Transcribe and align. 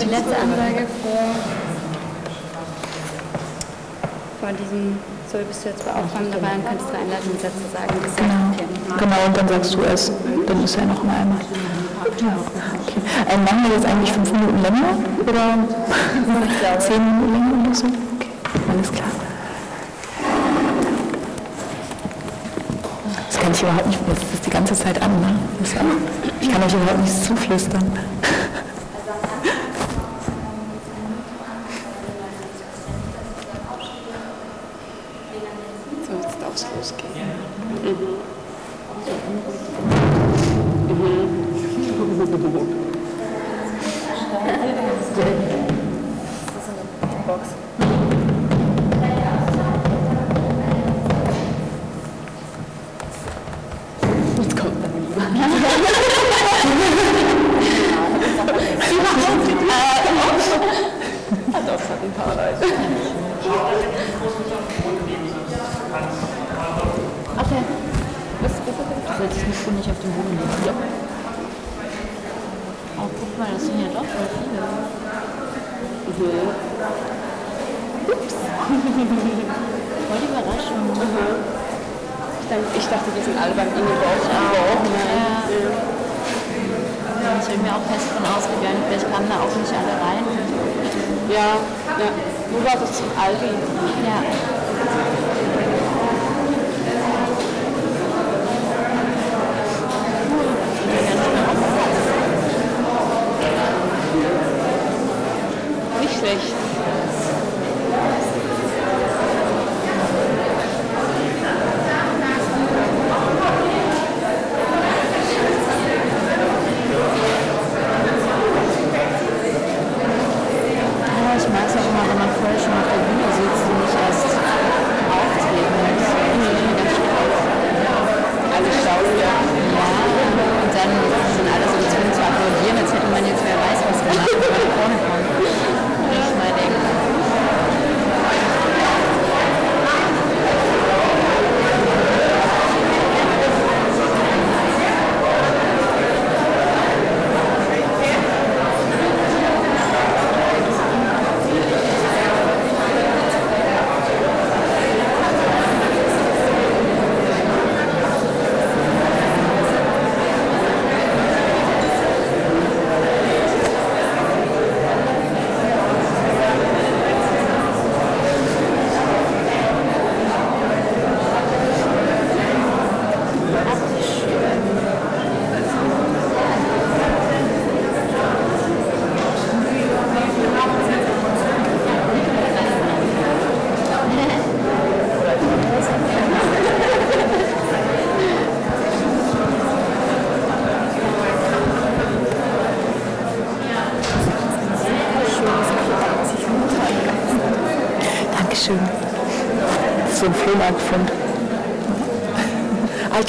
Die 0.00 0.04
letzte 0.06 0.36
Ansage 0.36 0.86
vor, 1.02 1.34
vor 4.40 4.48
diesem, 4.52 4.98
so 5.30 5.38
bist 5.38 5.64
du 5.64 5.68
jetzt 5.70 5.84
beauftragt 5.84 6.30
dabei 6.32 6.54
und 6.54 6.64
kannst 6.66 6.86
drei 6.90 6.98
einleitende 7.02 7.38
Sätze 7.38 7.66
sagen. 7.72 7.94
Das 8.02 8.14
Genau. 8.16 8.96
genau, 8.98 9.26
und 9.26 9.36
dann 9.36 9.48
sagst 9.48 9.74
du 9.74 9.82
es. 9.82 10.12
Dann 10.46 10.62
ist 10.64 10.76
ja 10.76 10.84
noch 10.84 11.02
mal 11.02 11.16
einmal. 11.16 11.38
Ja, 12.20 12.36
okay. 12.82 13.00
Ähm, 13.28 13.44
machen 13.44 13.64
wir 13.68 13.74
jetzt 13.76 13.86
eigentlich 13.86 14.12
fünf 14.12 14.32
Minuten 14.32 14.62
länger 14.62 14.94
oder 15.26 16.78
zehn 16.78 17.04
Minuten 17.04 17.32
länger 17.32 17.64
oder 17.66 17.74
so? 17.74 17.86
Okay, 17.86 18.30
alles 18.70 18.92
klar. 18.92 19.08
Das 23.28 23.38
kann 23.40 23.52
ich 23.52 23.62
überhaupt 23.62 23.86
nicht, 23.88 23.98
das 24.08 24.18
ist 24.34 24.46
die 24.46 24.50
ganze 24.50 24.74
Zeit 24.74 25.02
an, 25.02 25.10
ne? 25.20 25.34
Ich 26.40 26.50
kann 26.52 26.62
euch 26.62 26.72
überhaupt 26.74 27.00
nicht 27.00 27.24
zuflüstern. 27.24 27.92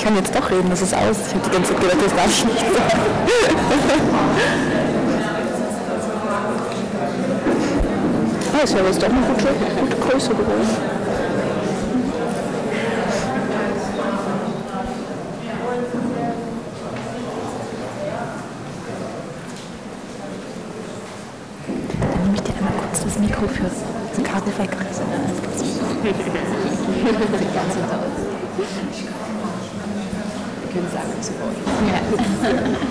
Kann 0.09 0.17
jetzt 0.17 0.35
doch 0.35 0.49
reden, 0.49 0.71
das 0.71 0.81
ist 0.81 0.95
aus. 0.95 1.17
Ich 1.27 1.35
habe 1.35 1.45
die 1.45 1.51
ganze 1.51 1.71
Zeit 1.71 1.81
gedacht, 1.81 1.99
das 2.03 2.15
darf 2.15 2.31
ich 2.31 2.45
nicht 2.45 2.59
sagen. 2.59 2.73
Ah, 8.51 8.63
ist 8.63 8.73
ja 8.73 8.79
jetzt 8.81 8.99
doch 9.01 9.07
eine 9.07 9.21
gute, 9.21 9.47
gute 9.79 9.95
Größe 9.95 10.31
geworden. 10.31 10.67
Dann 22.01 22.23
nehme 22.23 22.35
ich 22.35 22.41
dir 22.41 22.53
einmal 22.57 22.73
kurz 22.73 23.03
das 23.05 23.19
Mikro 23.19 23.47
für 23.47 23.63
das 23.63 23.83
Karo 24.29 24.47
weg. 24.57 24.75
Wir 30.71 30.81
können 31.39 32.77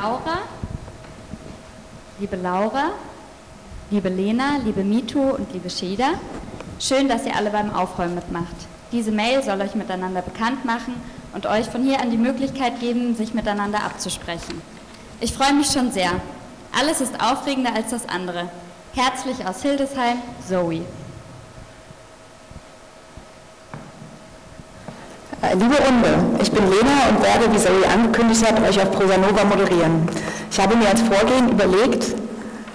Laura, 0.00 0.38
liebe 2.18 2.36
Laura, 2.36 2.92
liebe 3.90 4.08
Lena, 4.08 4.56
liebe 4.64 4.82
Mito 4.82 5.20
und 5.20 5.52
liebe 5.52 5.68
Sheda, 5.68 6.12
schön, 6.78 7.06
dass 7.06 7.26
ihr 7.26 7.36
alle 7.36 7.50
beim 7.50 7.74
Aufräumen 7.74 8.14
mitmacht. 8.14 8.56
Diese 8.92 9.12
Mail 9.12 9.42
soll 9.42 9.60
euch 9.60 9.74
miteinander 9.74 10.22
bekannt 10.22 10.64
machen 10.64 10.94
und 11.34 11.44
euch 11.44 11.66
von 11.66 11.82
hier 11.82 12.00
an 12.00 12.10
die 12.10 12.16
Möglichkeit 12.16 12.80
geben, 12.80 13.14
sich 13.14 13.34
miteinander 13.34 13.84
abzusprechen. 13.84 14.62
Ich 15.20 15.34
freue 15.34 15.52
mich 15.52 15.66
schon 15.70 15.92
sehr. 15.92 16.12
Alles 16.72 17.02
ist 17.02 17.22
aufregender 17.22 17.74
als 17.74 17.90
das 17.90 18.08
andere. 18.08 18.48
Herzlich 18.94 19.46
aus 19.46 19.60
Hildesheim, 19.60 20.16
Zoe. 20.48 20.80
Liebe 25.42 25.64
Runde, 25.64 26.38
ich 26.42 26.52
bin 26.52 26.64
Lena 26.64 27.08
und 27.08 27.22
werde, 27.22 27.50
wie 27.50 27.56
Zoe 27.56 27.88
angekündigt 27.90 28.46
hat, 28.46 28.60
euch 28.62 28.78
auf 28.78 28.90
Prosanova 28.90 29.44
moderieren. 29.44 30.06
Ich 30.50 30.60
habe 30.60 30.76
mir 30.76 30.86
als 30.86 31.00
Vorgehen 31.00 31.48
überlegt, 31.48 32.14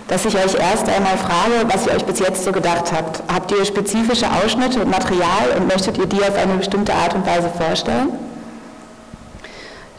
dass 0.07 0.25
ich 0.25 0.35
euch 0.35 0.55
erst 0.55 0.89
einmal 0.89 1.15
frage, 1.17 1.71
was 1.71 1.85
ihr 1.85 1.93
euch 1.93 2.03
bis 2.05 2.19
jetzt 2.19 2.43
so 2.43 2.51
gedacht 2.51 2.91
habt. 2.91 3.21
Habt 3.31 3.51
ihr 3.51 3.63
spezifische 3.65 4.25
Ausschnitte 4.31 4.81
und 4.81 4.89
Material 4.89 5.53
und 5.57 5.67
möchtet 5.67 5.99
ihr 5.99 6.07
die 6.07 6.19
auf 6.21 6.35
eine 6.35 6.55
bestimmte 6.55 6.91
Art 6.91 7.13
und 7.13 7.27
Weise 7.27 7.51
vorstellen? 7.55 8.09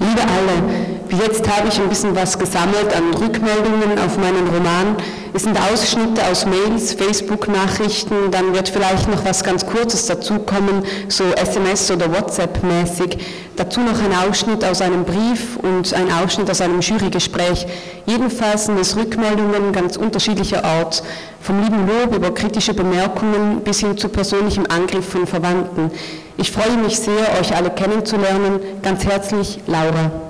Liebe 0.01 0.23
alle, 0.23 0.86
jetzt 1.23 1.49
habe 1.49 1.69
ich 1.69 1.81
ein 1.81 1.89
bisschen 1.89 2.15
was 2.15 2.39
gesammelt 2.39 2.95
an 2.95 3.15
Rückmeldungen 3.15 3.99
auf 3.99 4.17
meinen 4.19 4.47
Roman. 4.49 4.97
Es 5.33 5.43
sind 5.43 5.59
Ausschnitte 5.59 6.25
aus 6.31 6.47
Mails, 6.47 6.95
Facebook-Nachrichten, 6.95 8.31
dann 8.31 8.55
wird 8.55 8.69
vielleicht 8.69 9.09
noch 9.09 9.25
was 9.25 9.45
ganz 9.45 9.67
Kurzes 9.67 10.07
dazukommen, 10.07 10.85
so 11.09 11.25
SMS- 11.25 11.93
oder 11.93 12.11
WhatsApp-mäßig. 12.13 13.19
Dazu 13.57 13.81
noch 13.81 13.99
ein 14.03 14.29
Ausschnitt 14.29 14.65
aus 14.65 14.81
einem 14.81 15.05
Brief 15.05 15.57
und 15.63 15.93
ein 15.95 16.11
Ausschnitt 16.13 16.51
aus 16.51 16.61
einem 16.61 16.81
Jurygespräch. 16.81 17.67
Jedenfalls 18.07 18.67
sind 18.67 18.79
es 18.81 18.97
Rückmeldungen 18.97 19.73
ganz 19.73 19.97
unterschiedlicher 19.97 20.65
Art, 20.65 21.03
vom 21.41 21.63
lieben 21.63 21.87
Lob 21.87 22.15
über 22.15 22.33
kritische 22.35 22.75
Bemerkungen 22.75 23.61
bis 23.63 23.81
hin 23.81 23.97
zu 23.97 24.09
persönlichem 24.09 24.67
Angriff 24.69 25.09
von 25.09 25.27
Verwandten. 25.27 25.91
Ich 26.39 26.51
freue 26.51 26.77
mich 26.79 26.99
sehr, 26.99 27.39
euch 27.41 27.55
alle 27.55 27.71
kennenzulernen. 27.71 28.61
Ganz 28.83 29.05
herzlich, 29.05 29.61
Laura. 29.67 30.26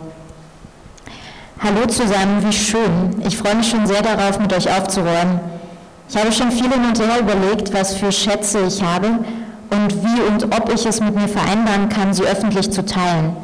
Hallo 1.58 1.86
zusammen, 1.86 2.44
wie 2.46 2.52
schön. 2.52 3.22
Ich 3.26 3.38
freue 3.38 3.54
mich 3.54 3.70
schon 3.70 3.86
sehr 3.86 4.02
darauf, 4.02 4.38
mit 4.38 4.52
euch 4.52 4.70
aufzuräumen. 4.70 5.40
Ich 6.06 6.14
habe 6.14 6.30
schon 6.30 6.52
viel 6.52 6.70
hin 6.70 6.84
und 6.86 7.00
her 7.00 7.18
überlegt, 7.18 7.72
was 7.72 7.94
für 7.94 8.12
Schätze 8.12 8.60
ich 8.68 8.82
habe 8.82 9.24
und 9.70 10.04
wie 10.04 10.20
und 10.20 10.54
ob 10.54 10.70
ich 10.72 10.84
es 10.84 11.00
mit 11.00 11.16
mir 11.16 11.28
vereinbaren 11.28 11.88
kann, 11.88 12.12
sie 12.12 12.24
öffentlich 12.24 12.70
zu 12.70 12.84
teilen. 12.84 13.34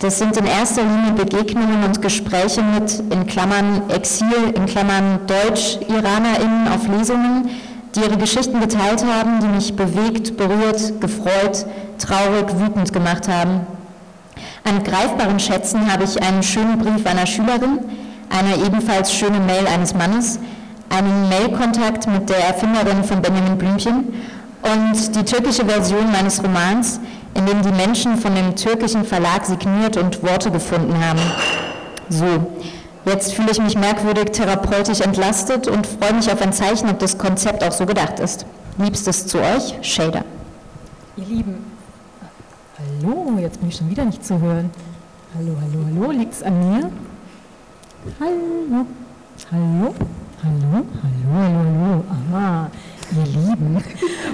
Das 0.00 0.18
sind 0.18 0.38
in 0.38 0.46
erster 0.46 0.82
Linie 0.84 1.12
Begegnungen 1.12 1.84
und 1.84 2.00
Gespräche 2.00 2.62
mit, 2.62 3.02
in 3.12 3.26
Klammern 3.26 3.90
Exil, 3.90 4.54
in 4.54 4.64
Klammern 4.64 5.20
Deutsch-IranerInnen 5.26 6.68
auf 6.74 6.88
Lesungen, 6.88 7.50
die 7.94 8.00
ihre 8.00 8.16
Geschichten 8.16 8.58
geteilt 8.58 9.04
haben, 9.04 9.40
die 9.40 9.48
mich 9.48 9.76
bewegt, 9.76 10.38
berührt, 10.38 10.98
gefreut, 10.98 11.66
traurig, 11.98 12.58
wütend 12.58 12.90
gemacht 12.92 13.28
haben. 13.28 13.66
An 14.64 14.82
greifbaren 14.82 15.38
Schätzen 15.38 15.92
habe 15.92 16.04
ich 16.04 16.22
einen 16.22 16.42
schönen 16.42 16.78
Brief 16.78 17.06
einer 17.06 17.26
Schülerin, 17.26 17.80
eine 18.30 18.56
ebenfalls 18.64 19.12
schöne 19.12 19.38
Mail 19.38 19.66
eines 19.66 19.94
Mannes, 19.94 20.38
einen 20.88 21.28
Mailkontakt 21.28 22.06
mit 22.06 22.28
der 22.28 22.38
Erfinderin 22.38 23.04
von 23.04 23.20
Benjamin 23.20 23.58
Blümchen 23.58 24.14
und 24.62 25.16
die 25.16 25.24
türkische 25.24 25.66
Version 25.66 26.10
meines 26.10 26.42
Romans, 26.42 26.98
in 27.34 27.46
dem 27.46 27.62
die 27.62 27.72
Menschen 27.72 28.16
von 28.16 28.34
dem 28.34 28.56
türkischen 28.56 29.04
Verlag 29.04 29.44
signiert 29.44 29.96
und 29.96 30.22
Worte 30.22 30.50
gefunden 30.50 30.94
haben. 31.04 31.20
So, 32.08 32.46
Jetzt 33.06 33.34
fühle 33.34 33.50
ich 33.50 33.60
mich 33.60 33.76
merkwürdig 33.76 34.30
therapeutisch 34.32 35.00
entlastet 35.00 35.68
und 35.68 35.86
freue 35.86 36.14
mich 36.14 36.32
auf 36.32 36.40
ein 36.40 36.54
Zeichen, 36.54 36.88
ob 36.88 36.98
das 37.00 37.18
Konzept 37.18 37.62
auch 37.62 37.72
so 37.72 37.84
gedacht 37.84 38.18
ist. 38.18 38.46
Liebstes 38.78 39.26
zu 39.26 39.38
euch, 39.40 39.74
Shader. 39.82 40.24
Ihr 41.18 41.26
Lieben, 41.26 41.73
hallo, 43.04 43.38
jetzt 43.38 43.60
bin 43.60 43.68
ich 43.68 43.76
schon 43.76 43.90
wieder 43.90 44.04
nicht 44.04 44.24
zu 44.24 44.40
hören. 44.40 44.70
Hallo, 45.36 45.56
hallo, 45.60 45.84
hallo, 45.86 46.10
liegt 46.12 46.32
es 46.32 46.42
an 46.42 46.58
mir? 46.58 46.90
Hallo, 48.20 48.86
hallo, 49.50 49.94
hallo, 50.42 50.54
hallo, 50.62 50.84
hallo, 51.32 51.64
hallo. 51.64 52.04
Aha, 52.10 52.70
ihr 53.12 53.26
Lieben. 53.26 53.84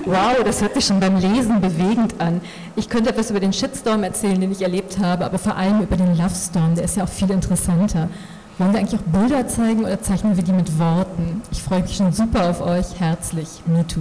Wow, 0.05 0.44
das 0.44 0.61
hört 0.61 0.75
sich 0.75 0.84
schon 0.84 1.00
beim 1.00 1.17
Lesen 1.17 1.61
bewegend 1.61 2.20
an. 2.20 2.40
Ich 2.76 2.88
könnte 2.88 3.11
etwas 3.11 3.31
über 3.31 3.40
den 3.40 3.52
Shitstorm 3.52 4.02
erzählen, 4.02 4.40
den 4.40 4.52
ich 4.52 4.62
erlebt 4.62 4.99
habe, 4.99 5.25
aber 5.25 5.38
vor 5.38 5.56
allem 5.56 5.82
über 5.82 5.96
den 5.96 6.17
Love 6.17 6.34
Storm, 6.34 6.75
der 6.75 6.84
ist 6.84 6.96
ja 6.96 7.05
auch 7.05 7.08
viel 7.08 7.31
interessanter. 7.31 8.08
Wollen 8.58 8.72
wir 8.72 8.81
eigentlich 8.81 9.00
auch 9.00 9.05
Bilder 9.05 9.49
zeigen 9.49 9.81
oder 9.81 10.00
zeichnen 10.02 10.37
wir 10.37 10.44
die 10.44 10.52
mit 10.52 10.78
Worten? 10.78 11.43
Ich 11.50 11.62
freue 11.62 11.82
mich 11.82 11.96
schon 11.96 12.12
super 12.12 12.50
auf 12.50 12.61
euch. 12.61 12.99
Herzlich, 12.99 13.62
MeToo. 13.67 14.00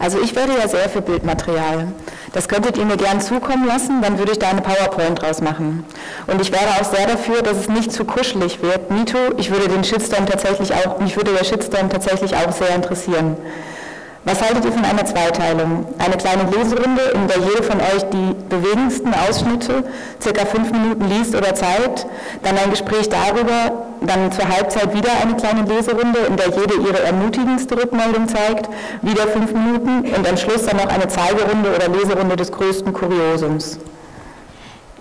Also 0.00 0.18
ich 0.18 0.34
wäre 0.34 0.48
ja 0.58 0.66
sehr 0.66 0.88
für 0.88 1.02
Bildmaterial. 1.02 1.88
Das 2.32 2.48
könntet 2.48 2.78
ihr 2.78 2.86
mir 2.86 2.96
gern 2.96 3.20
zukommen 3.20 3.66
lassen, 3.66 4.00
dann 4.00 4.18
würde 4.18 4.32
ich 4.32 4.38
da 4.38 4.48
eine 4.48 4.62
PowerPoint 4.62 5.20
draus 5.20 5.42
machen. 5.42 5.84
Und 6.26 6.40
ich 6.40 6.50
wäre 6.50 6.80
auch 6.80 6.84
sehr 6.84 7.06
dafür, 7.06 7.42
dass 7.42 7.58
es 7.58 7.68
nicht 7.68 7.92
zu 7.92 8.06
kuschelig 8.06 8.62
wird. 8.62 8.90
MeToo, 8.90 9.34
ich 9.36 9.50
würde 9.50 9.68
den 9.68 9.84
Shitstorm 9.84 10.24
tatsächlich 10.24 10.72
auch, 10.74 11.00
mich 11.00 11.16
würde 11.16 11.34
der 11.34 11.44
Shitstorm 11.44 11.90
tatsächlich 11.90 12.34
auch 12.34 12.50
sehr 12.50 12.74
interessieren. 12.74 13.36
Was 14.24 14.42
haltet 14.42 14.66
ihr 14.66 14.72
von 14.72 14.84
einer 14.84 15.04
Zweiteilung? 15.06 15.86
Eine 15.98 16.16
kleine 16.18 16.42
Leserunde, 16.50 17.02
in 17.14 17.26
der 17.26 17.38
jede 17.38 17.62
von 17.62 17.80
euch 17.80 18.04
die 18.12 18.36
bewegendsten 18.50 19.14
Ausschnitte, 19.14 19.82
circa 20.20 20.44
fünf 20.44 20.70
Minuten 20.72 21.08
liest 21.08 21.34
oder 21.34 21.54
zeigt, 21.54 22.06
dann 22.42 22.58
ein 22.58 22.68
Gespräch 22.68 23.08
darüber, 23.08 23.86
dann 24.02 24.30
zur 24.30 24.46
Halbzeit 24.46 24.94
wieder 24.94 25.10
eine 25.22 25.36
kleine 25.36 25.62
Leserunde, 25.62 26.18
in 26.28 26.36
der 26.36 26.48
jede 26.48 26.74
ihre 26.74 27.02
ermutigendste 27.02 27.76
Rückmeldung 27.78 28.28
zeigt, 28.28 28.68
wieder 29.00 29.22
fünf 29.22 29.54
Minuten 29.54 30.04
und 30.14 30.28
am 30.28 30.36
Schluss 30.36 30.66
dann 30.66 30.76
noch 30.76 30.88
eine 30.88 31.08
Zeigerunde 31.08 31.74
oder 31.74 31.88
Leserunde 31.88 32.36
des 32.36 32.52
größten 32.52 32.92
Kuriosums. 32.92 33.78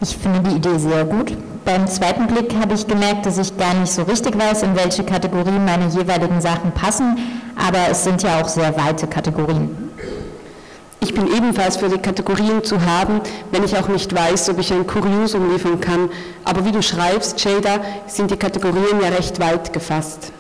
Ich 0.01 0.18
finde 0.18 0.50
die 0.50 0.56
Idee 0.56 0.77
sehr 0.77 1.04
gut. 1.04 1.36
Beim 1.65 1.86
zweiten 1.88 2.27
Blick 2.27 2.56
habe 2.62 2.74
ich 2.74 2.88
gemerkt, 2.88 3.25
dass 3.25 3.38
ich 3.38 3.57
gar 3.57 3.74
nicht 3.74 3.92
so 3.92 4.04
richtig 4.04 4.39
weiß, 4.39 4.63
in 4.63 4.77
welche 4.77 5.04
Kategorie 5.04 5.60
meine 5.60 5.88
jeweiligen 5.88 6.39
Sachen 6.39 6.72
passen, 6.72 7.18
aber 7.60 7.90
es 7.92 8.04
sind 8.04 8.24
ja 8.24 8.42
auch 8.42 8.48
sehr 8.48 8.76
weite 8.78 9.08
Kategorien. 9.08 9.90
Ich 11.02 11.14
bin 11.14 11.28
ebenfalls 11.28 11.78
für 11.78 11.88
die 11.88 11.98
Kategorien 11.98 12.64
zu 12.64 12.82
haben, 12.82 13.22
wenn 13.52 13.64
ich 13.64 13.78
auch 13.78 13.88
nicht 13.88 14.14
weiß, 14.14 14.50
ob 14.50 14.60
ich 14.60 14.72
ein 14.72 14.86
Kuriosum 14.86 15.52
liefern 15.52 15.80
kann. 15.80 16.10
Aber 16.44 16.66
wie 16.66 16.72
du 16.72 16.82
schreibst, 16.82 17.44
Jada, 17.44 17.80
sind 18.06 18.32
die 18.32 18.38
Kategorien 18.38 19.00
ja 19.02 19.10
recht 19.10 19.40
weit 19.40 19.72
gefasst. 19.72 20.34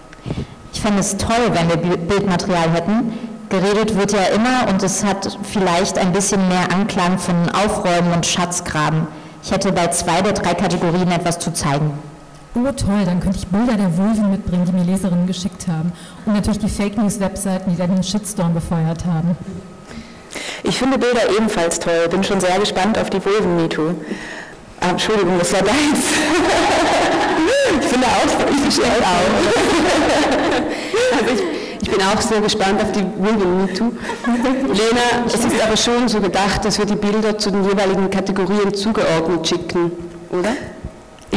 Ich 0.73 0.81
fände 0.81 0.99
es 0.99 1.17
toll, 1.17 1.51
wenn 1.53 1.69
wir 1.69 1.97
Bildmaterial 1.97 2.71
hätten. 2.71 3.13
Geredet 3.49 3.97
wird 3.97 4.11
ja 4.11 4.23
immer 4.35 4.69
und 4.69 4.83
es 4.83 5.03
hat 5.03 5.37
vielleicht 5.43 5.97
ein 5.97 6.11
bisschen 6.11 6.47
mehr 6.49 6.71
Anklang 6.71 7.17
von 7.17 7.49
Aufräumen 7.49 8.11
und 8.13 8.25
Schatzgraben. 8.25 9.07
Ich 9.41 9.51
hätte 9.51 9.71
bei 9.71 9.87
zwei 9.87 10.21
der 10.21 10.33
drei 10.33 10.53
Kategorien 10.53 11.11
etwas 11.11 11.39
zu 11.39 11.51
zeigen. 11.53 11.91
Oh 12.55 12.71
toll, 12.71 13.05
dann 13.05 13.19
könnte 13.19 13.37
ich 13.37 13.47
Bilder 13.47 13.73
der 13.73 13.95
Vulven 13.95 14.31
mitbringen, 14.31 14.65
die 14.65 14.71
mir 14.71 14.83
Leserinnen 14.83 15.27
geschickt 15.27 15.67
haben. 15.67 15.91
Und 16.25 16.33
natürlich 16.33 16.59
die 16.59 16.69
Fake 16.69 16.97
News-Webseiten, 16.97 17.71
die 17.71 17.77
dann 17.77 17.93
den 17.93 18.03
Shitstorm 18.03 18.55
befeuert 18.55 19.05
haben. 19.05 19.37
Ich 20.63 20.77
finde 20.77 20.97
Bilder 20.97 21.29
ebenfalls 21.37 21.79
toll, 21.79 22.07
bin 22.09 22.23
schon 22.23 22.39
sehr 22.39 22.57
gespannt 22.59 22.97
auf 22.97 23.09
die 23.09 23.23
Vulven-MeToo. 23.23 23.93
Ah, 24.81 24.89
Entschuldigung, 24.89 25.37
das 25.37 25.53
war 25.53 25.61
deins. 25.61 26.05
ich 27.79 27.87
finde 27.87 28.07
auch, 28.07 28.49
ich 28.51 28.61
verstehe 28.61 28.85
auch. 28.85 29.29
also 31.19 31.33
ich, 31.35 31.41
ich 31.81 31.89
bin 31.91 32.01
auch 32.01 32.21
sehr 32.21 32.41
gespannt 32.41 32.81
auf 32.81 32.91
die 32.91 33.03
Women 33.03 33.65
MeToo. 33.65 33.91
Lena, 34.67 35.25
es 35.27 35.35
ist 35.35 35.61
aber 35.61 35.77
schon 35.77 36.07
so 36.07 36.19
gedacht, 36.19 36.65
dass 36.65 36.79
wir 36.79 36.85
die 36.85 36.95
Bilder 36.95 37.37
zu 37.37 37.51
den 37.51 37.63
jeweiligen 37.63 38.09
Kategorien 38.09 38.73
zugeordnet 38.73 39.47
schicken, 39.47 39.91
oder? 40.31 40.53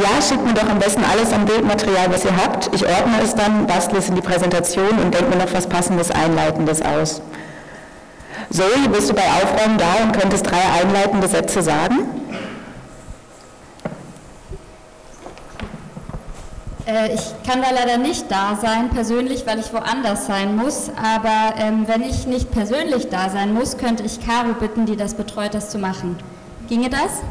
Ja, 0.02 0.20
schickt 0.20 0.44
mir 0.44 0.54
doch 0.54 0.68
am 0.68 0.80
besten 0.80 1.04
alles 1.04 1.32
an 1.32 1.44
Bildmaterial, 1.44 2.12
was 2.12 2.24
ihr 2.24 2.36
habt. 2.36 2.74
Ich 2.74 2.84
ordne 2.84 3.20
es 3.22 3.36
dann, 3.36 3.68
bastle 3.68 3.98
es 3.98 4.08
in 4.08 4.16
die 4.16 4.20
Präsentation 4.20 4.98
und 4.98 5.14
denke 5.14 5.30
mir 5.30 5.44
noch 5.44 5.52
was 5.52 5.68
Passendes, 5.68 6.10
Einleitendes 6.10 6.82
aus. 6.82 7.22
Zoe, 8.50 8.88
bist 8.92 9.10
du 9.10 9.14
bei 9.14 9.22
Aufräumen 9.22 9.78
da 9.78 10.02
und 10.02 10.18
könntest 10.18 10.50
drei 10.50 10.60
einleitende 10.80 11.28
Sätze 11.28 11.62
sagen? 11.62 12.00
Äh, 16.86 17.14
ich 17.14 17.22
kann 17.46 17.62
da 17.62 17.70
leider 17.70 17.96
nicht 17.96 18.28
da 18.28 18.58
sein, 18.60 18.90
persönlich, 18.90 19.46
weil 19.46 19.60
ich 19.60 19.72
woanders 19.72 20.26
sein 20.26 20.56
muss. 20.56 20.90
Aber 21.00 21.54
ähm, 21.58 21.86
wenn 21.86 22.02
ich 22.02 22.26
nicht 22.26 22.50
persönlich 22.50 23.08
da 23.08 23.30
sein 23.30 23.54
muss, 23.54 23.78
könnte 23.78 24.02
ich 24.02 24.18
Caro 24.26 24.54
bitten, 24.58 24.84
die 24.84 24.96
das 24.96 25.14
betreut, 25.14 25.54
das 25.54 25.70
zu 25.70 25.78
machen. 25.78 26.16
Ginge 26.68 26.90
das? 26.90 27.22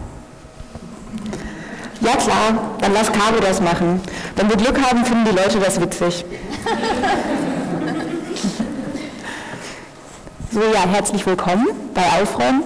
Ja 2.01 2.15
klar, 2.15 2.75
dann 2.79 2.93
lass 2.93 3.11
Caro 3.11 3.39
das 3.39 3.61
machen. 3.61 4.01
Wenn 4.35 4.49
wir 4.49 4.57
Glück 4.57 4.81
haben, 4.81 5.05
finden 5.05 5.25
die 5.25 5.35
Leute 5.35 5.59
das 5.59 5.79
witzig. 5.79 6.25
so 10.51 10.61
ja, 10.61 10.87
herzlich 10.91 11.23
willkommen 11.27 11.67
bei 11.93 12.01
Aufräumen. 12.19 12.63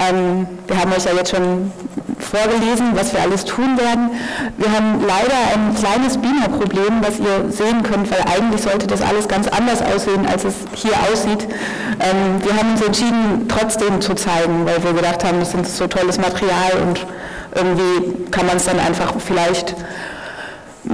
Ähm, 0.00 0.48
wir 0.66 0.80
haben 0.80 0.92
euch 0.92 1.04
ja 1.04 1.12
jetzt 1.12 1.30
schon 1.30 1.70
vorgelesen, 2.18 2.88
was 2.94 3.12
wir 3.12 3.22
alles 3.22 3.44
tun 3.44 3.78
werden. 3.78 4.10
Wir 4.56 4.72
haben 4.72 5.00
leider 5.06 5.36
ein 5.54 5.72
kleines 5.76 6.18
Beamer-Problem, 6.18 7.02
was 7.02 7.20
ihr 7.20 7.52
sehen 7.52 7.84
könnt, 7.84 8.10
weil 8.10 8.22
eigentlich 8.22 8.62
sollte 8.62 8.88
das 8.88 9.00
alles 9.00 9.28
ganz 9.28 9.46
anders 9.46 9.80
aussehen, 9.80 10.26
als 10.26 10.42
es 10.42 10.56
hier 10.74 10.94
aussieht. 11.10 11.46
Ähm, 12.00 12.42
wir 12.42 12.56
haben 12.56 12.72
uns 12.72 12.82
entschieden, 12.82 13.46
trotzdem 13.48 14.00
zu 14.00 14.14
zeigen, 14.14 14.66
weil 14.66 14.82
wir 14.82 14.92
gedacht 14.92 15.22
haben, 15.24 15.38
das 15.38 15.54
ist 15.54 15.76
so 15.76 15.86
tolles 15.86 16.18
Material 16.18 16.82
und 16.82 17.06
irgendwie 17.56 18.30
kann 18.30 18.46
man 18.46 18.56
es 18.56 18.66
dann 18.66 18.78
einfach 18.78 19.14
vielleicht 19.18 19.74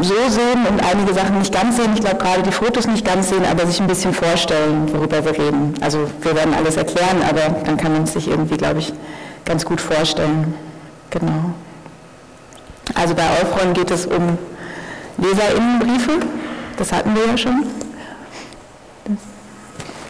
so 0.00 0.14
sehen 0.28 0.66
und 0.70 0.82
einige 0.82 1.12
Sachen 1.12 1.38
nicht 1.38 1.52
ganz 1.52 1.76
sehen. 1.76 1.90
Ich 1.94 2.00
glaube 2.00 2.16
gerade 2.16 2.42
die 2.42 2.52
Fotos 2.52 2.86
nicht 2.86 3.04
ganz 3.04 3.28
sehen, 3.28 3.44
aber 3.44 3.66
sich 3.66 3.80
ein 3.80 3.86
bisschen 3.86 4.14
vorstellen, 4.14 4.90
worüber 4.92 5.24
wir 5.24 5.32
reden. 5.32 5.74
Also 5.82 6.08
wir 6.20 6.34
werden 6.34 6.54
alles 6.54 6.76
erklären, 6.76 7.22
aber 7.28 7.60
dann 7.64 7.76
kann 7.76 7.92
man 7.92 8.04
es 8.04 8.14
sich 8.14 8.28
irgendwie, 8.28 8.56
glaube 8.56 8.78
ich, 8.78 8.92
ganz 9.44 9.64
gut 9.64 9.80
vorstellen. 9.80 10.54
Genau. 11.10 11.52
Also 12.94 13.14
bei 13.14 13.22
Aufräumen 13.22 13.74
geht 13.74 13.90
es 13.90 14.06
um 14.06 14.38
Leserinnenbriefe, 15.18 16.20
das 16.78 16.92
hatten 16.92 17.14
wir 17.14 17.26
ja 17.26 17.36
schon. 17.36 17.64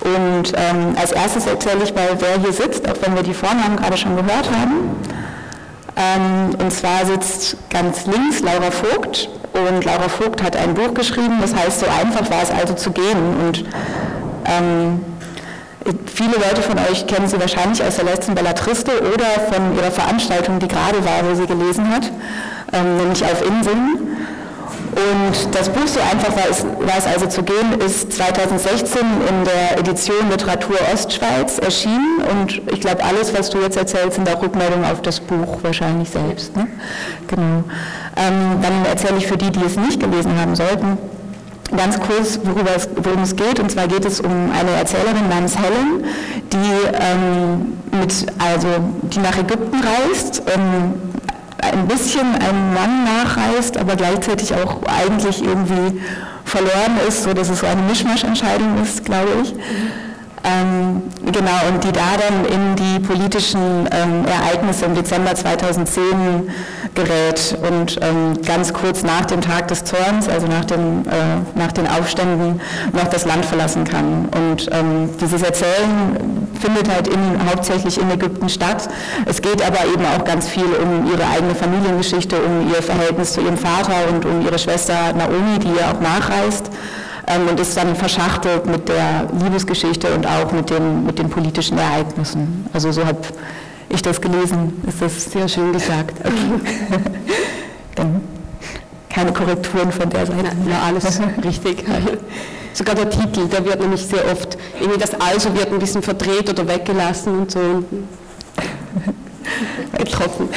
Und 0.00 0.52
ähm, 0.56 0.97
als 0.97 1.12
erstes 1.12 1.47
erzähle 1.47 1.85
ich 1.85 1.94
mal, 1.94 2.09
wer 2.18 2.40
hier 2.40 2.52
sitzt, 2.52 2.88
auch 2.88 2.97
wenn 3.02 3.14
wir 3.14 3.23
die 3.23 3.35
Vornamen 3.35 3.76
gerade 3.76 3.97
schon 3.97 4.16
gehört 4.16 4.50
haben. 4.50 4.90
Ähm, 5.96 6.54
und 6.58 6.70
zwar 6.72 7.04
sitzt 7.04 7.56
ganz 7.70 8.06
links 8.06 8.40
Laura 8.40 8.70
Vogt 8.70 9.28
und 9.52 9.84
Laura 9.84 10.08
Vogt 10.08 10.42
hat 10.42 10.56
ein 10.56 10.75
Buch 10.75 10.94
geschrieben, 10.94 11.38
das 11.40 11.54
heißt, 11.54 11.80
so 11.80 11.87
einfach 11.87 12.30
war 12.30 12.42
es 12.42 12.50
also 12.50 12.75
zu 12.75 12.90
gehen. 12.90 13.37
Und 13.46 13.64
ähm, 14.46 15.00
viele 16.06 16.34
Leute 16.34 16.62
von 16.62 16.78
euch 16.90 17.06
kennen 17.06 17.28
sie 17.28 17.38
wahrscheinlich 17.38 17.82
aus 17.82 17.96
der 17.96 18.06
letzten 18.06 18.34
Bellatriste 18.34 18.92
oder 19.00 19.52
von 19.52 19.76
ihrer 19.76 19.90
Veranstaltung, 19.90 20.58
die 20.58 20.68
gerade 20.68 21.04
war, 21.04 21.28
wo 21.28 21.34
sie 21.34 21.46
gelesen 21.46 21.90
hat, 21.90 22.11
ähm, 22.72 22.96
nämlich 22.96 23.22
auf 23.25 23.46
Inseln. 23.46 24.12
Und 25.11 25.54
das 25.54 25.68
Buch 25.68 25.87
So 25.87 26.00
einfach 26.00 26.37
war 26.37 26.49
es, 26.50 26.64
war 26.64 26.99
es 26.99 27.06
also 27.06 27.26
zu 27.26 27.42
gehen, 27.42 27.80
ist 27.85 28.12
2016 28.12 29.00
in 29.00 29.44
der 29.44 29.78
Edition 29.78 30.30
Literatur 30.30 30.76
Ostschweiz 30.92 31.59
erschienen 31.59 32.23
und 32.30 32.62
ich 32.73 32.80
glaube, 32.80 33.02
alles, 33.02 33.35
was 33.37 33.50
du 33.50 33.59
jetzt 33.59 33.76
erzählst, 33.76 34.14
sind 34.16 34.28
auch 34.28 34.42
Rückmeldungen 34.42 34.85
auf 34.85 35.02
das 35.02 35.21
Buch 35.21 35.59
wahrscheinlich 35.62 36.11
selbst. 36.11 36.56
Ne? 36.56 36.68
Genau. 37.28 37.64
Ähm, 38.16 38.61
dann 38.62 38.85
erzähle 38.88 39.16
ich 39.18 39.26
für 39.26 39.37
die, 39.37 39.50
die 39.50 39.64
es 39.64 39.76
nicht 39.76 39.99
gelesen 39.99 40.38
haben 40.38 40.54
sollten, 40.54 40.99
ganz 41.76 41.99
kurz, 41.99 42.38
worüber 42.44 42.71
es, 42.76 42.88
worum 42.97 43.23
es 43.23 43.35
geht. 43.35 43.59
Und 43.59 43.71
zwar 43.71 43.88
geht 43.88 44.04
es 44.04 44.21
um 44.21 44.50
eine 44.52 44.71
Erzählerin 44.71 45.28
namens 45.28 45.56
Helen, 45.59 46.04
die, 46.52 46.87
ähm, 46.92 47.78
mit, 47.99 48.26
also, 48.38 48.68
die 49.02 49.18
nach 49.18 49.37
Ägypten 49.38 49.76
reist, 49.80 50.42
ähm, 50.54 50.94
ein 51.62 51.87
bisschen 51.87 52.35
einem 52.35 52.75
Mann 52.75 53.04
nachreist, 53.04 53.76
aber 53.76 53.97
gleichzeitig 53.97 54.54
auch 54.54 54.83
eigentlich 54.85 55.42
irgendwie 55.42 56.00
verloren 56.45 56.99
ist, 57.09 57.23
so 57.23 57.33
dass 57.33 57.49
es 57.49 57.61
so 57.61 57.66
eine 57.66 57.83
Mischmaschentscheidung 57.83 58.83
ist, 58.83 59.04
glaube 59.04 59.31
ich. 59.42 59.54
Ähm, 60.44 61.02
genau, 61.25 61.68
und 61.68 61.84
die 61.84 61.92
da 61.92 62.16
dann 62.18 62.44
in 62.44 62.75
die 62.75 62.99
politischen 62.99 63.88
ähm, 63.92 64.25
Ereignisse 64.26 64.87
im 64.87 64.94
Dezember 64.94 65.34
2010 65.34 66.02
gerät 66.94 67.56
und 67.68 67.99
ähm, 68.02 68.42
ganz 68.44 68.72
kurz 68.72 69.04
nach 69.04 69.25
dem 69.25 69.40
Tag 69.40 69.68
des 69.68 69.84
Zorns, 69.84 70.28
also 70.28 70.49
nach, 70.49 70.64
dem, 70.64 71.02
äh, 71.06 71.58
nach 71.58 71.70
den 71.70 71.87
Aufständen, 71.87 72.61
noch 72.92 73.06
das 73.08 73.25
Land 73.25 73.44
verlassen 73.44 73.84
kann. 73.84 74.28
Und 74.34 74.68
ähm, 74.72 75.11
dieses 75.20 75.42
Erzählen 75.42 76.49
findet 76.61 76.92
halt 76.92 77.06
in, 77.06 77.20
hauptsächlich 77.49 78.00
in 78.00 78.11
Ägypten 78.11 78.49
statt. 78.49 78.88
Es 79.26 79.40
geht 79.42 79.64
aber 79.64 79.84
eben 79.94 80.04
auch 80.06 80.25
ganz 80.25 80.49
viel 80.49 80.64
um 80.64 81.11
ihre 81.11 81.25
eigene 81.28 81.54
Familiengeschichte, 81.54 82.37
um 82.37 82.68
ihr 82.68 82.82
Verhältnis 82.82 83.34
zu 83.34 83.42
ihrem 83.42 83.56
Vater 83.56 83.94
und 84.12 84.25
um 84.25 84.44
ihre 84.44 84.58
Schwester 84.58 85.12
Naomi, 85.16 85.61
die 85.61 85.68
ihr 85.68 85.88
auch 85.88 86.00
nachreist 86.00 86.70
und 87.48 87.58
ist 87.60 87.76
dann 87.76 87.94
verschachtelt 87.96 88.66
mit 88.66 88.88
der 88.88 89.28
Liebesgeschichte 89.42 90.12
und 90.14 90.26
auch 90.26 90.52
mit 90.52 90.70
den, 90.70 91.04
mit 91.04 91.18
den 91.18 91.28
politischen 91.28 91.78
Ereignissen. 91.78 92.66
Also 92.72 92.92
so 92.92 93.04
habe 93.04 93.20
ich 93.88 94.02
das 94.02 94.20
gelesen, 94.20 94.82
ist 94.86 95.00
das 95.00 95.24
sehr 95.24 95.48
schön 95.48 95.72
gesagt. 95.72 96.18
Okay. 96.20 97.00
dann 97.94 98.20
keine 99.08 99.32
Korrekturen 99.32 99.92
von 99.92 100.08
der 100.08 100.26
Seite. 100.26 100.50
Ja, 100.68 100.82
alles 100.86 101.20
richtig. 101.44 101.84
Sogar 102.72 102.94
der 102.94 103.10
Titel, 103.10 103.46
der 103.48 103.64
wird 103.64 103.80
nämlich 103.80 104.06
sehr 104.06 104.24
oft, 104.32 104.56
irgendwie 104.80 104.98
das 104.98 105.12
Also 105.20 105.54
wird 105.54 105.70
ein 105.72 105.78
bisschen 105.78 106.02
verdreht 106.02 106.48
oder 106.48 106.66
weggelassen 106.66 107.40
und 107.40 107.50
so. 107.50 107.60
Getroffen. 109.98 110.48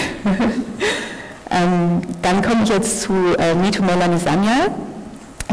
ähm, 1.52 2.02
dann 2.22 2.42
komme 2.42 2.64
ich 2.64 2.70
jetzt 2.70 3.02
zu 3.02 3.14
äh, 3.38 3.54
Mito 3.56 3.84
Melanie 3.84 4.18
Sanya 4.18 4.70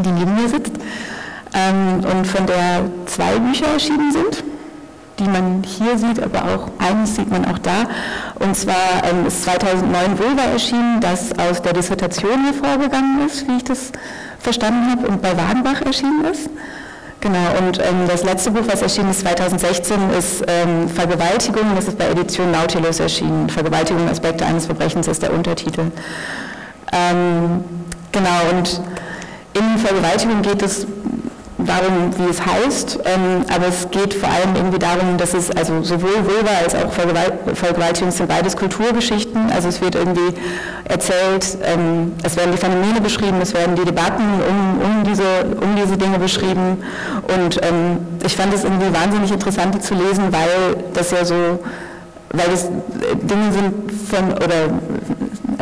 die 0.01 0.11
neben 0.11 0.35
mir 0.35 0.49
sitzt, 0.49 0.73
ähm, 0.77 0.83
und 1.55 2.27
von 2.27 2.47
der 2.47 2.85
zwei 3.07 3.39
Bücher 3.39 3.67
erschienen 3.75 4.11
sind, 4.13 4.43
die 5.19 5.25
man 5.25 5.63
hier 5.63 5.99
sieht, 5.99 6.23
aber 6.23 6.45
auch 6.45 6.71
eines 6.79 7.17
sieht 7.17 7.31
man 7.31 7.45
auch 7.45 7.59
da. 7.59 7.85
Und 8.39 8.57
zwar 8.57 9.05
ähm, 9.05 9.27
ist 9.27 9.45
2009 9.45 10.19
Vulva 10.19 10.43
erschienen, 10.53 11.01
das 11.01 11.39
aus 11.39 11.61
der 11.63 11.75
Dissertation 11.75 12.45
hervorgegangen 12.45 13.27
ist, 13.27 13.47
wie 13.47 13.57
ich 13.57 13.65
das 13.65 13.93
verstanden 14.39 14.91
habe, 14.91 15.09
und 15.09 15.23
bei 15.23 15.37
Wagenbach 15.37 15.83
erschienen 15.83 16.25
ist. 16.25 16.49
Genau, 17.21 17.57
und 17.59 17.79
ähm, 17.79 18.09
das 18.09 18.25
letzte 18.25 18.51
Buch, 18.51 18.65
was 18.67 18.83
erschienen 18.83 19.11
ist 19.11 19.21
2016, 19.21 20.11
ist 20.19 20.43
ähm, 20.49 20.89
Vergewaltigung, 20.89 21.77
das 21.77 21.87
ist 21.87 21.97
bei 21.97 22.09
Edition 22.09 22.51
Nautilus 22.51 22.99
erschienen. 22.99 23.49
Vergewaltigung, 23.49 24.09
Aspekte 24.09 24.45
eines 24.45 24.67
Verbrechens 24.67 25.07
ist 25.07 25.23
der 25.23 25.33
Untertitel. 25.33 25.93
Ähm, 26.93 27.63
genau, 28.11 28.41
und 28.51 28.81
in 29.55 29.79
Vergewaltigung 29.79 30.43
geht 30.43 30.63
es 30.63 30.85
darum, 31.67 32.13
wie 32.19 32.31
es 32.31 32.45
heißt, 32.45 32.99
ähm, 33.05 33.45
aber 33.55 33.69
es 33.69 33.91
geht 33.91 34.15
vor 34.15 34.29
allem 34.29 34.57
irgendwie 34.57 34.79
darum, 34.79 35.17
dass 35.17 35.35
es 35.35 35.51
also 35.51 35.83
sowohl 35.83 36.25
Vulva 36.25 36.51
als 36.63 36.75
auch 36.75 36.93
Vergewaltigung 36.93 38.11
sind 38.11 38.29
beides 38.29 38.57
Kulturgeschichten. 38.57 39.51
Also 39.51 39.69
es 39.69 39.81
wird 39.81 39.95
irgendwie 39.95 40.35
erzählt, 40.85 41.59
ähm, 41.65 42.13
es 42.23 42.37
werden 42.37 42.53
die 42.53 42.59
Phänomene 42.59 43.01
beschrieben, 43.01 43.39
es 43.41 43.55
werden 43.55 43.77
die 43.77 43.85
Debatten 43.85 44.23
um, 44.23 44.81
um, 44.81 45.05
diese, 45.05 45.23
um 45.61 45.77
diese 45.77 45.97
Dinge 45.97 46.19
beschrieben 46.19 46.83
und 47.37 47.61
ähm, 47.63 47.99
ich 48.25 48.37
fand 48.37 48.55
es 48.55 48.65
irgendwie 48.65 48.93
wahnsinnig 48.93 49.31
interessant, 49.31 49.83
zu 49.83 49.95
lesen, 49.95 50.33
weil 50.33 50.85
das 50.95 51.11
ja 51.11 51.25
so 51.25 51.61
weil 52.33 52.51
es 52.53 52.69
Dinge 53.23 53.53
sind 53.53 53.93
von, 54.09 54.33
oder 54.33 54.71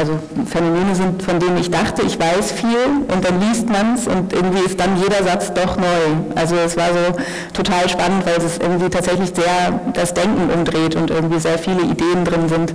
also 0.00 0.19
Phänomene 0.47 0.95
sind, 0.95 1.23
von 1.23 1.38
denen 1.38 1.59
ich 1.59 1.71
dachte, 1.71 2.02
ich 2.02 2.19
weiß 2.19 2.52
viel 2.52 3.04
und 3.07 3.23
dann 3.23 3.38
liest 3.40 3.69
man 3.69 3.95
es 3.95 4.07
und 4.07 4.33
irgendwie 4.33 4.64
ist 4.64 4.80
dann 4.80 4.97
jeder 4.97 5.23
Satz 5.23 5.52
doch 5.52 5.76
neu. 5.76 6.35
Also 6.35 6.57
es 6.57 6.76
war 6.78 6.88
so 6.88 7.19
total 7.52 7.87
spannend, 7.88 8.25
weil 8.25 8.37
es 8.45 8.57
irgendwie 8.59 8.88
tatsächlich 8.88 9.30
sehr 9.35 9.78
das 9.92 10.14
Denken 10.14 10.50
umdreht 10.50 10.97
und 10.97 11.11
irgendwie 11.11 11.38
sehr 11.38 11.59
viele 11.59 11.83
Ideen 11.83 12.25
drin 12.25 12.49
sind, 12.49 12.75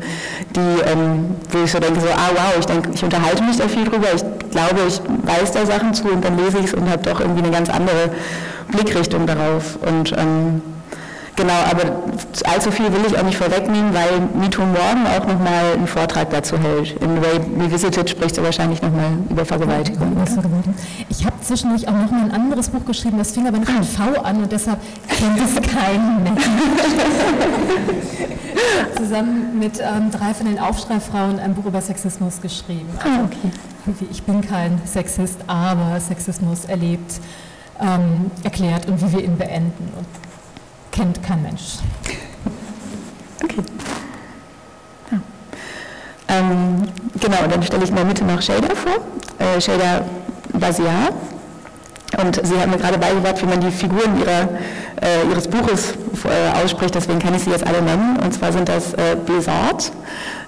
die, 0.56 0.92
ähm, 0.92 1.36
wo 1.50 1.64
ich 1.64 1.72
so 1.72 1.80
denke, 1.80 2.00
so, 2.00 2.08
ah 2.08 2.30
wow, 2.36 2.54
ich 2.60 2.66
denke, 2.66 2.92
ich 2.94 3.04
unterhalte 3.04 3.44
mich 3.44 3.58
da 3.58 3.68
viel 3.68 3.86
drüber, 3.86 4.08
ich 4.14 4.24
glaube, 4.52 4.82
ich 4.88 5.02
weiß 5.24 5.52
da 5.52 5.66
Sachen 5.66 5.96
zu 5.96 6.08
und 6.08 6.24
dann 6.24 6.38
lese 6.38 6.60
ich 6.60 6.66
es 6.66 6.74
und 6.76 6.90
habe 6.90 7.02
doch 7.02 7.20
irgendwie 7.20 7.42
eine 7.42 7.52
ganz 7.52 7.70
andere 7.70 8.12
Blickrichtung 8.72 9.26
darauf. 9.26 9.80
Und 9.82 10.14
ähm, 10.16 10.62
Genau, 11.36 11.54
aber 11.70 12.04
allzu 12.46 12.72
viel 12.72 12.86
will 12.94 13.02
ich 13.08 13.18
auch 13.18 13.24
nicht 13.24 13.38
vorwegnehmen, 13.38 13.94
weil 13.94 14.22
Mito 14.40 14.62
morgen 14.62 15.06
auch 15.06 15.28
nochmal 15.28 15.74
einen 15.74 15.88
Vortrag 15.88 16.30
dazu 16.30 16.58
hält. 16.58 16.92
In 17.02 17.22
Way 17.22 17.42
Revisited 17.60 18.10
spricht 18.10 18.38
er 18.38 18.44
wahrscheinlich 18.46 18.82
nochmal 18.82 19.12
über 19.30 19.44
Vergewaltigung. 19.46 20.16
Ich 21.10 21.26
habe 21.26 21.36
zwischendurch 21.42 21.88
auch 21.90 21.94
nochmal 21.94 22.24
ein 22.24 22.32
anderes 22.32 22.70
Buch 22.70 22.86
geschrieben, 22.86 23.18
das 23.18 23.32
fing 23.32 23.48
aber 23.48 23.58
nicht 23.58 23.74
mit 23.74 23.86
V 23.86 24.22
an 24.22 24.44
und 24.44 24.52
deshalb 24.52 24.80
kennt 25.10 25.40
es 25.40 25.56
keinen 25.56 26.24
mehr. 26.24 26.34
Zusammen 28.96 29.60
mit 29.60 29.80
ähm, 29.80 30.12
drei 30.12 30.34
von 30.34 30.46
den 30.46 30.58
Aufschreifrauen 30.58 31.40
ein 31.40 31.54
Buch 31.54 31.66
über 31.66 31.82
Sexismus 31.82 32.40
geschrieben. 32.42 32.88
Also, 32.98 33.10
ah, 33.10 33.26
okay. 33.26 33.52
Ich 34.10 34.24
bin 34.24 34.42
kein 34.42 34.82
Sexist, 34.86 35.40
aber 35.48 36.00
Sexismus 36.00 36.64
erlebt, 36.66 37.20
ähm, 37.82 38.32
erklärt 38.44 38.88
und 38.88 39.02
wie 39.02 39.18
wir 39.18 39.24
ihn 39.24 39.38
beenden. 39.38 39.92
Und 39.98 40.08
kennt 40.96 41.22
kein 41.22 41.42
Mensch. 41.42 41.80
Okay. 43.44 43.64
Ja. 45.12 45.20
Ähm, 46.30 46.84
genau, 47.20 47.48
dann 47.50 47.64
stelle 47.64 47.84
ich 47.84 47.90
in 47.90 47.96
der 47.96 48.06
Mitte 48.06 48.24
noch 48.24 48.42
Shader 48.42 48.76
vor, 48.76 48.94
äh, 49.40 49.60
Shader 49.60 50.06
Basiar. 50.54 51.10
Und 52.22 52.40
Sie 52.46 52.58
haben 52.58 52.72
mir 52.72 52.78
gerade 52.78 52.98
beigebracht, 52.98 53.42
wie 53.42 53.46
man 53.46 53.60
die 53.60 53.72
Figuren 53.72 54.18
ihrer, 54.20 54.48
äh, 55.02 55.30
Ihres 55.30 55.48
Buches 55.50 55.96
äh, 56.24 56.64
ausspricht, 56.64 56.96
deswegen 56.96 57.20
kann 57.20 57.34
ich 57.34 57.44
sie 57.44 57.50
jetzt 57.50 57.68
alle 57.68 57.82
nennen. 57.82 58.18
Und 58.24 58.34
zwar 58.34 58.54
sind 58.54 58.70
das 58.70 58.94
äh, 58.94 59.18
Besart, 59.26 59.92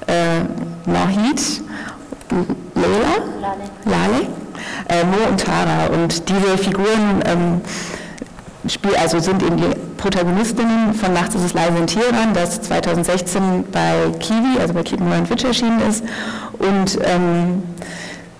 äh, 0.08 0.44
Nahid, 0.90 1.62
Leila, 2.74 3.18
Lale, 3.42 3.64
Lale 3.86 4.28
äh, 4.88 5.04
Mo 5.04 5.28
und 5.30 5.40
Tara. 5.44 5.88
Und 5.88 6.30
diese 6.30 6.58
Figuren 6.58 7.22
ähm, 7.26 7.62
spiel, 8.70 8.96
also 8.96 9.20
sind 9.20 9.44
eben 9.44 9.58
die 9.58 9.76
Protagonistinnen 9.98 10.94
von 10.94 11.14
Nachts 11.14 11.36
ist 11.36 11.44
es 11.44 11.54
leise 11.54 11.78
in 11.78 11.88
Teheran, 11.88 12.34
das 12.34 12.62
2016 12.62 13.66
bei 13.72 14.12
Kiwi, 14.20 14.60
also 14.60 14.74
bei 14.74 14.84
Kiepenheuer 14.84 15.20
und 15.20 15.30
Witsch 15.30 15.44
erschienen 15.44 15.82
ist. 15.82 16.04
Und 16.60 17.00
ähm, 17.04 17.64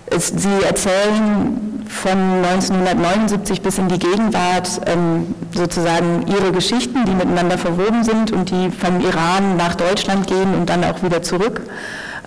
es, 0.06 0.28
sie 0.28 0.64
erzählen 0.66 1.84
von 1.88 2.12
1979 2.12 3.62
bis 3.62 3.78
in 3.78 3.88
die 3.88 3.98
Gegenwart 3.98 4.80
ähm, 4.86 5.34
sozusagen 5.54 6.26
ihre 6.26 6.52
Geschichten, 6.52 7.04
die 7.06 7.12
miteinander 7.12 7.58
verwoben 7.58 8.04
sind 8.04 8.30
und 8.30 8.50
die 8.50 8.70
vom 8.70 9.00
Iran 9.00 9.56
nach 9.56 9.74
Deutschland 9.74 10.26
gehen 10.26 10.54
und 10.54 10.68
dann 10.68 10.84
auch 10.84 11.02
wieder 11.02 11.22
zurück. 11.22 11.62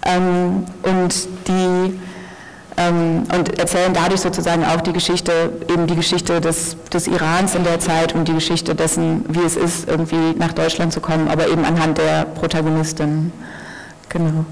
Ähm, 0.04 0.66
und 0.84 1.28
die 1.48 2.00
und 2.90 3.60
erzählen 3.60 3.94
dadurch 3.94 4.22
sozusagen 4.22 4.66
auch 4.66 4.82
die 4.82 4.94
Geschichte, 4.94 5.52
eben 5.68 5.88
die 5.88 5.96
Geschichte 5.96 6.42
des, 6.42 6.78
des 6.92 7.08
Irans 7.08 7.56
in 7.56 7.64
der 7.64 7.80
Zeit 7.80 8.14
und 8.14 8.28
die 8.28 8.34
Geschichte 8.34 8.76
dessen, 8.76 9.26
wie 9.28 9.46
es 9.46 9.56
ist, 9.56 9.88
irgendwie 9.88 10.36
nach 10.38 10.54
Deutschland 10.54 10.94
zu 10.94 11.02
kommen, 11.02 11.28
aber 11.28 11.48
eben 11.48 11.66
anhand 11.66 11.98
der 11.98 12.26
Protagonistin. 12.26 13.32
Genau. 14.10 14.46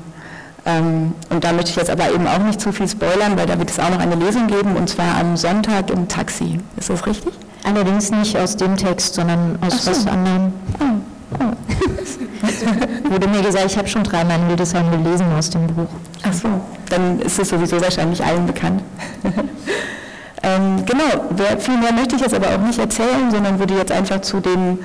Ähm, 0.65 1.13
und 1.29 1.43
da 1.43 1.53
möchte 1.53 1.71
ich 1.71 1.75
jetzt 1.77 1.89
aber 1.89 2.11
eben 2.11 2.27
auch 2.27 2.39
nicht 2.39 2.59
zu 2.59 2.71
viel 2.71 2.87
spoilern, 2.87 3.37
weil 3.37 3.45
da 3.45 3.57
wird 3.57 3.69
es 3.69 3.79
auch 3.79 3.89
noch 3.89 3.99
eine 3.99 4.15
Lesung 4.15 4.47
geben 4.47 4.75
und 4.75 4.89
zwar 4.89 5.17
am 5.19 5.37
Sonntag 5.37 5.89
im 5.89 6.07
Taxi. 6.07 6.59
Ist 6.77 6.89
das 6.89 7.05
richtig? 7.05 7.33
Allerdings 7.63 8.11
nicht 8.11 8.37
aus 8.37 8.55
dem 8.57 8.75
Text, 8.77 9.15
sondern 9.15 9.57
aus 9.61 9.83
so. 9.83 9.91
was 9.91 10.07
anderem. 10.07 10.53
Oh. 10.79 11.39
Oh. 11.39 13.09
Wurde 13.09 13.27
mir 13.27 13.41
gesagt, 13.41 13.65
ich 13.67 13.77
habe 13.77 13.87
schon 13.87 14.03
dreimal 14.03 14.39
in 14.39 14.47
Hildesheim 14.47 14.89
gelesen 14.91 15.27
aus 15.37 15.49
dem 15.49 15.67
Buch. 15.67 15.87
Ach 16.23 16.33
so, 16.33 16.47
dann 16.89 17.19
ist 17.19 17.39
es 17.39 17.49
sowieso 17.49 17.81
wahrscheinlich 17.81 18.23
allen 18.23 18.45
bekannt. 18.45 18.81
ähm, 20.43 20.85
genau, 20.85 21.57
viel 21.59 21.77
mehr 21.77 21.93
möchte 21.93 22.15
ich 22.15 22.21
jetzt 22.21 22.33
aber 22.33 22.47
auch 22.47 22.59
nicht 22.59 22.79
erzählen, 22.79 23.31
sondern 23.31 23.59
würde 23.59 23.75
jetzt 23.75 23.91
einfach 23.91 24.21
zu 24.21 24.39
den 24.39 24.79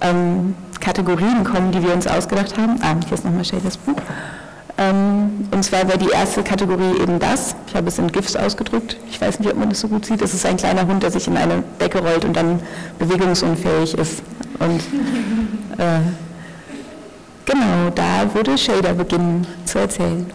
ähm, 0.00 0.54
Kategorien 0.80 1.44
kommen, 1.44 1.72
die 1.72 1.82
wir 1.82 1.92
uns 1.92 2.06
ausgedacht 2.06 2.56
haben. 2.56 2.78
Ah, 2.82 2.94
hier 3.04 3.14
ist 3.14 3.24
nochmal 3.24 3.44
Shaders 3.44 3.76
Buch. 3.76 3.96
Ähm, 4.78 5.48
und 5.50 5.64
zwar 5.64 5.88
wäre 5.88 5.98
die 5.98 6.10
erste 6.10 6.44
Kategorie 6.44 7.00
eben 7.02 7.18
das. 7.18 7.56
Ich 7.66 7.74
habe 7.74 7.88
es 7.88 7.98
in 7.98 8.12
GIFs 8.12 8.36
ausgedrückt. 8.36 8.96
Ich 9.10 9.20
weiß 9.20 9.40
nicht, 9.40 9.50
ob 9.50 9.58
man 9.58 9.68
das 9.68 9.80
so 9.80 9.88
gut 9.88 10.06
sieht. 10.06 10.22
Es 10.22 10.34
ist 10.34 10.46
ein 10.46 10.56
kleiner 10.56 10.86
Hund, 10.86 11.02
der 11.02 11.10
sich 11.10 11.26
in 11.26 11.36
eine 11.36 11.64
Decke 11.80 11.98
rollt 11.98 12.24
und 12.24 12.36
dann 12.36 12.60
bewegungsunfähig 13.00 13.94
ist. 13.98 14.22
Und 14.60 14.80
äh, 15.78 15.98
genau, 17.44 17.90
da 17.92 18.32
würde 18.32 18.56
Shader 18.56 18.94
beginnen 18.94 19.48
zu 19.64 19.80
erzählen. 19.80 20.26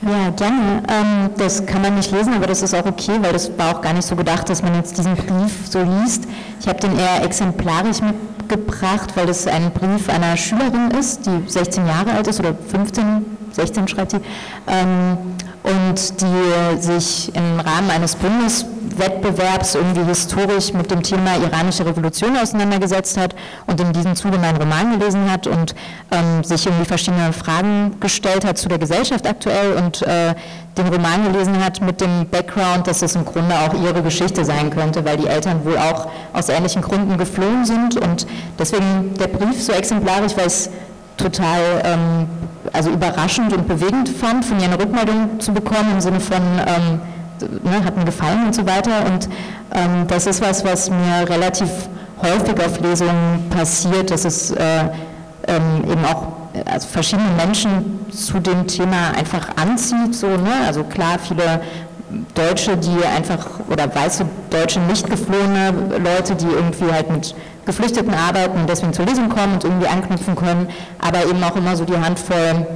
Ja, 0.00 0.30
gerne. 0.30 0.82
Ähm, 0.88 1.30
das 1.38 1.66
kann 1.66 1.82
man 1.82 1.96
nicht 1.96 2.12
lesen, 2.12 2.32
aber 2.34 2.46
das 2.46 2.62
ist 2.62 2.72
auch 2.72 2.86
okay, 2.86 3.18
weil 3.20 3.32
das 3.32 3.50
war 3.58 3.76
auch 3.76 3.80
gar 3.80 3.92
nicht 3.92 4.06
so 4.06 4.14
gedacht, 4.14 4.48
dass 4.48 4.62
man 4.62 4.74
jetzt 4.76 4.96
diesen 4.96 5.16
Brief 5.16 5.66
so 5.68 5.82
liest. 5.82 6.24
Ich 6.60 6.68
habe 6.68 6.78
den 6.78 6.96
eher 6.96 7.24
exemplarisch 7.24 8.00
mitgebracht, 8.00 9.16
weil 9.16 9.26
das 9.26 9.48
ein 9.48 9.72
Brief 9.72 10.08
einer 10.08 10.36
Schülerin 10.36 10.92
ist, 10.92 11.26
die 11.26 11.42
16 11.48 11.86
Jahre 11.86 12.12
alt 12.12 12.28
ist 12.28 12.38
oder 12.38 12.54
15, 12.54 13.26
16 13.50 13.88
schreibt 13.88 14.12
sie, 14.12 14.20
ähm, 14.68 15.18
und 15.62 16.20
die 16.20 16.80
sich 16.80 17.34
im 17.34 17.60
Rahmen 17.60 17.90
eines 17.90 18.16
Bundeswettbewerbs 18.16 19.74
irgendwie 19.74 20.04
historisch 20.04 20.72
mit 20.72 20.90
dem 20.90 21.02
Thema 21.02 21.36
iranische 21.36 21.84
Revolution 21.84 22.36
auseinandergesetzt 22.36 23.16
hat 23.16 23.34
und 23.66 23.80
in 23.80 23.92
diesem 23.92 24.16
Zuge 24.16 24.38
meinen 24.38 24.56
Roman 24.56 24.98
gelesen 24.98 25.30
hat 25.30 25.46
und 25.46 25.74
ähm, 26.10 26.44
sich 26.44 26.66
irgendwie 26.66 26.86
verschiedene 26.86 27.32
Fragen 27.32 27.96
gestellt 28.00 28.44
hat 28.44 28.58
zu 28.58 28.68
der 28.68 28.78
Gesellschaft 28.78 29.26
aktuell 29.26 29.72
und 29.74 30.02
äh, 30.02 30.34
den 30.76 30.88
Roman 30.88 31.32
gelesen 31.32 31.62
hat 31.62 31.80
mit 31.80 32.00
dem 32.00 32.26
Background, 32.30 32.86
dass 32.86 33.02
es 33.02 33.14
im 33.16 33.24
Grunde 33.24 33.54
auch 33.54 33.74
ihre 33.82 34.02
Geschichte 34.02 34.44
sein 34.44 34.70
könnte, 34.70 35.04
weil 35.04 35.16
die 35.16 35.26
Eltern 35.26 35.64
wohl 35.64 35.76
auch 35.76 36.08
aus 36.32 36.48
ähnlichen 36.48 36.82
Gründen 36.82 37.18
geflohen 37.18 37.64
sind 37.64 37.96
und 37.96 38.26
deswegen 38.58 39.14
der 39.18 39.26
Brief 39.26 39.62
so 39.62 39.72
exemplarisch, 39.72 40.36
weil 40.36 40.46
es 40.46 40.70
total 41.16 41.82
ähm, 41.84 42.26
also 42.72 42.90
überraschend 42.90 43.52
und 43.52 43.66
bewegend 43.68 44.08
fand, 44.08 44.44
von 44.44 44.58
ihr 44.58 44.66
eine 44.66 44.78
Rückmeldung 44.78 45.40
zu 45.40 45.52
bekommen 45.52 45.92
im 45.94 46.00
Sinne 46.00 46.20
von, 46.20 46.36
ähm, 46.36 47.00
ne, 47.62 47.84
hat 47.84 47.96
mir 47.96 48.04
gefallen 48.04 48.46
und 48.46 48.54
so 48.54 48.66
weiter. 48.66 49.04
Und 49.06 49.28
ähm, 49.74 50.06
das 50.06 50.26
ist 50.26 50.40
was, 50.40 50.64
was 50.64 50.90
mir 50.90 51.28
relativ 51.28 51.70
häufig 52.22 52.58
auf 52.64 52.80
Lesungen 52.80 53.48
passiert, 53.50 54.10
dass 54.10 54.24
es 54.24 54.50
äh, 54.50 54.84
ähm, 55.46 55.84
eben 55.90 56.04
auch 56.04 56.38
also 56.66 56.88
verschiedene 56.88 57.28
Menschen 57.36 58.06
zu 58.10 58.40
dem 58.40 58.66
Thema 58.66 59.12
einfach 59.16 59.48
anzieht. 59.56 60.14
So, 60.14 60.28
ne? 60.28 60.52
Also 60.66 60.84
klar, 60.84 61.18
viele 61.18 61.60
Deutsche, 62.34 62.76
die 62.76 63.04
einfach, 63.04 63.46
oder 63.68 63.94
weiße 63.94 64.24
Deutsche, 64.50 64.80
nicht 64.80 65.08
geflohene 65.08 65.72
Leute, 66.02 66.34
die 66.34 66.46
irgendwie 66.46 66.90
halt 66.90 67.10
mit 67.10 67.34
Geflüchteten 67.66 68.14
arbeiten 68.14 68.58
und 68.60 68.68
deswegen 68.68 68.92
zur 68.92 69.04
Lesung 69.04 69.28
kommen 69.28 69.54
und 69.54 69.64
irgendwie 69.64 69.88
anknüpfen 69.88 70.34
können, 70.34 70.68
aber 70.98 71.26
eben 71.26 71.42
auch 71.44 71.56
immer 71.56 71.76
so 71.76 71.84
die 71.84 71.96
Handvoll 71.98 72.66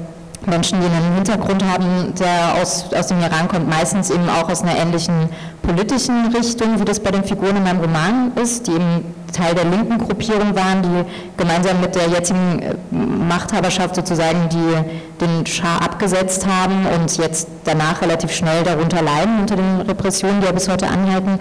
Menschen, 0.47 0.81
die 0.81 0.87
einen 0.87 1.15
Hintergrund 1.15 1.65
haben, 1.65 2.15
der 2.19 2.61
aus, 2.61 2.87
aus 2.95 3.07
dem 3.09 3.21
Iran 3.21 3.49
kommt, 3.49 3.69
meistens 3.69 4.11
eben 4.11 4.29
auch 4.29 4.49
aus 4.49 4.63
einer 4.63 4.77
ähnlichen 4.77 5.29
politischen 5.63 6.35
Richtung, 6.35 6.81
wie 6.81 6.85
das 6.85 7.01
bei 7.01 7.11
den 7.11 7.25
Figuren 7.25 7.57
in 7.57 7.63
meinem 7.63 7.81
Roman 7.81 8.33
ist, 8.35 8.67
die 8.67 8.73
eben 8.73 9.15
Teil 9.33 9.55
der 9.55 9.65
linken 9.65 9.99
Gruppierung 9.99 10.55
waren, 10.55 10.83
die 10.83 11.05
gemeinsam 11.37 11.81
mit 11.81 11.95
der 11.95 12.09
jetzigen 12.09 12.61
äh, 12.61 12.75
Machthaberschaft 12.95 13.95
sozusagen 13.95 14.49
die, 14.51 15.25
den 15.25 15.47
Schah 15.47 15.79
abgesetzt 15.79 16.47
haben 16.47 16.87
und 16.95 17.17
jetzt 17.17 17.49
danach 17.65 18.03
relativ 18.03 18.33
schnell 18.33 18.63
darunter 18.63 19.03
leiden 19.03 19.41
unter 19.41 19.57
den 19.57 19.81
Repressionen, 19.81 20.41
die 20.41 20.47
ja 20.47 20.53
bis 20.53 20.69
heute 20.69 20.89
anhalten. 20.89 21.39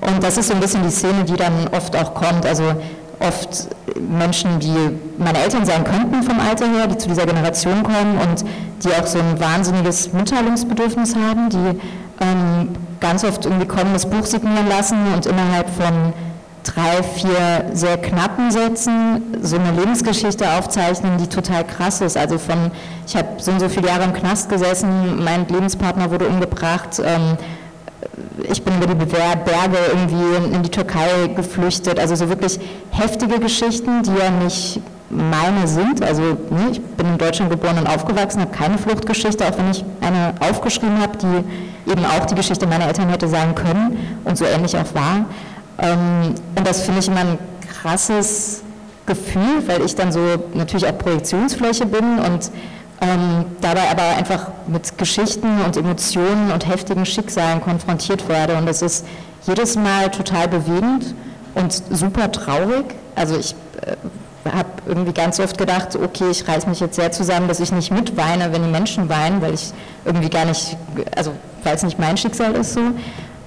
Und 0.00 0.22
das 0.22 0.38
ist 0.38 0.48
so 0.48 0.54
ein 0.54 0.60
bisschen 0.60 0.82
die 0.82 0.90
Szene, 0.90 1.24
die 1.24 1.36
dann 1.36 1.68
oft 1.72 1.94
auch 1.96 2.14
kommt. 2.14 2.46
Also 2.46 2.74
oft 3.20 3.68
Menschen, 3.96 4.58
die 4.60 4.98
meine 5.18 5.38
Eltern 5.38 5.64
sein 5.64 5.84
könnten 5.84 6.22
vom 6.22 6.40
Alter 6.40 6.66
her, 6.66 6.86
die 6.86 6.96
zu 6.98 7.08
dieser 7.08 7.26
Generation 7.26 7.82
kommen 7.82 8.18
und 8.18 8.44
die 8.82 8.88
auch 8.88 9.06
so 9.06 9.18
ein 9.18 9.38
wahnsinniges 9.38 10.12
Mitteilungsbedürfnis 10.12 11.14
haben, 11.14 11.50
die 11.50 11.80
ähm, 12.20 12.68
ganz 12.98 13.24
oft 13.24 13.44
irgendwie 13.44 13.66
kommen, 13.66 13.92
das 13.92 14.08
Buch 14.08 14.24
signieren 14.24 14.68
lassen 14.68 14.96
und 15.14 15.26
innerhalb 15.26 15.68
von 15.70 16.12
drei, 16.64 17.02
vier 17.02 17.70
sehr 17.72 17.98
knappen 17.98 18.50
Sätzen 18.50 19.22
so 19.42 19.56
eine 19.56 19.72
Lebensgeschichte 19.72 20.50
aufzeichnen, 20.50 21.18
die 21.18 21.26
total 21.26 21.64
krass 21.66 22.00
ist. 22.00 22.16
Also 22.16 22.38
von, 22.38 22.70
ich 23.06 23.16
habe 23.16 23.28
so 23.38 23.50
und 23.50 23.60
so 23.60 23.68
viele 23.68 23.88
Jahre 23.88 24.04
im 24.04 24.12
Knast 24.12 24.48
gesessen, 24.48 25.22
mein 25.22 25.46
Lebenspartner 25.48 26.10
wurde 26.10 26.26
umgebracht, 26.26 27.00
ähm, 27.04 27.36
ich 28.50 28.62
bin 28.62 28.76
über 28.82 28.94
die 28.94 29.04
Berge 29.04 29.76
irgendwie 29.88 30.54
in 30.54 30.62
die 30.62 30.70
Türkei 30.70 31.28
geflüchtet. 31.34 31.98
Also 31.98 32.14
so 32.14 32.28
wirklich 32.28 32.58
heftige 32.90 33.38
Geschichten, 33.38 34.02
die 34.02 34.10
ja 34.10 34.30
nicht 34.30 34.80
meine 35.10 35.66
sind. 35.66 36.02
Also 36.02 36.22
ne, 36.22 36.68
ich 36.72 36.80
bin 36.80 37.06
in 37.06 37.18
Deutschland 37.18 37.50
geboren 37.50 37.78
und 37.78 37.86
aufgewachsen, 37.86 38.40
habe 38.40 38.52
keine 38.52 38.78
Fluchtgeschichte, 38.78 39.44
auch 39.44 39.58
wenn 39.58 39.70
ich 39.70 39.84
eine 40.00 40.34
aufgeschrieben 40.40 41.00
habe, 41.00 41.18
die 41.18 41.90
eben 41.90 42.04
auch 42.04 42.26
die 42.26 42.34
Geschichte 42.34 42.66
meiner 42.66 42.86
Eltern 42.86 43.08
hätte 43.08 43.28
sein 43.28 43.54
können 43.54 43.98
und 44.24 44.38
so 44.38 44.44
ähnlich 44.44 44.76
auch 44.76 44.94
war. 44.94 45.26
Ähm, 45.78 46.34
und 46.56 46.66
das 46.66 46.82
finde 46.82 47.00
ich 47.00 47.08
immer 47.08 47.20
ein 47.20 47.38
krasses 47.82 48.62
Gefühl, 49.06 49.66
weil 49.66 49.82
ich 49.82 49.94
dann 49.94 50.12
so 50.12 50.20
natürlich 50.54 50.86
auch 50.86 50.96
Projektionsfläche 50.96 51.86
bin 51.86 52.18
und 52.18 52.50
ähm, 53.00 53.46
dabei 53.60 53.90
aber 53.90 54.02
einfach 54.16 54.48
mit 54.66 54.98
Geschichten 54.98 55.60
und 55.64 55.76
Emotionen 55.76 56.50
und 56.50 56.68
heftigen 56.68 57.06
Schicksalen 57.06 57.60
konfrontiert 57.60 58.28
werde. 58.28 58.56
Und 58.56 58.66
das 58.66 58.82
ist 58.82 59.06
jedes 59.46 59.76
Mal 59.76 60.10
total 60.10 60.48
bewegend 60.48 61.14
und 61.54 61.72
super 61.90 62.30
traurig. 62.30 62.84
Also 63.14 63.38
ich 63.38 63.54
äh, 63.82 63.96
habe 64.50 64.68
irgendwie 64.86 65.12
ganz 65.12 65.40
oft 65.40 65.56
gedacht, 65.56 65.96
okay, 65.96 66.30
ich 66.30 66.46
reiße 66.46 66.68
mich 66.68 66.80
jetzt 66.80 66.96
sehr 66.96 67.10
zusammen, 67.12 67.48
dass 67.48 67.60
ich 67.60 67.72
nicht 67.72 67.90
mitweine, 67.90 68.52
wenn 68.52 68.62
die 68.62 68.70
Menschen 68.70 69.08
weinen, 69.08 69.40
weil 69.40 69.54
ich 69.54 69.72
irgendwie 70.04 70.28
gar 70.28 70.44
nicht, 70.44 70.76
also 71.16 71.32
weil 71.64 71.74
es 71.74 71.82
nicht 71.82 71.98
mein 71.98 72.16
Schicksal 72.16 72.54
ist 72.54 72.74
so. 72.74 72.80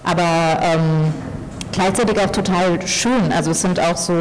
Aber 0.04 0.60
ähm, 0.62 1.13
gleichzeitig 1.72 2.20
auch 2.20 2.32
total 2.32 2.86
schön. 2.88 3.32
Also 3.32 3.52
es 3.52 3.62
sind 3.62 3.80
auch 3.80 3.98
so 3.98 4.13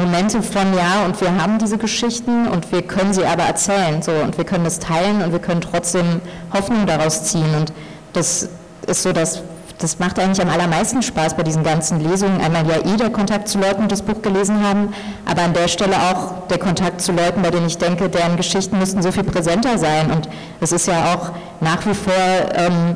Momente 0.00 0.42
von, 0.42 0.74
ja, 0.74 1.04
und 1.04 1.20
wir 1.20 1.34
haben 1.40 1.58
diese 1.58 1.78
Geschichten 1.78 2.48
und 2.48 2.70
wir 2.72 2.82
können 2.82 3.12
sie 3.12 3.24
aber 3.24 3.44
erzählen, 3.44 4.02
so, 4.02 4.12
und 4.12 4.36
wir 4.36 4.44
können 4.44 4.64
das 4.64 4.78
teilen 4.78 5.22
und 5.22 5.32
wir 5.32 5.38
können 5.38 5.60
trotzdem 5.60 6.20
Hoffnung 6.52 6.86
daraus 6.86 7.24
ziehen. 7.24 7.54
Und 7.56 7.72
das 8.12 8.48
ist 8.86 9.02
so, 9.02 9.12
dass 9.12 9.42
das 9.80 9.98
macht 9.98 10.18
eigentlich 10.18 10.42
am 10.42 10.52
allermeisten 10.52 11.00
Spaß 11.00 11.36
bei 11.36 11.42
diesen 11.42 11.62
ganzen 11.64 12.00
Lesungen. 12.00 12.40
Einmal 12.42 12.66
ja 12.68 12.76
eh 12.84 12.96
der 12.98 13.08
Kontakt 13.08 13.48
zu 13.48 13.58
Leuten, 13.58 13.82
die 13.82 13.88
das 13.88 14.02
Buch 14.02 14.20
gelesen 14.20 14.62
haben, 14.62 14.92
aber 15.24 15.42
an 15.42 15.54
der 15.54 15.68
Stelle 15.68 15.96
auch 15.96 16.46
der 16.48 16.58
Kontakt 16.58 17.00
zu 17.00 17.12
Leuten, 17.12 17.40
bei 17.40 17.50
denen 17.50 17.66
ich 17.66 17.78
denke, 17.78 18.10
deren 18.10 18.36
Geschichten 18.36 18.78
müssten 18.78 19.00
so 19.00 19.10
viel 19.10 19.24
präsenter 19.24 19.78
sein. 19.78 20.10
Und 20.10 20.28
es 20.60 20.72
ist 20.72 20.86
ja 20.86 21.14
auch 21.14 21.30
nach 21.60 21.86
wie 21.86 21.94
vor 21.94 22.12
ähm, 22.12 22.94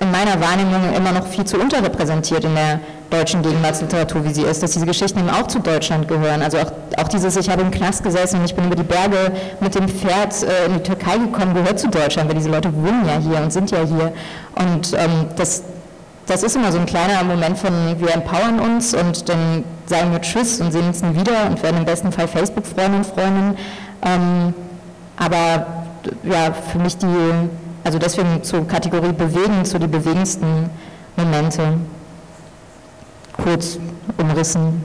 in 0.00 0.10
meiner 0.10 0.40
Wahrnehmung 0.40 0.94
immer 0.94 1.12
noch 1.12 1.26
viel 1.26 1.44
zu 1.44 1.58
unterrepräsentiert 1.58 2.44
in 2.44 2.54
der 2.54 2.80
deutschen 3.10 3.42
Gegenwartsliteratur, 3.42 4.24
wie 4.24 4.34
sie 4.34 4.42
ist, 4.42 4.62
dass 4.62 4.72
diese 4.72 4.86
Geschichten 4.86 5.20
eben 5.20 5.30
auch 5.30 5.46
zu 5.46 5.60
Deutschland 5.60 6.08
gehören. 6.08 6.42
Also 6.42 6.58
auch, 6.58 6.72
auch 6.96 7.08
dieses, 7.08 7.36
ich 7.36 7.48
habe 7.48 7.62
im 7.62 7.70
Knast 7.70 8.02
gesessen 8.02 8.40
und 8.40 8.46
ich 8.46 8.54
bin 8.54 8.66
über 8.66 8.76
die 8.76 8.82
Berge 8.82 9.32
mit 9.60 9.74
dem 9.74 9.88
Pferd 9.88 10.42
äh, 10.42 10.66
in 10.66 10.74
die 10.74 10.82
Türkei 10.82 11.18
gekommen, 11.18 11.54
gehört 11.54 11.78
zu 11.78 11.88
Deutschland, 11.88 12.28
weil 12.28 12.36
diese 12.36 12.50
Leute 12.50 12.74
wohnen 12.74 13.06
ja 13.06 13.18
hier 13.18 13.42
und 13.42 13.52
sind 13.52 13.70
ja 13.70 13.78
hier. 13.84 14.12
Und 14.54 14.92
ähm, 14.94 15.26
das 15.36 15.62
das 16.26 16.42
ist 16.42 16.56
immer 16.56 16.72
so 16.72 16.78
ein 16.78 16.86
kleiner 16.86 17.22
Moment 17.22 17.56
von, 17.56 17.70
wir 17.98 18.12
empowern 18.12 18.58
uns 18.58 18.94
und 18.94 19.28
dann 19.28 19.64
sagen 19.86 20.10
wir 20.10 20.20
Tschüss 20.20 20.60
und 20.60 20.72
sehen 20.72 20.88
uns 20.88 21.02
nie 21.02 21.14
wieder 21.14 21.46
und 21.48 21.62
werden 21.62 21.78
im 21.78 21.84
besten 21.84 22.10
Fall 22.10 22.26
Facebook-Freunde 22.26 22.98
und 22.98 23.06
Freundinnen. 23.06 23.56
Ähm, 24.02 24.54
aber 25.16 25.66
ja, 26.24 26.52
für 26.52 26.78
mich 26.78 26.98
die, 26.98 27.06
also 27.84 27.98
deswegen 27.98 28.42
zur 28.42 28.66
Kategorie 28.66 29.12
bewegen, 29.12 29.64
zu 29.64 29.78
die 29.78 29.86
bewegendsten 29.86 30.68
Momente. 31.16 31.62
Kurz 33.42 33.78
umrissen. 34.18 34.82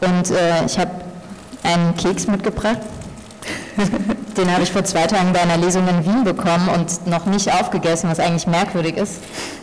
Und 0.00 0.30
äh, 0.30 0.64
ich 0.66 0.78
habe 0.78 0.90
einen 1.62 1.94
Keks 1.96 2.26
mitgebracht. 2.26 2.78
Den 4.36 4.52
habe 4.52 4.62
ich 4.62 4.72
vor 4.72 4.84
zwei 4.84 5.06
Tagen 5.06 5.32
bei 5.32 5.40
einer 5.40 5.56
Lesung 5.56 5.86
in 5.88 6.04
Wien 6.04 6.24
bekommen 6.24 6.68
und 6.68 7.06
noch 7.06 7.26
nicht 7.26 7.52
aufgegessen, 7.52 8.10
was 8.10 8.20
eigentlich 8.20 8.46
merkwürdig 8.46 8.96
ist. 8.96 9.20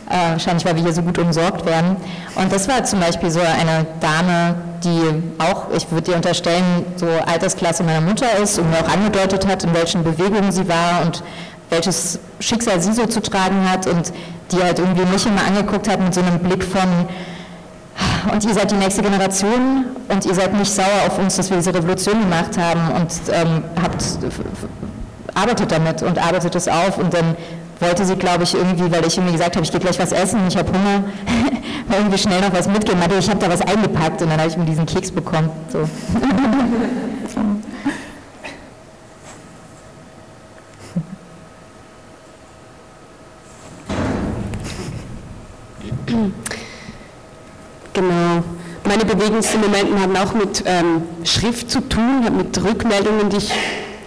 Äh, 0.08 0.32
wahrscheinlich, 0.32 0.64
weil 0.64 0.76
wir 0.76 0.82
hier 0.82 0.92
so 0.92 1.02
gut 1.02 1.18
umsorgt 1.18 1.64
werden. 1.66 1.96
Und 2.34 2.52
das 2.52 2.68
war 2.68 2.84
zum 2.84 3.00
Beispiel 3.00 3.30
so 3.30 3.40
eine 3.40 3.86
Dame, 4.00 4.56
die 4.84 5.22
auch, 5.38 5.66
ich 5.76 5.90
würde 5.90 6.10
dir 6.10 6.16
unterstellen, 6.16 6.84
so 6.96 7.06
Altersklasse 7.06 7.82
meiner 7.82 8.00
Mutter 8.00 8.38
ist 8.42 8.58
und 8.58 8.70
mir 8.70 8.78
auch 8.78 8.88
angedeutet 8.88 9.46
hat, 9.46 9.64
in 9.64 9.74
welchen 9.74 10.04
Bewegungen 10.04 10.52
sie 10.52 10.68
war 10.68 11.02
und 11.04 11.22
welches 11.70 12.18
Schicksal 12.40 12.80
sie 12.80 12.92
so 12.92 13.06
zu 13.06 13.20
tragen 13.20 13.68
hat 13.70 13.86
und 13.86 14.12
die 14.52 14.62
halt 14.62 14.78
irgendwie 14.78 15.04
mich 15.04 15.26
immer 15.26 15.44
angeguckt 15.46 15.88
hat 15.88 16.00
mit 16.00 16.14
so 16.14 16.20
einem 16.20 16.38
Blick 16.38 16.64
von, 16.64 17.06
und 18.32 18.44
ihr 18.44 18.54
seid 18.54 18.70
die 18.70 18.76
nächste 18.76 19.02
Generation 19.02 19.86
und 20.08 20.24
ihr 20.24 20.34
seid 20.34 20.54
nicht 20.54 20.72
sauer 20.72 21.06
auf 21.06 21.18
uns, 21.18 21.36
dass 21.36 21.50
wir 21.50 21.56
diese 21.58 21.74
Revolution 21.74 22.20
gemacht 22.20 22.56
haben 22.58 22.92
und 22.92 23.10
ähm, 23.32 23.64
habt, 23.82 24.04
arbeitet 25.34 25.70
damit 25.70 26.02
und 26.02 26.18
arbeitet 26.18 26.54
es 26.54 26.68
auf 26.68 26.98
und 26.98 27.12
dann 27.12 27.36
wollte 27.80 28.04
sie, 28.04 28.16
glaube 28.16 28.44
ich, 28.44 28.54
irgendwie, 28.54 28.90
weil 28.90 29.06
ich 29.06 29.16
irgendwie 29.16 29.32
gesagt 29.32 29.56
habe, 29.56 29.64
ich 29.64 29.70
gehe 29.70 29.80
gleich 29.80 29.98
was 29.98 30.12
essen, 30.12 30.40
ich 30.48 30.56
habe 30.56 30.68
Hunger, 30.68 31.04
irgendwie 31.96 32.18
schnell 32.18 32.40
noch 32.40 32.52
was 32.52 32.68
mitgeben. 32.68 33.00
Ich 33.18 33.30
habe 33.30 33.38
da 33.38 33.48
was 33.48 33.60
eingepackt 33.60 34.20
und 34.22 34.30
dann 34.30 34.38
habe 34.38 34.48
ich 34.48 34.56
mir 34.56 34.64
diesen 34.64 34.86
Keks 34.86 35.10
bekommen. 35.10 35.50
So. 35.72 35.78
Genau. 47.92 48.44
Meine 48.84 49.04
bewegendsten 49.04 49.60
Momente 49.60 50.00
haben 50.00 50.16
auch 50.16 50.34
mit 50.34 50.62
ähm, 50.66 51.02
Schrift 51.24 51.70
zu 51.70 51.80
tun, 51.80 52.24
mit 52.36 52.62
Rückmeldungen, 52.62 53.28
die 53.28 53.36
ich 53.36 53.50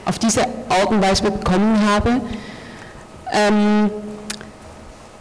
auf 0.05 0.17
diese 0.17 0.41
Art 0.69 0.87
und 0.89 1.01
Weise 1.01 1.23
bekommen 1.23 1.79
habe. 1.87 2.21
Ähm, 3.31 3.91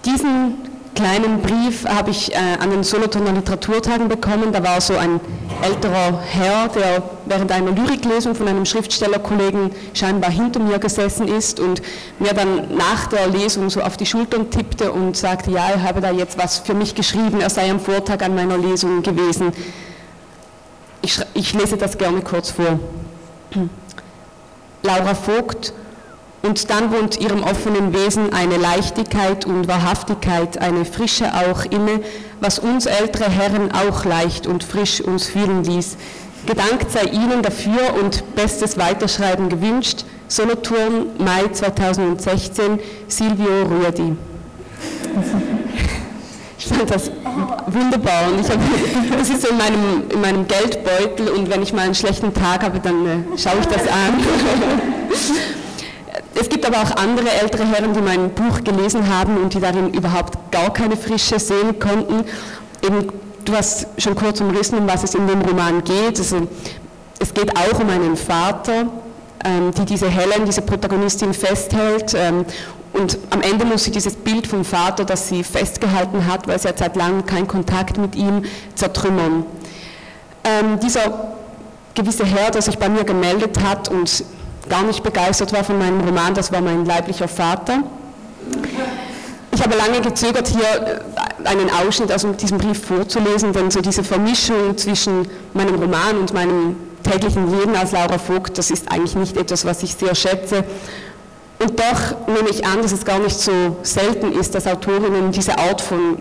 diesen 0.05 0.70
kleinen 1.01 1.41
Brief 1.41 1.87
habe 1.87 2.11
ich 2.11 2.33
äh, 2.35 2.37
an 2.61 2.71
den 2.71 2.85
Solothurner 2.85 3.33
Literaturtagen 3.33 4.09
bekommen. 4.09 4.53
Da 4.53 4.63
war 4.63 4.81
so 4.81 4.97
ein 4.97 5.19
älterer 5.63 6.21
Herr, 6.21 6.69
der 6.69 7.03
während 7.25 7.51
einer 7.53 7.71
Lyriklesung 7.71 8.35
von 8.35 8.47
einem 8.47 8.67
Schriftstellerkollegen 8.67 9.71
scheinbar 9.95 10.31
hinter 10.31 10.61
mir 10.61 10.79
gesessen 10.79 11.27
ist 11.27 11.59
und 11.59 11.81
mir 12.19 12.35
dann 12.35 12.77
nach 12.77 13.07
der 13.07 13.29
Lesung 13.29 13.71
so 13.71 13.81
auf 13.81 13.97
die 13.97 14.05
Schultern 14.05 14.51
tippte 14.51 14.93
und 14.93 15.17
sagte, 15.17 15.51
ja, 15.51 15.71
er 15.71 15.83
habe 15.83 16.01
da 16.01 16.11
jetzt 16.11 16.37
was 16.37 16.59
für 16.59 16.75
mich 16.75 16.95
geschrieben, 16.95 17.41
er 17.41 17.51
sei 17.51 17.71
am 17.71 17.81
Vortag 17.81 18.23
an 18.23 18.35
meiner 18.35 18.59
Lesung 18.59 19.03
gewesen. 19.03 19.53
Ich, 21.03 21.19
ich 21.33 21.55
lese 21.55 21.79
das 21.79 21.97
gerne 21.97 22.21
kurz 22.21 22.51
vor. 22.51 22.79
Laura 24.83 25.15
Vogt, 25.15 25.73
und 26.43 26.71
dann 26.71 26.91
wohnt 26.93 27.21
ihrem 27.21 27.43
offenen 27.43 27.93
Wesen 27.93 28.33
eine 28.33 28.57
Leichtigkeit 28.57 29.45
und 29.45 29.69
Wahrhaftigkeit, 29.69 30.59
eine 30.59 30.85
Frische 30.85 31.27
auch 31.35 31.65
inne, 31.65 32.01
was 32.41 32.59
uns 32.59 32.87
ältere 32.87 33.31
Herren 33.31 33.71
auch 33.73 34.05
leicht 34.05 34.47
und 34.47 34.65
frisch 34.65 35.01
uns 35.01 35.27
fühlen 35.27 35.65
ließ. 35.65 35.97
Gedankt 36.47 36.91
sei 36.91 37.05
Ihnen 37.11 37.43
dafür 37.43 37.95
und 38.03 38.35
bestes 38.35 38.79
Weiterschreiben 38.79 39.51
gewünscht. 39.51 40.07
Solothurn, 40.29 41.07
Mai 41.19 41.49
2016, 41.53 42.79
Silvio 43.09 43.63
Ruedi. 43.65 44.17
Ich 46.63 46.67
fand 46.67 46.91
das 46.91 47.11
wunderbar 47.69 48.29
und 48.31 48.41
ich 48.41 48.51
hab, 48.51 48.59
das 49.19 49.31
ist 49.31 49.47
in 49.49 49.57
meinem, 49.57 50.03
in 50.13 50.21
meinem 50.21 50.47
Geldbeutel 50.47 51.29
und 51.31 51.51
wenn 51.51 51.63
ich 51.63 51.73
mal 51.73 51.87
einen 51.87 51.95
schlechten 51.95 52.35
Tag 52.35 52.63
habe, 52.63 52.79
dann 52.81 53.07
äh, 53.07 53.39
schaue 53.39 53.61
ich 53.61 53.67
das 53.67 53.89
an. 53.89 54.23
Es 56.41 56.49
gibt 56.49 56.65
aber 56.65 56.79
auch 56.79 56.97
andere 56.97 57.31
ältere 57.31 57.67
Herren, 57.67 57.93
die 57.93 58.01
mein 58.01 58.31
Buch 58.31 58.65
gelesen 58.65 59.15
haben 59.15 59.37
und 59.37 59.53
die 59.53 59.61
darin 59.61 59.93
überhaupt 59.93 60.51
gar 60.51 60.73
keine 60.73 60.97
Frische 60.97 61.39
sehen 61.39 61.79
konnten. 61.79 62.25
Eben, 62.83 63.13
du 63.45 63.53
hast 63.55 63.87
schon 63.99 64.15
kurz 64.15 64.41
umrissen, 64.41 64.79
um 64.79 64.89
was 64.89 65.05
es 65.05 65.15
in 65.15 65.27
dem 65.27 65.43
Roman 65.43 65.85
geht. 65.85 66.19
Also, 66.19 66.49
es 67.19 67.35
geht 67.35 67.55
auch 67.55 67.79
um 67.79 67.91
einen 67.91 68.17
Vater, 68.17 68.87
ähm, 69.45 69.71
die 69.77 69.85
diese 69.85 70.09
Helen, 70.09 70.47
diese 70.47 70.63
Protagonistin 70.63 71.35
festhält 71.35 72.15
ähm, 72.15 72.47
und 72.95 73.19
am 73.29 73.43
Ende 73.43 73.67
muss 73.67 73.85
sie 73.85 73.91
dieses 73.91 74.17
Bild 74.17 74.47
vom 74.47 74.65
Vater, 74.65 75.05
das 75.05 75.29
sie 75.29 75.45
festgehalten 75.45 76.27
hat, 76.27 76.49
weil 76.49 76.59
sie 76.59 76.69
hat 76.69 76.79
seit 76.79 76.97
langem 76.97 77.25
keinen 77.25 77.47
Kontakt 77.47 77.99
mit 77.99 78.17
ihm, 78.17 78.43
zertrümmern. 78.75 79.45
Ähm, 80.45 80.81
dieser 80.81 81.35
gewisse 81.95 82.25
Herr, 82.25 82.51
der 82.51 82.63
sich 82.63 82.79
bei 82.79 82.89
mir 82.89 83.05
gemeldet 83.05 83.59
hat 83.63 83.91
und 83.91 84.25
gar 84.69 84.83
nicht 84.83 85.03
begeistert 85.03 85.53
war 85.53 85.65
von 85.65 85.79
meinem 85.79 86.01
Roman, 86.01 86.35
das 86.35 86.53
war 86.53 86.61
mein 86.61 86.85
leiblicher 86.85 87.29
Vater. 87.29 87.79
Ich 89.53 89.63
habe 89.63 89.77
lange 89.77 90.01
gezögert, 90.01 90.49
hier 90.49 91.03
einen 91.45 91.71
Ausschnitt 91.71 92.13
aus 92.13 92.27
diesem 92.41 92.59
Brief 92.59 92.85
vorzulesen, 92.85 93.53
denn 93.53 93.71
so 93.71 93.81
diese 93.81 94.05
Vermischung 94.05 94.77
zwischen 94.77 95.29
meinem 95.55 95.75
Roman 95.75 96.19
und 96.19 96.33
meinem 96.33 96.77
täglichen 97.03 97.51
Leben 97.59 97.75
als 97.77 97.93
Laura 97.93 98.19
Vogt, 98.19 98.59
das 98.59 98.71
ist 98.71 98.91
eigentlich 98.91 99.17
nicht 99.17 99.37
etwas, 99.37 99.65
was 99.65 99.83
ich 99.83 99.95
sehr 99.95 100.15
schätze. 100.15 100.65
Und 101.59 101.79
doch 101.79 102.27
nehme 102.27 102.49
ich 102.49 102.65
an, 102.65 102.81
dass 102.83 102.93
es 102.93 103.05
gar 103.05 103.19
nicht 103.19 103.39
so 103.39 103.77
selten 103.83 104.33
ist, 104.33 104.55
dass 104.55 104.67
Autorinnen 104.67 105.31
diese 105.31 105.59
Art 105.59 105.81
von 105.81 106.17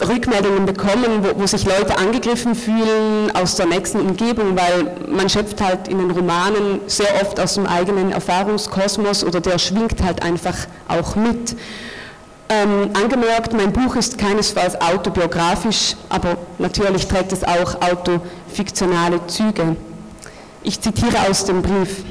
Rückmeldungen 0.00 0.66
bekommen, 0.66 1.22
wo, 1.22 1.40
wo, 1.40 1.46
sich 1.46 1.64
Leute 1.64 1.96
angegriffen 1.96 2.54
fühlen 2.54 3.30
aus 3.34 3.56
der 3.56 3.66
nächsten 3.66 4.00
Umgebung, 4.00 4.56
weil 4.56 4.96
man 5.08 5.28
schöpft 5.28 5.60
halt 5.60 5.88
in 5.88 5.98
den 5.98 6.10
Romanen 6.10 6.80
sehr 6.86 7.14
oft 7.22 7.40
aus 7.40 7.54
dem 7.54 7.66
eigenen 7.66 8.12
Erfahrungskosmos 8.12 9.24
oder 9.24 9.40
der 9.40 9.58
schwingt 9.58 10.02
halt 10.02 10.22
einfach 10.22 10.56
auch 10.88 11.16
mit. 11.16 11.56
Ähm, 12.48 12.90
angemerkt, 12.92 13.54
mein 13.54 13.72
Buch 13.72 13.96
ist 13.96 14.18
keinesfalls 14.18 14.80
autobiografisch, 14.80 15.96
aber 16.08 16.36
natürlich 16.58 17.08
trägt 17.08 17.32
es 17.32 17.42
auch 17.42 17.76
autofiktionale 17.80 19.26
Züge. 19.26 19.76
Ich 20.62 20.80
zitiere 20.80 21.28
aus 21.28 21.44
dem 21.44 21.62
Brief. 21.62 22.04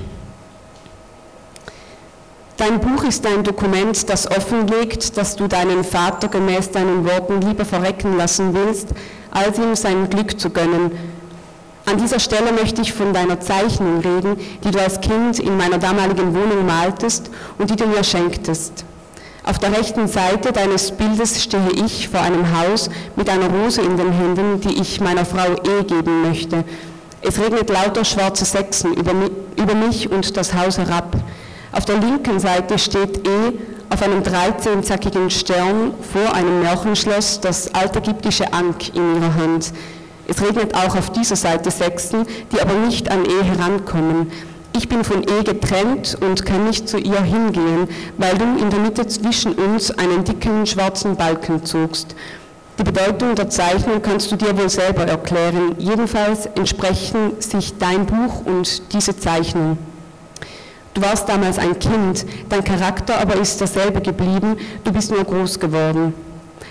Dein 2.57 2.79
Buch 2.79 3.03
ist 3.03 3.25
ein 3.27 3.43
Dokument, 3.43 4.09
das 4.09 4.31
offenlegt, 4.31 5.17
dass 5.17 5.35
du 5.35 5.47
deinen 5.47 5.83
Vater 5.83 6.29
gemäß 6.29 6.71
deinen 6.71 7.05
Worten 7.05 7.41
lieber 7.41 7.65
verrecken 7.65 8.15
lassen 8.15 8.53
willst, 8.53 8.89
als 9.29 9.57
ihm 9.57 9.75
sein 9.75 10.09
Glück 10.09 10.39
zu 10.39 10.49
gönnen. 10.49 10.91
An 11.85 11.97
dieser 11.97 12.19
Stelle 12.19 12.53
möchte 12.53 12.81
ich 12.81 12.93
von 12.93 13.13
deiner 13.13 13.41
Zeichnung 13.41 13.99
reden, 13.99 14.37
die 14.63 14.71
du 14.71 14.81
als 14.81 15.01
Kind 15.01 15.39
in 15.39 15.57
meiner 15.57 15.79
damaligen 15.79 16.33
Wohnung 16.33 16.65
maltest 16.65 17.29
und 17.57 17.69
die 17.69 17.75
du 17.75 17.87
mir 17.87 18.05
schenktest. 18.05 18.85
Auf 19.43 19.59
der 19.59 19.77
rechten 19.77 20.07
Seite 20.07 20.53
deines 20.53 20.91
Bildes 20.93 21.43
stehe 21.43 21.71
ich 21.85 22.07
vor 22.07 22.21
einem 22.21 22.57
Haus 22.57 22.89
mit 23.17 23.29
einer 23.29 23.49
Rose 23.49 23.81
in 23.81 23.97
den 23.97 24.13
Händen, 24.13 24.61
die 24.61 24.81
ich 24.81 25.01
meiner 25.01 25.25
Frau 25.25 25.51
E 25.51 25.83
geben 25.83 26.21
möchte. 26.21 26.63
Es 27.21 27.37
regnet 27.37 27.69
lauter 27.69 28.05
schwarze 28.05 28.45
Sechsen 28.45 28.93
über 28.93 29.75
mich 29.75 30.09
und 30.09 30.37
das 30.37 30.53
Haus 30.53 30.77
herab. 30.77 31.17
Auf 31.75 31.83
der 31.83 31.97
linken 31.97 32.39
Seite 32.39 32.79
steht 32.79 33.27
E 33.27 33.51
auf 33.89 34.01
einem 34.01 34.23
13-zackigen 34.23 35.29
Stern 35.29 35.93
vor 36.13 36.33
einem 36.33 36.61
Märchenschloss 36.61 37.41
das 37.41 37.75
altägyptische 37.75 38.53
Ankh 38.53 38.93
in 38.93 39.15
ihrer 39.15 39.35
Hand. 39.35 39.73
Es 40.25 40.41
regnet 40.41 40.73
auch 40.73 40.95
auf 40.95 41.11
dieser 41.11 41.35
Seite 41.35 41.71
Sechsen, 41.71 42.25
die 42.53 42.61
aber 42.61 42.75
nicht 42.75 43.11
an 43.11 43.25
E 43.25 43.43
herankommen. 43.43 44.31
Ich 44.73 44.87
bin 44.87 45.03
von 45.03 45.23
E 45.23 45.43
getrennt 45.43 46.17
und 46.21 46.45
kann 46.45 46.63
nicht 46.65 46.87
zu 46.87 46.97
ihr 46.97 47.21
hingehen, 47.21 47.89
weil 48.17 48.37
du 48.37 48.45
in 48.57 48.69
der 48.69 48.79
Mitte 48.79 49.05
zwischen 49.07 49.51
uns 49.51 49.91
einen 49.91 50.23
dicken 50.23 50.65
schwarzen 50.65 51.17
Balken 51.17 51.65
zogst. 51.65 52.15
Die 52.79 52.83
Bedeutung 52.83 53.35
der 53.35 53.49
Zeichnung 53.49 54.01
kannst 54.01 54.31
du 54.31 54.37
dir 54.37 54.57
wohl 54.57 54.69
selber 54.69 55.03
erklären. 55.03 55.75
Jedenfalls 55.77 56.45
entsprechen 56.45 57.33
sich 57.39 57.77
dein 57.77 58.05
Buch 58.05 58.45
und 58.45 58.93
diese 58.93 59.19
Zeichnung. 59.19 59.77
Du 60.95 61.01
warst 61.01 61.27
damals 61.27 61.59
ein 61.59 61.77
Kind, 61.77 62.25
dein 62.47 62.63
Charakter 62.63 63.19
aber 63.19 63.35
ist 63.35 63.59
derselbe 63.59 63.99
geblieben, 63.99 64.55
du 64.85 64.93
bist 64.93 65.11
nur 65.11 65.25
groß 65.25 65.59
geworden. 65.59 66.13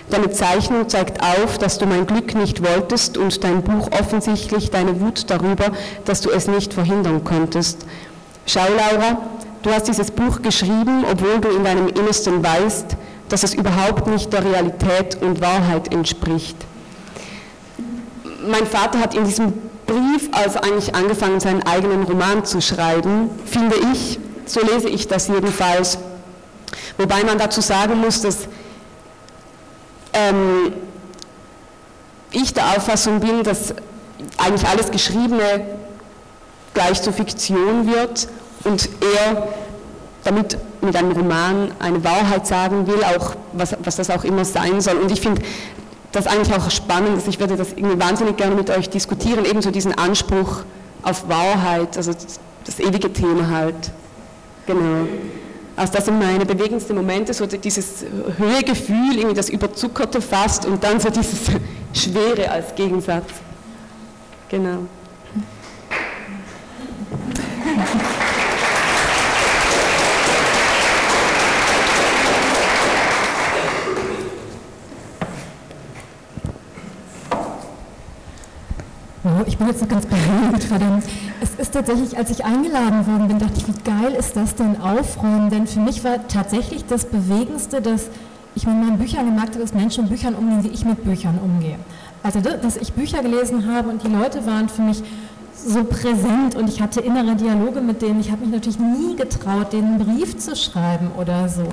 Deine 0.09 0.31
Zeichnung 0.31 0.89
zeigt 0.89 1.23
auf, 1.23 1.59
dass 1.59 1.77
du 1.77 1.85
mein 1.85 2.07
Glück 2.07 2.35
nicht 2.35 2.65
wolltest 2.65 3.19
und 3.19 3.45
dein 3.45 3.63
Buch 3.63 3.91
offensichtlich 3.93 4.71
deine 4.71 4.99
Wut 5.03 5.29
darüber, 5.29 5.67
dass 6.07 6.23
du 6.23 6.31
es 6.31 6.49
nicht 6.49 6.73
verhindern 6.73 7.23
konntest. 7.23 7.85
Schau, 8.47 8.61
Laura, 8.63 9.19
du 9.63 9.71
hast 9.71 9.89
dieses 9.89 10.11
Buch 10.11 10.41
geschrieben, 10.41 11.05
obwohl 11.11 11.41
du 11.41 11.51
in 11.51 11.63
deinem 11.63 11.89
Innersten 11.89 12.43
weißt, 12.43 12.97
dass 13.29 13.43
es 13.43 13.53
überhaupt 13.53 14.07
nicht 14.07 14.33
der 14.33 14.43
Realität 14.43 15.21
und 15.21 15.43
Wahrheit 15.43 15.93
entspricht. 15.93 16.57
Mein 18.51 18.67
Vater 18.67 19.01
hat 19.01 19.15
in 19.15 19.25
diesem 19.25 19.53
Brief 19.87 20.29
also 20.33 20.61
eigentlich 20.61 20.95
angefangen, 20.95 21.41
seinen 21.41 21.63
eigenen 21.63 22.05
Roman 22.05 22.45
zu 22.45 22.61
schreiben, 22.61 23.31
finde 23.45 23.77
ich, 23.93 24.19
so 24.47 24.61
lese 24.61 24.89
ich 24.89 25.09
das 25.09 25.29
jedenfalls. 25.29 25.99
Wobei 26.99 27.25
man 27.25 27.39
dazu 27.39 27.61
sagen 27.61 28.01
muss, 28.01 28.21
dass 28.23 28.49
ähm, 30.13 30.73
ich 32.31 32.55
der 32.55 32.65
Auffassung 32.77 33.21
bin, 33.21 33.43
dass 33.43 33.75
eigentlich 34.39 34.67
alles 34.67 34.91
Geschriebene 34.91 35.67
gleich 36.73 37.03
zur 37.03 37.13
Fiktion 37.13 37.87
wird 37.87 38.29
und 38.65 38.89
er 39.01 39.49
damit 40.25 40.57
mit 40.81 40.97
einem 40.97 41.13
Roman 41.13 41.73
eine 41.79 42.03
Wahrheit 42.03 42.47
sagen 42.47 42.87
will, 42.87 43.03
auch 43.05 43.35
was, 43.53 43.77
was 43.83 43.97
das 43.97 44.11
auch 44.11 44.25
immer 44.25 44.45
sein 44.45 44.81
soll. 44.81 44.97
Und 44.97 45.13
ich 45.13 45.21
finde 45.21 45.43
das 46.15 46.27
eigentlich 46.27 46.55
auch 46.57 46.71
spannend, 46.71 47.17
dass 47.17 47.27
ich 47.27 47.41
würde 47.41 47.57
das 47.57 47.73
irgendwie 47.73 47.99
wahnsinnig 47.99 48.37
gerne 48.37 48.55
mit 48.55 48.71
euch 48.71 48.89
diskutieren, 48.89 49.45
ebenso 49.45 49.71
diesen 49.71 49.93
Anspruch 49.93 50.63
auf 51.03 51.29
Wahrheit, 51.29 51.97
also 51.97 52.13
das, 52.13 52.41
das 52.65 52.81
ewige 52.81 53.13
Thema 53.13 53.49
halt. 53.49 53.91
Genau. 54.67 55.07
Also 55.77 55.93
das 55.93 56.05
sind 56.05 56.19
meine 56.19 56.47
bewegendsten 56.47 56.95
Momente, 56.95 57.35
so 57.35 57.47
dieses 57.47 58.05
Höhegefühl, 58.39 59.17
irgendwie 59.17 59.35
das 59.35 59.49
Überzuckerte 59.49 60.21
fast 60.21 60.67
und 60.67 60.85
dann 60.85 61.01
so 61.01 61.11
dieses 61.11 61.41
Schwere 61.93 62.49
als 62.51 62.75
Gegensatz. 62.75 63.27
Genau. 64.49 64.87
Ich 79.47 79.57
bin 79.57 79.69
jetzt 79.69 79.81
noch 79.81 79.89
ganz 79.89 80.07
berührt, 80.07 80.65
verdammt. 80.65 81.05
Es 81.41 81.55
ist 81.55 81.73
tatsächlich, 81.73 82.17
als 82.17 82.31
ich 82.31 82.45
eingeladen 82.45 83.07
worden 83.07 83.29
bin, 83.29 83.39
dachte 83.39 83.55
ich, 83.57 83.69
wie 83.69 83.83
geil 83.83 84.13
ist 84.19 84.37
das 84.37 84.55
denn 84.55 84.81
aufräumen? 84.81 85.51
Denn 85.51 85.67
für 85.67 85.81
mich 85.81 86.05
war 86.05 86.29
tatsächlich 86.29 86.85
das 86.85 87.07
Bewegendste, 87.07 87.81
dass 87.81 88.11
ich 88.55 88.67
mit 88.67 88.77
meinen 88.77 88.99
Büchern 88.99 89.25
gemerkt 89.27 89.51
habe, 89.51 89.61
dass 89.61 89.75
Menschen 89.75 90.05
mit 90.05 90.13
Büchern 90.13 90.35
umgehen, 90.35 90.63
wie 90.65 90.69
ich 90.69 90.85
mit 90.85 91.05
Büchern 91.05 91.39
umgehe. 91.43 91.77
Also, 92.23 92.41
dass 92.41 92.77
ich 92.77 92.93
Bücher 92.93 93.23
gelesen 93.23 93.73
habe 93.73 93.89
und 93.89 94.03
die 94.03 94.09
Leute 94.09 94.47
waren 94.47 94.69
für 94.69 94.83
mich 94.83 95.03
so 95.67 95.85
präsent 95.85 96.55
und 96.57 96.69
ich 96.69 96.81
hatte 96.81 97.01
innere 97.01 97.35
Dialoge 97.37 97.81
mit 97.81 98.03
denen. 98.03 98.21
Ich 98.21 98.31
habe 98.31 98.43
mich 98.43 98.51
natürlich 98.51 98.79
nie 98.79 99.17
getraut, 99.17 99.73
denen 99.73 99.95
einen 99.95 100.19
Brief 100.19 100.37
zu 100.37 100.55
schreiben 100.55 101.11
oder 101.19 101.49
so. 101.49 101.65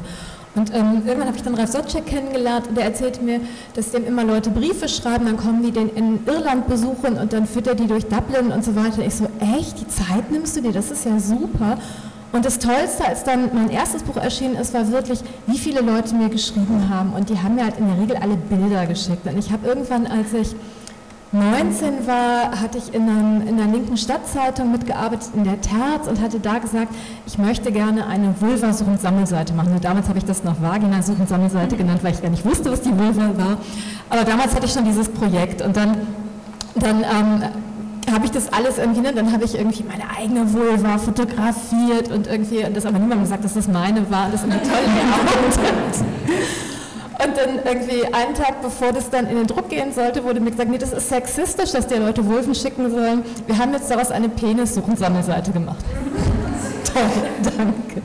Und 0.53 0.73
ähm, 0.73 1.03
irgendwann 1.05 1.27
habe 1.27 1.37
ich 1.37 1.43
dann 1.43 1.55
Ralf 1.55 1.71
Sotschek 1.71 2.05
kennengelernt 2.05 2.67
und 2.67 2.75
der 2.75 2.83
erzählte 2.83 3.21
mir, 3.21 3.39
dass 3.73 3.91
dem 3.91 4.05
immer 4.05 4.23
Leute 4.25 4.49
Briefe 4.49 4.89
schreiben, 4.89 5.25
dann 5.25 5.37
kommen 5.37 5.63
die 5.63 5.71
den 5.71 5.89
in 5.89 6.19
Irland 6.25 6.67
besuchen 6.67 7.17
und 7.17 7.31
dann 7.31 7.45
führt 7.45 7.67
er 7.67 7.75
die 7.75 7.87
durch 7.87 8.05
Dublin 8.05 8.51
und 8.51 8.63
so 8.63 8.75
weiter. 8.75 9.01
Ich 9.05 9.15
so, 9.15 9.27
echt, 9.39 9.79
die 9.79 9.87
Zeit 9.87 10.29
nimmst 10.29 10.57
du 10.57 10.61
dir, 10.61 10.73
das 10.73 10.91
ist 10.91 11.05
ja 11.05 11.19
super. 11.19 11.77
Und 12.33 12.45
das 12.45 12.59
Tollste, 12.59 13.05
als 13.05 13.23
dann 13.23 13.49
mein 13.53 13.69
erstes 13.69 14.03
Buch 14.03 14.17
erschienen 14.17 14.55
ist, 14.55 14.73
war 14.73 14.89
wirklich, 14.91 15.19
wie 15.47 15.57
viele 15.57 15.81
Leute 15.81 16.15
mir 16.15 16.29
geschrieben 16.29 16.89
haben. 16.89 17.13
Und 17.13 17.29
die 17.29 17.37
haben 17.37 17.55
mir 17.55 17.65
halt 17.65 17.77
in 17.77 17.87
der 17.87 17.97
Regel 17.97 18.15
alle 18.17 18.35
Bilder 18.35 18.85
geschickt. 18.85 19.25
Und 19.25 19.37
ich 19.37 19.51
habe 19.51 19.67
irgendwann, 19.67 20.07
als 20.07 20.33
ich 20.33 20.55
19 21.33 22.07
war, 22.07 22.59
hatte 22.59 22.77
ich 22.77 22.93
in, 22.93 23.03
einem, 23.03 23.47
in 23.47 23.55
der 23.57 23.67
linken 23.67 23.95
Stadtzeitung 23.95 24.71
mitgearbeitet, 24.71 25.29
in 25.33 25.45
der 25.45 25.61
Terz, 25.61 26.07
und 26.07 26.19
hatte 26.21 26.39
da 26.41 26.57
gesagt, 26.59 26.93
ich 27.25 27.37
möchte 27.37 27.71
gerne 27.71 28.05
eine 28.07 28.33
Vulva-Such- 28.39 29.53
machen. 29.55 29.73
Und 29.73 29.83
damals 29.83 30.09
habe 30.09 30.17
ich 30.17 30.25
das 30.25 30.43
noch 30.43 30.61
Vagina-Such- 30.61 31.77
genannt, 31.77 31.99
weil 32.03 32.13
ich 32.13 32.21
gar 32.21 32.29
nicht 32.29 32.43
wusste, 32.45 32.69
was 32.71 32.81
die 32.81 32.91
Vulva 32.97 33.29
war. 33.37 33.57
Aber 34.09 34.25
damals 34.25 34.53
hatte 34.53 34.65
ich 34.65 34.73
schon 34.73 34.83
dieses 34.83 35.07
Projekt. 35.07 35.61
Und 35.61 35.77
dann, 35.77 35.95
dann 36.75 36.97
ähm, 37.03 37.43
habe 38.13 38.25
ich 38.25 38.31
das 38.31 38.51
alles 38.51 38.77
irgendwie, 38.77 38.99
ne, 38.99 39.13
dann 39.13 39.31
habe 39.31 39.45
ich 39.45 39.55
irgendwie 39.57 39.83
meine 39.83 40.03
eigene 40.17 40.51
Vulva 40.51 40.97
fotografiert 40.97 42.11
und 42.11 42.27
irgendwie, 42.27 42.65
und 42.65 42.75
das 42.75 42.85
aber 42.85 42.95
niemandem 42.99 43.21
gesagt, 43.21 43.45
dass 43.45 43.53
das 43.53 43.69
meine 43.69 44.09
war, 44.11 44.27
das 44.29 44.41
irgendwie 44.41 44.59
toll 44.67 44.83
gearbeitet. 44.83 46.05
Und 47.23 47.37
dann 47.37 47.59
irgendwie 47.63 48.05
einen 48.13 48.33
Tag 48.33 48.61
bevor 48.61 48.91
das 48.91 49.09
dann 49.09 49.27
in 49.27 49.35
den 49.35 49.47
Druck 49.47 49.69
gehen 49.69 49.93
sollte, 49.93 50.23
wurde 50.23 50.39
mir 50.39 50.51
gesagt, 50.51 50.69
nee, 50.69 50.77
das 50.77 50.91
ist 50.91 51.09
sexistisch, 51.09 51.71
dass 51.71 51.85
die 51.85 51.95
Leute 51.95 52.25
Wulfen 52.25 52.55
schicken 52.55 52.89
sollen. 52.89 53.23
Wir 53.45 53.57
haben 53.57 53.73
jetzt 53.73 53.91
daraus 53.91 54.09
eine 54.09 54.29
Penissuchensammelseite 54.29 55.51
gemacht. 55.51 55.83
Toll, 56.93 57.03
danke. 57.43 58.01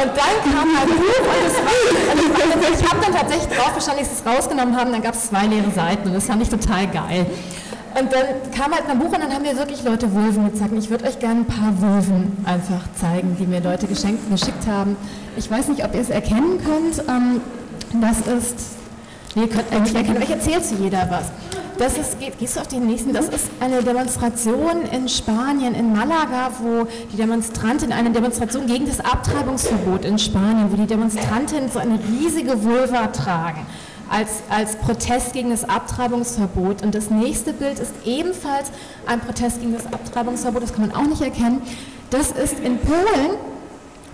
Und 0.00 0.10
dann 0.16 0.52
kam 0.52 0.78
halt 0.78 0.88
Buch 0.88 1.20
und 1.20 1.46
es 1.46 1.54
war, 1.54 2.54
und 2.54 2.80
ich 2.80 2.90
habe 2.90 3.00
dann 3.04 3.14
tatsächlich 3.14 3.56
drauf 3.56 3.72
wahrscheinlich 3.74 4.06
es 4.06 4.24
rausgenommen 4.24 4.76
haben, 4.76 4.92
dann 4.92 5.02
gab 5.02 5.14
es 5.14 5.28
zwei 5.28 5.46
leere 5.46 5.70
Seiten 5.70 6.08
und 6.08 6.14
das 6.14 6.26
fand 6.26 6.42
ich 6.42 6.48
total 6.48 6.86
geil. 6.86 7.26
Und 7.98 8.12
dann 8.12 8.24
kam 8.56 8.72
halt 8.72 8.88
ein 8.88 8.98
Buch 8.98 9.12
und 9.12 9.20
dann 9.20 9.32
haben 9.32 9.42
mir 9.42 9.56
wirklich 9.56 9.82
Leute 9.82 10.12
Wulven 10.14 10.50
gezeigt. 10.50 10.72
Ich 10.78 10.90
würde 10.90 11.06
euch 11.06 11.18
gerne 11.18 11.40
ein 11.40 11.46
paar 11.46 11.72
Wulven 11.80 12.36
einfach 12.44 12.82
zeigen, 12.94 13.36
die 13.38 13.46
mir 13.46 13.60
Leute 13.60 13.86
geschenkt, 13.86 14.30
geschickt 14.30 14.66
haben. 14.66 14.96
Ich 15.36 15.50
weiß 15.50 15.68
nicht, 15.68 15.84
ob 15.84 15.94
ihr 15.94 16.00
es 16.00 16.10
erkennen 16.10 16.60
könnt. 16.64 17.08
Ähm, 17.08 17.40
das 17.94 18.20
ist, 18.20 18.56
ihr 19.34 19.48
könnt 19.48 19.72
eigentlich 19.72 19.94
erkennen, 19.94 20.16
aber 20.16 20.24
ich 20.24 20.30
erzähle 20.30 20.62
zu 20.62 20.76
jeder 20.76 21.08
was. 21.10 21.30
Das 21.80 21.96
ist, 21.96 22.18
gehst 22.38 22.56
du 22.56 22.60
auf 22.60 22.68
den 22.68 22.86
nächsten, 22.86 23.14
das 23.14 23.28
ist 23.28 23.50
eine 23.58 23.82
Demonstration 23.82 24.82
in 24.92 25.08
Spanien, 25.08 25.74
in 25.74 25.94
Malaga, 25.94 26.50
wo 26.60 26.86
die 27.10 27.16
Demonstrantin, 27.16 27.90
eine 27.90 28.10
Demonstration 28.10 28.66
gegen 28.66 28.84
das 28.84 29.00
Abtreibungsverbot 29.00 30.04
in 30.04 30.18
Spanien, 30.18 30.70
wo 30.70 30.76
die 30.76 30.86
Demonstrantinnen 30.86 31.70
so 31.70 31.78
eine 31.78 31.98
riesige 31.98 32.62
Vulva 32.62 33.06
tragen. 33.06 33.66
Als, 34.10 34.42
als 34.50 34.76
Protest 34.76 35.32
gegen 35.32 35.50
das 35.50 35.66
Abtreibungsverbot. 35.66 36.82
Und 36.82 36.96
das 36.96 37.10
nächste 37.10 37.52
Bild 37.52 37.78
ist 37.78 37.92
ebenfalls 38.04 38.70
ein 39.06 39.20
Protest 39.20 39.60
gegen 39.60 39.72
das 39.72 39.86
Abtreibungsverbot, 39.86 40.62
das 40.62 40.74
kann 40.74 40.88
man 40.88 40.94
auch 40.94 41.08
nicht 41.08 41.22
erkennen. 41.22 41.62
Das 42.10 42.32
ist 42.32 42.58
in 42.58 42.76
Polen 42.78 43.38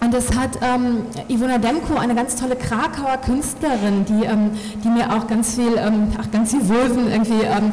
und 0.00 0.12
das 0.12 0.36
hat 0.36 0.58
ähm, 0.62 1.02
Ivona 1.28 1.58
Demko, 1.58 1.96
eine 1.96 2.14
ganz 2.14 2.36
tolle 2.36 2.56
Krakauer 2.56 3.16
Künstlerin, 3.18 4.04
die, 4.04 4.24
ähm, 4.24 4.50
die 4.84 4.88
mir 4.88 5.12
auch 5.12 5.26
ganz 5.26 5.54
viel, 5.54 5.76
ähm, 5.78 6.12
ach, 6.20 6.30
ganz 6.30 6.50
viel 6.50 6.68
Wulven 6.68 7.10
irgendwie 7.10 7.42
ähm, 7.42 7.72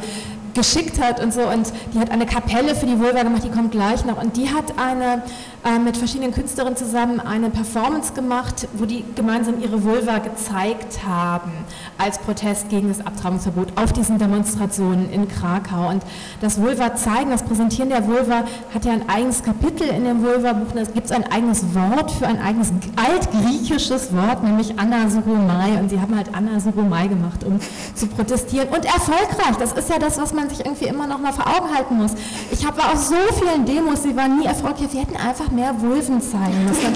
geschickt 0.54 1.02
hat 1.02 1.22
und 1.22 1.34
so. 1.34 1.42
Und 1.42 1.72
die 1.94 2.00
hat 2.00 2.12
eine 2.12 2.26
Kapelle 2.26 2.76
für 2.76 2.86
die 2.86 3.00
Vulva 3.00 3.24
gemacht, 3.24 3.44
die 3.44 3.50
kommt 3.50 3.72
gleich 3.72 4.06
noch. 4.06 4.22
Und 4.22 4.38
die 4.38 4.50
hat 4.50 4.74
eine, 4.78 5.24
äh, 5.66 5.80
mit 5.80 5.98
verschiedenen 5.98 6.34
Künstlerinnen 6.34 6.76
zusammen 6.76 7.20
eine 7.20 7.50
Performance 7.50 8.14
gemacht, 8.14 8.68
wo 8.74 8.86
die 8.86 9.04
gemeinsam 9.16 9.62
ihre 9.62 9.84
Vulva 9.84 10.20
gezeigt 10.20 11.00
haben 11.06 11.52
als 11.98 12.20
Protest 12.20 12.70
gegen 12.70 12.90
das 12.90 13.06
Abtreibungsverbot 13.06 13.70
auf 13.76 13.94
diesen 13.94 14.18
Demonstrationen 14.18 15.12
in 15.12 15.28
Krakau. 15.28 15.90
Und 15.90 16.04
das 16.42 16.62
Vulva 16.62 16.96
zeigen, 16.96 17.32
das 17.32 17.44
Präsentieren 17.44 17.90
der 17.90 18.08
Vulva 18.08 18.44
hat 18.74 18.86
ja 18.86 18.94
ein 18.94 19.08
eigenes 19.10 19.44
Kapitel 19.44 19.88
in 19.88 20.04
dem 20.04 20.24
Vulva-Buch. 20.24 20.74
Da 20.74 20.84
gibt 20.84 21.06
es 21.06 21.12
ein 21.12 21.24
eigenes 21.32 21.64
Wort 21.74 22.12
für 22.12 22.28
ein 22.28 22.40
eigenes 22.40 22.72
altgriechisches 22.96 24.14
Wort, 24.16 24.44
nämlich 24.44 24.78
Anasuromai. 24.78 25.80
Und 25.80 25.90
sie 25.90 26.00
haben 26.00 26.16
halt 26.16 26.34
Anasuromai 26.34 27.08
gemacht, 27.08 27.44
um 27.44 27.60
zu 27.96 28.08
protestieren. 28.08 28.70
Und 28.70 28.86
erfolgreich, 28.86 29.58
das 29.60 29.74
ist 29.74 29.90
ja 29.90 30.00
das, 30.00 30.18
was 30.20 30.34
man 30.34 30.43
man 30.44 30.50
sich 30.50 30.66
irgendwie 30.66 30.86
immer 30.86 31.08
noch 31.08 31.20
mal 31.20 31.32
vor 31.32 31.48
Augen 31.48 31.74
halten 31.74 31.98
muss. 31.98 32.12
Ich 32.52 32.66
habe 32.66 32.82
auf 32.84 32.98
so 32.98 33.16
vielen 33.40 33.66
Demos, 33.66 34.04
sie 34.04 34.16
waren 34.16 34.40
nie 34.40 34.46
erfolgreich, 34.46 34.92
wir 34.92 35.02
hätten 35.02 35.16
einfach 35.16 35.50
mehr 35.52 35.74
Wulven 35.82 36.22
zeigen 36.22 36.66
müssen. 36.66 36.94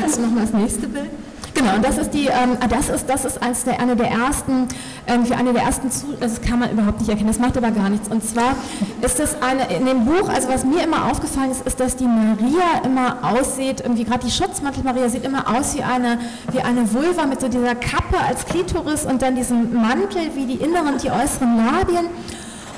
Sagst 0.00 0.18
du 0.18 0.22
noch 0.22 0.30
mal 0.30 0.42
das 0.42 0.52
nächste 0.52 0.88
Bild? 0.88 1.10
Genau, 1.56 1.74
und 1.74 1.82
das 1.82 1.96
ist 1.96 2.10
die, 2.12 2.26
ähm, 2.26 2.58
ah, 2.60 2.68
das 2.68 2.90
ist, 2.90 3.08
das 3.08 3.24
ist 3.24 3.42
eins 3.42 3.64
der, 3.64 3.80
eine 3.80 3.96
der 3.96 4.10
ersten, 4.10 4.68
irgendwie 5.06 5.32
eine 5.32 5.54
der 5.54 5.62
ersten, 5.62 5.90
zu, 5.90 6.08
das 6.20 6.42
kann 6.42 6.58
man 6.58 6.70
überhaupt 6.70 7.00
nicht 7.00 7.08
erkennen, 7.08 7.28
das 7.28 7.38
macht 7.38 7.56
aber 7.56 7.70
gar 7.70 7.88
nichts. 7.88 8.08
Und 8.08 8.22
zwar 8.22 8.54
ist 9.00 9.18
das 9.18 9.40
eine, 9.40 9.74
in 9.74 9.86
dem 9.86 10.04
Buch, 10.04 10.28
also 10.28 10.48
was 10.48 10.66
mir 10.66 10.84
immer 10.84 11.10
aufgefallen 11.10 11.50
ist, 11.50 11.66
ist, 11.66 11.80
dass 11.80 11.96
die 11.96 12.04
Maria 12.04 12.84
immer 12.84 13.16
aussieht, 13.22 13.80
irgendwie 13.80 14.04
gerade 14.04 14.26
die 14.26 14.30
Schutzmantel 14.30 14.84
Maria 14.84 15.08
sieht 15.08 15.24
immer 15.24 15.56
aus 15.56 15.74
wie 15.74 15.82
eine, 15.82 16.18
wie 16.52 16.60
eine 16.60 16.92
Vulva 16.92 17.24
mit 17.24 17.40
so 17.40 17.48
dieser 17.48 17.74
Kappe 17.74 18.18
als 18.28 18.44
Klitoris 18.44 19.06
und 19.06 19.22
dann 19.22 19.34
diesem 19.34 19.80
Mantel 19.80 20.34
wie 20.34 20.44
die 20.44 20.56
inneren 20.62 20.92
und 20.92 21.02
die 21.02 21.10
äußeren 21.10 21.56
Labien. 21.56 22.04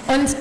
Und 0.07 0.37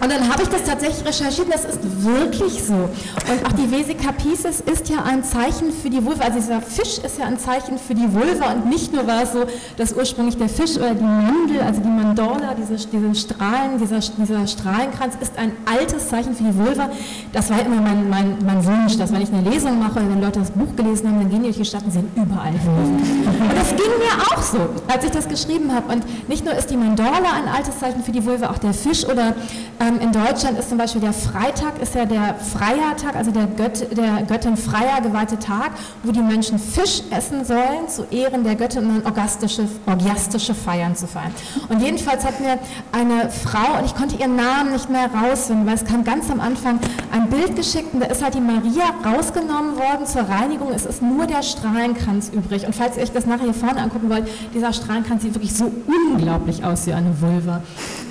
und 0.00 0.10
dann 0.10 0.28
habe 0.30 0.42
ich 0.42 0.48
das 0.48 0.64
tatsächlich 0.64 1.06
recherchiert 1.06 1.50
das 1.50 1.64
ist 1.64 1.80
wirklich 2.04 2.62
so. 2.62 2.74
Und 2.74 3.46
auch 3.46 3.52
die 3.52 3.70
Vesica 3.70 4.12
Pisces 4.12 4.60
ist 4.60 4.88
ja 4.88 5.02
ein 5.02 5.24
Zeichen 5.24 5.72
für 5.72 5.90
die 5.90 6.04
Vulva. 6.04 6.24
Also 6.24 6.38
dieser 6.38 6.60
Fisch 6.60 6.98
ist 6.98 7.18
ja 7.18 7.26
ein 7.26 7.38
Zeichen 7.38 7.78
für 7.78 7.94
die 7.94 8.12
Vulva 8.12 8.52
und 8.52 8.66
nicht 8.68 8.92
nur 8.92 9.06
war 9.06 9.22
es 9.22 9.32
so, 9.32 9.44
dass 9.76 9.92
ursprünglich 9.92 10.36
der 10.36 10.48
Fisch 10.48 10.76
oder 10.76 10.94
die 10.94 11.02
Mandel, 11.02 11.60
also 11.60 11.80
die 11.80 11.88
Mandorla, 11.88 12.54
diese, 12.54 12.76
diese 12.86 13.14
Strahlen, 13.14 13.78
dieser, 13.78 13.98
dieser 13.98 14.46
Strahlenkranz 14.46 15.14
ist 15.20 15.36
ein 15.36 15.52
altes 15.66 16.08
Zeichen 16.08 16.34
für 16.34 16.44
die 16.44 16.56
Vulva. 16.56 16.90
Das 17.32 17.50
war 17.50 17.60
immer 17.60 17.80
mein, 17.80 18.08
mein, 18.08 18.36
mein 18.44 18.64
Wunsch, 18.64 18.96
dass 18.96 19.12
wenn 19.12 19.22
ich 19.22 19.32
eine 19.32 19.48
Lesung 19.48 19.78
mache 19.78 19.98
und 19.98 20.10
wenn 20.10 20.20
Leute 20.20 20.40
das 20.40 20.50
Buch 20.50 20.74
gelesen 20.76 21.08
haben, 21.08 21.20
dann 21.20 21.30
gehen 21.30 21.40
die 21.40 21.48
durch 21.48 21.58
die 21.58 21.64
Stadt 21.64 21.84
und 21.84 21.92
sehen 21.92 22.08
überall 22.14 22.54
Vulven. 22.64 22.94
Und 22.94 23.56
das 23.56 23.70
ging 23.70 23.92
mir 23.98 24.22
auch 24.30 24.42
so, 24.42 24.58
als 24.92 25.04
ich 25.04 25.10
das 25.10 25.28
geschrieben 25.28 25.74
habe. 25.74 25.92
Und 25.92 26.28
nicht 26.28 26.44
nur 26.44 26.54
ist 26.54 26.70
die 26.70 26.76
Mandorla 26.76 27.32
ein 27.34 27.48
altes 27.54 27.78
Zeichen 27.78 28.02
für 28.02 28.12
die 28.12 28.24
Vulva, 28.24 28.50
auch 28.50 28.58
der 28.58 28.72
Fisch 28.72 29.04
oder 29.04 29.34
äh, 29.78 29.89
in 29.98 30.12
Deutschland 30.12 30.58
ist 30.58 30.68
zum 30.68 30.78
Beispiel 30.78 31.00
der 31.00 31.12
Freitag, 31.12 31.80
ist 31.80 31.94
ja 31.94 32.04
der 32.04 32.34
Freiertag, 32.34 33.16
also 33.16 33.30
der, 33.30 33.46
Gött, 33.46 33.96
der 33.96 34.22
Göttin 34.22 34.56
Freier 34.56 35.00
geweihte 35.02 35.38
Tag, 35.38 35.72
wo 36.02 36.12
die 36.12 36.20
Menschen 36.20 36.58
Fisch 36.58 37.02
essen 37.10 37.44
sollen, 37.44 37.88
zu 37.88 38.04
Ehren 38.10 38.44
der 38.44 38.56
Göttin, 38.56 38.84
um 38.84 38.94
dann 38.96 39.06
orgastische, 39.06 39.66
orgiastische 39.86 40.54
Feiern 40.54 40.94
zu 40.94 41.06
feiern. 41.06 41.32
Und 41.68 41.80
jedenfalls 41.80 42.24
hat 42.24 42.40
mir 42.40 42.58
eine 42.92 43.30
Frau, 43.30 43.78
und 43.78 43.86
ich 43.86 43.94
konnte 43.94 44.16
ihren 44.16 44.36
Namen 44.36 44.72
nicht 44.72 44.90
mehr 44.90 45.08
rausfinden, 45.12 45.66
weil 45.66 45.74
es 45.74 45.84
kam 45.84 46.04
ganz 46.04 46.30
am 46.30 46.40
Anfang 46.40 46.78
ein 47.12 47.28
Bild 47.28 47.56
geschickt 47.56 47.94
und 47.94 48.00
da 48.00 48.06
ist 48.06 48.22
halt 48.22 48.34
die 48.34 48.40
Maria 48.40 48.84
rausgenommen 49.04 49.76
worden 49.76 50.06
zur 50.06 50.22
Reinigung. 50.22 50.72
Es 50.72 50.84
ist 50.84 51.02
nur 51.02 51.26
der 51.26 51.42
Strahlenkranz 51.42 52.30
übrig. 52.34 52.66
Und 52.66 52.74
falls 52.74 52.96
ihr 52.96 53.02
euch 53.02 53.12
das 53.12 53.26
nachher 53.26 53.44
hier 53.44 53.54
vorne 53.54 53.80
angucken 53.80 54.10
wollt, 54.10 54.28
dieser 54.54 54.72
Strahlenkranz 54.72 55.22
sieht 55.22 55.34
wirklich 55.34 55.54
so 55.54 55.70
unglaublich 55.86 56.64
aus 56.64 56.86
wie 56.86 56.92
eine 56.92 57.20
Vulva 57.20 57.62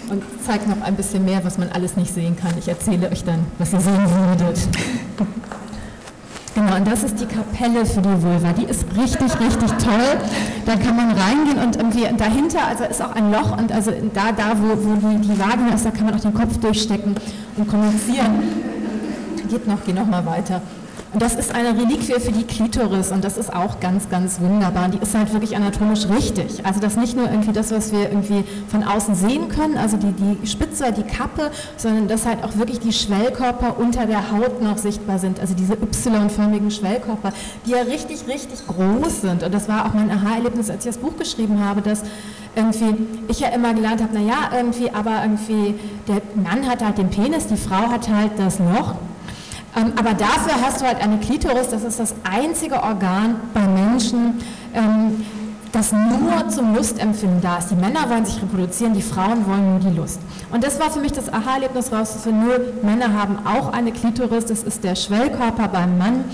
und 0.10 0.24
zeigt 0.46 0.68
noch 0.68 0.82
ein 0.82 0.96
bisschen 0.96 1.26
mehr, 1.26 1.44
was 1.44 1.58
man 1.58 1.70
alles 1.70 1.96
nicht 1.96 2.14
sehen 2.14 2.36
kann. 2.36 2.52
Ich 2.58 2.68
erzähle 2.68 3.10
euch 3.12 3.24
dann, 3.24 3.46
was 3.58 3.74
ihr 3.74 3.80
sehen 3.80 4.06
würdet. 4.10 4.60
Genau, 6.56 6.76
und 6.76 6.88
das 6.88 7.04
ist 7.04 7.20
die 7.20 7.26
Kapelle 7.26 7.86
für 7.86 8.02
die 8.02 8.22
Vulva. 8.22 8.52
Die 8.54 8.66
ist 8.66 8.84
richtig, 8.98 9.40
richtig 9.40 9.72
toll. 9.82 10.18
Da 10.66 10.76
kann 10.76 10.96
man 10.96 11.12
reingehen 11.12 11.60
und 11.64 11.76
irgendwie 11.76 12.06
dahinter, 12.18 12.68
also 12.68 12.84
ist 12.84 13.02
auch 13.02 13.16
ein 13.16 13.32
Loch 13.32 13.58
und 13.58 13.72
also 13.72 13.92
da, 14.14 14.32
da 14.32 14.56
wo, 14.60 14.76
wo 14.76 15.10
die, 15.10 15.22
die 15.22 15.40
Vagina 15.40 15.76
ist, 15.76 15.86
da 15.86 15.92
kann 15.92 16.06
man 16.06 16.16
auch 16.16 16.20
den 16.20 16.34
Kopf 16.34 16.58
durchstecken 16.58 17.16
und 17.56 17.68
kommunizieren. 17.68 18.44
Geht 19.50 19.68
noch, 19.68 19.78
geh 19.86 19.94
noch 19.94 20.06
mal 20.06 20.26
weiter. 20.26 20.62
Und 21.12 21.24
das 21.24 21.34
ist 21.34 21.56
eine 21.56 21.70
Reliquie 21.70 22.20
für 22.20 22.32
die 22.32 22.44
Klitoris 22.44 23.12
und 23.12 23.24
das 23.24 23.38
ist 23.38 23.52
auch 23.52 23.80
ganz, 23.80 24.10
ganz 24.10 24.40
wunderbar. 24.40 24.86
Und 24.86 24.94
die 24.94 25.00
ist 25.00 25.16
halt 25.16 25.34
wirklich 25.34 25.56
anatomisch 25.56 26.08
richtig. 26.08 26.64
Also 26.66 26.80
das 26.80 26.98
nicht 26.98 27.18
nur 27.18 27.26
irgendwie 27.26 27.52
das, 27.52 27.72
was 27.72 27.92
wir 27.92 28.12
irgendwie 28.12 28.44
von 28.68 28.84
außen 28.84 29.16
sehen 29.16 29.50
können, 29.50 29.76
also 29.76 29.98
die, 29.98 30.12
die 30.12 30.46
Spitze, 30.46 30.94
die 30.94 31.02
Kappe, 31.02 31.50
sondern 31.78 32.08
dass 32.08 32.28
halt 32.28 32.44
auch 32.44 32.56
wirklich 32.58 32.80
die 32.80 32.94
Schwellkörper 32.94 33.80
unter 33.80 34.06
der 34.06 34.32
Haut 34.32 34.62
noch 34.62 34.78
sichtbar 34.78 35.18
sind. 35.18 35.40
Also 35.40 35.56
diese 35.56 35.74
Y-förmigen 35.74 36.70
Schwellkörper, 36.70 37.34
die 37.66 37.72
ja 37.72 37.82
richtig, 37.82 38.28
richtig 38.28 38.68
groß 38.68 39.22
sind. 39.22 39.42
Und 39.42 39.52
das 39.52 39.68
war 39.68 39.88
auch 39.88 39.96
mein 39.96 40.12
Aha-Erlebnis, 40.12 40.70
als 40.70 40.86
ich 40.86 40.92
das 40.92 41.00
Buch 41.00 41.18
geschrieben 41.18 41.64
habe, 41.64 41.82
dass 41.82 42.04
irgendwie 42.56 43.08
ich 43.28 43.40
ja 43.40 43.50
immer 43.50 43.74
gelernt 43.74 44.04
habe, 44.04 44.14
naja, 44.14 44.52
irgendwie, 44.56 44.92
aber 44.92 45.24
irgendwie 45.24 45.74
der 46.08 46.22
Mann 46.36 46.70
hat 46.70 46.84
halt 46.84 47.00
den 47.00 47.10
Penis, 47.10 47.48
die 47.48 47.58
Frau 47.58 47.90
hat 47.90 48.10
halt 48.10 48.32
das 48.38 48.60
Loch. 48.60 48.96
Ähm, 49.76 49.94
aber 49.98 50.14
dafür 50.14 50.54
hast 50.62 50.82
du 50.82 50.86
halt 50.86 51.02
eine 51.02 51.20
Klitoris, 51.20 51.70
das 51.70 51.84
ist 51.84 52.00
das 52.00 52.16
einzige 52.24 52.82
Organ 52.82 53.36
bei 53.54 53.62
Menschen, 53.68 54.40
ähm, 54.74 55.26
das 55.72 55.92
nur 55.92 56.50
zum 56.50 56.74
Lustempfinden 56.74 57.42
da 57.42 57.58
ist. 57.58 57.70
Die 57.70 57.76
Männer 57.76 58.10
wollen 58.10 58.26
sich 58.26 58.42
reproduzieren, 58.42 58.94
die 58.94 59.04
Frauen 59.04 59.46
wollen 59.48 59.70
nur 59.70 59.80
die 59.80 59.96
Lust. 59.96 60.20
Und 60.52 60.64
das 60.64 60.80
war 60.80 60.90
für 60.90 61.00
mich 61.00 61.12
das 61.12 61.32
Aha-Erlebnis 61.32 61.92
rauszufinden, 61.92 62.46
nur 62.46 62.60
Männer 62.82 63.14
haben 63.14 63.38
auch 63.46 63.72
eine 63.72 63.92
Klitoris, 63.92 64.46
das 64.46 64.64
ist 64.64 64.84
der 64.84 64.96
Schwellkörper 64.96 65.68
beim 65.68 65.98
Mann 65.98 66.26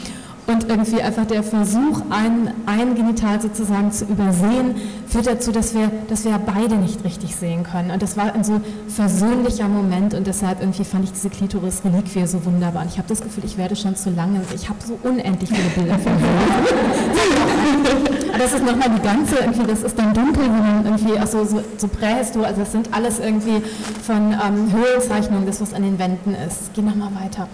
und 0.48 0.70
irgendwie 0.70 1.02
einfach 1.02 1.26
der 1.26 1.44
Versuch, 1.44 2.02
ein, 2.10 2.52
ein 2.68 2.96
Genital 2.96 3.42
sozusagen 3.42 3.92
zu 3.92 4.06
übersehen, 4.06 4.76
führt 5.08 5.28
dazu, 5.28 5.52
dass 5.52 5.74
wir, 5.74 5.92
dass 6.08 6.24
wir 6.24 6.38
beide 6.38 6.76
nicht 6.76 7.04
richtig 7.04 7.36
sehen 7.36 7.64
können. 7.64 7.92
Und 7.92 8.02
das 8.02 8.16
war 8.16 8.34
ein 8.34 8.44
so 8.44 8.62
versöhnlicher 8.88 9.68
Moment 9.68 10.14
und 10.14 10.28
deshalb 10.28 10.62
irgendwie 10.62 10.84
fand 10.84 11.06
ich 11.06 11.14
diese 11.14 11.30
Klitoris-Reliquie 11.30 12.28
so 12.28 12.46
wunderbar. 12.46 12.84
Und 12.84 12.92
ich 12.92 12.98
habe 12.98 13.08
das 13.08 13.22
Gefühl, 13.22 13.44
ich 13.46 13.58
werde 13.58 13.76
schon 13.76 13.96
zu 13.96 14.12
lange, 14.12 14.42
ich 14.54 14.70
habe 14.70 14.80
so 14.86 15.00
unendlich 15.04 15.50
viele 15.50 15.70
Bilder 15.70 15.98
von 15.98 16.14
Aber 18.30 18.44
das 18.44 18.54
ist 18.54 18.66
nochmal 18.66 18.90
die 18.90 19.02
ganze, 19.02 19.38
irgendwie, 19.38 19.66
das 19.66 19.84
ist 19.84 19.98
dann 19.98 20.14
dunkel, 20.14 20.50
man 20.50 20.86
irgendwie, 20.86 21.18
also 21.18 21.46
so, 21.46 21.64
so 21.78 21.88
prähistorisch, 21.88 22.48
also 22.48 22.62
das 22.62 22.72
sind 22.72 22.94
alles 22.94 23.20
irgendwie 23.20 23.62
von 24.04 24.34
ähm, 24.34 24.74
Höhlenzeichnungen, 24.74 25.46
das 25.46 25.62
was 25.62 25.74
an 25.74 25.84
den 25.84 25.98
Wänden 25.98 26.36
ist. 26.36 26.74
Geh 26.74 26.82
nochmal 26.82 27.12
weiter. 27.16 27.48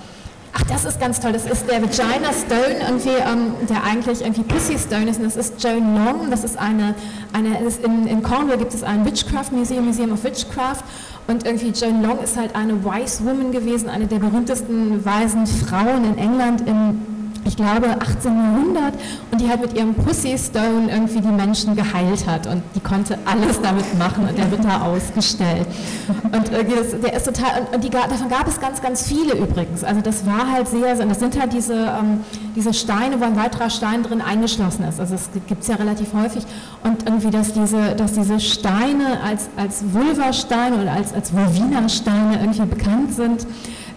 Ach, 0.53 0.63
das 0.63 0.85
ist 0.85 0.99
ganz 0.99 1.19
toll. 1.19 1.31
Das 1.31 1.45
ist 1.45 1.69
der 1.69 1.81
Vagina 1.81 2.31
Stone, 2.33 2.79
irgendwie, 2.85 3.09
ähm, 3.09 3.53
der 3.69 3.83
eigentlich 3.83 4.21
irgendwie 4.21 4.43
Pussy 4.43 4.77
Stone 4.77 5.09
ist. 5.09 5.17
Und 5.17 5.25
das 5.25 5.37
ist 5.37 5.63
Joan 5.63 5.95
Long. 5.95 6.29
Das 6.29 6.43
ist 6.43 6.57
eine, 6.57 6.93
eine 7.31 7.59
ist 7.59 7.83
in, 7.83 8.05
in 8.07 8.21
Cornwall 8.21 8.57
gibt 8.57 8.73
es 8.73 8.83
ein 8.83 9.05
Witchcraft 9.05 9.51
Museum, 9.51 9.85
Museum 9.85 10.11
of 10.11 10.23
Witchcraft. 10.23 10.83
Und 11.27 11.45
irgendwie 11.45 11.69
Joan 11.69 12.01
Long 12.03 12.19
ist 12.19 12.35
halt 12.37 12.55
eine 12.55 12.83
Wise 12.83 13.23
Woman 13.23 13.51
gewesen, 13.51 13.89
eine 13.89 14.07
der 14.07 14.19
berühmtesten 14.19 15.03
weisen 15.05 15.47
Frauen 15.47 16.03
in 16.03 16.17
England 16.17 16.67
im 16.67 17.10
ich 17.51 17.57
glaube, 17.57 17.89
18. 17.99 18.33
Jahrhundert 18.33 18.93
und 19.29 19.41
die 19.41 19.49
halt 19.49 19.59
mit 19.59 19.73
ihrem 19.73 19.93
Pussy 19.93 20.37
Stone 20.37 20.89
irgendwie 20.89 21.19
die 21.19 21.27
Menschen 21.27 21.75
geheilt 21.75 22.25
hat 22.25 22.47
und 22.47 22.63
die 22.75 22.79
konnte 22.79 23.17
alles 23.25 23.59
damit 23.61 23.97
machen 23.99 24.25
und 24.27 24.37
der 24.37 24.49
wird 24.51 24.63
da 24.63 24.83
ausgestellt. 24.83 25.67
Und 26.31 26.49
das, 26.49 27.01
der 27.01 27.13
ist 27.13 27.25
total, 27.25 27.61
und, 27.61 27.75
und 27.75 27.83
die, 27.83 27.89
davon 27.89 28.29
gab 28.29 28.47
es 28.47 28.59
ganz, 28.61 28.81
ganz 28.81 29.05
viele 29.05 29.33
übrigens. 29.35 29.83
Also 29.83 29.99
das 29.99 30.25
war 30.25 30.49
halt 30.49 30.69
sehr, 30.69 30.95
das 30.95 31.19
sind 31.19 31.37
halt 31.37 31.51
diese, 31.51 31.73
ähm, 31.73 32.21
diese 32.55 32.73
Steine, 32.73 33.19
wo 33.19 33.25
ein 33.25 33.35
weiterer 33.35 33.69
Stein 33.69 34.03
drin 34.03 34.21
eingeschlossen 34.21 34.85
ist. 34.85 35.01
Also 35.01 35.15
das 35.15 35.29
gibt 35.47 35.63
es 35.63 35.67
ja 35.67 35.75
relativ 35.75 36.13
häufig. 36.13 36.45
Und 36.83 37.05
irgendwie, 37.05 37.31
dass 37.31 37.51
diese, 37.51 37.95
dass 37.95 38.13
diese 38.13 38.39
Steine 38.39 39.19
als, 39.25 39.49
als 39.57 39.83
Vulva-Steine 39.91 40.81
oder 40.81 40.93
als, 40.93 41.13
als 41.13 41.33
Vulvina-Steine 41.33 42.39
irgendwie 42.39 42.65
bekannt 42.65 43.13
sind 43.13 43.45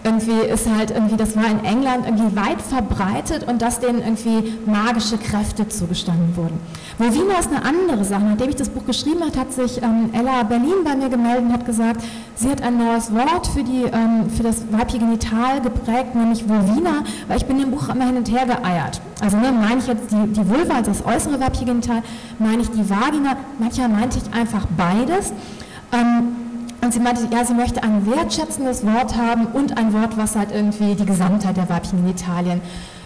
irgendwie 0.05 0.47
ist 0.47 0.69
halt 0.69 0.91
irgendwie, 0.91 1.17
das 1.17 1.35
war 1.35 1.45
in 1.49 1.65
England 1.65 2.05
irgendwie 2.05 2.35
weit 2.35 2.61
verbreitet 2.61 3.47
und 3.47 3.61
dass 3.61 3.79
denen 3.79 3.99
irgendwie 3.99 4.53
magische 4.67 5.17
Kräfte 5.17 5.67
zugestanden 5.67 6.37
wurden. 6.37 6.59
Wovina 6.99 7.39
ist 7.39 7.49
eine 7.49 7.65
andere 7.65 8.05
Sache. 8.05 8.23
Nachdem 8.23 8.49
ich 8.49 8.55
das 8.55 8.69
Buch 8.69 8.85
geschrieben 8.85 9.21
habe, 9.21 9.37
hat 9.37 9.51
sich 9.51 9.81
ähm, 9.81 10.11
Ella 10.13 10.43
Berlin 10.43 10.83
bei 10.83 10.95
mir 10.95 11.09
gemeldet 11.09 11.45
und 11.45 11.53
hat 11.53 11.65
gesagt, 11.65 12.01
sie 12.35 12.49
hat 12.49 12.61
ein 12.61 12.77
neues 12.77 13.11
Wort 13.13 13.47
für, 13.47 13.63
die, 13.63 13.85
ähm, 13.91 14.29
für 14.29 14.43
das 14.43 14.63
weibliche 14.71 14.99
Genital 14.99 15.59
geprägt, 15.61 16.13
nämlich 16.13 16.47
Vulvina, 16.47 17.03
weil 17.27 17.37
ich 17.37 17.45
bin 17.45 17.59
im 17.59 17.71
Buch 17.71 17.89
immer 17.89 18.05
hin 18.05 18.17
und 18.17 18.31
her 18.31 18.45
geeiert. 18.45 19.01
Also 19.21 19.37
ne, 19.37 19.51
meine 19.51 19.79
ich 19.79 19.87
jetzt 19.87 20.11
die, 20.11 20.33
die 20.33 20.47
Vulva, 20.47 20.75
also 20.75 20.91
das 20.91 21.03
äußere 21.03 21.39
weibliche 21.39 21.65
Genital, 21.65 22.03
meine 22.37 22.61
ich 22.61 22.69
die 22.69 22.87
Vagina, 22.87 23.37
manchmal 23.57 23.89
meinte 23.89 24.19
ich 24.19 24.37
einfach 24.37 24.67
beides. 24.77 25.33
Ähm, 25.91 26.44
und 26.85 26.93
sie 26.93 26.99
meinte, 26.99 27.27
ja, 27.31 27.43
sie 27.43 27.55
möchte 27.55 27.81
ein 27.81 28.05
wertschätzendes 28.05 28.85
Wort 28.85 29.17
haben 29.17 29.47
und 29.47 29.75
ein 29.77 29.91
Wort, 29.91 30.17
was 30.17 30.35
halt 30.35 30.51
irgendwie 30.51 30.93
die 30.93 31.05
Gesamtheit 31.05 31.57
der 31.57 31.67
weiblichen 31.67 32.03
Genitalien 32.03 32.61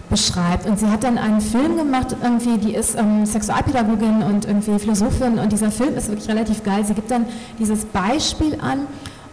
beschreibt. 0.10 0.66
Und 0.68 0.78
sie 0.78 0.88
hat 0.88 1.04
dann 1.04 1.18
einen 1.18 1.40
Film 1.40 1.78
gemacht, 1.78 2.16
irgendwie, 2.22 2.58
die 2.58 2.76
ist 2.76 2.98
ähm, 2.98 3.26
Sexualpädagogin 3.26 4.22
und 4.22 4.46
irgendwie 4.46 4.78
Philosophin 4.80 5.40
und 5.40 5.52
dieser 5.54 5.72
Film 5.72 5.96
ist 5.96 6.10
wirklich 6.10 6.28
relativ 6.28 6.64
geil. 6.64 6.84
Sie 6.84 6.94
gibt 6.94 7.10
dann 7.10 7.26
dieses 7.58 7.86
Beispiel 7.86 8.58
an 8.60 8.88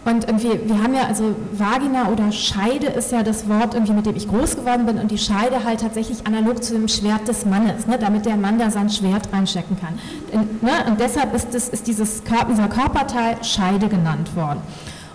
und 0.07 0.23
irgendwie, 0.23 0.59
wir 0.65 0.81
haben 0.81 0.93
ja, 0.93 1.03
also 1.07 1.35
Vagina 1.51 2.07
oder 2.09 2.31
Scheide 2.31 2.87
ist 2.87 3.11
ja 3.11 3.23
das 3.23 3.49
Wort, 3.49 3.73
irgendwie, 3.73 3.91
mit 3.91 4.05
dem 4.05 4.15
ich 4.15 4.27
groß 4.27 4.55
geworden 4.55 4.85
bin 4.85 4.97
und 4.99 5.11
die 5.11 5.17
Scheide 5.17 5.65
halt 5.65 5.81
tatsächlich 5.81 6.25
analog 6.25 6.63
zu 6.63 6.73
dem 6.73 6.87
Schwert 6.87 7.27
des 7.27 7.45
Mannes, 7.45 7.87
ne, 7.87 7.97
damit 7.99 8.25
der 8.25 8.37
Mann 8.37 8.57
da 8.57 8.71
sein 8.71 8.89
Schwert 8.89 9.27
reinstecken 9.33 9.77
kann. 9.77 9.99
Und, 10.31 10.63
ne, 10.63 10.71
und 10.87 11.01
deshalb 11.01 11.35
ist, 11.35 11.53
das, 11.53 11.67
ist 11.67 11.87
dieses 11.87 12.23
Körper, 12.23 12.51
dieser 12.51 12.69
Körperteil 12.69 13.43
Scheide 13.43 13.89
genannt 13.89 14.33
worden. 14.35 14.61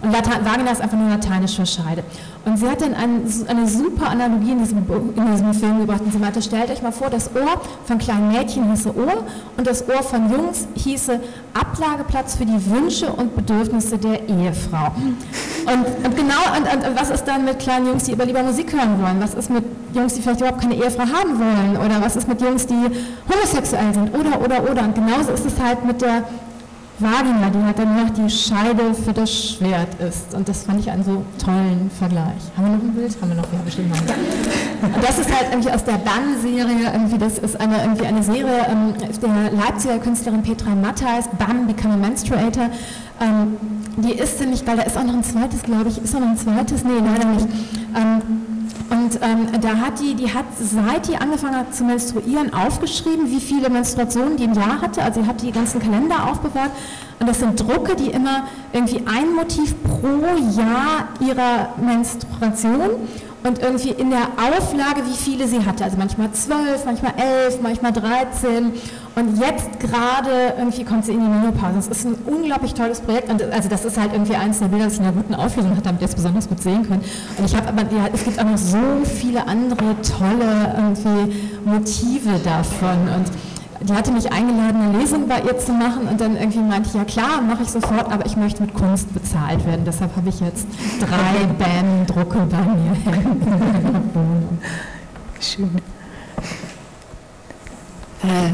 Und 0.02 0.12
Latein, 0.12 0.44
Vagina 0.44 0.72
ist 0.72 0.80
einfach 0.80 0.98
nur 0.98 1.08
lateinisch 1.08 1.54
für 1.54 1.64
Scheide. 1.64 2.02
Und 2.44 2.58
sie 2.58 2.68
hat 2.68 2.80
dann 2.80 2.94
ein, 2.94 3.22
eine 3.46 3.68
super 3.68 4.10
Analogie 4.10 4.50
in 4.50 4.58
diesem, 4.58 4.78
in 4.78 5.32
diesem 5.32 5.54
Film 5.54 5.78
gebracht. 5.78 6.00
Und 6.04 6.12
sie 6.12 6.18
meinte, 6.18 6.42
stellt 6.42 6.70
euch 6.70 6.82
mal 6.82 6.90
vor, 6.90 7.08
das 7.08 7.30
Ohr 7.36 7.60
von 7.84 7.98
kleinen 7.98 8.32
Mädchen 8.32 8.68
hieße 8.68 8.96
Ohr 8.96 9.24
und 9.56 9.64
das 9.64 9.88
Ohr 9.88 10.02
von 10.02 10.28
Jungs 10.28 10.66
hieße 10.74 11.20
Ablageplatz 11.54 12.34
für 12.34 12.44
die 12.44 12.70
Wünsche 12.70 13.12
und 13.12 13.36
Bedürfnisse 13.36 13.96
der 13.96 14.28
Ehefrau. 14.28 14.90
Und, 15.66 16.04
und 16.04 16.16
genau, 16.16 16.42
und, 16.56 16.86
und, 16.88 17.00
was 17.00 17.10
ist 17.10 17.24
dann 17.24 17.44
mit 17.44 17.60
kleinen 17.60 17.86
Jungs, 17.86 18.04
die 18.04 18.12
aber 18.12 18.24
lieber 18.24 18.42
Musik 18.42 18.72
hören 18.72 19.00
wollen? 19.00 19.20
Was 19.20 19.34
ist 19.34 19.50
mit 19.50 19.64
Jungs, 19.94 20.14
die 20.14 20.22
vielleicht 20.22 20.40
überhaupt 20.40 20.60
keine 20.60 20.74
Ehefrau 20.74 21.04
haben 21.04 21.38
wollen? 21.38 21.76
Oder 21.76 22.02
was 22.02 22.16
ist 22.16 22.26
mit 22.26 22.40
Jungs, 22.40 22.66
die 22.66 22.74
homosexuell 23.32 23.94
sind? 23.94 24.12
Oder, 24.16 24.40
oder, 24.40 24.68
oder. 24.68 24.82
Und 24.82 24.96
genauso 24.96 25.30
ist 25.30 25.46
es 25.46 25.60
halt 25.62 25.84
mit 25.84 26.02
der 26.02 26.24
Vagina, 27.02 27.50
die 27.50 27.64
halt 27.64 27.78
dann 27.78 27.96
noch 27.96 28.10
die 28.10 28.30
Scheide 28.30 28.94
für 28.94 29.12
das 29.12 29.30
Schwert 29.30 30.00
ist. 30.00 30.34
Und 30.34 30.48
das 30.48 30.64
fand 30.64 30.80
ich 30.80 30.90
einen 30.90 31.04
so 31.04 31.24
tollen 31.42 31.90
Vergleich. 31.98 32.42
Haben 32.56 32.66
wir 32.66 32.76
noch 32.76 32.82
ein 32.82 32.94
Bild? 32.94 33.16
Haben 33.20 33.28
wir 33.30 33.36
noch? 33.36 33.52
Ja, 33.52 33.58
bestimmt 33.64 33.94
haben. 33.94 34.94
Und 34.94 35.04
das 35.04 35.18
ist 35.18 35.30
halt 35.30 35.48
irgendwie 35.50 35.70
aus 35.70 35.84
der 35.84 35.98
Bann-Serie, 35.98 36.92
irgendwie, 36.92 37.18
das 37.18 37.38
ist 37.38 37.60
eine, 37.60 37.82
irgendwie 37.82 38.06
eine 38.06 38.22
Serie 38.22 38.66
ähm, 38.68 38.94
der 38.98 39.52
Leipziger 39.52 39.98
Künstlerin 39.98 40.42
Petra 40.42 40.74
Matthais, 40.74 41.28
Bam, 41.38 41.66
Become 41.66 41.94
a 41.94 41.96
Menstruator. 41.96 42.70
Ähm, 43.20 43.56
die 43.98 44.12
ist 44.12 44.38
ziemlich 44.38 44.64
geil, 44.64 44.76
da 44.76 44.82
ist 44.82 44.96
auch 44.96 45.04
noch 45.04 45.14
ein 45.14 45.24
zweites, 45.24 45.62
glaube 45.62 45.88
ich. 45.88 46.02
Ist 46.02 46.14
noch 46.14 46.22
ein 46.22 46.36
zweites? 46.36 46.84
Nee, 46.84 46.98
leider 47.04 47.28
nicht. 47.28 47.46
Ähm, 47.94 48.51
und 48.92 49.18
ähm, 49.22 49.48
da 49.62 49.76
hat 49.76 50.00
die, 50.00 50.14
die 50.14 50.34
hat, 50.34 50.44
seit 50.60 51.08
die 51.08 51.16
angefangen 51.16 51.56
hat 51.56 51.74
zu 51.74 51.82
menstruieren, 51.82 52.52
aufgeschrieben, 52.52 53.30
wie 53.30 53.40
viele 53.40 53.70
Menstruationen 53.70 54.36
die 54.36 54.44
im 54.44 54.52
Jahr 54.52 54.82
hatte. 54.82 55.02
Also 55.02 55.22
sie 55.22 55.26
hat 55.26 55.40
die 55.40 55.50
ganzen 55.50 55.80
Kalender 55.80 56.30
aufbewahrt. 56.30 56.72
Und 57.18 57.26
das 57.26 57.38
sind 57.40 57.58
Drucke, 57.58 57.96
die 57.96 58.10
immer 58.10 58.48
irgendwie 58.74 59.02
ein 59.06 59.32
Motiv 59.34 59.74
pro 59.82 60.26
Jahr 60.54 61.08
ihrer 61.20 61.70
Menstruation 61.82 62.90
und 63.44 63.58
irgendwie 63.60 63.90
in 63.90 64.10
der 64.10 64.28
Auflage, 64.36 65.02
wie 65.06 65.16
viele 65.16 65.48
sie 65.48 65.64
hatte. 65.64 65.84
Also 65.84 65.96
manchmal 65.96 66.30
zwölf, 66.32 66.84
manchmal 66.84 67.12
elf, 67.16 67.60
manchmal 67.60 67.92
dreizehn. 67.92 68.72
Und 69.14 69.38
jetzt 69.38 69.78
gerade 69.80 70.54
irgendwie 70.56 70.84
kommt 70.84 71.04
sie 71.04 71.12
in 71.12 71.20
die 71.20 71.28
Menopause. 71.28 71.74
Das 71.76 71.88
ist 71.88 72.06
ein 72.06 72.14
unglaublich 72.26 72.72
tolles 72.74 73.00
Projekt. 73.00 73.30
Und 73.30 73.42
also 73.42 73.68
das 73.68 73.84
ist 73.84 73.98
halt 73.98 74.12
irgendwie 74.12 74.36
eins 74.36 74.60
der 74.60 74.66
Bilder, 74.66 74.84
das 74.84 74.94
ich 74.94 75.00
in 75.00 75.06
einer 75.06 75.14
guten 75.14 75.34
Auflösung 75.34 75.72
hatte, 75.72 75.82
damit 75.82 76.00
ihr 76.00 76.08
es 76.08 76.14
besonders 76.14 76.48
gut 76.48 76.62
sehen 76.62 76.86
könnt. 76.86 77.04
Und 77.36 77.44
ich 77.44 77.54
habe 77.54 77.68
aber, 77.68 77.82
ja, 77.82 78.08
es 78.12 78.24
gibt 78.24 78.38
auch 78.38 78.44
noch 78.44 78.58
so 78.58 78.78
viele 79.04 79.46
andere 79.46 79.96
tolle 80.18 80.74
irgendwie 80.76 81.36
Motive 81.64 82.38
davon. 82.44 83.08
Und 83.14 83.26
die 83.84 83.92
hatte 83.92 84.12
mich 84.12 84.30
eingeladen, 84.32 84.80
eine 84.80 84.98
Lesung 84.98 85.28
bei 85.28 85.40
ihr 85.40 85.58
zu 85.58 85.72
machen 85.72 86.08
und 86.08 86.20
dann 86.20 86.36
irgendwie 86.36 86.60
meinte 86.60 86.88
ich, 86.88 86.94
ja 86.94 87.04
klar, 87.04 87.40
mache 87.40 87.62
ich 87.62 87.70
sofort, 87.70 88.10
aber 88.12 88.26
ich 88.26 88.36
möchte 88.36 88.62
mit 88.62 88.74
Kunst 88.74 89.12
bezahlt 89.12 89.64
werden. 89.66 89.84
Deshalb 89.84 90.14
habe 90.16 90.28
ich 90.28 90.40
jetzt 90.40 90.66
drei 91.00 91.46
BAM-Drucke 91.58 92.46
bei 92.50 92.56
mir 92.56 92.96
in 93.04 93.50
meiner 93.50 94.02
Wohnung. 94.14 94.58
Schön. 95.40 95.70
Äh, 98.22 98.50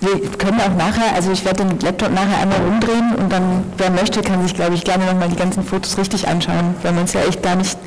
wir 0.00 0.30
können 0.32 0.60
auch 0.60 0.76
nachher, 0.76 1.14
also 1.14 1.30
ich 1.30 1.44
werde 1.44 1.64
den 1.64 1.78
Laptop 1.80 2.12
nachher 2.12 2.38
einmal 2.38 2.60
umdrehen 2.66 3.14
und 3.16 3.32
dann, 3.32 3.64
wer 3.76 3.90
möchte, 3.90 4.20
kann 4.22 4.42
sich, 4.42 4.54
glaube 4.54 4.74
ich, 4.74 4.84
gerne 4.84 5.06
nochmal 5.06 5.28
die 5.28 5.36
ganzen 5.36 5.62
Fotos 5.62 5.96
richtig 5.98 6.28
anschauen, 6.28 6.74
weil 6.82 6.92
man 6.92 7.04
es 7.04 7.12
ja 7.12 7.20
echt 7.20 7.42
gar 7.42 7.56
nicht, 7.56 7.78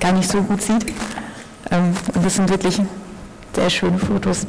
gar 0.00 0.12
nicht 0.12 0.30
so 0.30 0.42
gut 0.42 0.62
sieht. 0.62 0.86
Ähm, 1.70 1.94
und 2.14 2.24
das 2.24 2.36
sind 2.36 2.48
wirklich 2.48 2.80
sehr 3.54 3.70
schöne 3.70 3.98
Fotos. 3.98 4.46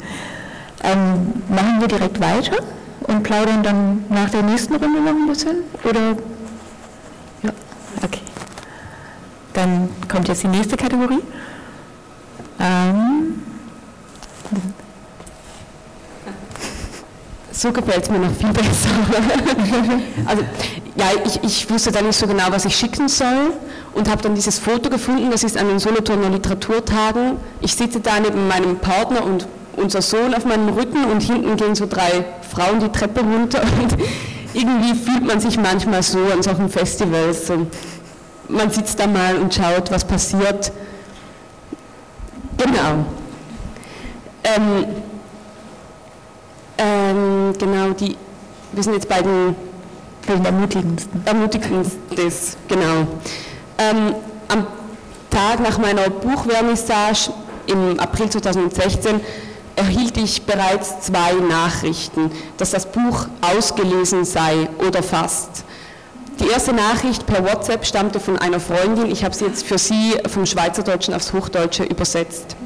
Ähm, 0.84 1.44
machen 1.50 1.82
wir 1.82 1.88
direkt 1.88 2.20
weiter 2.20 2.64
und 3.08 3.24
plaudern 3.24 3.64
dann 3.64 4.06
nach 4.10 4.30
der 4.30 4.44
nächsten 4.44 4.76
Runde 4.76 5.02
noch 5.02 5.12
ein 5.12 5.28
bisschen? 5.28 5.58
Oder? 5.84 6.18
Ja, 7.44 7.52
okay. 8.04 8.22
Dann 9.54 9.90
kommt 10.08 10.28
jetzt 10.28 10.44
die 10.44 10.48
nächste 10.48 10.78
Kategorie. 10.78 11.20
Ähm, 12.60 13.42
So 17.60 17.74
gefällt 17.74 18.04
es 18.04 18.10
mir 18.10 18.20
noch 18.20 18.32
viel 18.32 18.54
besser. 18.54 18.88
also, 20.26 20.44
ja, 20.96 21.08
ich, 21.26 21.44
ich 21.44 21.70
wusste 21.70 21.92
dann 21.92 22.06
nicht 22.06 22.18
so 22.18 22.26
genau, 22.26 22.46
was 22.52 22.64
ich 22.64 22.74
schicken 22.74 23.10
soll 23.10 23.52
und 23.94 24.10
habe 24.10 24.22
dann 24.22 24.34
dieses 24.34 24.60
Foto 24.60 24.90
gefunden, 24.90 25.30
das 25.30 25.44
ist 25.44 25.58
an 25.58 25.68
den 25.68 25.78
Solothurner 25.78 26.30
Literaturtagen. 26.30 27.36
Ich 27.60 27.76
sitze 27.76 28.00
da 28.00 28.18
neben 28.18 28.48
meinem 28.48 28.78
Partner 28.78 29.26
und 29.26 29.46
unser 29.80 30.02
Sohn 30.02 30.34
auf 30.34 30.46
meinem 30.46 30.70
Rücken 30.70 31.06
und 31.06 31.22
hinten 31.22 31.56
gehen 31.58 31.76
so 31.76 31.86
drei 31.88 32.26
Frauen 32.54 32.80
die 32.80 32.90
Treppe 32.90 33.22
runter 33.22 33.62
und 33.82 33.98
irgendwie 34.54 34.96
fühlt 34.96 35.26
man 35.26 35.40
sich 35.40 35.58
manchmal 35.58 36.04
so 36.04 36.20
an 36.32 36.42
solchen 36.42 36.70
Festivals. 36.70 37.48
So, 37.48 37.68
man 38.48 38.70
sitzt 38.72 39.00
da 39.00 39.08
mal 39.08 39.38
und 39.38 39.54
schaut, 39.54 39.92
was 39.92 40.04
passiert. 40.04 40.72
Genau. 42.58 43.06
Ähm, 44.44 44.86
ähm, 46.78 47.54
genau, 47.58 47.92
die, 47.92 48.16
wir 48.72 48.84
sind 48.84 48.94
jetzt 48.94 49.08
bei 49.08 49.22
den, 49.22 49.56
bei 50.26 50.34
den 50.34 50.46
ermutigendsten. 50.46 51.22
ermutigendstes, 51.26 52.58
genau. 52.68 53.08
Ähm, 53.78 54.16
am 54.48 54.68
Tag 55.30 55.60
nach 55.62 55.78
meiner 55.78 56.10
Buchvernissage 56.10 57.32
im 57.68 58.00
April 58.00 58.30
2016 58.30 59.22
erhielt 59.80 60.18
ich 60.18 60.42
bereits 60.42 61.00
zwei 61.00 61.34
Nachrichten, 61.34 62.32
dass 62.58 62.72
das 62.72 62.92
Buch 62.92 63.28
ausgelesen 63.42 64.26
sei 64.26 64.68
oder 64.86 65.02
fast. 65.02 65.64
Die 66.40 66.50
erste 66.50 66.74
Nachricht 66.74 67.26
per 67.26 67.46
WhatsApp 67.46 67.86
stammte 67.86 68.20
von 68.20 68.38
einer 68.38 68.60
Freundin. 68.60 69.10
Ich 69.10 69.24
habe 69.24 69.34
sie 69.34 69.46
jetzt 69.46 69.66
für 69.66 69.78
Sie 69.78 70.18
vom 70.28 70.46
Schweizerdeutschen 70.46 71.14
aufs 71.14 71.32
Hochdeutsche 71.32 71.84
übersetzt. 71.84 72.58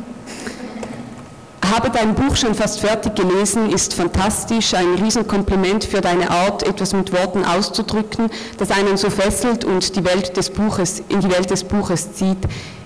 Habe 1.71 1.89
dein 1.89 2.13
Buch 2.13 2.35
schon 2.35 2.55
fast 2.55 2.81
fertig 2.81 3.15
gelesen, 3.15 3.69
ist 3.69 3.93
fantastisch, 3.93 4.73
ein 4.73 4.95
Riesenkompliment 5.01 5.85
für 5.85 6.01
deine 6.01 6.29
Art, 6.29 6.63
etwas 6.63 6.93
mit 6.93 7.13
Worten 7.13 7.45
auszudrücken, 7.45 8.29
das 8.57 8.69
einen 8.69 8.97
so 8.97 9.09
fesselt 9.09 9.63
und 9.63 9.95
die 9.95 10.03
Welt 10.03 10.35
des 10.35 10.49
Buches, 10.49 11.01
in 11.07 11.21
die 11.21 11.31
Welt 11.31 11.49
des 11.49 11.63
Buches 11.63 12.13
zieht. 12.13 12.39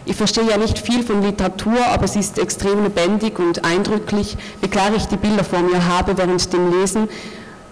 Ich 0.05 0.15
verstehe 0.15 0.47
ja 0.47 0.57
nicht 0.57 0.77
viel 0.77 1.03
von 1.03 1.23
Literatur, 1.23 1.87
aber 1.91 2.07
sie 2.07 2.19
ist 2.19 2.37
extrem 2.37 2.83
lebendig 2.83 3.39
und 3.39 3.65
eindrücklich, 3.65 4.37
wie 4.61 4.67
klar 4.67 4.91
ich 4.95 5.05
die 5.07 5.17
Bilder 5.17 5.43
vor 5.43 5.59
mir 5.59 5.87
habe 5.87 6.15
während 6.15 6.53
dem 6.53 6.71
Lesen, 6.71 7.09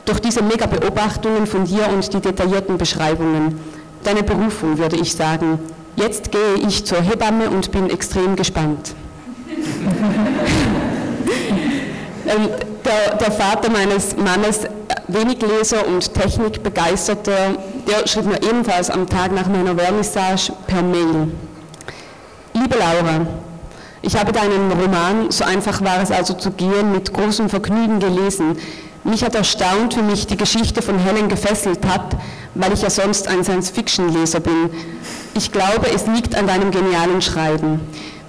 durch 0.06 0.20
diese 0.20 0.42
Mega-Beobachtungen 0.42 1.46
von 1.46 1.66
dir 1.66 1.88
und 1.94 2.12
die 2.14 2.20
detaillierten 2.20 2.80
Beschreibungen. 2.80 3.60
Deine 4.04 4.24
Berufung, 4.24 4.80
würde 4.80 4.98
ich 4.98 5.14
sagen. 5.14 5.60
Jetzt 5.96 6.32
gehe 6.32 6.56
ich 6.68 6.84
zur 6.86 7.02
Hebamme 7.02 7.52
und 7.52 7.72
bin 7.72 7.90
extrem 7.92 8.36
gespannt. 8.36 8.96
Ähm, 12.28 12.50
der, 12.84 13.18
der, 13.18 13.32
Vater 13.32 13.70
meines 13.70 14.16
Mannes, 14.18 14.62
wenig 15.08 15.42
Leser 15.42 15.88
und 15.88 16.12
Technikbegeisterter, 16.14 17.56
der 17.88 18.08
schrieb 18.08 18.26
mir 18.26 18.42
ebenfalls 18.42 18.90
am 18.90 19.08
Tag 19.08 19.32
nach 19.32 19.48
meiner 19.48 19.76
Vernissage 19.76 20.52
per 20.66 20.82
Mail. 20.82 21.32
Liebe 22.54 22.76
Laura, 22.78 23.28
ich 24.02 24.16
habe 24.18 24.32
deinen 24.32 24.72
Roman, 24.72 25.30
so 25.30 25.44
einfach 25.44 25.84
war 25.84 26.02
es 26.02 26.10
also 26.10 26.34
zu 26.34 26.52
gehen, 26.52 26.92
mit 26.92 27.14
großem 27.14 27.50
Vergnügen 27.50 28.00
gelesen. 28.00 28.58
Mich 29.04 29.24
hat 29.24 29.36
erstaunt, 29.36 29.96
wie 29.96 30.02
mich 30.02 30.26
die 30.26 30.38
Geschichte 30.38 30.82
von 30.82 30.98
Helen 30.98 31.30
gefesselt 31.30 31.86
hat, 31.86 32.16
weil 32.56 32.74
ich 32.74 32.82
ja 32.82 32.90
sonst 32.90 33.28
ein 33.28 33.44
Science-Fiction-Leser 33.44 34.40
bin. 34.40 34.72
Ich 35.36 35.52
glaube, 35.52 35.88
es 35.94 36.08
liegt 36.08 36.36
an 36.36 36.48
deinem 36.48 36.72
genialen 36.72 37.22
Schreiben. 37.22 37.82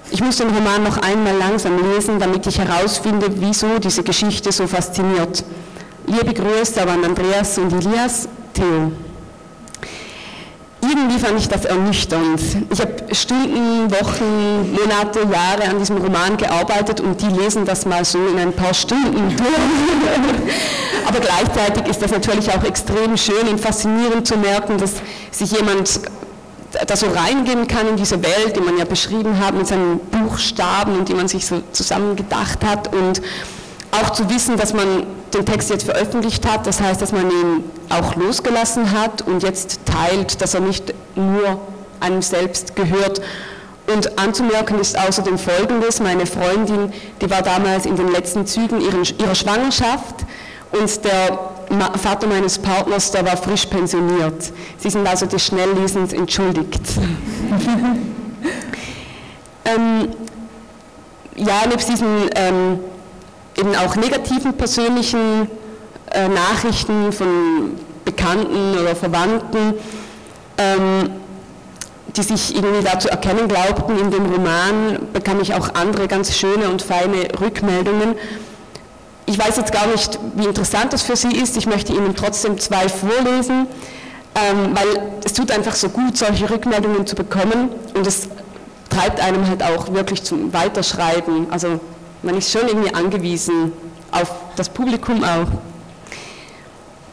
Ich 0.09 0.21
muss 0.21 0.37
den 0.37 0.49
Roman 0.49 0.83
noch 0.83 0.97
einmal 0.97 1.35
langsam 1.37 1.77
lesen, 1.93 2.19
damit 2.19 2.47
ich 2.47 2.57
herausfinde, 2.57 3.27
wieso 3.35 3.79
diese 3.79 4.03
Geschichte 4.03 4.51
so 4.51 4.65
fasziniert. 4.65 5.43
Liebe 6.05 6.33
Grüße 6.33 6.81
an 6.81 7.03
Andreas 7.03 7.57
und 7.57 7.73
Elias, 7.73 8.29
Theo. 8.53 8.91
Irgendwie 10.81 11.19
fand 11.19 11.39
ich 11.39 11.49
das 11.49 11.65
ernüchternd. 11.65 12.39
Ich 12.71 12.79
habe 12.79 13.13
Stunden, 13.13 13.91
Wochen, 13.91 14.73
Monate, 14.73 15.19
Jahre 15.31 15.69
an 15.69 15.79
diesem 15.79 15.97
Roman 15.97 16.37
gearbeitet 16.37 17.01
und 17.01 17.21
die 17.21 17.27
lesen 17.27 17.65
das 17.65 17.85
mal 17.85 18.05
so 18.05 18.19
in 18.27 18.39
ein 18.39 18.53
paar 18.53 18.73
Stunden 18.73 19.35
Aber 21.07 21.19
gleichzeitig 21.19 21.87
ist 21.87 22.01
das 22.01 22.11
natürlich 22.11 22.49
auch 22.51 22.63
extrem 22.63 23.15
schön 23.17 23.47
und 23.49 23.59
faszinierend 23.59 24.27
zu 24.27 24.37
merken, 24.37 24.77
dass 24.77 24.95
sich 25.31 25.51
jemand 25.51 26.01
da 26.71 26.95
so 26.95 27.07
reingehen 27.07 27.67
kann 27.67 27.87
in 27.87 27.95
diese 27.95 28.21
Welt, 28.21 28.55
die 28.55 28.59
man 28.59 28.77
ja 28.77 28.85
beschrieben 28.85 29.39
hat 29.39 29.55
mit 29.55 29.67
seinen 29.67 29.99
Buchstaben 29.99 30.97
und 30.97 31.09
die 31.09 31.13
man 31.13 31.27
sich 31.27 31.45
so 31.45 31.61
zusammen 31.71 32.15
gedacht 32.15 32.63
hat 32.65 32.93
und 32.93 33.21
auch 33.91 34.11
zu 34.11 34.29
wissen, 34.29 34.57
dass 34.57 34.73
man 34.73 35.07
den 35.33 35.45
Text 35.45 35.69
jetzt 35.69 35.83
veröffentlicht 35.83 36.45
hat, 36.47 36.67
das 36.67 36.81
heißt, 36.81 37.01
dass 37.01 37.11
man 37.11 37.29
ihn 37.29 37.63
auch 37.89 38.15
losgelassen 38.15 38.91
hat 38.91 39.21
und 39.21 39.43
jetzt 39.43 39.79
teilt, 39.85 40.41
dass 40.41 40.53
er 40.53 40.61
nicht 40.61 40.93
nur 41.15 41.59
einem 41.99 42.21
selbst 42.21 42.75
gehört. 42.75 43.21
Und 43.93 44.19
anzumerken 44.19 44.79
ist 44.79 44.97
außerdem 44.99 45.37
Folgendes, 45.37 46.01
meine 46.01 46.25
Freundin, 46.25 46.91
die 47.21 47.29
war 47.29 47.41
damals 47.41 47.85
in 47.85 47.95
den 47.95 48.11
letzten 48.11 48.45
Zügen 48.45 48.81
ihrer 48.81 49.35
Schwangerschaft 49.35 50.25
und 50.71 51.05
der 51.05 51.56
Vater 52.01 52.27
meines 52.27 52.57
Partners, 52.57 53.11
der 53.11 53.25
war 53.25 53.37
frisch 53.37 53.65
pensioniert. 53.65 54.51
Sie 54.77 54.89
sind 54.89 55.07
also 55.07 55.25
des 55.25 55.45
Schnelllesens 55.45 56.13
entschuldigt. 56.13 56.81
ähm, 59.65 60.07
ja, 61.35 61.67
nebst 61.69 61.89
diesen 61.89 62.29
ähm, 62.35 62.79
eben 63.57 63.75
auch 63.75 63.95
negativen 63.95 64.53
persönlichen 64.53 65.47
äh, 66.11 66.27
Nachrichten 66.29 67.11
von 67.11 67.71
Bekannten 68.05 68.77
oder 68.79 68.95
Verwandten, 68.95 69.73
ähm, 70.57 71.09
die 72.15 72.23
sich 72.23 72.55
irgendwie 72.55 72.83
dazu 72.83 73.09
erkennen 73.09 73.47
glaubten 73.47 73.99
in 73.99 74.09
dem 74.09 74.25
Roman, 74.25 74.99
bekam 75.11 75.41
ich 75.41 75.53
auch 75.53 75.75
andere 75.75 76.07
ganz 76.07 76.35
schöne 76.35 76.69
und 76.69 76.81
feine 76.81 77.27
Rückmeldungen. 77.39 78.15
Ich 79.29 79.37
weiß 79.37 79.57
jetzt 79.57 79.73
gar 79.73 79.85
nicht, 79.87 80.17
wie 80.35 80.45
interessant 80.45 80.93
das 80.93 81.03
für 81.03 81.17
Sie 81.17 81.35
ist. 81.35 81.57
Ich 81.57 81.65
möchte 81.65 81.91
Ihnen 81.91 82.15
trotzdem 82.15 82.57
zwei 82.59 82.87
vorlesen, 82.87 83.67
ähm, 84.35 84.73
weil 84.73 85.01
es 85.25 85.33
tut 85.33 85.51
einfach 85.51 85.75
so 85.75 85.89
gut, 85.89 86.17
solche 86.17 86.49
Rückmeldungen 86.49 87.05
zu 87.05 87.13
bekommen 87.13 87.69
und 87.93 88.07
es 88.07 88.29
treibt 88.89 89.19
einem 89.19 89.45
halt 89.45 89.61
auch 89.63 89.93
wirklich 89.93 90.23
zum 90.23 90.53
Weiterschreiben. 90.53 91.47
Also 91.51 91.81
man 92.23 92.37
ist 92.37 92.49
schon 92.49 92.69
irgendwie 92.69 92.93
angewiesen 92.95 93.73
auf 94.11 94.31
das 94.55 94.69
Publikum 94.69 95.21
auch. 95.25 95.47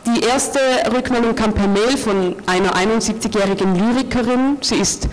Die 0.06 0.20
erste 0.20 0.60
Rückmeldung 0.94 1.34
kam 1.34 1.52
per 1.52 1.66
Mail 1.66 1.96
von 1.96 2.36
einer 2.46 2.76
71-jährigen 2.76 3.74
Lyrikerin. 3.74 4.58
Sie 4.60 4.76
ist, 4.76 5.08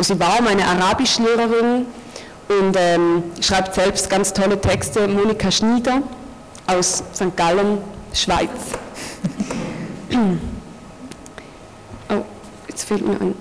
sie 0.00 0.18
war 0.18 0.42
meine 0.42 0.64
Arabischlehrerin 0.64 1.86
und 2.48 2.76
ähm, 2.76 3.22
schreibt 3.40 3.76
selbst 3.76 4.10
ganz 4.10 4.32
tolle 4.32 4.60
Texte, 4.60 5.06
Monika 5.06 5.52
Schnieder 5.52 6.02
aus 6.70 7.02
St. 7.14 7.36
Gallen, 7.36 7.78
Schweiz. 8.12 8.48
oh, 12.08 12.24
jetzt 12.68 12.84
fehlt 12.84 13.06
mir 13.06 13.20
ein. 13.20 13.34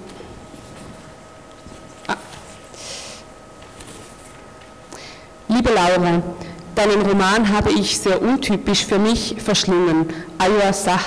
Ah. 2.08 2.16
Liebe 5.48 5.70
Laura, 5.72 6.22
deinen 6.76 7.02
Roman 7.02 7.52
habe 7.52 7.72
ich 7.72 8.00
sehr 8.00 8.22
untypisch 8.22 8.86
für 8.86 9.00
mich 9.00 9.36
verschlungen, 9.38 10.08
Ayua 10.38 10.74
Sah. 10.74 11.00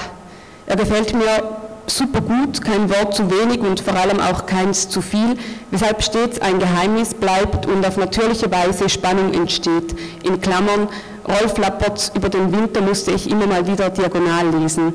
Er 0.66 0.76
gefällt 0.76 1.12
mir 1.14 1.61
super 1.86 2.20
gut, 2.20 2.62
kein 2.62 2.90
Wort 2.90 3.14
zu 3.14 3.30
wenig 3.30 3.60
und 3.60 3.80
vor 3.80 3.94
allem 3.94 4.20
auch 4.20 4.46
keins 4.46 4.88
zu 4.88 5.00
viel, 5.00 5.36
weshalb 5.70 6.02
stets 6.02 6.40
ein 6.40 6.58
Geheimnis 6.58 7.14
bleibt 7.14 7.66
und 7.66 7.86
auf 7.86 7.96
natürliche 7.96 8.50
Weise 8.50 8.88
Spannung 8.88 9.32
entsteht. 9.32 9.94
In 10.22 10.40
Klammern, 10.40 10.88
Rolf 11.26 11.58
Lappertz 11.58 12.12
über 12.14 12.28
den 12.28 12.52
Winter 12.52 12.80
musste 12.80 13.12
ich 13.12 13.30
immer 13.30 13.46
mal 13.46 13.66
wieder 13.66 13.90
diagonal 13.90 14.48
lesen. 14.50 14.94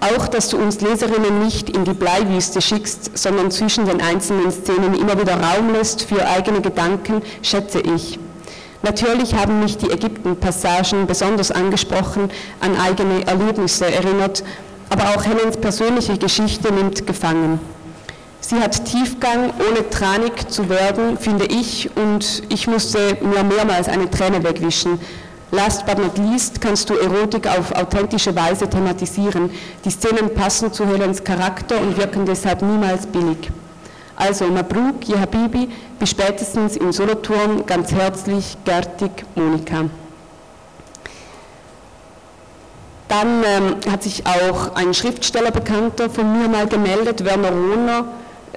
Auch, 0.00 0.26
dass 0.26 0.48
du 0.48 0.56
uns 0.58 0.80
Leserinnen 0.80 1.44
nicht 1.44 1.70
in 1.70 1.84
die 1.84 1.92
Bleiwüste 1.92 2.60
schickst, 2.60 3.16
sondern 3.16 3.52
zwischen 3.52 3.86
den 3.86 4.00
einzelnen 4.00 4.50
Szenen 4.50 4.94
immer 4.94 5.20
wieder 5.20 5.34
Raum 5.34 5.72
lässt 5.72 6.02
für 6.02 6.26
eigene 6.26 6.60
Gedanken, 6.60 7.22
schätze 7.42 7.80
ich. 7.80 8.18
Natürlich 8.82 9.36
haben 9.36 9.60
mich 9.60 9.78
die 9.78 9.92
Ägypten-Passagen 9.92 11.06
besonders 11.06 11.52
angesprochen, 11.52 12.30
an 12.58 12.76
eigene 12.76 13.24
Erlebnisse 13.28 13.86
erinnert 13.86 14.42
aber 14.92 15.16
auch 15.16 15.24
Helens 15.24 15.56
persönliche 15.56 16.18
Geschichte 16.18 16.70
nimmt 16.70 17.06
gefangen. 17.06 17.58
Sie 18.40 18.56
hat 18.56 18.84
Tiefgang, 18.84 19.50
ohne 19.66 19.88
tranig 19.88 20.48
zu 20.48 20.68
werden, 20.68 21.16
finde 21.16 21.46
ich, 21.46 21.88
und 21.96 22.42
ich 22.50 22.66
musste 22.66 23.16
mir 23.22 23.42
mehrmals 23.42 23.88
eine 23.88 24.10
Träne 24.10 24.44
wegwischen. 24.44 25.00
Last 25.50 25.86
but 25.86 25.98
not 25.98 26.18
least 26.18 26.60
kannst 26.60 26.90
du 26.90 26.94
Erotik 26.94 27.46
auf 27.46 27.72
authentische 27.72 28.34
Weise 28.36 28.68
thematisieren. 28.68 29.50
Die 29.84 29.90
Szenen 29.90 30.34
passen 30.34 30.72
zu 30.72 30.86
Helens 30.86 31.24
Charakter 31.24 31.80
und 31.80 31.96
wirken 31.96 32.26
deshalb 32.26 32.60
niemals 32.60 33.06
billig. 33.06 33.50
Also 34.16 34.46
Mabruk, 34.46 35.06
Je 35.06 35.18
Habibi, 35.18 35.68
bis 35.98 36.10
spätestens 36.10 36.76
in 36.76 36.92
Solothurn, 36.92 37.64
ganz 37.64 37.92
herzlich, 37.92 38.58
Gertig, 38.64 39.24
Monika. 39.34 39.84
Dann 43.12 43.44
ähm, 43.44 43.92
hat 43.92 44.02
sich 44.04 44.24
auch 44.24 44.74
ein 44.74 44.94
Schriftsteller 44.94 45.50
Bekannter 45.50 46.08
von 46.08 46.32
mir 46.32 46.48
mal 46.48 46.66
gemeldet, 46.66 47.22
Werner 47.26 47.50
Rohner. 47.50 48.06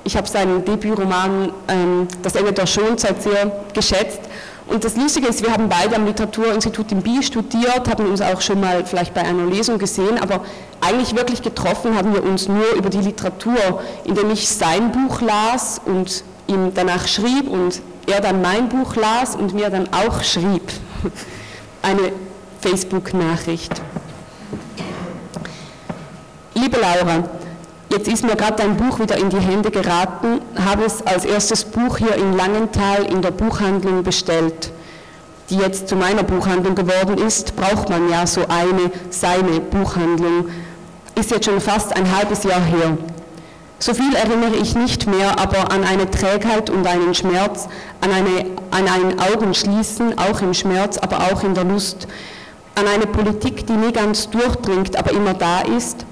Ich 0.05 0.15
habe 0.15 0.29
seinen 0.29 0.63
Debütroman 0.63 1.51
ähm, 1.67 2.07
Das 2.21 2.35
Ende 2.35 2.53
der 2.53 2.65
Schonzeit 2.65 3.21
sehr 3.21 3.51
geschätzt. 3.73 4.21
Und 4.67 4.85
das 4.85 4.95
Lustige 4.95 5.27
ist, 5.27 5.43
wir 5.43 5.51
haben 5.51 5.67
beide 5.67 5.97
am 5.97 6.05
Literaturinstitut 6.05 6.89
in 6.93 7.01
Biel 7.01 7.21
studiert, 7.21 7.89
haben 7.89 8.05
uns 8.05 8.21
auch 8.21 8.39
schon 8.39 8.61
mal 8.61 8.85
vielleicht 8.85 9.13
bei 9.13 9.23
einer 9.23 9.45
Lesung 9.45 9.77
gesehen, 9.77 10.17
aber 10.21 10.39
eigentlich 10.79 11.13
wirklich 11.17 11.41
getroffen 11.41 11.97
haben 11.97 12.13
wir 12.13 12.23
uns 12.23 12.47
nur 12.47 12.75
über 12.77 12.89
die 12.89 12.99
Literatur, 12.99 13.81
indem 14.05 14.31
ich 14.31 14.47
sein 14.47 14.93
Buch 14.93 15.19
las 15.19 15.81
und 15.83 16.23
ihm 16.47 16.71
danach 16.73 17.09
schrieb 17.09 17.49
und 17.49 17.81
er 18.07 18.21
dann 18.21 18.41
mein 18.41 18.69
Buch 18.69 18.95
las 18.95 19.35
und 19.35 19.53
mir 19.53 19.69
dann 19.69 19.89
auch 19.91 20.23
schrieb. 20.23 20.71
Eine 21.81 22.13
Facebook-Nachricht. 22.61 23.81
Liebe 26.57 26.77
Laura, 26.77 27.25
jetzt 27.89 28.07
ist 28.07 28.23
mir 28.23 28.37
gerade 28.37 28.55
dein 28.63 28.77
Buch 28.77 28.97
wieder 28.97 29.17
in 29.17 29.29
die 29.29 29.41
Hände 29.41 29.69
geraten, 29.71 30.39
habe 30.57 30.85
es 30.85 31.05
als 31.05 31.25
erstes 31.25 31.65
Buch 31.65 31.97
hier 31.97 32.15
in 32.15 32.31
Langenthal 32.31 33.03
in 33.11 33.21
der 33.21 33.31
Buchhandlung 33.31 34.03
bestellt. 34.03 34.71
Die 35.49 35.57
jetzt 35.57 35.89
zu 35.89 35.97
meiner 35.97 36.23
Buchhandlung 36.23 36.73
geworden 36.73 37.17
ist, 37.17 37.57
braucht 37.57 37.89
man 37.89 38.09
ja 38.09 38.25
so 38.25 38.43
eine, 38.47 38.89
seine 39.09 39.59
Buchhandlung. 39.59 40.47
Ist 41.19 41.31
jetzt 41.31 41.43
schon 41.43 41.59
fast 41.59 41.93
ein 41.93 42.09
halbes 42.15 42.45
Jahr 42.45 42.63
her. 42.63 42.97
So 43.77 43.93
viel 43.93 44.15
erinnere 44.15 44.55
ich 44.55 44.75
nicht 44.75 45.07
mehr, 45.07 45.37
aber 45.37 45.73
an 45.73 45.83
eine 45.83 46.09
Trägheit 46.09 46.69
und 46.69 46.87
einen 46.87 47.13
Schmerz, 47.13 47.67
an, 47.99 48.11
eine, 48.11 48.45
an 48.71 48.87
ein 48.87 49.19
Augenschließen, 49.19 50.17
auch 50.17 50.41
im 50.41 50.53
Schmerz, 50.53 50.97
aber 50.99 51.17
auch 51.17 51.43
in 51.43 51.53
der 51.53 51.65
Lust, 51.65 52.07
an 52.75 52.87
eine 52.87 53.07
Politik, 53.07 53.67
die 53.67 53.73
nie 53.73 53.91
ganz 53.91 54.29
durchdringt, 54.29 54.97
aber 54.97 55.11
immer 55.11 55.33
da 55.33 55.59
ist, 55.59 56.05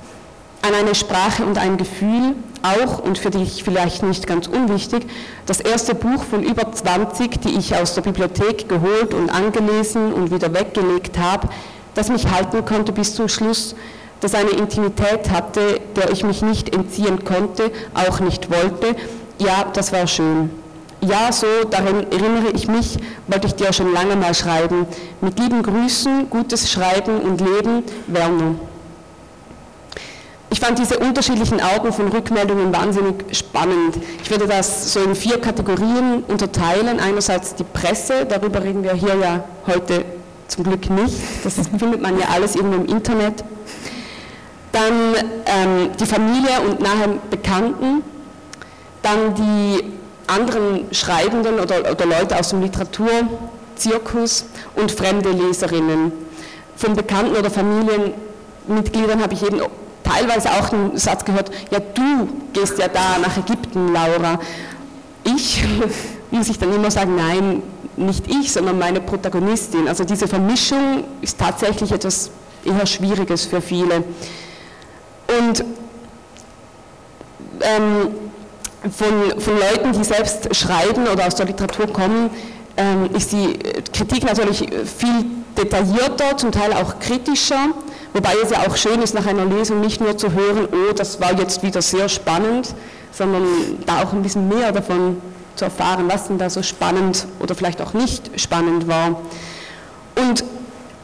an 0.64 0.74
eine 0.74 0.96
Sprache 0.96 1.44
und 1.46 1.58
ein 1.58 1.78
Gefühl, 1.78 2.36
auch 2.64 3.00
und 3.00 3.18
für 3.18 3.30
dich 3.30 3.64
vielleicht 3.64 4.02
nicht 4.02 4.26
ganz 4.26 4.48
unwichtig, 4.48 5.06
das 5.46 5.60
erste 5.60 5.94
Buch 5.94 6.24
von 6.24 6.42
über 6.42 6.72
20, 6.72 7.42
die 7.42 7.58
ich 7.58 7.76
aus 7.76 7.94
der 7.96 8.02
Bibliothek 8.02 8.70
geholt 8.70 9.14
und 9.14 9.30
angelesen 9.30 10.14
und 10.14 10.32
wieder 10.32 10.54
weggelegt 10.54 11.20
habe, 11.20 11.50
das 11.96 12.10
mich 12.10 12.32
halten 12.32 12.64
konnte 12.64 12.94
bis 12.94 13.14
zum 13.14 13.28
Schluss, 13.28 13.76
das 14.22 14.36
eine 14.36 14.52
Intimität 14.52 15.30
hatte, 15.32 15.82
der 15.98 16.12
ich 16.12 16.24
mich 16.24 16.42
nicht 16.42 16.74
entziehen 16.74 17.26
konnte, 17.26 17.70
auch 17.94 18.22
nicht 18.22 18.50
wollte. 18.50 18.96
Ja, 19.40 19.66
das 19.74 19.92
war 19.92 20.08
schön. 20.08 20.50
Ja, 21.02 21.34
so, 21.34 21.48
daran 21.70 22.10
erinnere 22.10 22.52
ich 22.56 22.70
mich, 22.70 22.98
wollte 23.28 23.48
ich 23.48 23.56
dir 23.56 23.74
schon 23.74 23.92
lange 23.92 24.16
mal 24.16 24.34
schreiben. 24.34 24.88
Mit 25.20 25.38
lieben 25.38 25.62
Grüßen, 25.62 26.30
gutes 26.30 26.72
Schreiben 26.72 27.20
und 27.20 27.42
Leben, 27.42 27.84
Werner. 28.08 28.56
Ich 30.54 30.60
fand 30.60 30.78
diese 30.78 31.00
unterschiedlichen 31.00 31.60
Arten 31.60 31.92
von 31.92 32.10
Rückmeldungen 32.10 32.72
wahnsinnig 32.72 33.26
spannend. 33.36 33.96
Ich 34.22 34.30
würde 34.30 34.46
das 34.46 34.94
so 34.94 35.00
in 35.00 35.16
vier 35.16 35.42
Kategorien 35.42 36.24
unterteilen. 36.28 37.00
Einerseits 37.00 37.56
die 37.56 37.64
Presse, 37.64 38.28
darüber 38.28 38.62
reden 38.62 38.84
wir 38.84 38.94
hier 38.94 39.16
ja 39.16 39.44
heute 39.66 40.06
zum 40.48 40.66
Glück 40.66 40.92
nicht. 40.92 41.16
Das 41.44 41.56
findet 41.80 42.04
man 42.04 42.20
ja 42.20 42.28
alles 42.32 42.56
irgendwo 42.56 42.76
im 42.76 42.86
Internet. 42.86 43.44
Dann 44.72 45.16
ähm, 45.48 45.90
die 46.00 46.06
Familie 46.06 46.62
und 46.70 46.82
nahe 46.82 47.18
Bekannten. 47.32 48.04
Dann 49.02 49.34
die 49.34 49.84
anderen 50.28 50.86
Schreibenden 50.92 51.60
oder, 51.60 51.80
oder 51.92 52.06
Leute 52.06 52.38
aus 52.38 52.50
dem 52.50 52.62
Literaturzirkus 52.62 54.46
und 54.76 54.92
fremde 54.92 55.32
Leserinnen. 55.32 56.12
Von 56.76 56.94
Bekannten 56.94 57.36
oder 57.36 57.50
Familienmitgliedern 57.50 59.20
habe 59.20 59.34
ich 59.34 59.42
jeden 59.42 59.60
teilweise 60.14 60.52
auch 60.52 60.72
einen 60.72 60.98
Satz 60.98 61.26
gehört, 61.26 61.52
ja 61.72 61.80
du 61.80 62.28
gehst 62.54 62.78
ja 62.78 62.88
da 62.88 63.18
nach 63.22 63.38
Ägypten, 63.38 63.94
Laura. 63.94 64.40
Ich 65.24 65.64
muss 66.32 66.50
ich 66.50 66.60
dann 66.60 66.74
immer 66.74 66.92
sagen, 66.92 67.16
nein, 67.16 67.64
nicht 67.96 68.28
ich, 68.28 68.52
sondern 68.52 68.80
meine 68.80 69.02
Protagonistin. 69.02 69.88
Also 69.88 70.04
diese 70.04 70.28
Vermischung 70.28 71.04
ist 71.22 71.40
tatsächlich 71.40 71.92
etwas 71.92 72.32
eher 72.66 72.86
Schwieriges 72.86 73.46
für 73.46 73.62
viele. 73.62 74.04
Und 75.40 75.64
ähm, 77.62 78.16
von, 78.92 79.40
von 79.40 79.54
Leuten, 79.58 79.94
die 79.94 80.04
selbst 80.04 80.54
schreiben 80.56 81.08
oder 81.08 81.28
aus 81.28 81.36
der 81.36 81.46
Literatur 81.46 81.88
kommen, 81.88 82.30
ähm, 82.76 83.10
ist 83.16 83.32
die 83.32 83.60
Kritik 83.94 84.26
natürlich 84.26 84.60
viel 84.60 85.26
detaillierter, 85.58 86.36
zum 86.38 86.52
Teil 86.52 86.74
auch 86.74 87.00
kritischer. 87.00 87.70
Wobei 88.14 88.34
es 88.44 88.52
ja 88.52 88.60
auch 88.68 88.76
schön 88.76 89.02
ist, 89.02 89.16
nach 89.16 89.26
einer 89.26 89.46
Lesung 89.46 89.82
nicht 89.82 90.00
nur 90.00 90.18
zu 90.18 90.34
hören, 90.34 90.68
oh, 90.72 90.94
das 90.94 91.20
war 91.20 91.34
jetzt 91.34 91.64
wieder 91.64 91.82
sehr 91.82 92.10
spannend, 92.10 92.76
sondern 93.12 93.44
da 93.86 94.04
auch 94.04 94.14
ein 94.14 94.22
bisschen 94.22 94.48
mehr 94.48 94.72
davon 94.72 95.18
zu 95.56 95.66
erfahren, 95.66 96.06
was 96.08 96.28
denn 96.28 96.38
da 96.38 96.50
so 96.50 96.62
spannend 96.62 97.28
oder 97.40 97.56
vielleicht 97.56 97.82
auch 97.82 97.94
nicht 97.94 98.40
spannend 98.40 98.88
war. 98.88 99.20
Und 100.16 100.44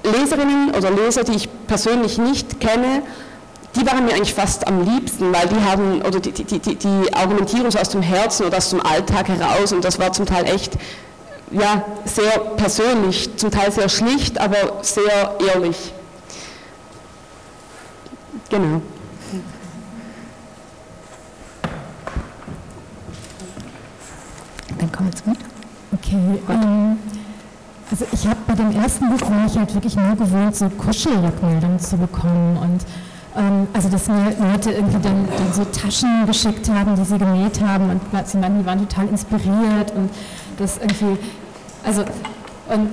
Leserinnen 0.04 0.72
oder 0.76 0.92
Leser, 0.92 1.24
die 1.24 1.34
ich 1.34 1.50
persönlich 1.68 2.18
nicht 2.20 2.60
kenne, 2.60 3.02
die 3.76 3.86
waren 3.86 4.06
mir 4.06 4.14
eigentlich 4.14 4.34
fast 4.34 4.68
am 4.68 4.84
liebsten, 4.84 5.32
weil 5.34 5.48
die 5.48 5.64
haben, 5.64 6.02
oder 6.02 6.20
die, 6.20 6.32
die, 6.32 6.44
die, 6.44 6.76
die 6.76 7.14
argumentieren 7.14 7.70
so 7.70 7.80
aus 7.80 7.90
dem 7.90 8.02
Herzen 8.02 8.46
oder 8.46 8.58
aus 8.58 8.72
dem 8.72 8.84
Alltag 8.86 9.28
heraus 9.30 9.72
und 9.72 9.84
das 9.84 10.00
war 10.00 10.12
zum 10.12 10.26
Teil 10.26 10.46
echt 10.46 10.74
ja, 11.52 11.84
sehr 12.06 12.40
persönlich, 12.58 13.36
zum 13.38 13.52
Teil 13.52 13.72
sehr 13.72 13.90
schlicht, 13.90 14.40
aber 14.40 14.80
sehr 14.84 15.36
ehrlich. 15.54 15.94
Genau. 18.50 18.82
Dann 24.78 24.92
kommen 24.92 25.10
wir 25.10 25.16
zu 25.16 25.24
Okay. 25.94 26.42
Ähm, 26.50 26.98
also 27.92 28.06
ich 28.12 28.28
habe 28.28 28.38
bei 28.48 28.54
dem 28.54 28.72
ersten 28.72 29.10
Buch 29.10 29.22
war 29.30 29.46
ich 29.46 29.58
halt 29.58 29.74
wirklich 29.74 29.96
nur 29.96 30.16
gewohnt, 30.16 30.56
so 30.56 30.70
Kuschelrückmeldungen 30.70 31.80
zu 31.80 31.98
bekommen 31.98 32.58
und 32.58 32.86
ähm, 33.36 33.68
also 33.74 33.90
dass 33.90 34.08
mir 34.08 34.36
Leute 34.40 34.72
irgendwie 34.72 35.00
dann, 35.02 35.28
dann, 35.28 35.54
so 35.54 35.66
Taschen 35.66 36.26
geschickt 36.26 36.70
haben, 36.70 36.96
die 36.96 37.06
sie 37.06 37.18
genäht 37.18 37.62
haben 37.62 37.90
und 37.90 38.02
sie 38.28 38.38
meinten, 38.38 38.60
die 38.60 38.66
waren 38.66 38.88
total 38.88 39.08
inspiriert 39.08 39.92
und 39.96 40.10
das 40.58 40.78
irgendwie, 40.78 41.18
also 41.84 42.04
und, 42.74 42.90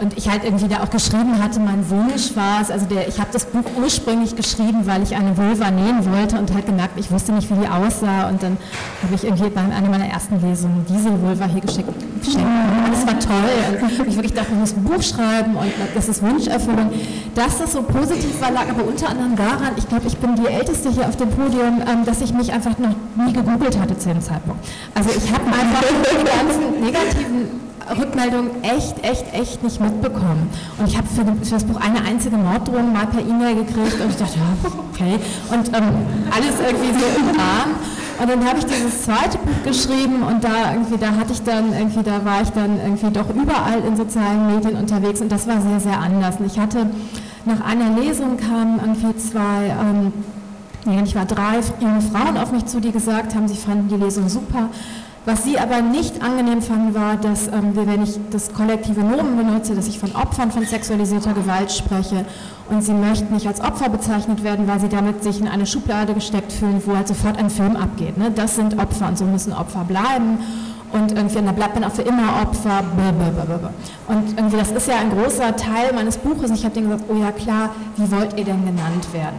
und 0.00 0.16
ich 0.16 0.30
halt 0.30 0.44
irgendwie 0.44 0.68
da 0.68 0.82
auch 0.82 0.90
geschrieben 0.90 1.42
hatte, 1.42 1.58
mein 1.60 1.88
Wunsch 1.90 2.36
war 2.36 2.60
es, 2.62 2.70
also 2.70 2.86
der, 2.86 3.08
ich 3.08 3.18
habe 3.18 3.28
das 3.32 3.44
Buch 3.46 3.64
ursprünglich 3.80 4.36
geschrieben, 4.36 4.86
weil 4.86 5.02
ich 5.02 5.16
eine 5.16 5.36
Vulva 5.36 5.70
nähen 5.70 6.04
wollte 6.12 6.38
und 6.38 6.52
halt 6.54 6.66
gemerkt, 6.66 6.98
ich 6.98 7.10
wusste 7.10 7.32
nicht, 7.32 7.50
wie 7.50 7.60
die 7.60 7.68
aussah 7.68 8.28
und 8.28 8.42
dann 8.42 8.56
habe 9.02 9.14
ich 9.14 9.24
irgendwie 9.24 9.48
bei 9.50 9.60
einer 9.60 9.88
meiner 9.88 10.06
ersten 10.06 10.40
Lesungen 10.40 10.86
diese 10.88 11.10
Vulva 11.20 11.46
hier 11.46 11.60
geschickt. 11.60 11.88
geschenkt. 12.20 12.46
Das 12.90 13.06
war 13.06 13.18
toll. 13.18 13.98
Und 13.98 14.08
ich 14.08 14.14
wirklich 14.16 14.34
dachte, 14.34 14.52
ich 14.52 14.58
muss 14.58 14.72
ein 14.72 14.84
Buch 14.84 15.02
schreiben 15.02 15.56
und 15.56 15.72
das 15.94 16.08
ist 16.08 16.22
Wunscherfüllung. 16.22 16.90
Dass 17.34 17.58
das 17.58 17.72
so 17.72 17.82
positiv 17.82 18.40
war, 18.40 18.50
lag 18.52 18.68
aber 18.68 18.84
unter 18.84 19.08
anderem 19.08 19.36
daran, 19.36 19.72
ich 19.76 19.88
glaube, 19.88 20.06
ich 20.06 20.16
bin 20.18 20.36
die 20.36 20.46
Älteste 20.46 20.90
hier 20.90 21.08
auf 21.08 21.16
dem 21.16 21.30
Podium, 21.30 21.82
ähm, 21.86 22.04
dass 22.04 22.20
ich 22.20 22.32
mich 22.32 22.52
einfach 22.52 22.78
noch 22.78 22.94
nie 23.16 23.32
gegoogelt 23.32 23.78
hatte 23.78 23.98
zu 23.98 24.08
dem 24.08 24.20
Zeitpunkt. 24.20 24.64
Also 24.94 25.10
ich 25.10 25.32
habe 25.32 25.44
einfach 25.46 25.82
die 25.82 26.24
ganzen 26.24 26.80
negativen 26.84 27.65
Rückmeldungen 27.98 28.50
echt, 28.62 29.04
echt, 29.04 29.32
echt 29.32 29.62
nicht 29.62 29.80
mitbekommen. 29.80 30.50
Und 30.78 30.88
ich 30.88 30.96
habe 30.96 31.06
für, 31.06 31.24
das 31.24 31.64
Buch 31.64 31.80
eine 31.80 32.02
einzige 32.02 32.36
Morddrohung 32.36 32.92
mal 32.92 33.06
per 33.06 33.20
E-Mail 33.20 33.56
gekriegt 33.56 34.00
und 34.00 34.10
ich 34.10 34.16
dachte, 34.16 34.38
ja, 34.38 34.70
okay. 34.92 35.18
Und 35.50 35.68
ähm, 35.68 35.94
alles 36.30 36.54
irgendwie 36.60 36.98
so 36.98 37.20
im 37.20 37.26
Rahmen. 37.28 37.74
Und 38.18 38.30
dann 38.30 38.44
habe 38.48 38.58
ich 38.58 38.64
dieses 38.64 39.02
zweite 39.02 39.38
Buch 39.38 39.62
geschrieben 39.64 40.22
und 40.22 40.42
da 40.42 40.72
irgendwie, 40.72 40.96
da 40.96 41.08
hatte 41.08 41.32
ich 41.32 41.42
dann 41.42 41.72
irgendwie, 41.72 42.02
da 42.02 42.24
war 42.24 42.40
ich 42.40 42.48
dann 42.50 42.80
irgendwie 42.80 43.10
doch 43.10 43.28
überall 43.28 43.80
in 43.86 43.96
sozialen 43.96 44.54
Medien 44.54 44.76
unterwegs 44.76 45.20
und 45.20 45.30
das 45.30 45.46
war 45.46 45.60
sehr, 45.60 45.80
sehr 45.80 46.00
anders. 46.00 46.36
Und 46.38 46.46
ich 46.46 46.58
hatte 46.58 46.86
nach 47.44 47.60
einer 47.60 48.00
Lesung 48.00 48.38
kamen 48.38 48.80
irgendwie 48.80 49.16
zwei, 49.18 49.66
ähm, 49.68 50.12
ich 51.04 51.14
war 51.14 51.26
drei 51.26 51.60
junge 51.80 52.00
Frauen 52.00 52.36
auf 52.38 52.52
mich 52.52 52.64
zu, 52.64 52.80
die 52.80 52.90
gesagt 52.90 53.34
haben, 53.34 53.48
sie 53.48 53.56
fanden 53.56 53.88
die 53.88 54.02
Lesung 54.02 54.28
super 54.28 54.70
was 55.26 55.42
sie 55.42 55.58
aber 55.58 55.82
nicht 55.82 56.22
angenehm 56.22 56.62
fanden, 56.62 56.94
war, 56.94 57.16
dass 57.16 57.48
ähm, 57.48 57.74
wenn 57.74 58.02
ich 58.02 58.18
das 58.30 58.52
kollektive 58.54 59.00
Nomen 59.00 59.36
benutze, 59.36 59.74
dass 59.74 59.88
ich 59.88 59.98
von 59.98 60.14
Opfern 60.14 60.52
von 60.52 60.64
sexualisierter 60.64 61.34
Gewalt 61.34 61.72
spreche 61.72 62.24
und 62.70 62.82
sie 62.82 62.94
möchten 62.94 63.34
nicht 63.34 63.46
als 63.46 63.60
Opfer 63.60 63.88
bezeichnet 63.88 64.44
werden, 64.44 64.68
weil 64.68 64.78
sie 64.78 64.88
damit 64.88 65.24
sich 65.24 65.40
in 65.40 65.48
eine 65.48 65.66
Schublade 65.66 66.14
gesteckt 66.14 66.52
fühlen, 66.52 66.80
wo 66.86 66.96
halt 66.96 67.08
sofort 67.08 67.38
ein 67.38 67.50
Film 67.50 67.76
abgeht. 67.76 68.16
Ne? 68.16 68.30
Das 68.30 68.54
sind 68.56 68.78
Opfer 68.78 69.08
und 69.08 69.18
so 69.18 69.24
müssen 69.24 69.52
Opfer 69.52 69.84
bleiben 69.84 70.38
und 70.92 71.12
irgendwie, 71.12 71.42
da 71.42 71.52
bleibt 71.52 71.74
man 71.74 71.84
auch 71.84 71.92
für 71.92 72.02
immer 72.02 72.42
Opfer. 72.42 72.84
Und 74.08 74.38
irgendwie, 74.38 74.56
das 74.56 74.70
ist 74.70 74.86
ja 74.88 74.94
ein 74.98 75.10
großer 75.10 75.56
Teil 75.56 75.92
meines 75.92 76.16
Buches. 76.16 76.50
Und 76.50 76.56
ich 76.56 76.64
habe 76.64 76.74
denen 76.74 76.88
gesagt, 76.88 77.10
oh 77.10 77.16
ja 77.16 77.32
klar, 77.32 77.70
wie 77.96 78.10
wollt 78.10 78.38
ihr 78.38 78.44
denn 78.44 78.64
genannt 78.64 79.12
werden? 79.12 79.36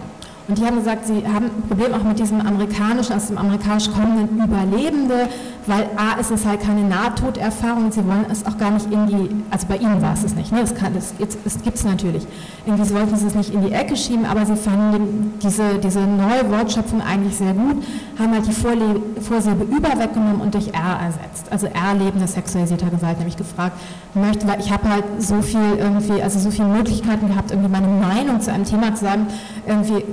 Und 0.48 0.58
die 0.58 0.66
haben 0.66 0.78
gesagt, 0.78 1.06
sie 1.08 1.28
haben 1.28 1.46
ein 1.46 1.64
Problem 1.68 1.94
auch 1.94 2.04
mit 2.04 2.20
diesem 2.20 2.40
amerikanischen, 2.40 3.14
aus 3.14 3.28
dem 3.28 3.38
amerikanisch 3.38 3.92
kommenden 3.92 4.42
Überlebende, 4.42 5.28
weil 5.66 5.90
A 5.98 6.20
ist 6.20 6.32
es 6.32 6.46
halt 6.46 6.62
keine 6.62 6.84
Nahtoderfahrung 6.86 7.92
sie 7.92 8.06
wollen 8.06 8.26
es 8.32 8.46
auch 8.46 8.58
gar 8.58 8.72
nicht 8.72 8.92
in 8.92 9.08
die, 9.08 9.44
also 9.52 9.68
bei 9.68 9.78
ihnen 9.78 10.02
war 10.02 10.14
es 10.14 10.24
es 10.24 10.36
nicht, 10.36 10.52
ne? 10.52 10.60
das, 10.62 10.74
das, 10.74 11.38
das 11.44 11.62
gibt 11.62 11.76
es 11.76 11.84
natürlich. 11.84 12.26
Irgendwie 12.66 12.94
wollten 12.94 13.16
sie 13.16 13.28
es 13.28 13.36
nicht 13.36 13.54
in 13.54 13.62
die 13.66 13.72
Ecke 13.72 13.96
schieben, 13.98 14.26
aber 14.26 14.46
sie 14.46 14.56
fanden 14.56 15.34
diese, 15.42 15.78
diese 15.80 16.00
neue 16.00 16.50
Wortschöpfung 16.50 17.02
eigentlich 17.02 17.36
sehr 17.36 17.54
gut, 17.54 17.84
haben 18.18 18.32
halt 18.32 18.48
die 18.48 18.54
Vorle 18.54 19.02
Vorsilbe 19.22 19.64
über 19.64 20.00
weggenommen 20.00 20.42
und 20.42 20.54
durch 20.54 20.68
R 20.68 21.00
ersetzt. 21.06 21.52
Also 21.52 21.68
R 21.68 21.94
lebende 21.98 22.28
sexualisierter 22.28 22.90
Gewalt, 22.90 23.18
nämlich 23.18 23.38
gefragt, 23.38 23.78
möchte, 24.14 24.48
weil 24.48 24.60
ich 24.60 24.72
habe 24.72 24.90
halt 24.90 25.04
so 25.20 25.42
viel 25.42 25.78
irgendwie, 25.78 26.22
also 26.22 26.40
so 26.40 26.52
viele 26.52 26.68
Möglichkeiten 26.68 27.28
gehabt, 27.28 27.52
irgendwie 27.52 27.70
meine 27.70 27.88
Meinung 27.88 28.40
zu 28.40 28.52
einem 28.52 28.64
Thema 28.64 28.96
zu 28.96 29.06
sagen, 29.06 29.28
irgendwie 29.68 30.04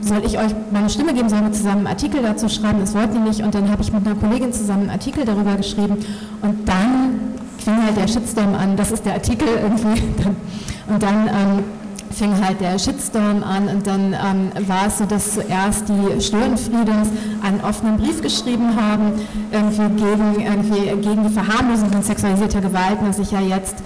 soll 0.00 0.22
ich 0.24 0.38
euch 0.38 0.54
meine 0.70 0.90
Stimme 0.90 1.14
geben, 1.14 1.28
sollen 1.28 1.44
wir 1.44 1.52
zusammen 1.52 1.78
einen 1.78 1.86
Artikel 1.88 2.22
dazu 2.22 2.48
schreiben, 2.48 2.80
das 2.80 2.94
wollten 2.94 3.14
die 3.14 3.28
nicht. 3.28 3.42
Und 3.42 3.54
dann 3.54 3.70
habe 3.70 3.82
ich 3.82 3.92
mit 3.92 4.06
einer 4.06 4.16
Kollegin 4.16 4.52
zusammen 4.52 4.82
einen 4.82 4.90
Artikel 4.90 5.24
darüber 5.24 5.56
geschrieben. 5.56 5.96
Und 6.42 6.68
dann 6.68 7.20
fing 7.58 7.82
halt 7.84 7.96
der 7.96 8.08
Shitstorm 8.08 8.54
an, 8.54 8.76
das 8.76 8.90
ist 8.90 9.04
der 9.04 9.14
Artikel 9.14 9.46
irgendwie 9.48 10.02
und 10.88 11.02
dann 11.02 11.28
ähm, 11.28 11.64
fing 12.10 12.32
halt 12.44 12.60
der 12.60 12.78
Shitstorm 12.78 13.42
an. 13.42 13.68
Und 13.68 13.86
dann 13.86 14.12
ähm, 14.12 14.68
war 14.68 14.86
es 14.86 14.98
so, 14.98 15.04
dass 15.04 15.34
zuerst 15.34 15.88
die 15.88 16.20
Störenfriedens 16.20 17.08
einen 17.42 17.60
offenen 17.60 17.98
Brief 17.98 18.20
geschrieben 18.20 18.76
haben, 18.76 19.12
irgendwie 19.50 20.02
gegen, 20.02 20.40
irgendwie 20.40 21.08
gegen 21.08 21.28
die 21.28 21.32
Verharmlosung 21.32 21.90
von 21.90 22.02
sexualisierter 22.02 22.60
Gewalt, 22.60 22.98
dass 23.06 23.18
ich 23.18 23.30
ja 23.30 23.40
jetzt 23.40 23.76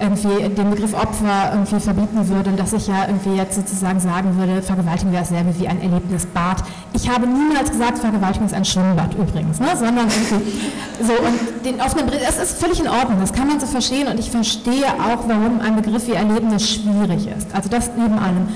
irgendwie 0.00 0.48
den 0.48 0.70
Begriff 0.70 0.94
Opfer 0.94 1.52
irgendwie 1.52 1.80
verbieten 1.80 2.28
würde 2.28 2.50
und 2.50 2.58
dass 2.58 2.72
ich 2.72 2.86
ja 2.86 3.06
irgendwie 3.06 3.36
jetzt 3.36 3.54
sozusagen 3.54 4.00
sagen 4.00 4.36
würde, 4.36 4.60
Vergewaltigung 4.60 5.12
wäre 5.12 5.22
dasselbe 5.22 5.58
wie 5.58 5.68
ein 5.68 5.80
erlebtes 5.80 6.26
Bad. 6.26 6.62
Ich 6.92 7.08
habe 7.08 7.26
niemals 7.26 7.70
gesagt, 7.70 7.98
Vergewaltigung 7.98 8.46
ist 8.46 8.54
ein 8.54 8.64
Schwimmbad 8.64 9.14
übrigens, 9.14 9.60
ne? 9.60 9.68
sondern 9.76 10.08
irgendwie 10.08 10.52
so 11.00 11.12
und 11.12 11.64
den 11.64 11.80
offenen 11.80 12.06
Begriff, 12.06 12.26
das 12.26 12.38
ist 12.38 12.60
völlig 12.60 12.80
in 12.80 12.88
Ordnung, 12.88 13.20
das 13.20 13.32
kann 13.32 13.46
man 13.48 13.60
so 13.60 13.66
verstehen 13.66 14.08
und 14.08 14.18
ich 14.18 14.30
verstehe 14.30 14.86
auch, 14.86 15.28
warum 15.28 15.60
ein 15.60 15.76
Begriff 15.76 16.06
wie 16.06 16.12
Erlebnis 16.12 16.70
schwierig 16.70 17.28
ist. 17.28 17.54
Also 17.54 17.68
das 17.68 17.90
neben 17.96 18.18
allem. 18.18 18.48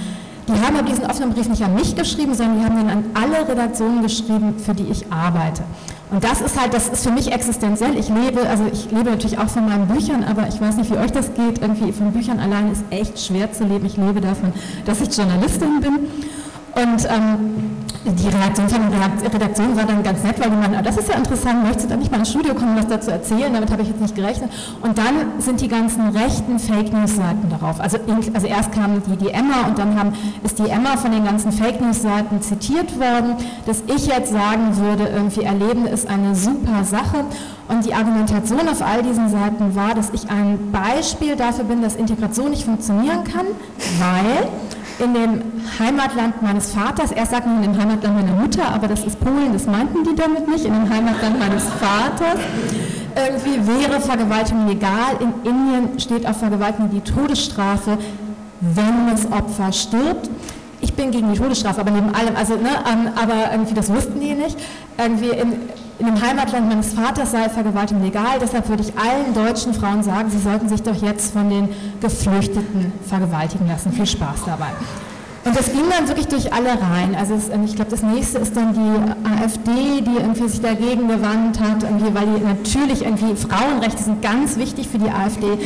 Die 0.49 0.53
haben 0.53 0.77
aber 0.77 0.89
diesen 0.89 1.05
offenen 1.05 1.35
Brief 1.35 1.49
nicht 1.49 1.63
an 1.63 1.75
mich 1.75 1.95
geschrieben, 1.95 2.35
sondern 2.35 2.59
die 2.59 2.65
haben 2.65 2.81
ihn 2.81 2.89
an 2.89 3.05
alle 3.13 3.47
Redaktionen 3.47 4.03
geschrieben, 4.03 4.55
für 4.59 4.73
die 4.75 4.85
ich 4.85 5.13
arbeite. 5.13 5.63
Und 6.11 6.25
das 6.25 6.41
ist 6.41 6.59
halt, 6.59 6.73
das 6.73 6.89
ist 6.89 7.05
für 7.05 7.13
mich 7.13 7.31
existenziell. 7.33 7.97
Ich 7.99 8.09
lebe, 8.09 8.49
also 8.49 8.65
ich 8.73 8.91
lebe 8.91 9.11
natürlich 9.11 9.39
auch 9.39 9.49
von 9.49 9.67
meinen 9.67 9.87
Büchern, 9.87 10.25
aber 10.25 10.49
ich 10.49 10.61
weiß 10.61 10.77
nicht, 10.77 10.91
wie 10.91 10.97
euch 10.97 11.13
das 11.13 11.35
geht. 11.35 11.61
Irgendwie 11.61 11.93
von 11.93 12.13
Büchern 12.13 12.41
allein 12.41 12.73
ist 12.73 12.83
echt 12.91 13.21
schwer 13.21 13.53
zu 13.53 13.65
leben. 13.65 13.85
Ich 13.85 13.97
lebe 13.97 14.21
davon, 14.21 14.53
dass 14.87 15.01
ich 15.01 15.15
Journalistin 15.15 15.81
bin. 15.81 15.99
Und 16.75 17.09
ähm, 17.11 17.79
die 18.05 18.29
Reaktion 18.29 18.69
von 18.69 18.81
der 18.91 19.33
Redaktion 19.35 19.77
war 19.77 19.85
dann 19.85 20.03
ganz 20.03 20.23
nett, 20.23 20.39
weil 20.41 20.51
die 20.51 20.57
meinten, 20.57 20.77
ah, 20.77 20.83
das 20.83 20.97
ist 20.97 21.09
ja 21.09 21.17
interessant, 21.17 21.63
möchtest 21.63 21.87
du 21.87 21.91
dann 21.91 21.99
nicht 21.99 22.11
mal 22.11 22.19
ins 22.19 22.31
Studio 22.31 22.55
kommen, 22.55 22.77
was 22.77 22.87
dazu 22.87 23.11
erzählen? 23.11 23.53
Damit 23.53 23.71
habe 23.71 23.83
ich 23.83 23.89
jetzt 23.89 24.01
nicht 24.01 24.15
gerechnet. 24.15 24.51
Und 24.81 24.97
dann 24.97 25.15
sind 25.39 25.61
die 25.61 25.69
ganzen 25.69 26.09
rechten 26.09 26.59
Fake 26.59 26.93
News-Seiten 26.93 27.49
darauf. 27.51 27.81
Also, 27.81 27.99
also 28.33 28.47
erst 28.47 28.73
kam 28.73 29.03
die, 29.03 29.17
die 29.17 29.31
Emma 29.31 29.67
und 29.67 29.79
dann 29.79 29.99
haben, 29.99 30.13
ist 30.43 30.59
die 30.59 30.69
Emma 30.69 30.97
von 30.97 31.13
den 31.13 31.25
ganzen 31.25 31.53
Fake 31.53 31.81
News-Seiten 31.81 32.41
zitiert 32.41 32.99
worden, 32.99 33.37
dass 33.67 33.83
ich 33.87 34.07
jetzt 34.07 34.33
sagen 34.33 34.77
würde, 34.77 35.09
irgendwie 35.09 35.43
Erleben 35.43 35.87
ist 35.87 36.09
eine 36.09 36.35
super 36.35 36.85
Sache. 36.85 37.25
Und 37.69 37.85
die 37.85 37.93
Argumentation 37.93 38.67
auf 38.69 38.81
all 38.81 39.03
diesen 39.03 39.29
Seiten 39.29 39.75
war, 39.75 39.95
dass 39.95 40.11
ich 40.11 40.31
ein 40.31 40.73
Beispiel 40.73 41.37
dafür 41.37 41.65
bin, 41.65 41.83
dass 41.83 41.97
Integration 41.97 42.51
nicht 42.51 42.65
funktionieren 42.65 43.25
kann, 43.25 43.47
weil 43.99 44.49
in 44.99 45.15
dem 45.15 45.43
Heimatland 45.79 46.43
meines 46.43 46.73
Vaters, 46.73 47.13
erst 47.13 47.31
sagt 47.31 47.47
man 47.47 47.63
in 47.63 47.73
dem 47.73 47.81
Heimatland 47.81 48.17
meiner 48.17 48.41
Mutter, 48.41 48.69
aber 48.69 48.89
das 48.89 49.05
ist 49.05 49.21
Polen, 49.21 49.53
das 49.53 49.67
meinten 49.67 50.05
die 50.05 50.15
damit 50.15 50.49
nicht, 50.49 50.65
in 50.65 50.73
dem 50.73 50.89
Heimatland 50.89 51.39
meines 51.39 51.65
Vaters, 51.65 52.41
irgendwie 53.17 53.67
wäre 53.67 54.01
Vergewaltigung 54.01 54.69
legal. 54.69 55.17
In 55.21 55.51
Indien 55.51 55.99
steht 55.99 56.27
auf 56.27 56.39
Vergewaltigung 56.39 56.91
die 56.91 57.01
Todesstrafe, 57.01 57.99
wenn 58.61 59.09
das 59.11 59.31
Opfer 59.31 59.73
stirbt. 59.73 60.31
Ich 60.81 60.95
bin 60.95 61.11
gegen 61.11 61.33
die 61.33 61.39
Todesstrafe, 61.39 61.81
aber 61.81 61.91
neben 61.91 62.15
allem, 62.15 62.37
also, 62.37 62.55
ne, 62.55 62.71
ähm, 62.91 63.09
aber 63.17 63.51
irgendwie, 63.53 63.75
das 63.75 63.93
wussten 63.93 64.21
die 64.21 64.35
nicht. 64.35 64.57
Irgendwie 64.97 65.31
in, 65.31 65.55
in 65.99 66.07
dem 66.07 66.21
Heimatland 66.21 66.69
meines 66.69 66.93
Vaters 66.93 67.33
sei 67.33 67.49
Vergewaltigung 67.49 68.03
legal, 68.03 68.39
deshalb 68.41 68.69
würde 68.69 68.83
ich 68.85 68.93
allen 68.97 69.35
deutschen 69.35 69.75
Frauen 69.75 70.03
sagen, 70.03 70.31
sie 70.31 70.39
sollten 70.39 70.69
sich 70.69 70.83
doch 70.83 70.95
jetzt 71.03 71.33
von 71.33 71.51
den 71.51 71.69
Geflüchteten 72.01 72.93
vergewaltigen 73.07 73.67
lassen. 73.67 73.93
Viel 73.93 74.07
Spaß 74.07 74.45
dabei. 74.47 74.71
Und 75.45 75.57
das 75.57 75.73
ging 75.73 75.85
dann 75.89 76.07
wirklich 76.07 76.29
durch 76.29 76.53
alle 76.53 76.71
rein. 76.71 77.17
Also 77.19 77.35
es, 77.35 77.49
ich 77.49 77.75
glaube, 77.75 77.91
das 77.91 78.03
nächste 78.03 78.39
ist 78.39 78.55
dann 78.55 78.75
die 78.75 79.43
AfD, 79.43 80.03
die 80.03 80.17
irgendwie 80.17 80.49
sich 80.49 80.61
dagegen 80.61 81.09
gewandt 81.09 81.59
hat, 81.59 81.83
weil 81.83 82.27
die 82.27 82.45
natürlich 82.45 83.03
irgendwie 83.03 83.35
Frauenrechte 83.35 84.03
sind 84.03 84.21
ganz 84.21 84.59
wichtig 84.59 84.89
für 84.89 84.99
die 84.99 85.09
AfD. 85.09 85.47
ja, 85.47 85.57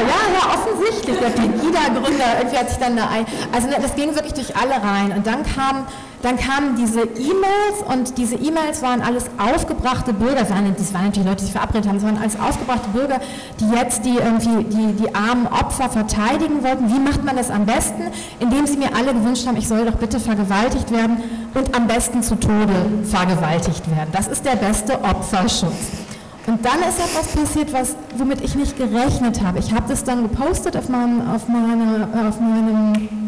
ja, 0.00 0.20
ja, 0.32 0.54
offensichtlich. 0.54 1.18
Der 1.18 1.28
Pegida-Gründer 1.28 2.38
irgendwie 2.38 2.56
hat 2.56 2.70
sich 2.70 2.78
dann 2.78 2.96
da 2.96 3.08
ein. 3.08 3.26
Also 3.52 3.68
das 3.82 3.94
ging 3.94 4.14
wirklich 4.14 4.34
durch 4.34 4.56
alle 4.56 4.82
rein. 4.82 5.12
Und 5.14 5.26
dann 5.26 5.42
kam 5.44 5.86
dann 6.22 6.36
kamen 6.36 6.74
diese 6.76 7.00
E-Mails 7.00 7.82
und 7.86 8.18
diese 8.18 8.34
E-Mails 8.34 8.82
waren 8.82 9.02
alles 9.02 9.26
aufgebrachte 9.38 10.12
Bürger, 10.12 10.40
das 10.40 10.50
waren, 10.50 10.74
das 10.76 10.92
waren 10.92 11.06
natürlich 11.06 11.28
Leute, 11.28 11.38
die 11.40 11.44
sich 11.44 11.52
verabredet 11.52 11.86
haben, 11.88 11.96
das 11.96 12.04
waren 12.04 12.18
alles 12.18 12.40
aufgebrachte 12.40 12.88
Bürger, 12.90 13.20
die 13.60 13.68
jetzt 13.70 14.04
die, 14.04 14.16
irgendwie 14.16 14.64
die, 14.64 14.92
die 14.94 15.14
armen 15.14 15.46
Opfer 15.46 15.88
verteidigen 15.88 16.62
wollten. 16.62 16.92
Wie 16.92 16.98
macht 16.98 17.24
man 17.24 17.36
das 17.36 17.50
am 17.50 17.66
besten? 17.66 18.02
Indem 18.40 18.66
sie 18.66 18.78
mir 18.78 18.94
alle 18.96 19.14
gewünscht 19.14 19.46
haben, 19.46 19.56
ich 19.56 19.68
soll 19.68 19.84
doch 19.84 19.96
bitte 19.96 20.18
vergewaltigt 20.18 20.90
werden 20.90 21.18
und 21.54 21.74
am 21.76 21.86
besten 21.86 22.22
zu 22.22 22.34
Tode 22.34 22.74
vergewaltigt 23.04 23.88
werden. 23.88 24.10
Das 24.12 24.26
ist 24.26 24.44
der 24.44 24.56
beste 24.56 25.02
Opferschutz. 25.02 26.08
Und 26.48 26.64
dann 26.64 26.80
ist 26.80 26.98
etwas 26.98 27.28
passiert, 27.36 27.72
was, 27.74 27.94
womit 28.16 28.40
ich 28.40 28.54
nicht 28.54 28.76
gerechnet 28.78 29.42
habe. 29.44 29.58
Ich 29.58 29.72
habe 29.72 29.84
das 29.86 30.02
dann 30.02 30.22
gepostet 30.22 30.76
auf 30.78 30.88
meinem, 30.88 31.20
auf 31.28 31.46
meine, 31.46 32.08
auf 32.26 32.40
meinem 32.40 33.27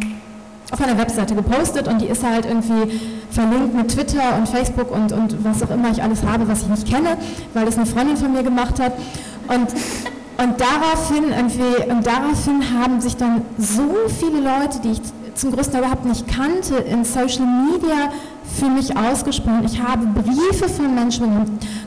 auf 0.71 0.79
meiner 0.79 0.99
Webseite 0.99 1.35
gepostet 1.35 1.89
und 1.89 2.01
die 2.01 2.07
ist 2.07 2.25
halt 2.25 2.47
irgendwie 2.47 3.01
verlinkt 3.31 3.75
mit 3.75 3.89
Twitter 3.89 4.37
und 4.39 4.49
Facebook 4.49 4.91
und, 4.91 5.13
und 5.13 5.45
was 5.45 5.63
auch 5.63 5.71
immer 5.71 5.91
ich 5.91 6.03
alles 6.03 6.23
habe, 6.25 6.49
was 6.49 6.63
ich 6.63 6.69
nicht 6.69 6.89
kenne, 6.89 7.17
weil 7.55 7.65
das 7.67 7.77
eine 7.77 7.87
Freundin 7.87 8.17
von 8.17 8.33
mir 8.33 8.43
gemacht 8.43 8.81
hat. 8.81 8.93
Und, 9.49 9.69
und, 10.39 10.61
daraufhin, 10.61 11.33
irgendwie, 11.37 11.91
und 11.91 12.07
daraufhin 12.07 12.63
haben 12.81 13.01
sich 13.01 13.17
dann 13.17 13.43
so 13.59 13.83
viele 14.19 14.41
Leute, 14.41 14.81
die 14.83 14.93
ich 14.93 15.01
zum 15.35 15.53
größten 15.53 15.79
überhaupt 15.79 16.05
nicht 16.05 16.27
kannte, 16.29 16.77
in 16.77 17.05
Social 17.05 17.47
Media 17.47 18.13
für 18.59 18.69
mich 18.69 18.97
ausgesprochen. 18.97 19.65
Ich 19.65 19.81
habe 19.81 20.07
Briefe 20.07 20.69
von 20.69 20.95
Menschen 20.95 21.27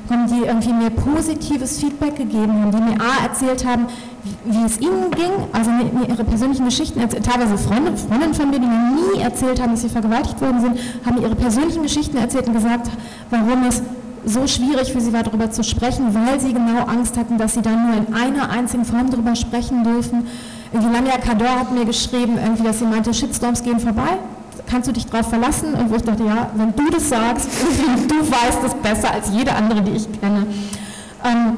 bekommen, 0.07 0.27
die 0.27 0.45
irgendwie 0.45 0.73
mir 0.73 0.89
positives 0.89 1.79
Feedback 1.79 2.15
gegeben 2.15 2.53
haben, 2.53 2.71
die 2.71 2.77
mir 2.77 3.01
A 3.01 3.25
erzählt 3.25 3.65
haben, 3.65 3.87
wie 4.45 4.63
es 4.65 4.79
ihnen 4.79 5.11
ging, 5.11 5.31
also 5.51 5.69
mir, 5.71 6.09
ihre 6.09 6.23
persönlichen 6.23 6.65
Geschichten 6.65 6.99
erzählt, 6.99 7.25
teilweise 7.25 7.57
Freunde, 7.57 7.95
Freundinnen 7.97 8.33
von 8.33 8.49
mir, 8.49 8.59
die 8.59 8.67
mir 8.67 9.13
nie 9.15 9.21
erzählt 9.21 9.61
haben, 9.61 9.71
dass 9.71 9.81
sie 9.81 9.89
vergewaltigt 9.89 10.39
worden 10.41 10.61
sind, 10.61 10.79
haben 11.05 11.15
mir 11.15 11.23
ihre 11.23 11.35
persönlichen 11.35 11.83
Geschichten 11.83 12.17
erzählt 12.17 12.47
und 12.47 12.53
gesagt, 12.53 12.89
warum 13.29 13.63
es 13.67 13.81
so 14.25 14.47
schwierig 14.47 14.93
für 14.93 15.01
sie 15.01 15.11
war, 15.11 15.23
darüber 15.23 15.51
zu 15.51 15.63
sprechen, 15.63 16.13
weil 16.15 16.39
sie 16.39 16.53
genau 16.53 16.85
Angst 16.85 17.17
hatten, 17.17 17.37
dass 17.37 17.55
sie 17.55 17.61
dann 17.61 17.87
nur 17.87 17.97
in 17.97 18.13
einer 18.13 18.49
einzigen 18.49 18.85
Form 18.85 19.09
darüber 19.09 19.35
sprechen 19.35 19.83
dürfen. 19.83 20.27
Irgendwie 20.71 20.93
Lamia 20.93 21.17
Kador 21.17 21.59
hat 21.59 21.73
mir 21.73 21.85
geschrieben, 21.85 22.37
irgendwie, 22.41 22.63
dass 22.63 22.79
sie 22.79 22.85
meinte, 22.85 23.13
Shitstorms 23.13 23.63
gehen 23.63 23.79
vorbei. 23.79 24.17
Kannst 24.69 24.87
du 24.87 24.93
dich 24.93 25.05
darauf 25.05 25.29
verlassen? 25.29 25.73
Und 25.73 25.91
wo 25.91 25.95
ich 25.95 26.03
dachte, 26.03 26.23
ja, 26.23 26.49
wenn 26.55 26.75
du 26.75 26.89
das 26.89 27.09
sagst, 27.09 27.49
du 28.07 28.15
weißt 28.15 28.59
es 28.65 28.73
besser 28.75 29.11
als 29.11 29.29
jede 29.31 29.53
andere, 29.53 29.81
die 29.81 29.91
ich 29.91 30.07
kenne. 30.19 30.47
Ähm, 31.23 31.57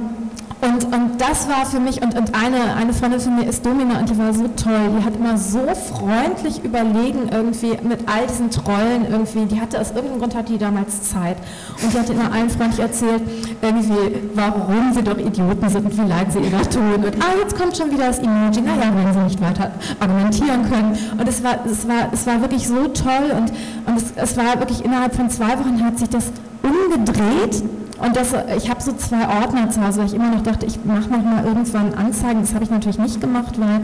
Und, 0.61 0.85
und 0.85 1.21
das 1.21 1.47
war 1.47 1.65
für 1.65 1.79
mich, 1.79 2.01
und, 2.01 2.17
und 2.17 2.33
eine, 2.33 2.75
eine 2.75 2.93
Freundin 2.93 3.19
von 3.19 3.35
mir 3.35 3.47
ist 3.47 3.65
Domina 3.65 3.99
und 3.99 4.09
die 4.09 4.17
war 4.17 4.33
so 4.33 4.47
toll. 4.47 4.89
Die 4.97 5.03
hat 5.03 5.15
immer 5.15 5.37
so 5.37 5.59
freundlich 5.75 6.63
überlegen, 6.63 7.29
irgendwie 7.29 7.77
mit 7.83 8.07
all 8.07 8.25
diesen 8.27 8.49
Trollen 8.49 9.05
irgendwie. 9.09 9.45
Die 9.45 9.59
hatte 9.59 9.79
aus 9.79 9.91
irgendeinem 9.91 10.19
Grund 10.19 10.35
hatte 10.35 10.53
die 10.53 10.57
damals 10.57 11.09
Zeit. 11.09 11.37
Und 11.83 11.93
die 11.93 11.99
hat 11.99 12.09
immer 12.09 12.31
allen 12.31 12.49
freundlich 12.49 12.79
erzählt, 12.79 13.21
irgendwie, 13.61 14.29
warum 14.33 14.93
sie 14.93 15.03
doch 15.03 15.17
Idioten 15.17 15.69
sind 15.69 15.85
und 15.85 15.97
wie 15.97 16.07
leid 16.07 16.31
sie 16.31 16.39
ihrer 16.39 16.69
tun. 16.69 16.95
Und 16.95 17.15
ah, 17.21 17.35
jetzt 17.39 17.57
kommt 17.57 17.75
schon 17.75 17.91
wieder 17.91 18.07
das 18.07 18.19
Emoji. 18.19 18.61
Naja, 18.61 18.91
wenn 18.95 19.13
sie 19.13 19.19
nicht 19.19 19.41
weiter 19.41 19.71
argumentieren 19.99 20.69
können. 20.69 20.97
Und 21.17 21.27
es 21.27 21.43
war, 21.43 21.59
es 21.65 21.87
war, 21.87 22.09
es 22.11 22.25
war 22.25 22.41
wirklich 22.41 22.67
so 22.67 22.87
toll 22.87 23.31
und, 23.35 23.51
und 23.87 23.97
es, 23.97 24.13
es 24.15 24.37
war 24.37 24.57
wirklich 24.59 24.83
innerhalb 24.83 25.13
von 25.13 25.29
zwei 25.29 25.59
Wochen 25.59 25.83
hat 25.83 25.99
sich 25.99 26.09
das 26.09 26.31
umgedreht 26.63 27.63
und 27.97 28.15
das, 28.15 28.33
ich 28.57 28.69
habe 28.69 28.81
so 28.81 28.93
zwei 28.93 29.27
Ordner 29.41 29.69
zu 29.69 29.85
Hause, 29.85 29.99
weil 29.99 30.07
ich 30.07 30.13
immer 30.13 30.29
noch 30.29 30.43
dachte, 30.43 30.65
ich 30.65 30.83
mache 30.83 31.09
noch 31.09 31.23
mal 31.23 31.45
irgendwann 31.45 31.93
Anzeigen. 31.93 32.41
Das 32.41 32.53
habe 32.53 32.63
ich 32.63 32.69
natürlich 32.69 32.97
nicht 32.97 33.21
gemacht, 33.21 33.59
weil, 33.59 33.81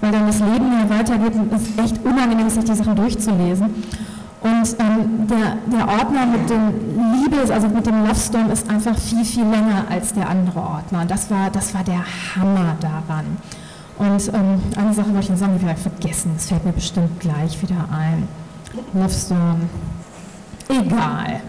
weil 0.00 0.12
dann 0.12 0.26
das 0.26 0.40
Leben 0.40 0.72
ja 0.72 0.88
weitergeht 0.90 1.34
und 1.34 1.52
es 1.52 1.62
ist 1.62 1.78
echt 1.78 2.04
unangenehm, 2.04 2.50
sich 2.50 2.64
die 2.64 2.74
Sachen 2.74 2.96
durchzulesen. 2.96 3.66
Und 4.42 4.76
ähm, 4.80 5.28
der, 5.28 5.56
der 5.72 5.86
Ordner 5.86 6.26
mit 6.26 6.50
dem 6.50 6.72
Liebes, 7.14 7.50
also 7.52 7.68
mit 7.68 7.86
dem 7.86 8.04
Love 8.04 8.16
Storm 8.16 8.50
ist 8.50 8.68
einfach 8.68 8.98
viel, 8.98 9.24
viel 9.24 9.44
länger 9.44 9.84
als 9.88 10.12
der 10.12 10.28
andere 10.28 10.58
Ordner. 10.58 11.02
Und 11.02 11.10
das 11.10 11.30
war, 11.30 11.48
das 11.50 11.72
war 11.72 11.84
der 11.84 12.02
Hammer 12.34 12.74
daran. 12.80 13.24
Und 13.98 14.34
ähm, 14.34 14.60
eine 14.76 14.92
Sache 14.92 15.10
wollte 15.10 15.20
ich 15.20 15.30
noch 15.30 15.36
sagen, 15.36 15.56
die 15.56 15.64
habe 15.64 15.76
ich 15.76 15.82
vergessen. 15.82 16.32
Das 16.34 16.46
fällt 16.46 16.64
mir 16.64 16.72
bestimmt 16.72 17.20
gleich 17.20 17.62
wieder 17.62 17.86
ein. 17.92 18.26
Love 18.94 19.10
Storm. 19.10 19.60
Egal. 20.68 21.40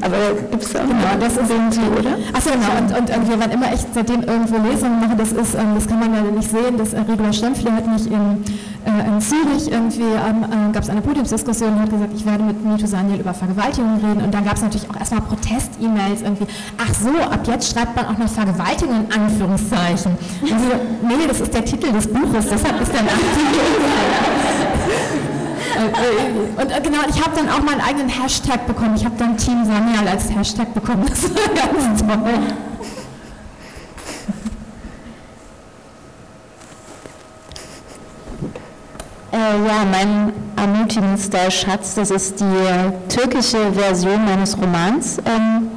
Aber 0.00 0.16
gibt 0.50 0.62
es 0.62 0.76
auch 0.76 0.82
genau, 0.82 1.14
das 1.18 1.36
ist 1.36 1.50
irgendwie, 1.50 1.98
oder? 1.98 2.16
Achso, 2.32 2.50
genau. 2.50 2.78
Und, 2.78 2.90
und, 2.98 3.16
und, 3.16 3.28
wir 3.28 3.40
waren 3.40 3.50
immer 3.50 3.72
echt 3.72 3.86
seitdem 3.92 4.22
irgendwo 4.22 4.56
Lesungen 4.58 5.00
machen. 5.00 5.16
Das 5.18 5.32
ist, 5.32 5.54
ähm, 5.54 5.74
das 5.74 5.86
kann 5.86 6.00
man 6.00 6.12
leider 6.12 6.30
nicht 6.30 6.50
sehen. 6.50 6.76
Das 6.78 6.92
äh, 6.92 7.00
Regula 7.00 7.32
Stempfli 7.32 7.70
hat 7.70 7.86
mich 7.86 8.06
in, 8.06 8.44
äh, 8.86 9.08
in 9.08 9.20
Zürich 9.20 9.70
irgendwie, 9.70 10.02
ähm, 10.02 10.44
äh, 10.44 10.72
gab 10.72 10.82
es 10.82 10.90
eine 10.90 11.00
Podiumsdiskussion 11.00 11.72
und 11.72 11.80
hat 11.80 11.90
gesagt, 11.90 12.12
ich 12.14 12.24
werde 12.24 12.44
mit 12.44 12.64
Mito 12.64 12.86
Saniel 12.86 13.20
über 13.20 13.34
Vergewaltigung 13.34 13.96
reden. 13.96 14.22
Und 14.22 14.32
dann 14.32 14.44
gab 14.44 14.56
es 14.56 14.62
natürlich 14.62 14.88
auch 14.90 14.98
erstmal 14.98 15.22
Protest-E-Mails 15.22 16.22
irgendwie. 16.22 16.46
Ach 16.78 16.94
so, 16.94 17.10
ab 17.18 17.40
jetzt 17.46 17.72
schreibt 17.72 17.96
man 17.96 18.06
auch 18.06 18.18
noch 18.18 18.28
Vergewaltigung 18.28 19.06
in 19.06 19.20
Anführungszeichen. 19.20 20.12
Und 20.42 20.48
so, 20.48 21.06
nee, 21.06 21.26
das 21.26 21.40
ist 21.40 21.54
der 21.54 21.64
Titel 21.64 21.92
des 21.92 22.06
Buches, 22.06 22.46
deshalb 22.50 22.80
ist 22.80 22.92
der 22.92 23.02
Nachtitel. 23.02 24.24
Äh, 25.78 26.60
und 26.60 26.70
äh, 26.70 26.80
genau, 26.80 26.98
ich 27.08 27.24
habe 27.24 27.36
dann 27.36 27.48
auch 27.48 27.62
meinen 27.62 27.80
eigenen 27.80 28.08
Hashtag 28.08 28.66
bekommen. 28.66 28.96
Ich 28.96 29.04
habe 29.04 29.14
dann 29.16 29.36
Team 29.36 29.64
Sanyal 29.64 30.08
als 30.08 30.30
Hashtag 30.30 30.74
bekommen. 30.74 31.04
Das 31.08 31.22
war 31.22 31.54
ganz 31.54 32.00
toll. 32.00 32.40
Äh, 39.30 39.36
ja, 39.36 39.84
mein 39.90 40.32
ermutigendster 40.56 41.50
Schatz, 41.50 41.94
das 41.94 42.10
ist 42.10 42.40
die 42.40 43.14
türkische 43.14 43.72
Version 43.72 44.24
meines 44.24 44.58
Romans. 44.60 45.18
Ähm, 45.18 45.68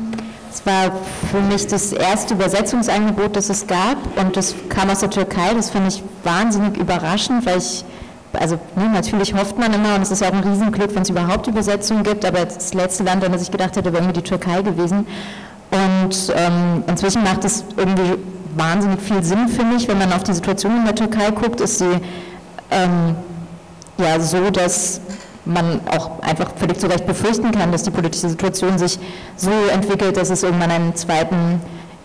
es 0.52 0.66
war 0.66 0.92
für 1.30 1.42
mich 1.42 1.68
das 1.68 1.94
erste 1.94 2.34
Übersetzungsangebot, 2.34 3.36
das 3.36 3.50
es 3.50 3.68
gab 3.68 3.98
und 4.20 4.36
das 4.36 4.56
kam 4.70 4.90
aus 4.90 5.00
der 5.00 5.10
Türkei. 5.10 5.54
Das 5.54 5.70
fand 5.70 5.88
ich 5.88 6.04
wahnsinnig 6.24 6.78
überraschend, 6.78 7.46
weil 7.46 7.60
ich 7.60 7.86
also 8.34 8.60
ne, 8.76 8.90
natürlich 8.94 9.34
hofft 9.34 9.58
man 9.58 9.74
immer, 9.74 9.96
und 9.96 10.02
es 10.02 10.12
ist 10.12 10.22
ja 10.22 10.30
auch 10.30 10.34
ein 10.34 10.44
Riesenglück, 10.44 10.96
wenn 10.96 11.04
es 11.04 11.10
überhaupt 11.10 11.48
Übersetzungen 11.48 12.04
gibt, 12.04 12.26
aber 12.26 12.46
das 12.46 12.74
letzte 12.74 13.04
Land, 13.04 13.24
an 13.24 13.32
das 13.32 13.42
ich 13.42 13.52
gedacht 13.52 13.76
hätte, 13.76 13.92
wäre 13.92 14.04
irgendwie 14.04 14.22
die 14.22 14.28
Türkei 14.28 14.62
gewesen. 14.62 15.06
Und 15.72 16.34
ähm, 16.36 16.84
inzwischen 16.88 17.24
macht 17.24 17.46
es 17.46 17.64
irgendwie 17.78 18.18
wahnsinnig 18.56 19.02
viel 19.02 19.24
Sinn 19.24 19.48
für 19.48 19.64
mich, 19.64 19.88
wenn 19.88 19.98
man 19.98 20.12
auf 20.14 20.24
die 20.24 20.34
Situation 20.34 20.78
in 20.78 20.86
der 20.86 20.96
Türkei 20.96 21.32
guckt, 21.32 21.62
ist 21.62 21.80
sie 21.80 22.00
ähm, 22.70 23.16
ja 23.98 24.20
so, 24.20 24.50
dass 24.50 25.02
man 25.46 25.80
auch 25.90 26.22
einfach 26.22 26.52
völlig 26.56 26.80
zu 26.80 26.88
Recht 26.88 27.06
befürchten 27.06 27.52
kann, 27.52 27.72
dass 27.72 27.84
die 27.84 27.92
politische 27.92 28.30
Situation 28.30 28.78
sich 28.78 29.00
so 29.36 29.52
entwickelt, 29.74 30.18
dass 30.18 30.30
es 30.30 30.44
irgendwann 30.44 30.72
einen 30.72 30.96
zweiten, 30.96 31.62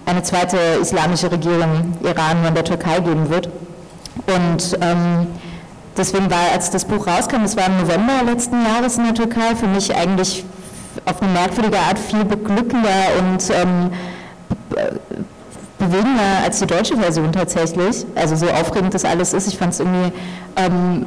eine 0.07 0.23
zweite 0.23 0.57
islamische 0.81 1.31
Regierung 1.31 1.95
Iran 2.03 2.45
in 2.47 2.55
der 2.55 2.65
Türkei 2.65 3.01
geben 3.01 3.29
wird. 3.29 3.49
Und 4.27 4.79
ähm, 4.81 5.27
Deswegen 5.97 6.31
war, 6.31 6.53
als 6.53 6.71
das 6.71 6.85
Buch 6.85 7.07
rauskam, 7.07 7.43
das 7.43 7.57
war 7.57 7.67
im 7.67 7.79
November 7.79 8.23
letzten 8.25 8.65
Jahres 8.65 8.99
in 8.99 9.05
der 9.05 9.15
Türkei, 9.15 9.57
für 9.57 9.67
mich 9.67 9.95
eigentlich 9.95 10.45
auf 11.05 11.23
eine 11.23 11.33
merkwürdige 11.33 11.79
Art 11.79 11.99
viel 11.99 12.25
beglückender 12.25 12.91
und 13.19 13.51
ähm, 13.51 13.91
bewegender 15.79 16.43
als 16.45 16.59
die 16.59 16.67
deutsche 16.67 16.97
Version 16.97 17.33
tatsächlich. 17.33 18.07
Also 18.15 18.37
so 18.37 18.47
aufregend 18.49 18.95
das 18.95 19.05
alles 19.05 19.33
ist. 19.33 19.47
Ich 19.49 19.59
fand 19.59 19.73
es 19.73 19.81
irgendwie 19.81 20.13
ähm, 20.57 21.07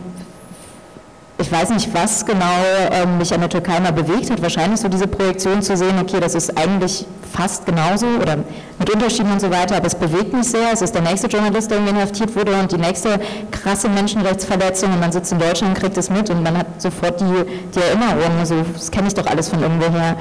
ich 1.40 1.52
weiß 1.52 1.70
nicht, 1.70 1.94
was 1.94 2.26
genau 2.26 2.46
ähm, 2.92 3.18
mich 3.18 3.34
an 3.34 3.40
der 3.40 3.50
Türkei 3.50 3.80
mal 3.80 3.94
bewegt 3.94 4.30
hat. 4.30 4.42
Wahrscheinlich 4.42 4.82
so 4.82 4.90
diese 4.90 5.08
Projektion 5.08 5.62
zu 5.62 5.78
sehen, 5.78 5.98
okay, 6.02 6.20
das 6.20 6.36
ist 6.36 6.58
eigentlich 6.58 7.06
fast 7.32 7.66
genauso 7.66 8.08
oder 8.22 8.38
mit 8.78 8.90
Unterschieden 8.90 9.32
und 9.32 9.40
so 9.40 9.50
weiter, 9.50 9.78
aber 9.78 9.88
es 9.88 9.96
bewegt 9.96 10.34
mich 10.34 10.48
sehr. 10.48 10.74
Es 10.74 10.82
ist 10.82 10.94
der 10.94 11.02
nächste 11.02 11.28
Journalist, 11.28 11.72
der 11.72 11.78
irgendwie 11.78 11.96
inhaftiert 11.96 12.36
wurde 12.36 12.60
und 12.60 12.72
die 12.72 12.78
nächste 12.78 13.20
krasse 13.52 13.88
Menschenrechtsverletzung 13.88 14.92
und 14.92 15.00
man 15.00 15.12
sitzt 15.12 15.32
in 15.32 15.40
Deutschland 15.40 15.76
und 15.76 15.82
kriegt 15.82 15.98
es 15.98 16.10
mit 16.10 16.30
und 16.30 16.44
man 16.44 16.58
hat 16.58 16.82
sofort 16.82 17.22
die, 17.22 17.46
die 17.74 17.80
Erinnerung, 17.80 18.38
also 18.40 18.56
das 18.74 18.92
kenne 18.92 19.08
ich 19.08 19.14
doch 19.14 19.26
alles 19.26 19.48
von 19.50 19.62
irgendwoher. 19.62 20.18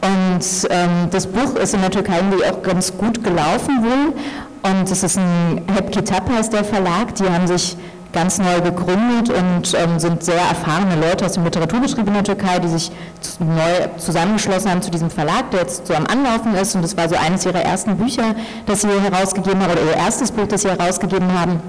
Und 0.00 0.68
ähm, 0.70 1.08
das 1.10 1.26
Buch 1.26 1.54
ist 1.56 1.74
in 1.74 1.80
der 1.82 1.90
Türkei 1.90 2.16
irgendwie 2.16 2.44
auch 2.46 2.62
ganz 2.62 2.96
gut 2.96 3.22
gelaufen 3.22 3.84
wohl 3.84 4.14
und 4.62 4.90
es 4.90 5.02
ist 5.02 5.18
ein 5.18 5.62
Hep 5.74 5.92
Kitap 5.92 6.30
heißt 6.30 6.52
der 6.52 6.64
Verlag, 6.64 7.14
die 7.16 7.24
haben 7.24 7.46
sich 7.46 7.76
ganz 8.12 8.38
neu 8.38 8.60
gegründet 8.60 9.30
und 9.30 9.74
ähm, 9.74 9.98
sind 9.98 10.22
sehr 10.22 10.36
erfahrene 10.36 11.00
Leute 11.00 11.24
aus 11.24 11.32
dem 11.32 11.44
Literaturbetrieb 11.44 12.06
in 12.06 12.14
der 12.14 12.24
Türkei, 12.24 12.58
die 12.58 12.68
sich 12.68 12.92
neu 13.38 13.88
zusammengeschlossen 13.96 14.70
haben 14.70 14.82
zu 14.82 14.90
diesem 14.90 15.10
Verlag, 15.10 15.50
der 15.50 15.60
jetzt 15.60 15.86
so 15.86 15.94
am 15.94 16.06
Anlaufen 16.06 16.54
ist. 16.54 16.74
Und 16.74 16.82
das 16.82 16.96
war 16.96 17.08
so 17.08 17.16
eines 17.16 17.46
ihrer 17.46 17.62
ersten 17.62 17.96
Bücher, 17.96 18.34
das 18.66 18.82
sie 18.82 18.88
herausgegeben 18.88 19.62
haben, 19.62 19.72
oder 19.72 19.82
ihr 19.82 19.96
erstes 19.96 20.30
Buch, 20.30 20.46
das 20.46 20.62
sie 20.62 20.68
herausgegeben 20.68 21.38
haben. 21.38 21.60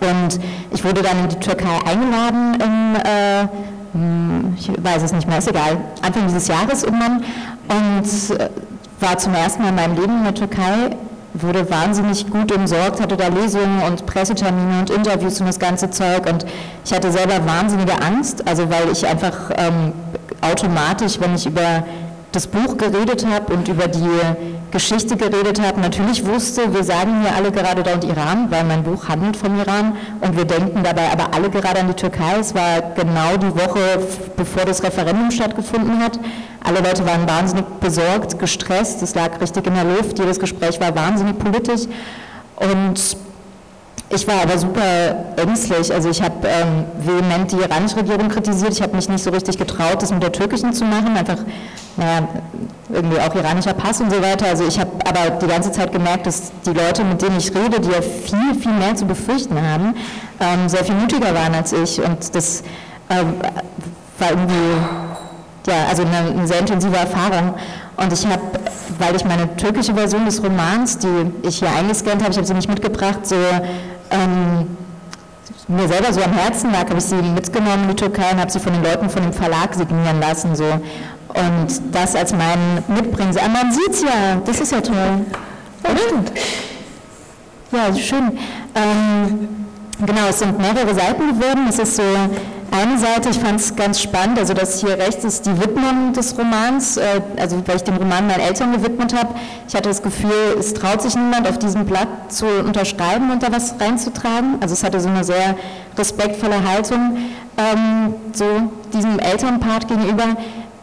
Und 0.00 0.40
ich 0.72 0.84
wurde 0.84 1.02
dann 1.02 1.18
in 1.20 1.28
die 1.28 1.40
Türkei 1.40 1.78
eingeladen 1.86 2.54
im, 2.60 2.96
äh, 2.96 3.48
hm, 3.92 4.54
ich 4.58 4.70
weiß 4.82 5.02
es 5.02 5.12
nicht 5.12 5.28
mehr, 5.28 5.38
ist 5.38 5.48
egal, 5.48 5.78
Anfang 6.02 6.26
dieses 6.26 6.48
Jahres 6.48 6.82
irgendwann 6.82 7.22
und 7.68 8.38
äh, 8.38 8.48
war 9.00 9.18
zum 9.18 9.34
ersten 9.34 9.62
Mal 9.62 9.68
in 9.68 9.74
meinem 9.74 9.94
Leben 9.96 10.18
in 10.18 10.24
der 10.24 10.34
Türkei 10.34 10.96
wurde 11.34 11.68
wahnsinnig 11.68 12.30
gut 12.30 12.52
umsorgt, 12.52 13.00
hatte 13.00 13.16
da 13.16 13.28
Lesungen 13.28 13.82
und 13.82 14.06
Pressetermine 14.06 14.78
und 14.80 14.90
Interviews 14.90 15.40
und 15.40 15.46
das 15.46 15.58
ganze 15.58 15.90
Zeug. 15.90 16.30
Und 16.30 16.46
ich 16.84 16.92
hatte 16.92 17.10
selber 17.10 17.44
wahnsinnige 17.44 18.00
Angst, 18.00 18.46
also 18.46 18.70
weil 18.70 18.90
ich 18.90 19.06
einfach 19.06 19.50
ähm, 19.56 19.92
automatisch, 20.40 21.18
wenn 21.20 21.34
ich 21.34 21.46
über 21.46 21.84
das 22.32 22.46
Buch 22.46 22.76
geredet 22.76 23.26
habe 23.26 23.52
und 23.52 23.68
über 23.68 23.88
die 23.88 24.08
Geschichte 24.74 25.16
geredet 25.16 25.62
habe, 25.62 25.80
natürlich 25.80 26.26
wusste, 26.26 26.74
wir 26.74 26.82
sagen 26.82 27.22
hier 27.22 27.32
alle 27.36 27.52
gerade 27.52 27.84
da 27.84 27.94
und 27.94 28.02
Iran, 28.02 28.50
weil 28.50 28.64
mein 28.64 28.82
Buch 28.82 29.06
handelt 29.06 29.36
vom 29.36 29.56
Iran. 29.56 29.96
Und 30.20 30.36
wir 30.36 30.44
denken 30.44 30.82
dabei 30.82 31.12
aber 31.12 31.32
alle 31.32 31.48
gerade 31.48 31.78
an 31.78 31.86
die 31.86 31.94
Türkei. 31.94 32.38
Es 32.40 32.56
war 32.56 32.82
genau 32.96 33.36
die 33.36 33.54
Woche, 33.54 34.04
bevor 34.36 34.64
das 34.64 34.82
Referendum 34.82 35.30
stattgefunden 35.30 36.00
hat. 36.00 36.18
Alle 36.64 36.80
Leute 36.80 37.06
waren 37.06 37.28
wahnsinnig 37.28 37.66
besorgt, 37.78 38.40
gestresst, 38.40 39.00
es 39.02 39.14
lag 39.14 39.40
richtig 39.40 39.64
in 39.64 39.74
der 39.74 39.84
Luft, 39.84 40.18
jedes 40.18 40.40
Gespräch 40.40 40.80
war 40.80 40.92
wahnsinnig 40.96 41.38
politisch. 41.38 41.82
Und 42.56 43.16
ich 44.14 44.26
war 44.26 44.42
aber 44.42 44.58
super 44.58 44.82
ängstlich. 45.36 45.92
Also 45.92 46.08
ich 46.08 46.22
habe 46.22 46.46
ähm, 46.46 46.84
vehement 46.98 47.50
die 47.50 47.56
iranische 47.56 47.96
Regierung 47.96 48.28
kritisiert. 48.28 48.72
Ich 48.72 48.82
habe 48.82 48.94
mich 48.94 49.08
nicht 49.08 49.22
so 49.22 49.30
richtig 49.30 49.58
getraut, 49.58 50.02
das 50.02 50.10
mit 50.10 50.22
der 50.22 50.32
türkischen 50.32 50.72
zu 50.72 50.84
machen. 50.84 51.16
Einfach, 51.16 51.38
naja, 51.96 52.28
irgendwie 52.92 53.18
auch 53.18 53.34
iranischer 53.34 53.74
Pass 53.74 54.00
und 54.00 54.10
so 54.10 54.22
weiter. 54.22 54.46
Also 54.46 54.66
ich 54.66 54.78
habe 54.78 54.90
aber 55.04 55.30
die 55.30 55.46
ganze 55.46 55.72
Zeit 55.72 55.92
gemerkt, 55.92 56.26
dass 56.26 56.52
die 56.64 56.70
Leute, 56.72 57.04
mit 57.04 57.22
denen 57.22 57.38
ich 57.38 57.54
rede, 57.54 57.80
die 57.80 57.90
ja 57.90 58.02
viel, 58.02 58.54
viel 58.60 58.72
mehr 58.72 58.94
zu 58.94 59.04
befürchten 59.04 59.56
haben, 59.60 59.94
ähm, 60.40 60.68
sehr 60.68 60.84
viel 60.84 60.94
mutiger 60.94 61.34
waren 61.34 61.54
als 61.54 61.72
ich. 61.72 62.00
Und 62.00 62.34
das 62.34 62.62
ähm, 63.10 63.34
war 64.18 64.30
irgendwie, 64.30 64.76
ja, 65.66 65.86
also 65.88 66.02
eine, 66.02 66.30
eine 66.30 66.46
sehr 66.46 66.60
intensive 66.60 66.96
Erfahrung. 66.96 67.54
Und 67.96 68.12
ich 68.12 68.26
habe, 68.26 68.42
weil 68.98 69.14
ich 69.14 69.24
meine 69.24 69.56
türkische 69.56 69.94
Version 69.94 70.24
des 70.24 70.42
Romans, 70.42 70.98
die 70.98 71.32
ich 71.42 71.58
hier 71.58 71.70
eingescannt 71.70 72.22
habe, 72.22 72.32
ich 72.32 72.36
habe 72.36 72.46
sie 72.46 72.54
nicht 72.54 72.68
mitgebracht, 72.68 73.20
so 73.24 73.36
ähm, 74.14 74.76
mir 75.68 75.88
selber 75.88 76.12
so 76.12 76.22
am 76.22 76.32
Herzen 76.32 76.72
lag, 76.72 76.88
habe 76.88 76.98
ich 76.98 77.04
sie 77.04 77.16
mitgenommen 77.16 77.84
in 77.84 77.88
die 77.90 77.96
Türkei 77.96 78.30
und 78.32 78.40
habe 78.40 78.50
sie 78.50 78.60
von 78.60 78.72
den 78.72 78.82
Leuten 78.82 79.08
von 79.08 79.22
dem 79.22 79.32
Verlag 79.32 79.74
signieren 79.74 80.20
lassen. 80.20 80.54
So. 80.54 80.64
Und 80.64 81.68
das 81.92 82.14
als 82.14 82.32
mein 82.32 82.82
Mitbringsel. 82.88 83.42
Ah, 83.44 83.48
man 83.48 83.72
sieht 83.72 83.90
es 83.90 84.02
ja, 84.02 84.40
das 84.44 84.60
ist 84.60 84.72
ja 84.72 84.80
toll. 84.80 85.26
Ja, 85.82 85.90
stimmt. 85.96 86.32
Ja, 87.72 87.94
schön. 87.94 88.38
Ähm, 88.74 89.48
genau, 90.04 90.28
es 90.28 90.38
sind 90.38 90.58
mehrere 90.58 90.94
Seiten 90.94 91.28
geworden. 91.28 91.66
Es 91.68 91.78
ist 91.78 91.96
so 91.96 92.02
eine 92.74 92.98
Seite, 92.98 93.30
ich 93.30 93.38
fand 93.38 93.60
es 93.60 93.76
ganz 93.76 94.00
spannend, 94.00 94.38
also 94.38 94.52
das 94.52 94.80
hier 94.80 94.98
rechts 94.98 95.24
ist 95.24 95.46
die 95.46 95.60
Widmung 95.60 96.12
des 96.12 96.36
Romans, 96.36 96.96
äh, 96.96 97.20
also 97.36 97.62
weil 97.66 97.76
ich 97.76 97.84
den 97.84 97.96
Roman 97.96 98.26
meinen 98.26 98.40
Eltern 98.40 98.72
gewidmet 98.72 99.14
habe. 99.16 99.34
Ich 99.68 99.74
hatte 99.74 99.88
das 99.88 100.02
Gefühl, 100.02 100.56
es 100.58 100.74
traut 100.74 101.00
sich 101.00 101.14
niemand 101.14 101.48
auf 101.48 101.58
diesem 101.58 101.86
Blatt 101.86 102.08
zu 102.28 102.46
unterschreiben 102.46 103.30
und 103.30 103.42
da 103.42 103.52
was 103.52 103.74
reinzutragen. 103.80 104.56
Also 104.60 104.74
es 104.74 104.82
hatte 104.82 105.00
so 105.00 105.08
eine 105.08 105.24
sehr 105.24 105.56
respektvolle 105.96 106.68
Haltung 106.68 107.16
ähm, 107.56 108.14
so 108.32 108.44
diesem 108.92 109.18
Elternpart 109.18 109.88
gegenüber. 109.88 110.36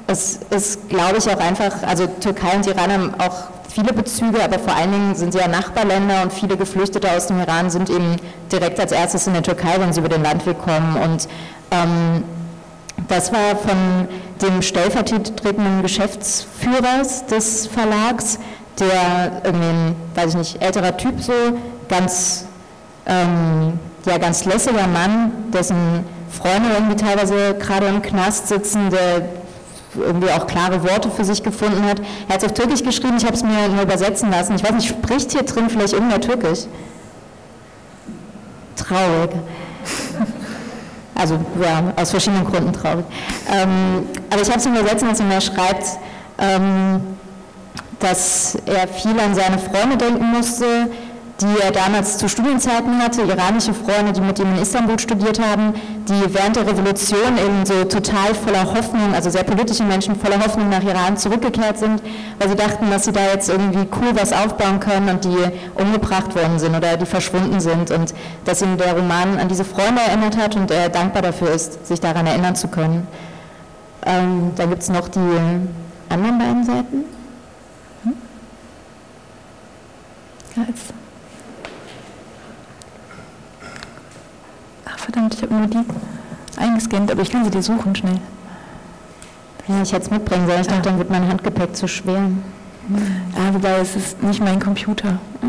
Es 0.07 0.39
ist, 0.49 0.89
glaube 0.89 1.17
ich, 1.17 1.29
auch 1.29 1.39
einfach, 1.39 1.83
also 1.83 2.07
Türkei 2.07 2.55
und 2.55 2.67
Iran 2.67 2.91
haben 2.91 3.13
auch 3.19 3.49
viele 3.71 3.93
Bezüge, 3.93 4.43
aber 4.43 4.59
vor 4.59 4.75
allen 4.75 4.91
Dingen 4.91 5.15
sind 5.15 5.33
sie 5.33 5.39
ja 5.39 5.47
Nachbarländer 5.47 6.23
und 6.23 6.33
viele 6.33 6.57
Geflüchtete 6.57 7.09
aus 7.11 7.27
dem 7.27 7.39
Iran 7.39 7.69
sind 7.69 7.89
eben 7.89 8.17
direkt 8.51 8.79
als 8.79 8.91
erstes 8.91 9.27
in 9.27 9.33
der 9.33 9.43
Türkei, 9.43 9.75
wenn 9.79 9.93
sie 9.93 9.99
über 9.99 10.09
den 10.09 10.23
Landweg 10.23 10.59
kommen. 10.59 10.97
Und 10.97 11.27
ähm, 11.71 12.23
das 13.07 13.31
war 13.31 13.55
von 13.55 14.07
dem 14.41 14.61
stellvertretenden 14.61 15.81
Geschäftsführer 15.81 17.03
des 17.29 17.67
Verlags, 17.67 18.39
der 18.79 19.41
irgendwie 19.43 19.95
weiß 20.15 20.29
ich 20.29 20.35
nicht, 20.35 20.61
älterer 20.61 20.95
Typ 20.97 21.21
so, 21.21 21.33
ganz, 21.87 22.45
ähm, 23.05 23.79
ja, 24.05 24.17
ganz 24.17 24.45
lässiger 24.45 24.87
Mann, 24.87 25.31
dessen 25.53 26.05
Freunde 26.29 26.69
irgendwie 26.73 26.95
teilweise 26.95 27.55
gerade 27.55 27.87
im 27.87 28.01
Knast 28.01 28.47
sitzen, 28.47 28.89
der 28.89 29.40
irgendwie 29.95 30.29
auch 30.29 30.47
klare 30.47 30.83
Worte 30.83 31.09
für 31.09 31.25
sich 31.25 31.43
gefunden 31.43 31.83
hat. 31.83 31.99
Er 32.27 32.35
hat 32.35 32.43
es 32.43 32.49
auf 32.49 32.53
Türkisch 32.53 32.83
geschrieben, 32.83 33.17
ich 33.17 33.25
habe 33.25 33.35
es 33.35 33.43
mir 33.43 33.67
nur 33.69 33.83
übersetzen 33.83 34.31
lassen. 34.31 34.55
Ich 34.55 34.63
weiß 34.63 34.71
nicht, 34.71 34.87
spricht 34.87 35.31
hier 35.31 35.43
drin 35.43 35.69
vielleicht 35.69 35.93
irgendwer 35.93 36.21
Türkisch? 36.21 36.61
Traurig. 38.75 39.31
Also 41.13 41.39
ja, 41.61 41.93
aus 41.97 42.09
verschiedenen 42.09 42.45
Gründen 42.45 42.73
traurig. 42.73 43.05
Ähm, 43.51 44.07
aber 44.29 44.41
ich 44.41 44.47
habe 44.49 44.59
es 44.59 44.65
ihm 44.65 44.75
übersetzen 44.75 45.07
lassen 45.07 45.25
und 45.25 45.31
er 45.31 45.41
schreibt, 45.41 45.85
ähm, 46.39 47.01
dass 47.99 48.57
er 48.65 48.87
viel 48.87 49.19
an 49.19 49.35
seine 49.35 49.59
Freunde 49.59 49.97
denken 49.97 50.25
musste, 50.25 50.89
die 51.39 51.61
er 51.63 51.71
damals 51.71 52.17
zu 52.17 52.27
Studienzeiten 52.29 53.01
hatte, 53.01 53.21
iranische 53.21 53.73
Freunde, 53.73 54.11
die 54.13 54.21
mit 54.21 54.37
ihm 54.39 54.53
in 54.53 54.61
Istanbul 54.61 54.99
studiert 54.99 55.39
haben, 55.39 55.73
die 56.07 56.33
während 56.33 56.55
der 56.55 56.67
Revolution 56.67 57.37
eben 57.37 57.65
so 57.65 57.83
total 57.85 58.35
voller 58.35 58.65
Hoffnung, 58.65 59.13
also 59.13 59.29
sehr 59.29 59.43
politische 59.43 59.83
Menschen 59.83 60.15
voller 60.15 60.39
Hoffnung 60.39 60.69
nach 60.69 60.83
Iran 60.83 61.17
zurückgekehrt 61.17 61.79
sind, 61.79 62.01
weil 62.39 62.49
sie 62.49 62.55
dachten, 62.55 62.89
dass 62.91 63.05
sie 63.05 63.11
da 63.11 63.21
jetzt 63.31 63.49
irgendwie 63.49 63.87
cool 63.99 64.11
was 64.13 64.33
aufbauen 64.33 64.79
können 64.79 65.09
und 65.09 65.23
die 65.23 65.37
umgebracht 65.75 66.35
worden 66.35 66.59
sind 66.59 66.75
oder 66.75 66.97
die 66.97 67.05
verschwunden 67.05 67.59
sind 67.59 67.91
und 67.91 68.13
dass 68.45 68.61
ihn 68.61 68.77
der 68.77 68.93
Roman 68.93 69.39
an 69.39 69.47
diese 69.47 69.65
Freunde 69.65 70.01
erinnert 70.01 70.37
hat 70.37 70.55
und 70.55 70.69
er 70.69 70.89
dankbar 70.89 71.21
dafür 71.21 71.51
ist, 71.51 71.87
sich 71.87 71.99
daran 71.99 72.27
erinnern 72.27 72.55
zu 72.55 72.67
können. 72.67 73.07
Ähm, 74.05 74.51
dann 74.55 74.69
gibt 74.69 74.81
es 74.81 74.89
noch 74.89 75.07
die 75.07 75.19
anderen 76.09 76.37
beiden 76.37 76.63
Seiten. 76.63 77.05
Hm? 78.03 78.13
Ja, 80.55 80.63
jetzt. 80.67 81.00
Verdammt, 85.01 85.33
ich 85.33 85.41
habe 85.41 85.53
nur 85.53 85.67
die 85.67 85.79
eingescannt, 86.57 87.11
aber 87.11 87.21
ich 87.21 87.31
kann 87.31 87.43
sie 87.43 87.51
dir 87.51 87.61
suchen 87.61 87.95
schnell. 87.95 88.19
Ja, 89.67 89.81
ich 89.81 89.93
hätte 89.93 90.05
es 90.05 90.11
mitbringen 90.11 90.47
sollen. 90.47 90.61
Ich 90.61 90.67
dachte, 90.67 90.81
dann 90.81 90.97
wird 90.97 91.09
mein 91.09 91.27
Handgepäck 91.27 91.75
zu 91.75 91.87
schwer. 91.87 92.29
Ah, 93.35 93.53
wobei 93.53 93.79
es 93.79 93.95
ist 93.95 94.21
nicht 94.23 94.43
mein 94.43 94.59
Computer. 94.59 95.19
Ah, 95.41 95.47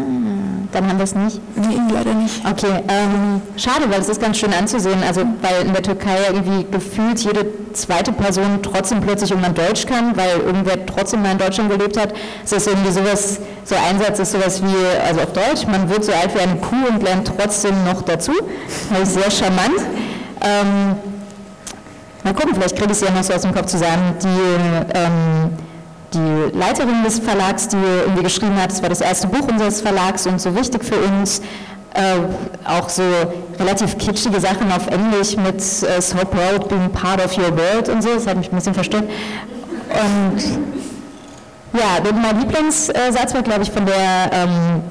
dann 0.72 0.88
haben 0.88 0.98
wir 0.98 1.04
es 1.04 1.14
nicht? 1.14 1.40
Nee, 1.54 1.76
leider 1.92 2.14
nicht. 2.14 2.40
Okay, 2.44 2.82
ähm, 2.88 3.42
schade, 3.56 3.84
weil 3.90 4.00
es 4.00 4.08
ist 4.08 4.20
ganz 4.20 4.38
schön 4.38 4.52
anzusehen. 4.52 5.02
Also 5.06 5.22
weil 5.40 5.66
in 5.66 5.72
der 5.72 5.82
Türkei 5.82 6.16
irgendwie 6.32 6.66
gefühlt 6.70 7.20
jede 7.20 7.46
zweite 7.74 8.12
Person 8.12 8.60
trotzdem 8.62 9.00
plötzlich 9.00 9.30
irgendwann 9.30 9.54
Deutsch 9.54 9.86
kann, 9.86 10.16
weil 10.16 10.40
irgendwer 10.40 10.84
trotzdem 10.86 11.22
mal 11.22 11.32
in 11.32 11.38
Deutschland 11.38 11.70
gelebt 11.70 11.96
hat. 11.96 12.14
Es 12.44 12.52
ist 12.52 12.66
irgendwie 12.66 12.90
sowas, 12.90 13.40
so 13.64 13.74
ein 13.74 13.98
Satz 13.98 14.18
ist 14.18 14.32
sowas 14.32 14.62
wie, 14.62 15.06
also 15.06 15.20
auf 15.20 15.32
Deutsch, 15.32 15.66
man 15.66 15.88
wird 15.88 16.04
so 16.04 16.12
alt 16.12 16.34
wie 16.34 16.40
eine 16.40 16.56
Kuh 16.56 16.88
und 16.88 17.02
lernt 17.02 17.30
trotzdem 17.36 17.84
noch 17.84 18.02
dazu. 18.02 18.32
Das 18.90 19.08
ist 19.08 19.14
sehr 19.14 19.30
charmant. 19.30 19.78
Ähm, 20.40 20.96
mal 22.24 22.34
gucken, 22.34 22.54
vielleicht 22.54 22.76
kriege 22.76 22.92
ich 22.92 22.98
es 22.98 23.00
ja 23.00 23.10
noch 23.10 23.22
so 23.22 23.34
aus 23.34 23.42
dem 23.42 23.54
Kopf 23.54 23.66
zusammen. 23.66 24.14
Die 24.22 24.98
ähm, 24.98 25.50
die 26.14 26.56
Leiterin 26.56 27.02
des 27.04 27.18
Verlags, 27.18 27.68
die 27.68 27.76
irgendwie 27.76 28.22
geschrieben 28.22 28.60
hat, 28.60 28.72
es 28.72 28.82
war 28.82 28.88
das 28.88 29.00
erste 29.00 29.26
Buch 29.26 29.48
unseres 29.48 29.80
Verlags 29.80 30.26
und 30.26 30.40
so 30.40 30.54
wichtig 30.54 30.84
für 30.84 30.96
uns, 30.96 31.40
äh, 31.94 32.16
auch 32.64 32.88
so 32.88 33.02
relativ 33.58 33.98
kitschige 33.98 34.40
Sachen 34.40 34.70
auf 34.72 34.86
Englisch 34.86 35.36
mit 35.36 35.56
äh, 35.58 36.00
So 36.00 36.16
proud 36.18 36.68
being 36.68 36.90
part 36.90 37.24
of 37.24 37.36
your 37.36 37.56
world 37.56 37.88
und 37.88 38.02
so, 38.02 38.14
das 38.14 38.26
hat 38.26 38.36
mich 38.36 38.50
ein 38.50 38.56
bisschen 38.56 38.74
verstört. 38.74 39.04
Und 39.90 40.42
ja, 41.74 42.12
mein 42.14 42.40
Lieblingssatz 42.40 43.34
war, 43.34 43.42
glaube 43.42 43.62
ich, 43.62 43.70
von 43.70 43.86
der 43.86 44.30
ähm, 44.32 44.82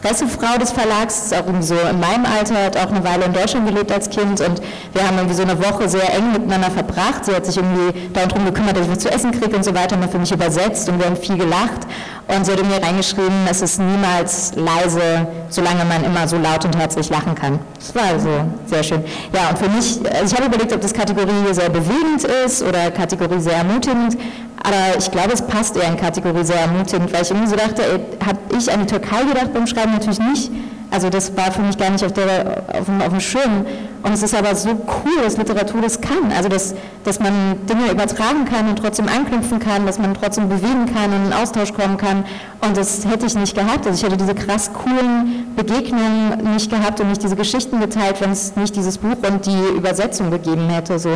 Pressefrau 0.00 0.58
des 0.58 0.72
Verlags, 0.72 1.26
ist 1.26 1.34
auch 1.34 1.44
so 1.60 1.74
in 1.74 2.00
meinem 2.00 2.24
Alter, 2.24 2.64
hat 2.64 2.76
auch 2.76 2.90
eine 2.90 3.04
Weile 3.04 3.24
in 3.24 3.32
Deutschland 3.32 3.66
gelebt 3.68 3.90
als 3.90 4.08
Kind 4.08 4.40
und 4.40 4.60
wir 4.92 5.06
haben 5.06 5.16
irgendwie 5.16 5.34
so 5.34 5.42
eine 5.42 5.58
Woche 5.58 5.88
sehr 5.88 6.14
eng 6.14 6.32
miteinander 6.32 6.70
verbracht. 6.70 7.24
Sie 7.24 7.34
hat 7.34 7.46
sich 7.46 7.56
irgendwie 7.56 8.08
darum 8.12 8.44
gekümmert, 8.44 8.76
dass 8.76 8.86
ich 8.86 8.92
was 8.92 8.98
zu 9.00 9.10
essen 9.10 9.32
kriege 9.32 9.56
und 9.56 9.64
so 9.64 9.74
weiter, 9.74 9.96
und 9.96 10.10
für 10.10 10.18
mich 10.18 10.32
übersetzt 10.32 10.88
und 10.88 10.98
wir 10.98 11.06
haben 11.06 11.16
viel 11.16 11.36
gelacht. 11.36 11.86
Und 12.28 12.44
sie 12.44 12.52
hat 12.52 12.62
mir 12.62 12.82
reingeschrieben, 12.82 13.46
es 13.50 13.62
ist 13.62 13.80
niemals 13.80 14.52
leise, 14.54 15.26
solange 15.48 15.84
man 15.86 16.04
immer 16.04 16.28
so 16.28 16.36
laut 16.36 16.62
und 16.62 16.76
herzlich 16.76 17.08
lachen 17.08 17.34
kann. 17.34 17.58
Das 17.78 17.94
war 17.94 18.12
also 18.12 18.28
sehr 18.66 18.82
schön. 18.82 19.02
Ja, 19.32 19.48
und 19.48 19.58
für 19.58 19.68
mich, 19.70 19.98
also 20.14 20.26
ich 20.26 20.34
habe 20.34 20.54
überlegt, 20.54 20.74
ob 20.74 20.82
das 20.82 20.92
Kategorie 20.92 21.52
sehr 21.52 21.70
bewegend 21.70 22.24
ist 22.44 22.62
oder 22.62 22.90
Kategorie 22.90 23.40
sehr 23.40 23.56
ermutigend, 23.56 24.18
aber 24.62 24.98
ich 24.98 25.10
glaube, 25.10 25.32
es 25.32 25.40
passt 25.40 25.76
eher 25.76 25.88
in 25.88 25.96
Kategorie 25.96 26.44
sehr 26.44 26.60
ermutigend, 26.60 27.12
weil 27.12 27.22
ich 27.22 27.30
irgendwie 27.30 27.48
so 27.48 27.56
dachte, 27.56 27.82
habe 28.26 28.38
ich 28.58 28.70
an 28.70 28.80
die 28.80 28.86
Türkei 28.86 29.22
gedacht 29.22 29.54
beim 29.54 29.66
Schreiben? 29.66 29.87
Natürlich 29.92 30.18
nicht. 30.18 30.50
Also 30.90 31.10
das 31.10 31.36
war 31.36 31.52
für 31.52 31.60
mich 31.60 31.76
gar 31.76 31.90
nicht 31.90 32.02
auf, 32.02 32.12
der, 32.12 32.64
auf, 32.72 32.86
dem, 32.86 33.00
auf 33.02 33.10
dem 33.10 33.20
Schirm. 33.20 33.66
Und 34.02 34.12
es 34.12 34.22
ist 34.22 34.34
aber 34.34 34.54
so 34.54 34.70
cool, 34.70 35.22
dass 35.22 35.36
Literatur 35.36 35.82
das 35.82 36.00
kann. 36.00 36.32
Also 36.34 36.48
dass, 36.48 36.74
dass 37.04 37.20
man 37.20 37.66
Dinge 37.66 37.90
übertragen 37.90 38.46
kann 38.46 38.68
und 38.68 38.78
trotzdem 38.78 39.06
anknüpfen 39.06 39.58
kann, 39.58 39.84
dass 39.84 39.98
man 39.98 40.14
trotzdem 40.14 40.48
bewegen 40.48 40.86
kann 40.86 41.12
und 41.12 41.26
in 41.26 41.32
Austausch 41.32 41.74
kommen 41.74 41.98
kann. 41.98 42.24
Und 42.62 42.76
das 42.76 43.04
hätte 43.04 43.26
ich 43.26 43.34
nicht 43.34 43.54
gehabt. 43.54 43.86
Also 43.86 43.90
ich 43.92 44.02
hätte 44.02 44.16
diese 44.16 44.34
krass 44.34 44.70
coolen 44.72 45.54
Begegnungen 45.56 46.54
nicht 46.54 46.70
gehabt 46.70 47.00
und 47.00 47.08
nicht 47.08 47.22
diese 47.22 47.36
Geschichten 47.36 47.80
geteilt, 47.80 48.20
wenn 48.20 48.30
es 48.30 48.56
nicht 48.56 48.74
dieses 48.74 48.96
Buch 48.96 49.16
und 49.28 49.44
die 49.44 49.76
Übersetzung 49.76 50.30
gegeben 50.30 50.68
hätte. 50.70 50.98
So. 50.98 51.10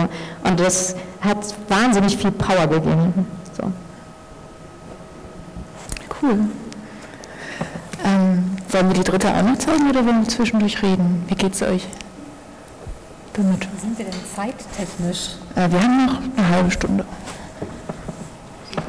Und 0.44 0.60
das 0.60 0.96
hat 1.22 1.38
wahnsinnig 1.68 2.18
viel 2.18 2.30
Power 2.30 2.66
gegeben. 2.66 3.26
So. 3.56 3.72
Cool. 6.20 6.40
Ähm, 8.04 8.51
wollen 8.72 8.88
wir 8.88 8.94
die 8.94 9.04
dritte 9.04 9.28
auch 9.28 9.42
noch 9.42 9.58
zeigen 9.58 9.88
oder 9.88 10.04
wollen 10.04 10.22
wir 10.22 10.28
zwischendurch 10.28 10.82
reden? 10.82 11.24
Wie 11.28 11.34
geht 11.34 11.54
es 11.54 11.62
euch 11.62 11.86
damit? 13.32 13.66
Wie 13.72 13.80
sind 13.80 13.98
wir 13.98 14.04
denn 14.04 14.14
zeittechnisch? 14.34 15.36
Äh, 15.54 15.70
wir 15.70 15.82
haben 15.82 16.06
noch 16.06 16.18
eine 16.36 16.48
halbe 16.48 16.70
Stunde. 16.70 17.04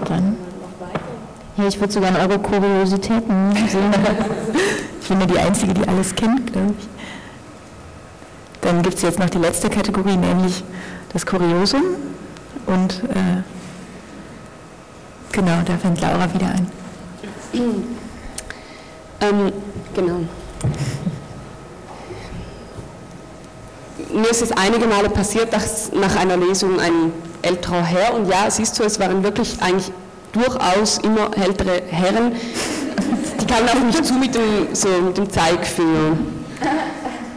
Dann. 0.06 0.38
Ja, 1.58 1.68
ich 1.68 1.80
würde 1.80 1.94
sogar 1.94 2.10
in 2.10 2.16
eure 2.16 2.40
Kuriositäten 2.40 3.54
sehen. 3.70 3.94
ich 5.02 5.08
bin 5.08 5.20
ja 5.20 5.26
die 5.26 5.40
Einzige, 5.40 5.74
die 5.74 5.88
alles 5.88 6.16
kennt, 6.16 6.52
glaube 6.52 6.74
ich. 6.80 6.88
Dann 8.62 8.82
gibt 8.82 8.96
es 8.96 9.02
jetzt 9.02 9.20
noch 9.20 9.30
die 9.30 9.38
letzte 9.38 9.70
Kategorie, 9.70 10.18
nämlich 10.18 10.64
das 11.12 11.26
Kuriosum. 11.26 11.84
Und 12.66 13.04
äh, 13.04 13.44
genau, 15.32 15.62
da 15.66 15.78
fängt 15.78 16.02
Laura 16.02 16.34
wieder 16.34 16.48
an. 16.48 16.68
Ähm, 19.24 19.54
genau. 19.96 20.20
Mir 24.14 24.30
ist 24.30 24.42
es 24.42 24.52
einige 24.52 24.86
Male 24.86 25.10
passiert, 25.10 25.54
dass 25.54 25.92
nach 25.94 26.16
einer 26.18 26.38
Lesung 26.38 26.80
ein 26.80 27.14
älterer 27.42 27.84
Herr, 27.84 28.14
und 28.14 28.28
ja, 28.28 28.50
siehst 28.50 28.78
du, 28.78 28.84
es 28.84 29.00
waren 29.00 29.24
wirklich 29.24 29.62
eigentlich 29.62 29.92
durchaus 30.34 30.98
immer 31.00 31.32
ältere 31.38 31.84
Herren, 31.88 32.34
die 33.40 33.46
kamen 33.46 33.70
auf 33.70 33.84
mich 33.84 34.04
zu 34.04 34.14
mit 34.16 34.36
dem, 34.36 34.74
so, 34.74 34.88
mit 34.88 35.18
dem 35.18 35.30
Zeigfinger. 35.30 36.18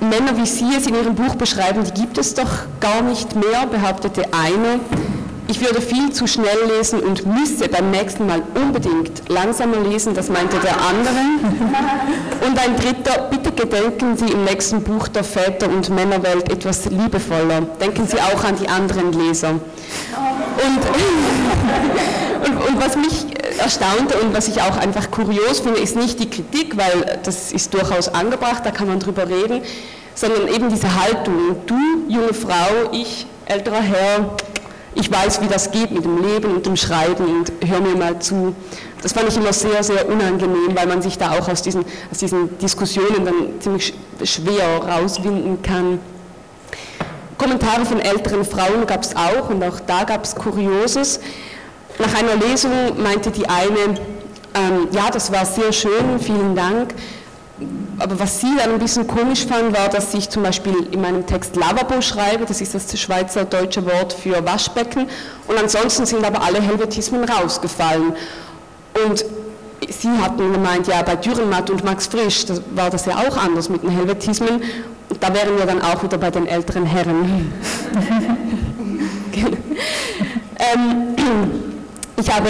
Männer, 0.01 0.37
wie 0.37 0.47
Sie 0.47 0.67
es 0.77 0.87
in 0.87 0.95
Ihrem 0.95 1.15
Buch 1.15 1.35
beschreiben, 1.37 1.85
die 1.85 2.01
gibt 2.01 2.19
es 2.19 2.35
doch 2.35 2.51
gar 2.81 3.03
nicht 3.03 3.35
mehr, 3.35 3.67
behauptete 3.67 4.23
einer 4.33 4.81
ich 5.49 5.61
würde 5.61 5.81
viel 5.81 6.13
zu 6.13 6.27
schnell 6.27 6.59
lesen 6.77 7.01
und 7.01 7.25
müsse 7.27 7.69
beim 7.69 7.91
nächsten 7.91 8.27
Mal 8.27 8.43
unbedingt 8.55 9.29
langsamer 9.29 9.79
lesen, 9.79 10.15
das 10.15 10.29
meinte 10.29 10.57
der 10.59 10.77
andere. 10.77 12.47
Und 12.47 12.59
ein 12.59 12.77
dritter, 12.77 13.29
bitte 13.31 13.53
gedenken 13.53 14.17
Sie 14.17 14.27
im 14.33 14.45
nächsten 14.45 14.83
Buch 14.83 15.09
der 15.09 15.25
Väter- 15.25 15.69
und 15.69 15.89
Männerwelt 15.91 16.51
etwas 16.51 16.87
liebevoller. 16.87 17.63
Denken 17.81 18.07
Sie 18.07 18.19
auch 18.21 18.45
an 18.45 18.57
die 18.57 18.69
anderen 18.69 19.13
Leser. 19.13 19.51
Und, 19.51 19.61
und, 22.47 22.69
und 22.69 22.85
was 22.85 22.97
mich 22.97 23.27
erstaunte 23.59 24.17
und 24.19 24.35
was 24.35 24.49
ich 24.49 24.61
auch 24.63 24.77
einfach 24.77 25.11
kurios 25.11 25.61
finde, 25.61 25.81
ist 25.81 25.97
nicht 25.97 26.21
die 26.21 26.29
Kritik, 26.29 26.77
weil 26.77 27.21
das 27.23 27.53
ist 27.53 27.73
durchaus 27.73 28.09
angebracht, 28.09 28.63
da 28.65 28.71
kann 28.71 28.89
man 28.89 29.01
drüber 29.01 29.29
reden, 29.29 29.63
sondern 30.15 30.49
eben 30.49 30.69
diese 30.69 30.89
Haltung. 30.95 31.57
Du, 31.67 31.77
junge 32.09 32.35
Frau, 32.35 32.91
ich, 32.93 33.27
älterer 33.47 33.81
Herr, 33.81 34.37
ich 34.97 35.13
weiß, 35.13 35.43
wie 35.43 35.47
das 35.47 35.71
geht 35.71 35.91
mit 35.91 36.05
dem 36.05 36.23
Leben 36.23 36.55
und 36.55 36.65
dem 36.65 36.75
Schreiben 36.77 37.25
und 37.25 37.53
hör 37.69 37.81
mir 37.81 37.95
mal 37.97 38.19
zu. 38.19 38.55
Das 39.03 39.13
fand 39.13 39.29
ich 39.29 39.37
immer 39.37 39.53
sehr, 39.53 39.83
sehr 39.85 40.09
unangenehm, 40.09 40.75
weil 40.75 40.87
man 40.87 41.03
sich 41.03 41.19
da 41.19 41.33
auch 41.33 41.49
aus 41.49 41.63
diesen, 41.63 41.85
aus 42.11 42.19
diesen 42.19 42.59
Diskussionen 42.59 43.25
dann 43.25 43.61
ziemlich 43.61 43.95
schwer 44.25 44.79
rauswinden 44.79 45.61
kann. 45.63 45.99
Kommentare 47.37 47.85
von 47.85 48.01
älteren 48.01 48.45
Frauen 48.45 48.87
gab 48.87 49.03
es 49.03 49.15
auch 49.15 49.51
und 49.51 49.63
auch 49.63 49.81
da 49.87 50.05
gab 50.05 50.25
es 50.25 50.35
Kurioses. 50.35 51.21
Nach 51.99 52.15
einer 52.19 52.37
Lesung 52.37 52.73
meinte 53.03 53.31
die 53.31 53.47
eine, 53.47 53.99
ähm, 54.55 54.89
ja, 54.93 55.11
das 55.13 55.31
war 55.31 55.45
sehr 55.45 55.73
schön, 55.73 56.19
vielen 56.19 56.57
Dank. 56.57 56.95
Aber 57.99 58.19
was 58.19 58.41
sie 58.41 58.55
dann 58.59 58.73
ein 58.73 58.79
bisschen 58.79 59.07
komisch 59.07 59.47
fand, 59.47 59.77
war, 59.77 59.89
dass 59.89 60.13
ich 60.15 60.29
zum 60.29 60.43
Beispiel 60.43 60.75
in 60.91 61.01
meinem 61.01 61.27
Text 61.27 61.57
Lavabo 61.57 62.01
schreibe, 62.01 62.45
das 62.45 62.61
ist 62.61 62.75
das 62.75 62.99
schweizerdeutsche 62.99 63.85
Wort 63.87 64.13
für 64.13 64.45
Waschbecken, 64.45 65.09
und 65.49 65.59
ansonsten 65.59 66.05
sind 66.07 66.25
aber 66.25 66.43
alle 66.43 66.61
Helvetismen 66.61 67.25
rausgefallen. 67.25 68.13
Und 69.07 69.25
sie 69.89 70.11
hatten 70.21 70.53
gemeint, 70.53 70.87
ja, 70.89 71.03
bei 71.03 71.17
Dürrenmatt 71.17 71.71
und 71.71 71.85
Max 71.85 72.07
Frisch 72.07 72.47
das 72.47 72.63
war 72.75 72.91
das 72.91 73.07
ja 73.07 73.17
auch 73.17 73.37
anders 73.37 73.69
mit 73.69 73.83
den 73.83 73.91
Helvetismen. 73.91 74.63
Und 75.09 75.23
da 75.23 75.33
wären 75.33 75.57
wir 75.57 75.67
dann 75.67 75.81
auch 75.83 76.03
wieder 76.03 76.19
bei 76.19 76.31
den 76.31 76.47
älteren 76.47 76.85
Herren. 76.85 77.53
ähm, 80.75 81.15
ich 82.19 82.35
habe 82.35 82.49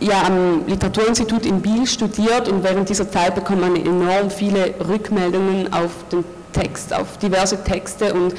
ja 0.00 0.22
am 0.26 0.66
Literaturinstitut 0.66 1.46
in 1.46 1.60
Biel 1.60 1.86
studiert 1.86 2.48
und 2.48 2.62
während 2.62 2.88
dieser 2.88 3.10
Zeit 3.10 3.34
bekommt 3.34 3.60
man 3.60 3.76
enorm 3.76 4.30
viele 4.30 4.74
Rückmeldungen 4.86 5.72
auf 5.72 5.90
den 6.12 6.24
Text, 6.52 6.92
auf 6.92 7.18
diverse 7.18 7.62
Texte 7.64 8.12
und 8.14 8.34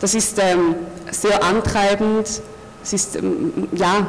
das 0.00 0.14
ist 0.14 0.38
ähm, 0.38 0.74
sehr 1.10 1.42
antreibend. 1.42 2.42
Es 2.82 2.92
ist, 2.92 3.16
ähm, 3.16 3.68
ja, 3.72 4.06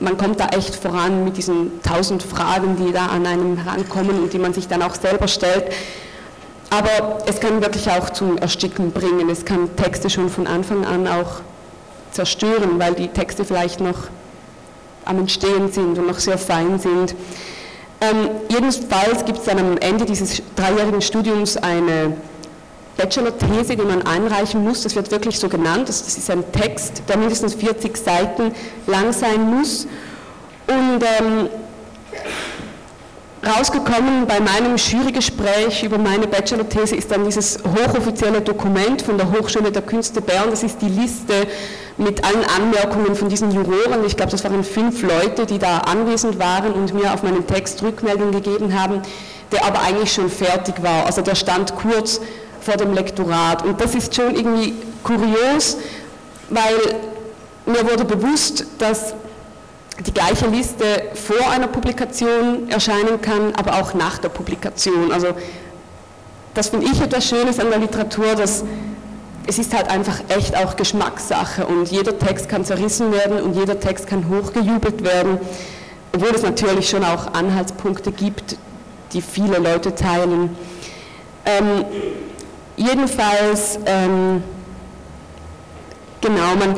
man 0.00 0.18
kommt 0.18 0.40
da 0.40 0.48
echt 0.48 0.74
voran 0.74 1.24
mit 1.24 1.36
diesen 1.36 1.80
tausend 1.82 2.22
Fragen, 2.22 2.76
die 2.76 2.92
da 2.92 3.06
an 3.06 3.26
einem 3.26 3.56
herankommen 3.56 4.22
und 4.22 4.32
die 4.32 4.38
man 4.38 4.52
sich 4.52 4.68
dann 4.68 4.82
auch 4.82 4.94
selber 4.94 5.28
stellt. 5.28 5.72
Aber 6.70 7.18
es 7.26 7.38
kann 7.38 7.62
wirklich 7.62 7.90
auch 7.90 8.10
zum 8.10 8.38
Ersticken 8.38 8.92
bringen. 8.92 9.28
Es 9.30 9.44
kann 9.44 9.76
Texte 9.76 10.10
schon 10.10 10.28
von 10.28 10.46
Anfang 10.46 10.84
an 10.84 11.06
auch 11.06 11.42
zerstören, 12.12 12.78
weil 12.78 12.94
die 12.94 13.08
Texte 13.08 13.44
vielleicht 13.44 13.80
noch 13.80 14.08
am 15.04 15.18
Entstehen 15.18 15.70
sind 15.72 15.98
und 15.98 16.06
noch 16.06 16.18
sehr 16.18 16.38
fein 16.38 16.78
sind. 16.78 17.14
Ähm, 18.00 18.30
jedenfalls 18.48 19.24
gibt 19.24 19.38
es 19.38 19.44
dann 19.44 19.58
am 19.58 19.78
Ende 19.78 20.04
dieses 20.04 20.42
dreijährigen 20.56 21.00
Studiums 21.00 21.56
eine 21.56 22.16
Bachelor-These, 22.96 23.76
die 23.76 23.84
man 23.84 24.02
einreichen 24.02 24.62
muss. 24.64 24.82
Das 24.82 24.94
wird 24.96 25.10
wirklich 25.10 25.38
so 25.38 25.48
genannt. 25.48 25.88
Das, 25.88 26.00
ist 26.00 26.30
ein 26.30 26.44
Text, 26.52 27.02
der 27.08 27.16
mindestens 27.16 27.54
40 27.54 27.96
Seiten 27.96 28.52
lang 28.86 29.12
sein 29.12 29.56
muss. 29.56 29.86
Und 30.66 31.02
ähm, 31.20 31.48
rausgekommen 33.44 34.26
bei 34.26 34.40
meinem 34.40 34.76
Jurygespräch 34.76 35.82
über 35.82 35.98
meine 35.98 36.26
Bachelor-These 36.26 36.96
ist 36.96 37.10
dann 37.10 37.24
dieses 37.24 37.58
hochoffizielle 37.64 38.40
Dokument 38.40 39.02
von 39.02 39.16
der 39.18 39.30
Hochschule 39.32 39.72
der 39.72 39.82
Künste 39.82 40.20
Bern. 40.20 40.50
Das 40.50 40.62
ist 40.62 40.80
die 40.80 40.88
Liste 40.88 41.34
mit 41.96 42.24
allen 42.24 42.44
Anmerkungen 42.44 43.14
von 43.14 43.28
diesen 43.28 43.50
Juroren. 43.50 44.04
Ich 44.06 44.16
glaube, 44.16 44.32
das 44.32 44.44
waren 44.44 44.64
fünf 44.64 45.02
Leute, 45.02 45.46
die 45.46 45.58
da 45.58 45.78
anwesend 45.78 46.38
waren 46.38 46.72
und 46.72 46.94
mir 46.94 47.12
auf 47.12 47.22
meinen 47.22 47.46
Text 47.46 47.82
Rückmeldung 47.82 48.32
gegeben 48.32 48.78
haben, 48.78 49.02
der 49.50 49.64
aber 49.64 49.80
eigentlich 49.82 50.12
schon 50.12 50.30
fertig 50.30 50.82
war. 50.82 51.06
Also 51.06 51.22
der 51.22 51.34
stand 51.34 51.76
kurz 51.76 52.20
vor 52.60 52.76
dem 52.76 52.94
Lektorat. 52.94 53.64
Und 53.64 53.80
das 53.80 53.94
ist 53.94 54.14
schon 54.14 54.34
irgendwie 54.34 54.74
kurios, 55.02 55.76
weil 56.48 57.00
mir 57.66 57.88
wurde 57.88 58.04
bewusst, 58.04 58.66
dass 58.78 59.14
die 60.00 60.14
gleiche 60.14 60.46
Liste 60.46 60.84
vor 61.14 61.50
einer 61.50 61.68
Publikation 61.68 62.68
erscheinen 62.68 63.20
kann, 63.20 63.54
aber 63.56 63.74
auch 63.80 63.94
nach 63.94 64.18
der 64.18 64.30
Publikation. 64.30 65.12
Also 65.12 65.28
das 66.54 66.68
finde 66.70 66.86
ich 66.86 67.00
etwas 67.00 67.26
Schönes 67.26 67.58
an 67.58 67.70
der 67.70 67.78
Literatur, 67.78 68.34
dass 68.34 68.64
es 69.46 69.58
ist 69.58 69.74
halt 69.74 69.90
einfach 69.90 70.20
echt 70.28 70.56
auch 70.56 70.76
Geschmackssache 70.76 71.66
und 71.66 71.90
jeder 71.90 72.18
Text 72.18 72.48
kann 72.48 72.64
zerrissen 72.64 73.12
werden 73.12 73.40
und 73.40 73.54
jeder 73.54 73.80
Text 73.80 74.06
kann 74.06 74.28
hochgejubelt 74.28 75.02
werden, 75.02 75.38
obwohl 76.14 76.30
es 76.34 76.42
natürlich 76.42 76.88
schon 76.88 77.04
auch 77.04 77.32
Anhaltspunkte 77.34 78.12
gibt, 78.12 78.56
die 79.12 79.22
viele 79.22 79.58
Leute 79.58 79.94
teilen. 79.94 80.56
Ähm, 81.44 81.84
jedenfalls, 82.76 83.78
ähm, 83.84 84.42
genau, 86.20 86.54
man, 86.58 86.76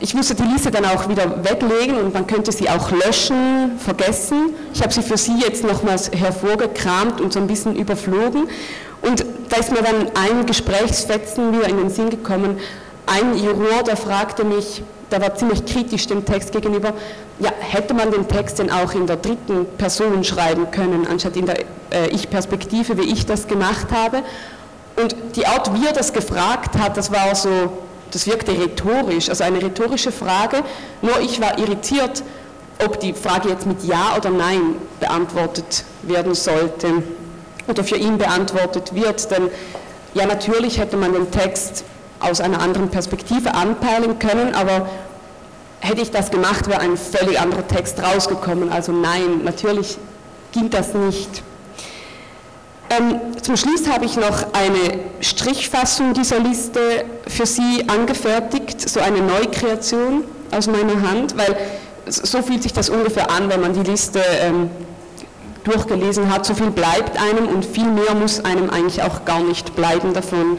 ich 0.00 0.14
musste 0.14 0.34
die 0.34 0.42
Liste 0.42 0.70
dann 0.70 0.84
auch 0.84 1.08
wieder 1.08 1.42
weglegen 1.44 1.96
und 1.96 2.12
man 2.12 2.26
könnte 2.26 2.52
sie 2.52 2.68
auch 2.68 2.90
löschen, 2.90 3.78
vergessen. 3.78 4.54
Ich 4.74 4.82
habe 4.82 4.92
sie 4.92 5.02
für 5.02 5.16
Sie 5.16 5.38
jetzt 5.38 5.64
nochmals 5.64 6.10
hervorgekramt 6.10 7.20
und 7.20 7.32
so 7.32 7.40
ein 7.40 7.46
bisschen 7.46 7.74
überflogen. 7.74 8.48
Und 9.02 9.24
da 9.48 9.56
ist 9.56 9.70
mir 9.70 9.82
dann 9.82 10.08
ein 10.14 10.46
Gesprächsfetzen 10.46 11.52
wieder 11.52 11.68
in 11.68 11.76
den 11.76 11.90
Sinn 11.90 12.08
gekommen. 12.08 12.58
Ein 13.06 13.36
Juror, 13.36 13.82
der 13.82 13.96
fragte 13.96 14.44
mich, 14.44 14.82
der 15.10 15.20
war 15.20 15.34
ziemlich 15.34 15.66
kritisch 15.66 16.06
dem 16.06 16.24
Text 16.24 16.52
gegenüber, 16.52 16.94
ja, 17.38 17.50
hätte 17.58 17.92
man 17.92 18.10
den 18.10 18.26
Text 18.28 18.58
denn 18.58 18.70
auch 18.70 18.94
in 18.94 19.06
der 19.06 19.16
dritten 19.16 19.66
Person 19.76 20.24
schreiben 20.24 20.70
können, 20.70 21.06
anstatt 21.06 21.36
in 21.36 21.46
der 21.46 21.58
äh, 21.90 22.08
Ich-Perspektive, 22.10 22.96
wie 22.96 23.12
ich 23.12 23.26
das 23.26 23.46
gemacht 23.46 23.88
habe. 23.92 24.22
Und 24.96 25.14
die 25.36 25.46
Art, 25.46 25.74
wie 25.74 25.86
er 25.86 25.92
das 25.92 26.12
gefragt 26.12 26.78
hat, 26.78 26.96
das 26.96 27.10
war 27.12 27.34
so 27.34 27.50
das 28.10 28.26
wirkte 28.26 28.52
rhetorisch, 28.52 29.28
also 29.28 29.44
eine 29.44 29.62
rhetorische 29.62 30.12
Frage. 30.12 30.62
Nur 31.00 31.20
ich 31.20 31.40
war 31.40 31.58
irritiert, 31.58 32.22
ob 32.84 33.00
die 33.00 33.14
Frage 33.14 33.48
jetzt 33.48 33.66
mit 33.66 33.82
Ja 33.84 34.16
oder 34.16 34.30
Nein 34.30 34.76
beantwortet 35.00 35.84
werden 36.02 36.34
sollte 36.34 37.02
oder 37.66 37.84
für 37.84 37.96
ihn 37.96 38.18
beantwortet 38.18 38.94
wird. 38.94 39.30
Denn 39.30 39.48
ja, 40.14 40.26
natürlich 40.26 40.78
hätte 40.78 40.96
man 40.96 41.12
den 41.12 41.30
Text 41.30 41.84
aus 42.20 42.40
einer 42.40 42.60
anderen 42.60 42.88
Perspektive 42.88 43.54
anpeilen 43.54 44.18
können, 44.18 44.54
aber 44.54 44.88
hätte 45.80 46.00
ich 46.02 46.10
das 46.10 46.30
gemacht, 46.30 46.68
wäre 46.68 46.80
ein 46.80 46.96
völlig 46.96 47.40
anderer 47.40 47.66
Text 47.66 48.02
rausgekommen. 48.02 48.70
Also 48.70 48.92
nein, 48.92 49.42
natürlich 49.44 49.98
ging 50.52 50.70
das 50.70 50.94
nicht. 50.94 51.42
Ähm, 52.90 53.20
zum 53.40 53.56
Schluss 53.56 53.88
habe 53.88 54.04
ich 54.04 54.16
noch 54.16 54.52
eine 54.52 55.00
Strichfassung 55.20 56.12
dieser 56.12 56.38
Liste 56.40 57.04
für 57.26 57.46
Sie 57.46 57.84
angefertigt, 57.88 58.88
so 58.88 59.00
eine 59.00 59.20
Neukreation 59.20 60.24
aus 60.50 60.66
meiner 60.66 61.00
Hand, 61.10 61.36
weil 61.36 61.56
so 62.06 62.42
fühlt 62.42 62.62
sich 62.62 62.72
das 62.74 62.90
ungefähr 62.90 63.30
an, 63.30 63.48
wenn 63.48 63.60
man 63.60 63.72
die 63.72 63.88
Liste 63.90 64.20
ähm, 64.40 64.70
durchgelesen 65.64 66.32
hat. 66.32 66.46
So 66.46 66.54
viel 66.54 66.70
bleibt 66.70 67.20
einem 67.20 67.48
und 67.48 67.64
viel 67.64 67.90
mehr 67.90 68.14
muss 68.14 68.44
einem 68.44 68.70
eigentlich 68.70 69.02
auch 69.02 69.24
gar 69.24 69.40
nicht 69.40 69.74
bleiben 69.76 70.12
davon. 70.12 70.58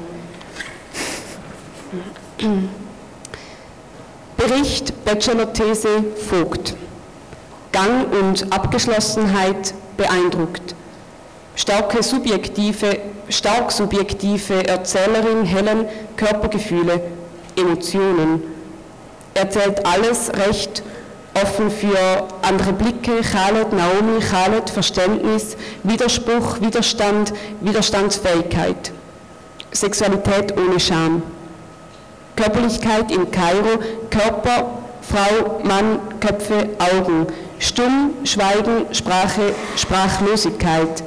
Bericht, 4.38 5.06
Bachelor-These, 5.06 6.04
Vogt. 6.30 6.76
Gang 7.72 8.14
und 8.14 8.54
Abgeschlossenheit 8.54 9.74
beeindruckt 9.98 10.76
starke 11.56 12.02
subjektive, 12.04 13.00
stark 13.30 13.72
subjektive 13.72 14.68
Erzählerin 14.68 15.46
Helen 15.46 15.86
Körpergefühle, 16.18 17.02
Emotionen. 17.56 18.44
Erzählt 19.34 19.86
alles 19.86 20.32
recht 20.48 20.84
offen 21.34 21.72
für 21.72 22.28
andere 22.42 22.74
Blicke, 22.74 23.22
Khaled, 23.22 23.74
Naomi, 23.74 24.20
Khaled, 24.20 24.70
Verständnis, 24.70 25.58
Widerspruch, 25.84 26.62
Widerstand, 26.62 27.34
Widerstandsfähigkeit. 27.62 28.92
Sexualität 29.72 30.56
ohne 30.58 30.80
Scham. 30.80 31.24
Körperlichkeit 32.36 33.12
in 33.12 33.30
Kairo, 33.32 33.80
Körper, 34.10 34.80
Frau, 35.02 35.62
Mann, 35.64 36.00
Köpfe, 36.20 36.70
Augen. 36.80 37.28
Stumm, 37.60 38.12
Schweigen, 38.24 38.94
Sprache, 38.94 39.54
Sprachlosigkeit 39.76 41.04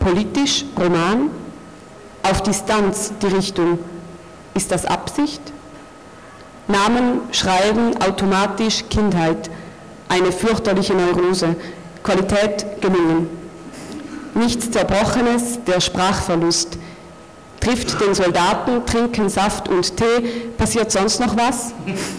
politisch, 0.00 0.64
Roman, 0.76 1.30
auf 2.22 2.42
Distanz 2.42 3.12
die 3.22 3.26
Richtung. 3.26 3.78
Ist 4.54 4.72
das 4.72 4.84
Absicht? 4.84 5.40
Namen, 6.70 7.20
Schreiben, 7.32 8.00
automatisch 8.00 8.84
Kindheit, 8.88 9.50
eine 10.08 10.32
fürchterliche 10.32 10.94
Neurose, 10.94 11.56
Qualität 12.02 12.80
gelungen. 12.80 13.28
Nichts 14.34 14.70
Zerbrochenes, 14.70 15.58
der 15.66 15.80
Sprachverlust. 15.80 16.78
Trifft 17.60 18.00
den 18.00 18.14
Soldaten, 18.14 18.86
trinken 18.86 19.28
Saft 19.28 19.68
und 19.68 19.96
Tee, 19.96 20.50
passiert 20.56 20.90
sonst 20.90 21.20
noch 21.20 21.36
was? 21.36 21.72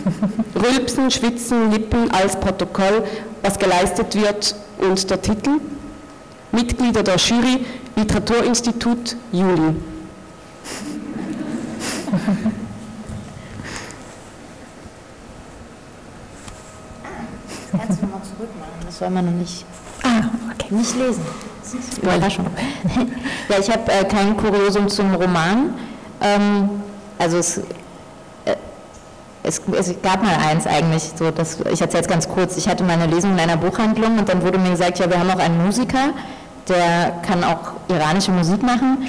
Rülpsen, 0.55 1.09
Schwitzen, 1.09 1.71
Lippen 1.71 2.11
als 2.11 2.39
Protokoll, 2.39 3.03
was 3.41 3.57
geleistet 3.57 4.15
wird 4.15 4.55
und 4.77 5.09
der 5.09 5.21
Titel? 5.21 5.51
Mitglieder 6.51 7.01
der 7.01 7.15
Jury 7.15 7.65
Literaturinstitut 7.95 9.15
Juli. 9.31 9.75
Das 17.71 17.79
kannst 17.87 18.01
du 18.01 18.05
mal 18.07 18.21
zurückmachen, 18.21 18.85
das 18.85 18.90
soll 19.01 19.09
man 19.09 19.25
noch 19.25 19.31
nicht, 19.31 19.65
Ah, 20.03 20.29
okay. 20.51 20.75
nicht 20.75 20.95
lesen. 20.95 21.25
Das 21.63 21.73
ist 21.73 21.97
Überraschung. 21.97 22.45
ja, 23.49 23.55
ich 23.59 23.69
habe 23.71 23.91
äh, 23.91 24.03
kein 24.05 24.37
Kuriosum 24.37 24.87
zum 24.89 25.15
Roman. 25.15 25.73
Ähm, 26.21 26.69
also 27.17 27.37
es, 27.37 27.57
äh, 27.57 28.55
es, 29.41 29.59
es 29.75 29.95
gab 30.03 30.21
mal 30.21 30.35
eins 30.47 30.67
eigentlich, 30.67 31.11
so 31.15 31.31
das, 31.31 31.57
ich 31.71 31.81
erzähle 31.81 32.03
es 32.03 32.07
ganz 32.07 32.29
kurz. 32.29 32.57
Ich 32.57 32.67
hatte 32.67 32.83
mal 32.83 32.93
eine 32.93 33.07
Lesung 33.07 33.31
in 33.31 33.39
einer 33.39 33.57
Buchhandlung 33.57 34.19
und 34.19 34.29
dann 34.29 34.43
wurde 34.43 34.59
mir 34.59 34.69
gesagt, 34.69 34.99
ja, 34.99 35.09
wir 35.09 35.19
haben 35.19 35.31
auch 35.31 35.39
einen 35.39 35.65
Musiker, 35.65 36.13
der 36.67 37.21
kann 37.25 37.43
auch 37.43 37.71
iranische 37.87 38.31
Musik 38.31 38.61
machen. 38.61 39.07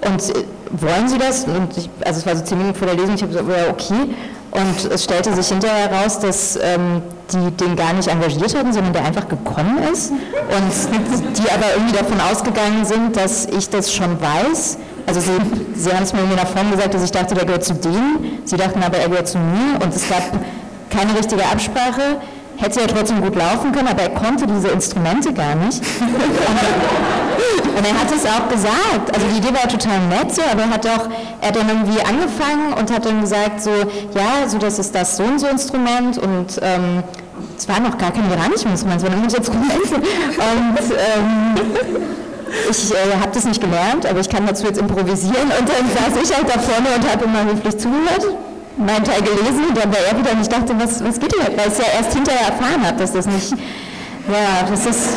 Und 0.00 0.28
äh, 0.30 0.44
wollen 0.72 1.08
Sie 1.08 1.18
das? 1.18 1.44
Und 1.44 1.76
ich, 1.76 1.88
also 2.04 2.18
es 2.18 2.26
war 2.26 2.34
so 2.34 2.42
zehn 2.42 2.58
Minuten 2.58 2.76
vor 2.76 2.88
der 2.88 2.96
Lesung, 2.96 3.14
ich 3.14 3.22
habe 3.22 3.32
gesagt, 3.32 3.48
ja, 3.48 3.70
okay. 3.70 4.10
Und 4.56 4.90
es 4.90 5.04
stellte 5.04 5.34
sich 5.34 5.48
hinterher 5.48 5.90
heraus, 5.90 6.18
dass 6.18 6.56
ähm, 6.56 7.02
die 7.30 7.50
den 7.50 7.76
gar 7.76 7.92
nicht 7.92 8.08
engagiert 8.08 8.54
hatten, 8.56 8.72
sondern 8.72 8.94
der 8.94 9.04
einfach 9.04 9.28
gekommen 9.28 9.78
ist. 9.92 10.10
Und 10.10 11.36
die 11.36 11.50
aber 11.50 11.74
irgendwie 11.74 11.96
davon 11.96 12.18
ausgegangen 12.20 12.84
sind, 12.84 13.16
dass 13.16 13.44
ich 13.46 13.68
das 13.68 13.92
schon 13.92 14.18
weiß. 14.20 14.78
Also 15.06 15.20
sie, 15.20 15.32
sie 15.74 15.92
haben 15.92 16.04
es 16.04 16.12
mir 16.12 16.20
in 16.20 16.32
einer 16.32 16.46
Form 16.46 16.70
gesagt, 16.70 16.94
dass 16.94 17.04
ich 17.04 17.12
dachte, 17.12 17.34
der 17.34 17.44
gehört 17.44 17.64
zu 17.64 17.74
denen. 17.74 18.40
Sie 18.44 18.56
dachten 18.56 18.82
aber, 18.82 18.96
er 18.96 19.08
gehört 19.08 19.28
zu 19.28 19.38
mir. 19.38 19.84
Und 19.84 19.94
es 19.94 20.08
gab 20.08 20.22
keine 20.90 21.18
richtige 21.18 21.44
Absprache. 21.44 22.20
Hätte 22.56 22.80
ja 22.80 22.86
trotzdem 22.86 23.20
gut 23.20 23.36
laufen 23.36 23.72
können, 23.72 23.88
aber 23.88 24.02
er 24.02 24.10
konnte 24.10 24.46
diese 24.46 24.68
Instrumente 24.68 25.32
gar 25.32 25.54
nicht. 25.54 25.82
Und 27.76 27.84
er 27.84 28.00
hat 28.00 28.10
es 28.10 28.24
auch 28.24 28.48
gesagt. 28.48 29.14
Also 29.14 29.26
die 29.28 29.38
Idee 29.38 29.52
war 29.54 29.68
total 29.68 29.98
nett 30.08 30.34
so, 30.34 30.40
aber 30.50 30.62
er 30.62 30.70
hat 30.70 30.86
auch, 30.86 31.08
er 31.42 31.48
hat 31.48 31.56
dann 31.56 31.68
irgendwie 31.68 32.00
angefangen 32.00 32.72
und 32.78 32.90
hat 32.90 33.04
dann 33.04 33.20
gesagt 33.20 33.60
so, 33.62 33.70
ja, 33.70 34.48
so 34.48 34.56
das 34.56 34.78
ist 34.78 34.94
das 34.94 35.16
so 35.18 35.24
und 35.24 35.38
so 35.38 35.46
Instrument 35.46 36.16
und 36.16 36.58
ähm, 36.62 37.02
es 37.56 37.68
waren 37.68 37.82
noch 37.82 37.98
gar 37.98 38.12
keine 38.12 38.32
iranischen 38.32 38.70
Instrumente, 38.70 39.04
sondern 39.06 39.28
so 39.28 39.36
Instrumente. 39.36 39.94
Und 39.94 40.80
ähm, 40.90 41.54
ich 42.70 42.92
äh, 42.92 43.20
habe 43.20 43.30
das 43.32 43.44
nicht 43.44 43.60
gelernt, 43.60 44.06
aber 44.06 44.20
ich 44.20 44.28
kann 44.28 44.46
dazu 44.46 44.66
jetzt 44.66 44.78
improvisieren 44.78 45.48
und 45.58 45.68
dann 45.68 45.86
saß 45.88 46.22
ich 46.22 46.34
halt 46.34 46.48
da 46.48 46.58
vorne 46.58 46.88
und 46.96 47.10
habe 47.10 47.24
immer 47.24 47.44
höflich 47.44 47.78
zugehört 47.78 48.26
meinen 48.76 49.04
Teil 49.04 49.22
gelesen 49.22 49.66
und 49.68 49.76
dann 49.76 49.90
war 49.90 50.00
er 50.00 50.18
wieder 50.18 50.32
und 50.32 50.40
ich 50.42 50.48
dachte, 50.48 50.74
was, 50.78 51.02
was 51.04 51.18
geht 51.18 51.34
hier? 51.34 51.46
Weil 51.56 51.68
ich 51.68 51.72
es 51.72 51.78
ja 51.78 51.84
erst 51.96 52.14
hinterher 52.14 52.48
erfahren 52.48 52.86
habe, 52.86 52.98
dass 52.98 53.12
das 53.12 53.26
nicht, 53.26 53.52
ja, 53.52 54.62
das 54.68 54.86
ist, 54.86 55.08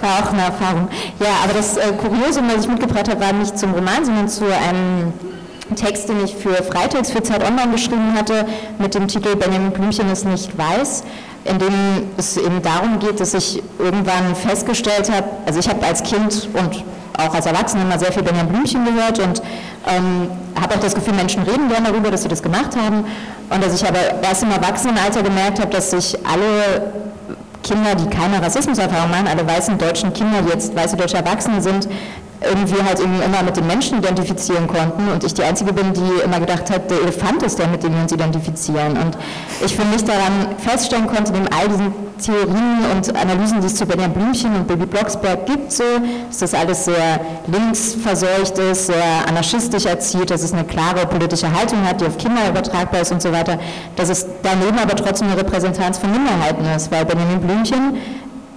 war 0.00 0.24
auch 0.24 0.32
eine 0.32 0.42
Erfahrung. 0.42 0.88
Ja, 1.20 1.28
aber 1.44 1.54
das 1.54 1.76
äh, 1.76 1.92
Kuriosum, 1.92 2.44
was 2.54 2.64
ich 2.64 2.70
mitgebracht 2.70 3.08
habe, 3.08 3.20
war 3.20 3.32
nicht 3.32 3.58
zum 3.58 3.74
Roman, 3.74 4.04
sondern 4.04 4.28
zu 4.28 4.44
einem 4.44 5.12
Text, 5.76 6.08
den 6.08 6.24
ich 6.24 6.34
für 6.34 6.54
Freitags 6.62 7.10
für 7.10 7.22
Zeit 7.22 7.44
Online 7.46 7.72
geschrieben 7.72 8.14
hatte, 8.16 8.46
mit 8.78 8.94
dem 8.94 9.06
Titel 9.08 9.36
Benjamin 9.36 9.72
Blümchen 9.72 10.10
ist 10.10 10.24
nicht 10.24 10.56
weiß, 10.56 11.04
in 11.44 11.58
dem 11.58 11.74
es 12.16 12.36
eben 12.36 12.62
darum 12.62 12.98
geht, 12.98 13.20
dass 13.20 13.34
ich 13.34 13.62
irgendwann 13.78 14.34
festgestellt 14.34 15.10
habe, 15.10 15.28
also 15.46 15.60
ich 15.60 15.68
habe 15.68 15.84
als 15.84 16.02
Kind 16.02 16.48
und 16.54 16.84
auch 17.18 17.34
als 17.34 17.46
Erwachsene 17.46 17.82
immer 17.82 17.98
sehr 17.98 18.12
viel 18.12 18.22
Benjamin 18.22 18.52
Blümchen 18.52 18.84
gehört 18.84 19.18
und 19.18 19.42
ähm, 19.86 20.30
habe 20.60 20.74
auch 20.74 20.80
das 20.80 20.94
Gefühl, 20.94 21.14
Menschen 21.14 21.42
reden 21.42 21.68
gerne 21.68 21.88
darüber, 21.88 22.10
dass 22.10 22.22
sie 22.22 22.28
das 22.28 22.42
gemacht 22.42 22.76
haben. 22.76 23.04
Und 23.50 23.64
dass 23.64 23.74
ich 23.74 23.86
aber 23.86 23.98
erst 24.22 24.42
im 24.42 24.50
Erwachsenenalter 24.50 25.22
gemerkt 25.22 25.60
habe, 25.60 25.70
dass 25.70 25.90
sich 25.90 26.16
alle 26.26 26.92
Kinder, 27.62 27.94
die 27.96 28.08
keine 28.08 28.40
Rassismuserfahrung 28.40 29.10
machen, 29.10 29.26
alle 29.26 29.46
weißen 29.46 29.76
deutschen 29.78 30.12
Kinder, 30.12 30.42
die 30.42 30.50
jetzt 30.50 30.74
weiße 30.74 30.96
deutsche 30.96 31.16
Erwachsene 31.16 31.60
sind, 31.60 31.88
irgendwie 32.40 32.82
halt 32.82 33.00
irgendwie 33.00 33.24
immer 33.24 33.42
mit 33.42 33.56
den 33.56 33.66
Menschen 33.66 33.98
identifizieren 33.98 34.68
konnten 34.68 35.08
und 35.12 35.24
ich 35.24 35.34
die 35.34 35.42
Einzige 35.42 35.72
bin, 35.72 35.92
die 35.92 36.22
immer 36.24 36.38
gedacht 36.38 36.70
hat, 36.70 36.90
der 36.90 37.02
Elefant 37.02 37.42
ist 37.42 37.58
der, 37.58 37.66
mit 37.66 37.82
dem 37.82 37.94
wir 37.94 38.02
uns 38.02 38.12
identifizieren. 38.12 38.96
Und 38.96 39.18
ich 39.64 39.74
für 39.74 39.84
mich 39.84 40.04
daran 40.04 40.54
feststellen 40.58 41.06
konnte, 41.06 41.32
neben 41.32 41.48
all 41.48 41.68
diesen 41.68 41.92
Theorien 42.18 42.78
und 42.94 43.16
Analysen, 43.16 43.60
die 43.60 43.66
es 43.66 43.76
zu 43.76 43.86
Benjamin 43.86 44.12
Blümchen 44.12 44.54
und 44.54 44.66
Baby 44.66 44.86
Blocksberg 44.86 45.46
gibt, 45.46 45.72
so, 45.72 45.84
dass 46.28 46.38
das 46.38 46.54
alles 46.54 46.84
sehr 46.84 47.20
linksverseucht 47.46 48.58
ist, 48.58 48.86
sehr 48.86 49.28
anarchistisch 49.28 49.86
erzielt, 49.86 50.30
dass 50.30 50.42
es 50.42 50.52
eine 50.52 50.64
klare 50.64 51.06
politische 51.06 51.52
Haltung 51.52 51.84
hat, 51.86 52.00
die 52.00 52.06
auf 52.06 52.18
Kinder 52.18 52.48
übertragbar 52.48 53.02
ist 53.02 53.12
und 53.12 53.22
so 53.22 53.32
weiter, 53.32 53.58
dass 53.96 54.08
es 54.08 54.26
daneben 54.42 54.78
aber 54.78 54.96
trotzdem 54.96 55.28
eine 55.28 55.38
Repräsentanz 55.38 55.98
von 55.98 56.10
Minderheiten 56.10 56.64
ist, 56.76 56.90
weil 56.90 57.04
Benjamin 57.04 57.40
Blümchen 57.40 57.98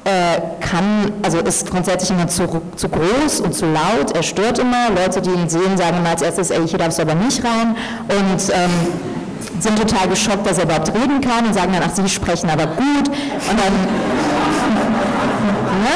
kann, 0.04 1.12
also 1.22 1.40
ist 1.40 1.70
grundsätzlich 1.70 2.10
immer 2.10 2.28
zu, 2.28 2.48
zu 2.76 2.90
groß 2.90 3.42
und 3.42 3.54
zu 3.54 3.66
laut, 3.66 4.16
er 4.16 4.24
stört 4.24 4.58
immer, 4.58 4.90
Leute, 4.96 5.22
die 5.22 5.30
ihn 5.30 5.48
sehen, 5.48 5.78
sagen 5.78 5.98
immer 5.98 6.10
als 6.10 6.24
erstes, 6.24 6.50
ey, 6.50 6.68
hier 6.68 6.80
darfst 6.80 6.98
du 6.98 7.04
aber 7.04 7.16
nicht 7.16 7.44
rein. 7.44 7.76
Und 8.10 8.50
ähm, 8.50 8.72
sind 9.62 9.78
total 9.78 10.08
geschockt, 10.08 10.48
dass 10.48 10.58
er 10.58 10.64
überhaupt 10.66 10.94
reden 10.94 11.22
kann 11.22 11.46
und 11.46 11.54
sagen 11.54 11.72
dann, 11.74 11.84
ach, 11.86 11.92
sie 11.94 12.10
sprechen 12.10 12.50
aber 12.50 12.66
gut. 12.66 13.08
Und 13.08 13.60
dann, 13.60 13.74
ne? 15.84 15.94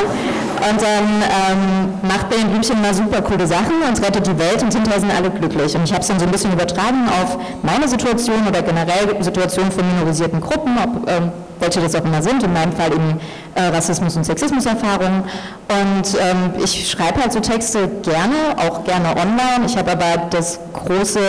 und 0.69 0.81
dann 0.81 1.21
ähm, 1.21 1.93
macht 2.07 2.29
Benjamin 2.29 2.51
Blümchen 2.51 2.81
mal 2.81 2.93
super 2.93 3.21
coole 3.21 3.45
Sachen 3.47 3.81
und 3.87 4.01
rettet 4.05 4.27
die 4.27 4.37
Welt 4.37 4.61
und 4.61 4.73
hinterher 4.73 4.99
sind 4.99 5.15
alle 5.15 5.29
glücklich. 5.29 5.73
Und 5.75 5.83
ich 5.83 5.91
habe 5.91 6.01
es 6.01 6.07
dann 6.07 6.19
so 6.19 6.25
ein 6.25 6.31
bisschen 6.31 6.51
übertragen 6.53 7.07
auf 7.21 7.37
meine 7.63 7.87
Situation 7.87 8.47
oder 8.47 8.61
generell 8.61 9.21
Situationen 9.21 9.71
von 9.71 9.83
minorisierten 9.93 10.41
Gruppen, 10.41 10.77
ob, 10.77 11.09
ähm, 11.09 11.31
welche 11.59 11.79
das 11.81 11.95
auch 11.95 12.03
immer 12.03 12.21
sind, 12.21 12.43
in 12.43 12.53
meinem 12.53 12.73
Fall 12.73 12.93
eben 12.93 13.09
äh, 13.09 13.13
Rassismus- 13.61 14.15
und 14.17 14.25
Sexismuserfahrungen. 14.25 15.23
Und 15.23 16.19
ähm, 16.19 16.61
ich 16.63 16.89
schreibe 16.89 17.21
halt 17.21 17.33
so 17.33 17.39
Texte 17.39 17.87
gerne, 18.03 18.57
auch 18.57 18.83
gerne 18.83 19.09
online. 19.09 19.65
Ich 19.65 19.77
habe 19.77 19.91
aber 19.91 20.27
das 20.29 20.59
große 20.73 21.19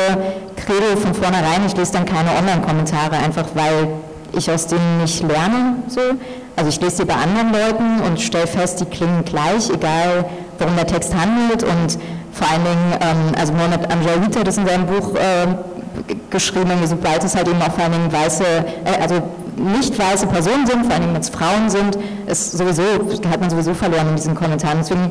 Credo 0.57 0.97
von 1.01 1.14
vornherein, 1.14 1.64
ich 1.66 1.77
lese 1.77 1.93
dann 1.93 2.05
keine 2.05 2.31
Online-Kommentare, 2.31 3.16
einfach 3.16 3.47
weil 3.55 3.89
ich 4.33 4.51
aus 4.51 4.66
denen 4.66 4.99
nicht 4.99 5.22
lerne. 5.22 5.77
So. 5.89 6.01
Also 6.57 6.70
ich 6.70 6.81
lese 6.81 7.03
die 7.03 7.05
bei 7.05 7.14
anderen 7.14 7.53
Leuten 7.53 8.01
und 8.07 8.20
stelle 8.20 8.47
fest, 8.47 8.81
die 8.81 8.87
klingen 8.87 9.24
gleich, 9.24 9.70
egal 9.70 10.24
worum 10.59 10.74
der 10.77 10.87
Text 10.87 11.14
handelt. 11.14 11.62
Und 11.62 11.99
vor 12.33 12.49
allen 12.51 12.64
Dingen, 12.64 12.93
ähm, 13.01 13.35
also 13.39 13.53
Mohamed 13.53 13.93
Amjawita 13.93 14.41
hat 14.41 14.47
das 14.47 14.57
in 14.57 14.66
seinem 14.66 14.87
Buch 14.87 15.14
äh, 15.14 16.14
geschrieben, 16.31 16.70
sobald 16.85 17.24
es 17.24 17.35
halt 17.35 17.49
eben 17.49 17.61
auch 17.61 17.72
vor 17.72 17.85
allen 17.85 17.93
Dingen 17.93 18.12
weiße, 18.12 18.45
äh, 18.45 19.03
also 19.03 19.22
nicht 19.57 19.98
weiße 19.98 20.26
Personen 20.26 20.66
sind, 20.66 20.86
vor 20.86 20.94
allem 20.94 21.14
wenn 21.14 21.20
es 21.20 21.28
Frauen 21.28 21.68
sind, 21.68 21.98
ist 22.26 22.52
sowieso, 22.52 22.82
hat 23.30 23.40
man 23.40 23.50
sowieso 23.50 23.74
verloren 23.74 24.09
in 24.11 24.16
diesen 24.16 24.34
Kommentaren. 24.34 24.78
Deswegen 24.78 25.11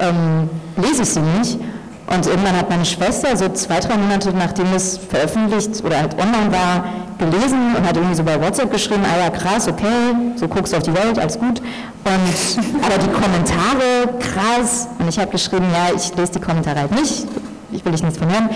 ähm, 0.00 0.48
lese 0.76 1.02
ich 1.02 1.08
sie 1.10 1.20
nicht. 1.20 1.58
Und 2.06 2.26
irgendwann 2.26 2.56
hat 2.58 2.68
meine 2.68 2.84
Schwester 2.84 3.34
so 3.36 3.48
zwei, 3.50 3.80
drei 3.80 3.96
Monate 3.96 4.32
nachdem 4.36 4.66
es 4.74 4.98
veröffentlicht 4.98 5.82
oder 5.82 5.98
halt 5.98 6.14
online 6.14 6.52
war, 6.52 6.84
gelesen 7.18 7.76
und 7.76 7.86
hat 7.86 7.96
irgendwie 7.96 8.14
so 8.14 8.24
bei 8.24 8.40
WhatsApp 8.40 8.70
geschrieben, 8.70 9.02
ah 9.04 9.18
ja 9.18 9.30
krass, 9.30 9.68
okay, 9.68 10.14
so 10.36 10.48
guckst 10.48 10.72
du 10.72 10.76
auf 10.76 10.82
die 10.82 10.94
Welt, 10.94 11.18
alles 11.18 11.38
gut. 11.38 11.60
Und, 11.60 12.82
aber 12.82 12.98
die 12.98 13.10
Kommentare, 13.10 14.18
krass. 14.18 14.88
Und 14.98 15.08
ich 15.08 15.18
habe 15.18 15.30
geschrieben, 15.30 15.66
ja, 15.72 15.94
ich 15.94 16.14
lese 16.16 16.32
die 16.32 16.40
Kommentare 16.40 16.80
halt 16.80 16.90
nicht, 16.92 17.26
ich 17.70 17.84
will 17.84 17.92
dich 17.92 18.02
nichts 18.02 18.18
von 18.18 18.30
hören. 18.30 18.50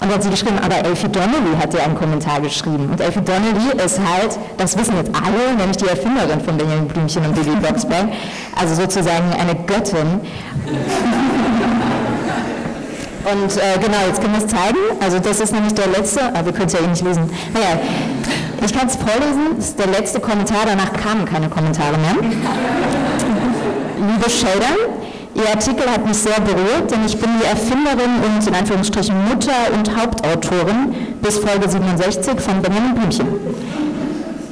Und 0.00 0.08
dann 0.08 0.14
hat 0.14 0.22
sie 0.22 0.30
geschrieben, 0.30 0.58
aber 0.64 0.76
Elfie 0.84 1.08
Donnelly 1.08 1.56
hat 1.60 1.72
dir 1.72 1.82
einen 1.82 1.96
Kommentar 1.96 2.40
geschrieben. 2.40 2.88
Und 2.90 3.00
Elfie 3.00 3.20
Donnelly 3.20 3.84
ist 3.84 3.98
halt, 3.98 4.38
das 4.56 4.78
wissen 4.78 4.96
jetzt 4.96 5.10
alle, 5.14 5.56
nämlich 5.56 5.76
die 5.76 5.88
Erfinderin 5.88 6.40
von 6.40 6.56
Benjamin 6.56 6.86
Blümchen 6.86 7.24
und 7.26 7.34
Baby 7.34 7.56
Blocksberg, 7.56 8.06
also 8.54 8.74
sozusagen 8.76 9.32
eine 9.32 9.56
Göttin. 9.66 10.20
Und 13.30 13.56
äh, 13.56 13.78
genau, 13.80 13.98
jetzt 14.06 14.22
können 14.22 14.34
wir 14.34 14.44
es 14.44 14.46
zeigen. 14.46 14.78
Also 15.00 15.18
das 15.18 15.40
ist 15.40 15.52
nämlich 15.52 15.74
der 15.74 15.88
letzte, 15.88 16.28
aber 16.28 16.46
wir 16.46 16.52
können 16.52 16.66
es 16.66 16.72
ja 16.72 16.78
eh 16.80 16.86
nicht 16.86 17.04
lesen. 17.04 17.28
Naja, 17.52 17.80
ich 18.64 18.72
kann 18.72 18.86
es 18.86 18.96
vorlesen, 18.96 19.56
das 19.56 19.66
ist 19.66 19.78
der 19.78 19.88
letzte 19.88 20.20
Kommentar, 20.20 20.60
danach 20.64 20.92
kamen 20.92 21.24
keine 21.24 21.48
Kommentare 21.48 21.96
mehr. 21.98 22.14
Liebe 24.00 24.30
Shader, 24.30 24.76
Ihr 25.38 25.48
Artikel 25.48 25.88
hat 25.88 26.04
mich 26.04 26.16
sehr 26.16 26.40
berührt, 26.40 26.90
denn 26.90 27.06
ich 27.06 27.16
bin 27.16 27.30
die 27.38 27.44
Erfinderin 27.44 28.10
und 28.26 28.44
in 28.44 28.54
Anführungsstrichen 28.56 29.14
Mutter 29.28 29.52
und 29.72 29.96
Hauptautorin 29.96 30.92
bis 31.22 31.38
Folge 31.38 31.68
67 31.68 32.40
von 32.40 32.60
Benjamin 32.60 32.96
Blümchen. 32.96 33.28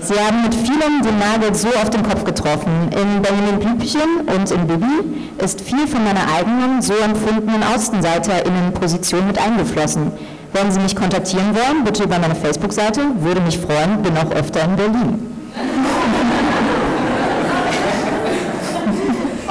Sie 0.00 0.14
haben 0.14 0.42
mit 0.42 0.54
vielem 0.54 1.02
den 1.02 1.18
Nagel 1.18 1.52
so 1.56 1.66
auf 1.82 1.90
den 1.90 2.04
Kopf 2.04 2.22
getroffen. 2.22 2.70
In 2.92 3.20
Benjamin 3.20 3.58
Blümchen 3.58 4.28
und 4.32 4.48
in 4.52 4.68
Bibi 4.68 5.42
ist 5.44 5.60
viel 5.60 5.88
von 5.88 6.04
meiner 6.04 6.32
eigenen, 6.38 6.80
so 6.80 6.94
empfundenen 6.94 7.64
AußenseiterInnen-Position 7.64 9.26
mit 9.26 9.38
eingeflossen. 9.38 10.12
Wenn 10.52 10.70
Sie 10.70 10.78
mich 10.78 10.94
kontaktieren 10.94 11.52
wollen, 11.56 11.82
bitte 11.82 12.04
über 12.04 12.20
meine 12.20 12.36
Facebook-Seite, 12.36 13.00
würde 13.22 13.40
mich 13.40 13.58
freuen, 13.58 14.02
bin 14.02 14.16
auch 14.16 14.30
öfter 14.30 14.62
in 14.62 14.76
Berlin. 14.76 15.35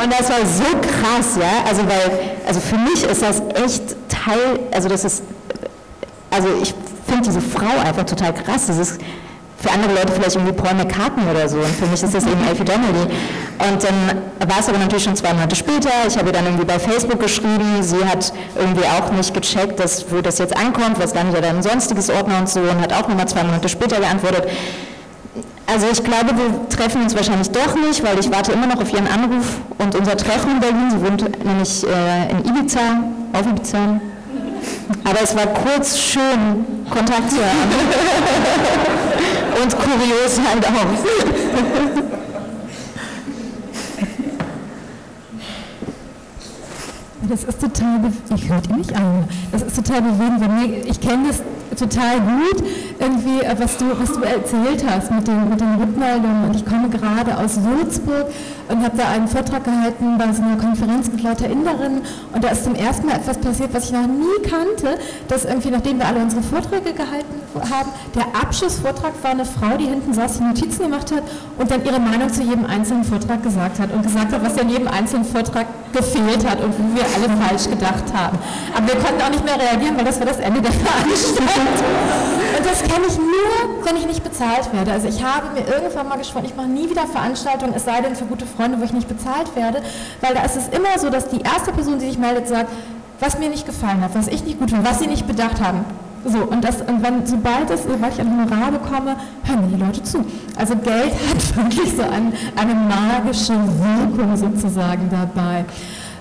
Und 0.02 0.12
das 0.12 0.30
war 0.30 0.46
so 0.46 0.64
krass, 0.82 1.38
ja, 1.40 1.70
also 1.70 1.84
weil, 1.84 2.20
also 2.46 2.60
für 2.60 2.78
mich 2.78 3.04
ist 3.04 3.22
das 3.22 3.42
echt 3.64 3.96
Teil, 4.10 4.60
also 4.72 4.90
das 4.90 5.06
ist, 5.06 5.24
also 6.30 6.50
ich 6.62 6.74
finde 7.08 7.24
diese 7.24 7.42
Frau 7.42 7.80
einfach 7.80 8.04
total 8.04 8.34
krass, 8.34 8.68
das 8.68 8.78
ist 8.78 9.00
für 9.66 9.72
andere 9.72 9.94
Leute 9.94 10.12
vielleicht 10.12 10.36
irgendwie 10.36 10.54
Paul 10.54 10.76
McCartney 10.76 11.24
oder 11.30 11.48
so 11.48 11.58
und 11.58 11.76
für 11.76 11.88
mich 11.88 12.04
ist 12.04 12.14
das 12.14 12.26
eben 12.26 12.46
Elfie 12.48 12.66
Donnelly. 12.66 13.08
Und 13.58 13.84
dann 13.84 14.50
war 14.50 14.60
es 14.60 14.70
aber 14.70 14.78
natürlich 14.78 15.06
schon 15.06 15.16
zwei 15.16 15.34
Monate 15.34 15.56
später. 15.56 15.90
Ich 16.08 16.18
habe 16.18 16.32
dann 16.32 16.46
irgendwie 16.46 16.66
bei 16.66 16.78
Facebook 16.78 17.20
geschrieben. 17.20 17.82
Sie 17.82 18.04
hat 18.06 18.32
irgendwie 18.56 18.84
auch 18.84 19.12
nicht 19.12 19.34
gecheckt, 19.34 19.80
dass, 19.80 20.06
wo 20.12 20.22
das 20.22 20.38
jetzt 20.40 20.56
ankommt, 20.56 21.00
was 21.00 21.16
landet 21.16 21.44
ja 21.44 21.50
ein 21.50 21.64
sonstiges 21.64 22.10
Ordner 22.10 22.40
und 22.40 22.50
so 22.50 22.60
und 22.60 22.82
hat 22.82 22.94
auch 22.94 23.08
nochmal 23.08 23.28
zwei 23.28 23.44
Monate 23.44 23.70
später 23.70 24.00
geantwortet. 24.00 24.48
Also 25.68 25.88
ich 25.92 26.04
glaube, 26.04 26.38
wir 26.38 26.70
treffen 26.70 27.02
uns 27.02 27.16
wahrscheinlich 27.16 27.50
doch 27.50 27.76
nicht, 27.76 28.04
weil 28.04 28.20
ich 28.20 28.32
warte 28.32 28.52
immer 28.52 28.68
noch 28.68 28.82
auf 28.82 28.94
Ihren 28.94 29.08
Anruf 29.08 29.58
und 29.80 29.96
unser 29.96 30.16
Treffen 30.16 30.52
in 30.52 30.60
Berlin. 30.60 30.92
Sie 30.92 31.02
wohnt 31.02 31.46
nämlich 31.46 31.84
äh, 31.84 32.32
in 32.32 32.46
Ibiza, 32.46 32.80
auf 33.34 33.48
Ibiza. 33.48 34.00
Aber 35.04 35.22
es 35.22 35.36
war 35.36 35.48
kurz 35.48 35.98
schön, 35.98 36.66
Kontakt 36.90 37.32
zu 37.32 37.38
haben. 37.38 37.72
und 39.64 39.76
kurios 39.78 40.40
halt 40.48 40.66
auch. 40.66 40.86
Das 47.28 47.44
ist 47.44 47.60
total, 47.60 48.12
ich 48.36 48.50
hört 48.50 48.70
ihr 48.70 48.76
mich 48.76 48.96
an. 48.96 49.26
Das 49.52 49.64
ist 49.64 49.76
total 49.76 50.02
bewegend. 50.04 50.86
Ich 50.86 51.02
kenne 51.02 51.28
das 51.28 51.42
total 51.76 52.20
gut, 52.22 52.64
irgendwie, 53.00 53.42
äh, 53.42 53.56
was 53.58 53.78
du, 53.78 53.86
was 54.00 54.14
du 54.14 54.22
erzählt 54.22 54.84
hast 54.88 55.12
mit 55.12 55.28
den, 55.28 55.50
mit 55.50 55.60
den 55.60 55.76
Rückmeldungen. 55.76 56.46
Und 56.46 56.56
ich 56.56 56.66
komme 56.66 56.90
gerade 56.90 57.38
aus 57.38 57.60
Würzburg 57.64 58.28
und 58.70 58.84
habe 58.84 58.98
da 58.98 59.10
einen 59.10 59.28
Vortrag 59.28 59.64
gehalten 59.64 60.18
bei 60.18 60.32
so 60.34 60.42
einer 60.42 60.58
Konferenz 60.58 61.10
mit 61.10 61.24
lauter 61.24 61.50
Inderinnen. 61.50 62.02
Und 62.34 62.44
da 62.44 62.50
ist 62.50 62.64
zum 62.64 62.76
ersten 62.76 63.08
Mal 63.08 63.16
etwas 63.16 63.38
passiert, 63.38 63.74
was 63.74 63.86
ich 63.86 63.92
noch 63.92 64.08
nie 64.08 64.50
kannte, 64.50 65.00
dass 65.28 65.46
irgendwie, 65.46 65.70
nachdem 65.70 66.00
wir 66.00 66.08
alle 66.08 66.20
unsere 66.20 66.42
Vorträge 66.42 66.94
gehalten 66.94 67.36
haben, 67.56 67.90
der 68.16 68.26
Abschlussvortrag 68.40 69.14
war 69.22 69.32
eine 69.32 69.46
Frau, 69.46 69.78
die 69.78 69.86
hinten 69.86 70.14
saß, 70.14 70.38
die 70.38 70.44
Notizen 70.44 70.84
gemacht 70.84 71.12
hat 71.12 71.24
und 71.58 71.70
dann 71.72 71.86
ihre 71.86 72.00
Meinung 72.00 72.30
zu 72.30 72.42
jedem 72.42 72.66
einzelnen 72.66 73.04
Vortrag 73.04 73.44
gesagt 73.44 73.80
hat 73.80 73.92
und 73.94 74.04
gesagt 74.04 74.34
hat, 74.34 74.44
was 74.44 74.58
in 74.58 74.70
jedem 74.70 74.88
einzelnen 74.88 75.26
Vortrag 75.26 75.68
gefehlt 75.94 76.48
hat 76.48 76.62
und 76.62 76.74
wo 76.78 76.96
wir 76.96 77.06
alle 77.16 77.42
falsch 77.42 77.70
gedacht 77.70 78.04
haben. 78.14 78.38
Aber 78.76 78.88
wir 78.88 78.96
konnten 78.96 79.22
auch 79.22 79.30
nicht 79.30 79.46
mehr 79.46 79.60
reagieren, 79.60 79.98
weil 79.98 80.06
das 80.06 80.20
war 80.20 80.28
das 80.28 80.40
Ende 80.40 80.62
der 80.62 80.72
Veranstaltung. 80.74 81.46
Und 82.58 82.66
das 82.66 82.84
kenne 82.84 83.06
ich 83.08 83.18
nur, 83.18 83.86
wenn 83.86 83.98
ich 83.98 84.06
nicht 84.06 84.24
bezahlt 84.24 84.72
werde. 84.74 84.92
Also 84.92 85.08
ich 85.08 85.24
habe 85.24 85.48
mir 85.54 85.66
irgendwann 85.68 86.08
mal 86.08 86.18
geschworen, 86.18 86.46
ich 86.46 86.56
mache 86.56 86.68
nie 86.68 86.90
wieder 86.90 87.06
Veranstaltungen, 87.08 87.74
es 87.76 87.86
sei 87.86 88.02
denn 88.02 88.16
für 88.16 88.26
gute 88.26 88.46
Freunde, 88.56 88.80
wo 88.80 88.84
ich 88.84 88.94
nicht 88.94 89.08
bezahlt 89.08 89.56
werde, 89.56 89.82
weil 90.22 90.34
da 90.34 90.44
ist 90.44 90.56
es 90.56 90.68
immer 90.70 90.98
so, 90.98 91.10
dass 91.10 91.28
die 91.28 91.42
erste 91.42 91.72
Person, 91.72 92.00
die 92.00 92.08
sich 92.08 92.18
meldet, 92.18 92.48
sagt, 92.48 92.70
was 93.20 93.40
mir 93.40 93.50
nicht 93.50 93.66
gefallen 93.66 94.02
hat, 94.02 94.16
was 94.16 94.28
ich 94.28 94.44
nicht 94.44 94.60
gut 94.60 94.72
finde, 94.72 94.88
was 94.88 95.00
sie 95.00 95.08
nicht 95.08 95.28
bedacht 95.28 95.62
haben. 95.62 95.86
So, 96.26 96.40
und, 96.40 96.64
das, 96.64 96.82
und 96.82 97.04
wenn, 97.04 97.26
sobald, 97.26 97.70
es, 97.70 97.84
sobald 97.84 98.14
ich 98.14 98.20
ein 98.20 98.32
Honorar 98.32 98.72
bekomme, 98.72 99.16
hören 99.44 99.62
mir 99.62 99.78
die 99.78 99.84
Leute 99.84 100.02
zu. 100.02 100.26
Also 100.56 100.76
Geld 100.76 101.14
hat 101.30 101.56
wirklich 101.56 101.96
so 101.96 102.02
ein, 102.02 102.34
eine 102.56 102.74
magische 102.74 103.54
Wirkung 103.54 104.36
sozusagen 104.36 105.08
dabei. 105.12 105.66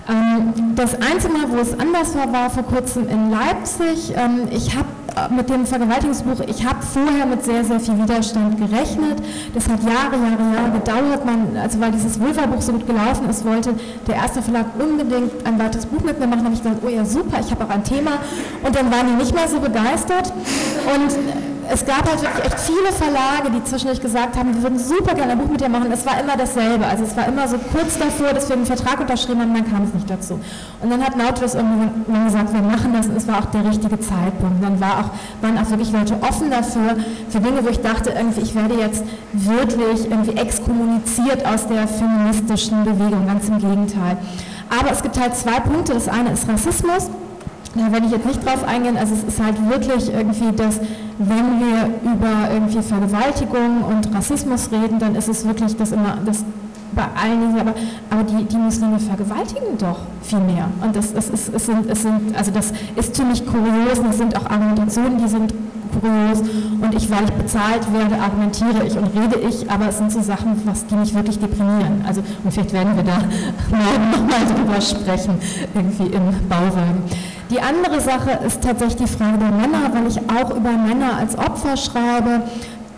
Ähm, 0.09 0.75
das 0.75 0.95
einzige 0.95 1.33
Mal, 1.33 1.51
wo 1.51 1.57
es 1.57 1.79
anders 1.79 2.15
war, 2.15 2.31
war 2.33 2.51
vor 2.51 2.65
kurzem 2.65 3.09
in 3.09 3.31
Leipzig. 3.31 4.13
Ähm, 4.17 4.49
ich 4.51 4.77
habe 4.77 4.89
äh, 5.17 5.33
mit 5.33 5.49
dem 5.49 5.65
Vergewaltigungsbuch, 5.65 6.41
ich 6.47 6.67
habe 6.67 6.83
vorher 6.83 7.25
mit 7.25 7.43
sehr, 7.43 7.65
sehr 7.65 7.81
viel 7.81 7.97
Widerstand 7.97 8.59
gerechnet. 8.59 9.23
Das 9.55 9.69
hat 9.69 9.83
Jahre, 9.83 10.17
Jahre, 10.17 10.55
Jahre 10.55 10.71
gedauert. 10.73 11.25
Man, 11.25 11.57
also 11.57 11.81
weil 11.81 11.93
dieses 11.93 12.21
Vulva-Buch 12.21 12.61
so 12.61 12.73
gut 12.73 12.87
gelaufen 12.87 13.29
ist, 13.31 13.45
wollte 13.47 13.75
der 14.07 14.17
erste 14.17 14.43
Verlag 14.43 14.67
unbedingt 14.79 15.47
ein 15.47 15.59
weiteres 15.59 15.87
Buch 15.87 16.03
mit 16.03 16.21
mir 16.21 16.27
machen. 16.27 16.41
Da 16.41 16.45
habe 16.47 16.55
ich 16.55 16.63
gedacht, 16.63 16.83
oh 16.85 16.89
ja, 16.89 17.05
super, 17.05 17.39
ich 17.41 17.51
habe 17.51 17.65
auch 17.65 17.71
ein 17.71 17.85
Thema. 17.85 18.13
Und 18.63 18.77
dann 18.77 18.91
waren 18.91 19.07
die 19.09 19.15
nicht 19.15 19.35
mehr 19.35 19.49
so 19.49 19.59
begeistert. 19.59 20.33
Und 20.95 21.54
es 21.71 21.85
gab 21.85 22.09
halt 22.09 22.21
wirklich 22.23 22.45
echt 22.45 22.61
viele 22.61 22.93
Verlage, 22.93 23.51
die 23.55 23.63
zwischendurch 23.65 24.01
gesagt 24.01 24.37
haben, 24.37 24.55
wir 24.55 24.63
würden 24.63 24.79
super 24.79 25.15
gerne 25.15 25.33
ein 25.33 25.39
Buch 25.39 25.49
mit 25.49 25.61
dir 25.61 25.69
machen. 25.69 25.91
Es 25.93 26.05
war 26.05 26.21
immer 26.21 26.37
dasselbe. 26.37 26.87
Also 26.87 27.05
es 27.05 27.17
war 27.17 27.27
immer 27.29 27.47
so 27.49 27.57
kurz 27.73 27.99
davor, 27.99 28.33
dass 28.33 28.49
wir 28.49 28.57
einen 28.57 28.67
Vertrag 28.67 29.01
unterschrieben 29.01 29.41
haben, 29.41 29.55
dann 29.55 29.71
kam 29.71 29.85
es 29.85 29.95
nicht 29.95 30.09
dazu. 30.09 30.41
Und 30.83 30.91
dann 30.91 31.05
hat 31.05 31.17
Nautilus 31.17 31.55
irgendwann 31.55 32.25
gesagt, 32.25 32.53
wir 32.53 32.63
machen 32.63 32.93
das 32.95 33.07
und 33.07 33.17
es 33.17 33.27
war 33.29 33.39
auch 33.39 33.47
der 33.47 33.65
richtige 33.65 33.99
Zeitpunkt. 33.99 34.63
Dann 34.63 34.81
war 34.81 35.01
auch, 35.01 35.43
waren 35.43 35.59
auch 35.59 35.71
wirklich 35.71 35.93
Leute 35.93 36.17
offen 36.21 36.51
dafür, 36.51 36.97
für 37.29 37.41
Dinge, 37.41 37.65
wo 37.65 37.69
ich 37.69 37.81
dachte, 37.81 38.11
irgendwie, 38.11 38.41
ich 38.41 38.55
werde 38.55 38.75
jetzt 38.75 39.05
wirklich 39.33 40.11
irgendwie 40.11 40.37
exkommuniziert 40.37 41.45
aus 41.47 41.67
der 41.67 41.89
feministischen 41.89 42.85
Bewegung, 42.85 43.27
ganz 43.27 43.49
im 43.49 43.59
Gegenteil. 43.59 44.19
Aber 44.79 44.91
es 44.91 45.03
gibt 45.03 45.19
halt 45.21 45.37
zwei 45.37 45.61
Punkte. 45.61 45.95
Das 45.95 46.09
eine 46.09 46.33
ist 46.33 46.49
Rassismus 46.49 47.11
da 47.75 47.93
werde 47.93 48.07
ich 48.07 48.13
jetzt 48.13 48.27
nicht 48.27 48.45
drauf 48.45 48.65
eingehen, 48.65 48.97
also 48.97 49.15
es 49.15 49.25
ist 49.25 49.43
halt 49.43 49.57
wirklich 49.69 50.13
irgendwie 50.13 50.53
das, 50.57 50.81
wenn 51.19 51.61
wir 51.61 52.13
über 52.13 52.53
irgendwie 52.53 52.83
Vergewaltigung 52.83 53.83
und 53.83 54.15
Rassismus 54.15 54.71
reden, 54.71 54.99
dann 54.99 55.15
ist 55.17 55.29
es 55.29 55.47
wirklich 55.47 55.77
das 55.77 55.93
immer, 55.93 56.19
das 56.25 56.45
bei 56.95 57.03
allen, 57.03 57.59
aber, 57.59 57.75
aber 58.11 58.23
die, 58.23 58.45
die 58.45 58.57
Muslime 58.57 58.99
vergewaltigen 58.99 59.77
doch 59.79 59.99
viel 60.23 60.41
mehr. 60.41 60.69
Und 60.81 60.95
das, 60.95 61.13
das, 61.13 61.29
ist, 61.29 61.53
es 61.53 61.67
sind, 61.67 61.91
es 61.91 62.03
sind, 62.03 62.37
also 62.37 62.51
das 62.51 62.73
ist 62.97 63.15
ziemlich 63.15 63.45
kurios 63.45 63.99
und 63.99 64.11
es 64.11 64.19
sind 64.19 64.37
auch 64.37 64.47
Argumentationen, 64.49 65.19
die 65.19 65.29
sind 65.29 65.53
kurios 66.01 66.41
und 66.41 66.95
ich, 66.95 67.11
weil 67.11 67.25
ich 67.25 67.33
bezahlt 67.33 67.93
werde, 67.93 68.21
argumentiere 68.21 68.87
ich 68.87 68.97
und 68.97 69.07
rede 69.07 69.39
ich, 69.49 69.71
aber 69.71 69.89
es 69.89 69.99
sind 69.99 70.13
so 70.13 70.23
Sachen, 70.23 70.61
was 70.65 70.87
die 70.87 70.95
mich 70.97 71.15
wirklich 71.15 71.39
deprimieren. 71.39 72.05
Also, 72.07 72.23
und 72.45 72.53
vielleicht 72.53 72.73
werden 72.73 72.97
wir 72.97 73.05
da 73.05 73.19
morgen 73.71 74.11
nochmal 74.11 74.55
drüber 74.55 74.81
sprechen, 74.81 75.35
irgendwie 75.75 76.15
im 76.15 76.49
Bauwagen. 76.49 77.03
Die 77.55 77.61
andere 77.61 78.01
Sache 78.01 78.41
ist 78.45 78.65
tatsächlich 78.65 79.09
die 79.09 79.17
Frage 79.17 79.39
der 79.39 79.53
Männer, 79.53 79.89
weil 79.93 80.09
ich 80.09 80.19
auch 80.19 80.51
über 80.51 80.73
Männer 80.73 81.19
als 81.21 81.39
Opfer 81.39 81.77
schreibe. 81.77 82.43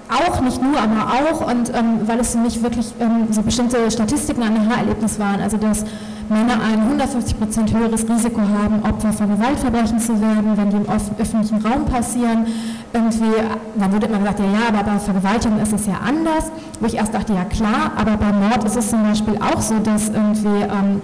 Auch, 0.09 0.41
nicht 0.41 0.63
nur, 0.63 0.79
aber 0.81 1.13
auch, 1.13 1.47
und 1.47 1.69
ähm, 1.75 2.01
weil 2.07 2.21
es 2.21 2.33
für 2.33 2.39
mich 2.39 2.63
wirklich 2.63 2.87
ähm, 2.99 3.27
so 3.31 3.43
bestimmte 3.43 3.91
Statistiken 3.91 4.43
ein 4.43 4.57
Aha-Erlebnis 4.57 5.19
waren, 5.19 5.43
also 5.43 5.59
dass 5.59 5.85
Männer 6.31 6.55
ein 6.55 6.81
150 6.81 7.39
Prozent 7.39 7.75
höheres 7.75 8.09
Risiko 8.09 8.41
haben, 8.41 8.83
Opfer 8.83 9.13
von 9.13 9.29
Gewaltverbrechen 9.29 9.99
zu 9.99 10.19
werden, 10.23 10.57
wenn 10.57 10.71
die 10.71 10.77
im 10.77 10.89
öffentlichen 10.89 11.67
Raum 11.67 11.85
passieren. 11.85 12.47
Irgendwie, 12.95 13.35
dann 13.79 13.93
wurde 13.93 14.07
immer 14.07 14.21
gesagt, 14.21 14.39
ja, 14.39 14.47
ja, 14.47 14.69
aber 14.69 14.91
bei 14.91 14.99
Vergewaltigung 14.99 15.61
ist 15.61 15.75
es 15.75 15.85
ja 15.87 16.01
anders. 16.03 16.51
Wo 16.81 16.87
ich 16.87 16.95
erst 16.95 17.13
dachte, 17.13 17.35
ja 17.35 17.45
klar, 17.45 17.93
aber 17.95 18.17
bei 18.17 18.33
Mord 18.33 18.65
ist 18.65 18.77
es 18.77 18.89
zum 18.89 19.03
Beispiel 19.03 19.37
auch 19.37 19.61
so, 19.61 19.75
dass 19.81 20.09
irgendwie 20.09 20.63
ähm, 20.63 21.03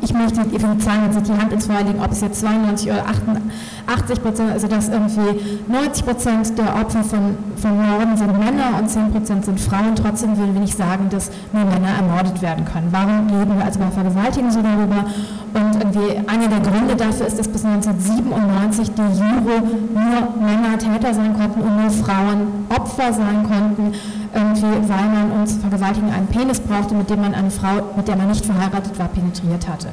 ich 0.00 0.14
möchte 0.14 0.40
nicht 0.40 0.60
für 0.60 1.20
die 1.20 1.32
Hand 1.32 1.52
ins 1.52 1.66
Feuer 1.66 1.82
legen, 1.82 2.00
ob 2.02 2.12
es 2.12 2.20
jetzt 2.20 2.40
92 2.40 2.90
oder 2.90 3.04
88 3.06 4.22
Prozent, 4.22 4.52
also 4.52 4.68
dass 4.68 4.88
irgendwie 4.88 5.40
90 5.68 6.04
Prozent 6.04 6.58
der 6.58 6.76
Opfer 6.76 7.02
von, 7.02 7.36
von 7.56 7.76
Morden 7.76 8.16
sind 8.16 8.38
Männer 8.38 8.78
und 8.78 8.88
10 8.88 9.10
Prozent 9.10 9.44
sind 9.44 9.60
Frauen. 9.60 9.96
Trotzdem 9.96 10.36
würden 10.36 10.54
wir 10.54 10.60
nicht 10.60 10.76
sagen, 10.76 11.08
dass 11.10 11.30
nur 11.52 11.64
Männer 11.64 11.88
ermordet 11.98 12.40
werden 12.42 12.64
können. 12.64 12.88
Warum 12.90 13.26
reden 13.28 13.56
wir 13.56 13.64
also 13.64 13.80
bei 13.80 13.90
Vergewaltigen 13.90 14.50
so 14.50 14.62
darüber? 14.62 15.04
Und 15.54 15.74
irgendwie 15.76 16.18
einer 16.28 16.48
der 16.48 16.60
Gründe 16.60 16.94
dafür 16.94 17.26
ist, 17.26 17.38
dass 17.38 17.48
bis 17.48 17.64
1997 17.64 18.90
die 18.92 19.02
Juro 19.02 19.66
nur 19.94 20.46
Männer 20.46 20.78
Täter 20.78 21.14
sein 21.14 21.34
konnten 21.34 21.60
und 21.62 21.80
nur 21.80 21.90
Frauen 21.90 22.66
Opfer 22.68 23.12
sein 23.12 23.42
konnten 23.48 23.94
irgendwie, 24.34 24.88
weil 24.88 25.08
man 25.08 25.32
ums 25.32 25.56
Vergewaltigen 25.56 26.10
einen 26.10 26.26
Penis 26.26 26.60
brauchte, 26.60 26.94
mit 26.94 27.08
dem 27.10 27.20
man 27.20 27.34
eine 27.34 27.50
Frau, 27.50 27.92
mit 27.96 28.08
der 28.08 28.16
man 28.16 28.28
nicht 28.28 28.44
verheiratet 28.44 28.98
war, 28.98 29.08
penetriert 29.08 29.66
hatte. 29.68 29.87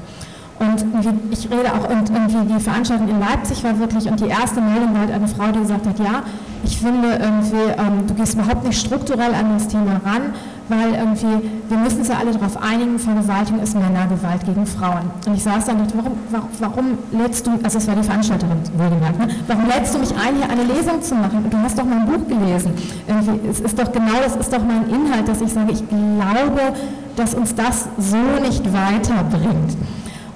Und 0.57 0.85
ich 1.31 1.49
rede 1.51 1.69
auch, 1.73 1.89
und 1.89 2.09
irgendwie 2.09 2.53
die 2.53 2.59
Veranstaltung 2.61 3.09
in 3.09 3.19
Leipzig 3.19 3.61
war 3.63 3.77
wirklich, 3.77 4.09
und 4.09 4.19
die 4.21 4.27
erste 4.27 4.61
Meldung 4.61 4.93
war 4.93 5.01
halt 5.01 5.11
eine 5.11 5.27
Frau, 5.27 5.51
die 5.51 5.59
gesagt 5.59 5.85
hat, 5.85 5.99
ja, 5.99 6.23
ich 6.63 6.77
finde 6.77 7.09
irgendwie, 7.09 7.71
ähm, 7.77 8.07
du 8.07 8.13
gehst 8.13 8.35
überhaupt 8.35 8.63
nicht 8.63 8.79
strukturell 8.79 9.35
an 9.35 9.53
das 9.53 9.67
Thema 9.67 9.99
ran, 10.05 10.33
weil 10.69 10.93
irgendwie, 10.93 11.49
wir 11.67 11.77
müssen 11.77 11.99
uns 11.99 12.07
ja 12.07 12.15
alle 12.19 12.31
darauf 12.31 12.57
einigen, 12.57 12.97
Vergewaltigung 12.97 13.61
ist 13.61 13.75
Männergewalt 13.75 14.45
gegen 14.45 14.65
Frauen. 14.65 15.11
Und 15.27 15.35
ich 15.35 15.43
saß 15.43 15.65
da 15.65 15.73
und 15.73 15.81
dachte, 15.81 15.93
warum, 15.97 16.13
warum, 16.31 16.49
warum 16.59 16.85
lädst 17.11 17.45
du, 17.45 17.51
also 17.61 17.77
es 17.77 17.87
war 17.87 17.95
die 17.95 18.03
Veranstalterin, 18.03 18.57
wohlgemerkt, 18.77 19.19
ne? 19.19 19.27
warum 19.47 19.65
lädst 19.67 19.93
du 19.93 19.99
mich 19.99 20.11
ein, 20.11 20.35
hier 20.37 20.49
eine 20.49 20.63
Lesung 20.63 21.01
zu 21.01 21.15
machen? 21.15 21.43
Und 21.43 21.53
du 21.53 21.57
hast 21.57 21.77
doch 21.77 21.85
mein 21.85 22.05
Buch 22.05 22.27
gelesen. 22.27 22.71
Irgendwie, 23.07 23.47
es 23.47 23.59
ist 23.59 23.77
doch 23.77 23.91
genau, 23.91 24.23
das 24.23 24.37
ist 24.37 24.51
doch 24.51 24.63
mein 24.65 24.89
Inhalt, 24.89 25.27
dass 25.27 25.41
ich 25.41 25.51
sage, 25.51 25.73
ich 25.73 25.83
glaube, 25.87 26.73
dass 27.15 27.33
uns 27.33 27.55
das 27.55 27.87
so 27.97 28.17
nicht 28.41 28.63
weiterbringt. 28.73 29.77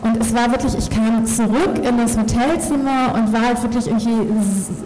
Und 0.01 0.22
es 0.22 0.34
war 0.34 0.49
wirklich, 0.49 0.77
ich 0.77 0.89
kam 0.89 1.26
zurück 1.26 1.77
in 1.84 1.97
das 1.97 2.18
Hotelzimmer 2.18 3.14
und 3.15 3.34
war 3.34 3.47
halt 3.47 3.61
wirklich 3.61 3.85
irgendwie, 3.88 4.31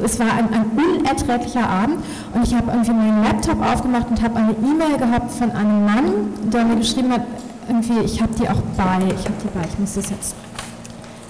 es 0.03 0.19
war 0.19 0.25
ein, 0.33 0.51
ein 0.51 0.65
unerträglicher 0.75 1.69
Abend 1.69 1.97
und 2.33 2.43
ich 2.43 2.55
habe 2.55 2.71
irgendwie 2.71 2.93
meinen 2.93 3.23
Laptop 3.23 3.61
aufgemacht 3.61 4.07
und 4.09 4.21
habe 4.23 4.37
eine 4.37 4.51
E-Mail 4.53 4.97
gehabt 4.97 5.31
von 5.31 5.51
einem 5.51 5.85
Mann, 5.85 6.05
der 6.51 6.65
mir 6.65 6.77
geschrieben 6.77 7.11
hat, 7.11 7.21
irgendwie, 7.67 7.99
ich 8.03 8.21
habe 8.21 8.33
die 8.33 8.49
auch 8.49 8.59
bei, 8.75 8.97
ich 9.05 9.25
habe 9.25 9.35
die 9.43 9.47
bei, 9.53 9.65
ich 9.71 9.77
muss 9.77 9.93
das 9.93 10.09
jetzt, 10.09 10.35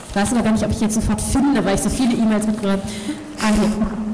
ich 0.10 0.16
weiß 0.16 0.32
noch 0.32 0.44
gar 0.44 0.54
nicht, 0.54 0.64
ob 0.64 0.72
ich 0.72 0.80
jetzt 0.80 0.96
sofort 0.96 1.20
finde, 1.20 1.64
weil 1.66 1.76
ich 1.76 1.82
so 1.82 1.90
viele 1.90 2.14
E-Mails 2.14 2.48
mitgebracht 2.48 2.80
habe. 3.42 3.54
Ah, 3.54 4.13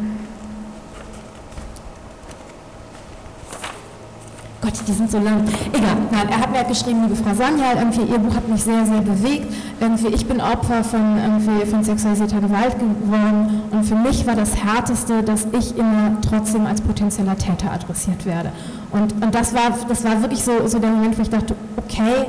Gott, 4.69 4.87
die 4.87 4.91
sind 4.91 5.09
so 5.09 5.17
lang. 5.17 5.43
Egal, 5.73 5.97
nein, 6.11 6.29
er 6.29 6.39
hat 6.41 6.51
mir 6.51 6.63
geschrieben, 6.63 7.01
liebe 7.03 7.15
Frau 7.15 7.33
Sanyal, 7.33 7.77
irgendwie, 7.77 8.01
Ihr 8.01 8.19
Buch 8.19 8.35
hat 8.35 8.47
mich 8.47 8.63
sehr, 8.63 8.85
sehr 8.85 9.01
bewegt. 9.01 9.51
Irgendwie, 9.79 10.07
ich 10.09 10.27
bin 10.27 10.39
Opfer 10.39 10.83
von, 10.83 11.41
von 11.69 11.83
sexualisierter 11.83 12.39
Gewalt 12.39 12.77
geworden 12.77 13.63
und 13.71 13.83
für 13.83 13.95
mich 13.95 14.27
war 14.27 14.35
das 14.35 14.55
Härteste, 14.55 15.23
dass 15.23 15.47
ich 15.57 15.75
immer 15.75 16.17
trotzdem 16.21 16.67
als 16.67 16.81
potenzieller 16.81 17.35
Täter 17.35 17.71
adressiert 17.71 18.25
werde. 18.25 18.51
Und, 18.91 19.13
und 19.23 19.33
das, 19.33 19.55
war, 19.55 19.71
das 19.87 20.03
war 20.03 20.21
wirklich 20.21 20.43
so, 20.43 20.67
so 20.67 20.77
der 20.77 20.91
Moment, 20.91 21.17
wo 21.17 21.23
ich 21.23 21.29
dachte, 21.29 21.55
okay, 21.77 22.27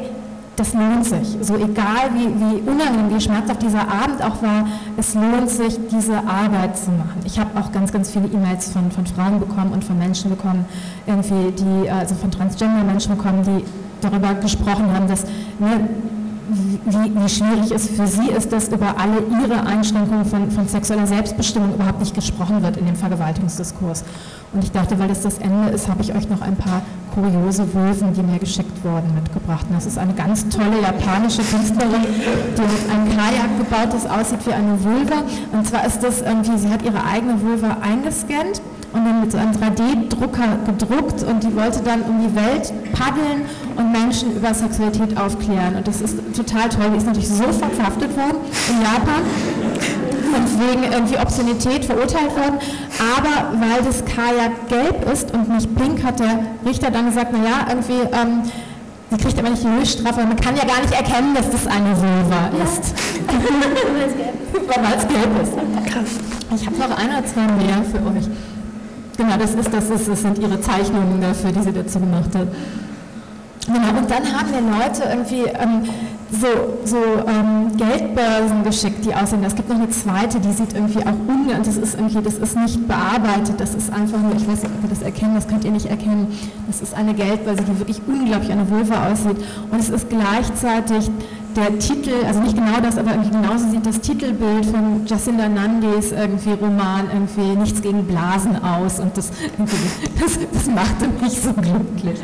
das 0.60 0.74
lohnt 0.74 1.06
sich. 1.06 1.38
So 1.40 1.54
egal 1.56 2.10
wie, 2.12 2.26
wie 2.26 2.70
unangenehm, 2.70 3.14
wie 3.14 3.20
schmerzhaft 3.20 3.62
dieser 3.62 3.80
Abend 3.80 4.22
auch 4.22 4.42
war, 4.42 4.66
es 4.98 5.14
lohnt 5.14 5.48
sich, 5.48 5.78
diese 5.90 6.18
Arbeit 6.18 6.76
zu 6.76 6.90
machen. 6.90 7.20
Ich 7.24 7.38
habe 7.38 7.58
auch 7.58 7.72
ganz, 7.72 7.90
ganz 7.90 8.10
viele 8.10 8.26
E-Mails 8.26 8.70
von, 8.70 8.90
von 8.90 9.06
Frauen 9.06 9.40
bekommen 9.40 9.72
und 9.72 9.82
von 9.82 9.98
Menschen 9.98 10.30
bekommen, 10.30 10.66
irgendwie 11.06 11.52
die, 11.52 11.90
also 11.90 12.14
von 12.14 12.30
Transgender-Menschen 12.30 13.16
bekommen, 13.16 13.42
die 13.42 13.64
darüber 14.02 14.34
gesprochen 14.34 14.92
haben, 14.94 15.08
dass 15.08 15.24
ne, 15.58 15.88
wie, 16.50 17.22
wie, 17.22 17.28
schwierig 17.28 17.70
es 17.70 17.88
für 17.88 18.06
sie 18.06 18.28
ist, 18.28 18.52
dass 18.52 18.68
über 18.68 18.94
alle 18.98 19.22
ihre 19.42 19.66
Einschränkungen 19.66 20.24
von, 20.24 20.50
von, 20.50 20.66
sexueller 20.66 21.06
Selbstbestimmung 21.06 21.74
überhaupt 21.74 22.00
nicht 22.00 22.14
gesprochen 22.14 22.62
wird 22.62 22.76
in 22.76 22.86
dem 22.86 22.96
Vergewaltigungsdiskurs. 22.96 24.04
Und 24.52 24.64
ich 24.64 24.72
dachte, 24.72 24.98
weil 24.98 25.08
das 25.08 25.22
das 25.22 25.38
Ende 25.38 25.68
ist, 25.68 25.88
habe 25.88 26.02
ich 26.02 26.14
euch 26.14 26.28
noch 26.28 26.40
ein 26.40 26.56
paar 26.56 26.82
kuriose 27.14 27.72
Vulven, 27.72 28.12
die 28.14 28.22
mir 28.22 28.38
geschickt 28.38 28.84
wurden, 28.84 29.14
mitgebracht. 29.14 29.66
Und 29.68 29.76
das 29.76 29.86
ist 29.86 29.98
eine 29.98 30.14
ganz 30.14 30.48
tolle 30.48 30.80
japanische 30.80 31.42
Künstlerin, 31.42 32.04
die 32.56 32.62
hat 32.62 32.68
ein 32.92 33.08
Kajak 33.08 33.58
gebaut, 33.58 33.92
das 33.92 34.06
aussieht 34.06 34.46
wie 34.46 34.52
eine 34.52 34.82
Vulva. 34.82 35.22
Und 35.52 35.66
zwar 35.66 35.86
ist 35.86 36.02
das 36.02 36.20
irgendwie, 36.22 36.58
sie 36.58 36.68
hat 36.68 36.82
ihre 36.82 37.04
eigene 37.04 37.40
Vulva 37.40 37.76
eingescannt 37.82 38.60
und 38.92 39.04
dann 39.04 39.20
mit 39.20 39.32
so 39.32 39.38
einem 39.38 39.52
3D-Drucker 39.52 40.58
gedruckt 40.66 41.22
und 41.22 41.42
die 41.42 41.54
wollte 41.56 41.80
dann 41.80 42.02
um 42.02 42.20
die 42.20 42.34
Welt 42.34 42.72
paddeln 42.92 43.42
und 43.76 43.92
Menschen 43.92 44.36
über 44.36 44.52
Sexualität 44.52 45.16
aufklären. 45.16 45.76
Und 45.76 45.86
das 45.86 46.00
ist 46.00 46.16
total 46.34 46.68
toll. 46.68 46.90
Die 46.92 46.98
ist 46.98 47.06
natürlich 47.06 47.28
sofort 47.28 47.74
verhaftet 47.74 48.16
worden 48.16 48.38
in 48.68 48.82
Japan 48.82 49.22
und 50.34 50.60
wegen 50.60 50.92
irgendwie 50.92 51.18
Obszönität 51.18 51.84
verurteilt 51.84 52.30
worden. 52.36 52.58
Aber 52.98 53.58
weil 53.60 53.82
das 53.84 54.04
Kajak 54.04 54.68
gelb 54.68 55.10
ist 55.12 55.32
und 55.32 55.48
nicht 55.48 55.74
pink, 55.76 56.02
hat 56.04 56.20
der 56.20 56.40
Richter 56.66 56.90
dann 56.90 57.06
gesagt, 57.06 57.32
naja, 57.32 57.66
irgendwie, 57.68 58.02
ähm, 58.12 58.42
sie 59.10 59.16
kriegt 59.16 59.38
aber 59.38 59.50
nicht 59.50 59.62
die 59.62 59.68
Höchststrafe, 59.68 60.20
man 60.20 60.36
kann 60.36 60.56
ja 60.56 60.64
gar 60.64 60.80
nicht 60.80 60.92
erkennen, 60.92 61.34
dass 61.34 61.50
das 61.50 61.66
eine 61.66 61.96
Vulva 61.96 62.50
ist. 62.64 62.94
weil 64.66 64.94
es 64.96 65.08
gelb 65.08 65.42
ist. 65.42 65.52
Krass. 65.92 66.10
Ich 66.54 66.66
habe 66.66 66.78
noch 66.78 66.98
ein 66.98 67.08
oder 67.10 67.24
zwei 67.24 67.42
mehr 67.42 67.82
für 67.84 67.98
euch. 67.98 68.28
Genau, 69.20 69.36
das, 69.36 69.52
ist, 69.52 69.70
das, 69.70 69.90
ist, 69.90 70.08
das 70.08 70.22
sind 70.22 70.38
ihre 70.38 70.58
Zeichnungen 70.62 71.20
dafür, 71.20 71.52
die 71.52 71.60
sie 71.60 71.72
dazu 71.74 72.00
gemacht 72.00 72.34
hat. 72.34 72.48
Genau, 73.66 73.98
und 73.98 74.10
dann 74.10 74.24
haben 74.32 74.50
mir 74.50 74.78
Leute 74.78 75.02
irgendwie 75.10 75.44
ähm, 75.44 75.84
so, 76.30 76.46
so 76.86 76.96
ähm, 77.28 77.76
Geldbörsen 77.76 78.64
geschickt, 78.64 79.04
die 79.04 79.14
aussehen. 79.14 79.44
Es 79.44 79.54
gibt 79.54 79.68
noch 79.68 79.76
eine 79.76 79.90
zweite, 79.90 80.40
die 80.40 80.50
sieht 80.52 80.72
irgendwie 80.72 81.00
auch 81.00 81.12
ungewohnt, 81.28 81.66
das 81.66 81.76
ist 81.76 81.96
irgendwie, 81.96 82.22
das 82.22 82.38
ist 82.38 82.56
nicht 82.56 82.88
bearbeitet, 82.88 83.60
das 83.60 83.74
ist 83.74 83.92
einfach 83.92 84.18
nur, 84.20 84.32
ich 84.34 84.48
weiß 84.48 84.62
nicht, 84.62 84.72
ob 84.74 84.84
ihr 84.84 84.88
das 84.88 85.02
erkennen, 85.02 85.34
das 85.34 85.46
könnt 85.46 85.66
ihr 85.66 85.72
nicht 85.72 85.86
erkennen. 85.86 86.28
Das 86.66 86.80
ist 86.80 86.94
eine 86.94 87.12
Geldbörse, 87.12 87.62
die 87.62 87.78
wirklich 87.78 88.00
unglaublich 88.06 88.50
eine 88.50 88.70
Vulva 88.70 89.12
aussieht. 89.12 89.36
Und 89.70 89.78
es 89.78 89.90
ist 89.90 90.08
gleichzeitig 90.08 91.10
der 91.56 91.78
Titel, 91.78 92.12
also 92.26 92.40
nicht 92.40 92.54
genau 92.54 92.80
das, 92.82 92.98
aber 92.98 93.12
irgendwie 93.12 93.30
genauso 93.30 93.68
sieht 93.70 93.84
das 93.84 94.00
Titelbild 94.00 94.66
von 94.66 95.06
Jacinda 95.06 95.48
Nandis 95.48 96.12
irgendwie 96.12 96.52
Roman 96.52 97.08
irgendwie 97.12 97.58
Nichts 97.58 97.82
gegen 97.82 98.04
Blasen 98.06 98.62
aus 98.62 99.00
und 99.00 99.16
das, 99.16 99.30
das, 100.20 100.38
das 100.52 100.66
machte 100.66 101.08
mich 101.22 101.40
so 101.40 101.52
glücklich. 101.52 102.20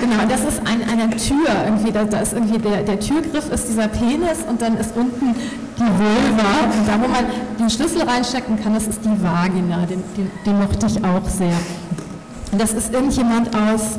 Genau, 0.00 0.22
das 0.28 0.40
ist 0.44 0.60
ein, 0.60 0.82
eine 0.88 1.10
Tür, 1.16 1.48
irgendwie, 1.64 1.90
da, 1.90 2.04
da 2.04 2.20
ist 2.20 2.32
irgendwie 2.32 2.58
der, 2.58 2.82
der, 2.82 3.00
Türgriff 3.00 3.50
ist 3.50 3.68
dieser 3.68 3.88
Penis 3.88 4.44
und 4.48 4.62
dann 4.62 4.76
ist 4.76 4.96
unten 4.96 5.34
die 5.76 5.82
Vulva 5.82 6.72
und 6.72 6.86
da, 6.86 6.94
wo 7.02 7.08
man 7.08 7.24
den 7.58 7.68
Schlüssel 7.70 8.02
reinstecken 8.02 8.62
kann, 8.62 8.74
das 8.74 8.86
ist 8.86 9.00
die 9.04 9.22
Vagina, 9.22 9.84
den, 9.86 10.02
den, 10.16 10.30
den 10.44 10.58
mochte 10.58 10.86
ich 10.86 11.02
auch 11.04 11.28
sehr. 11.28 11.56
Und 12.52 12.60
das 12.60 12.72
ist 12.72 12.92
irgendjemand 12.92 13.48
aus 13.48 13.98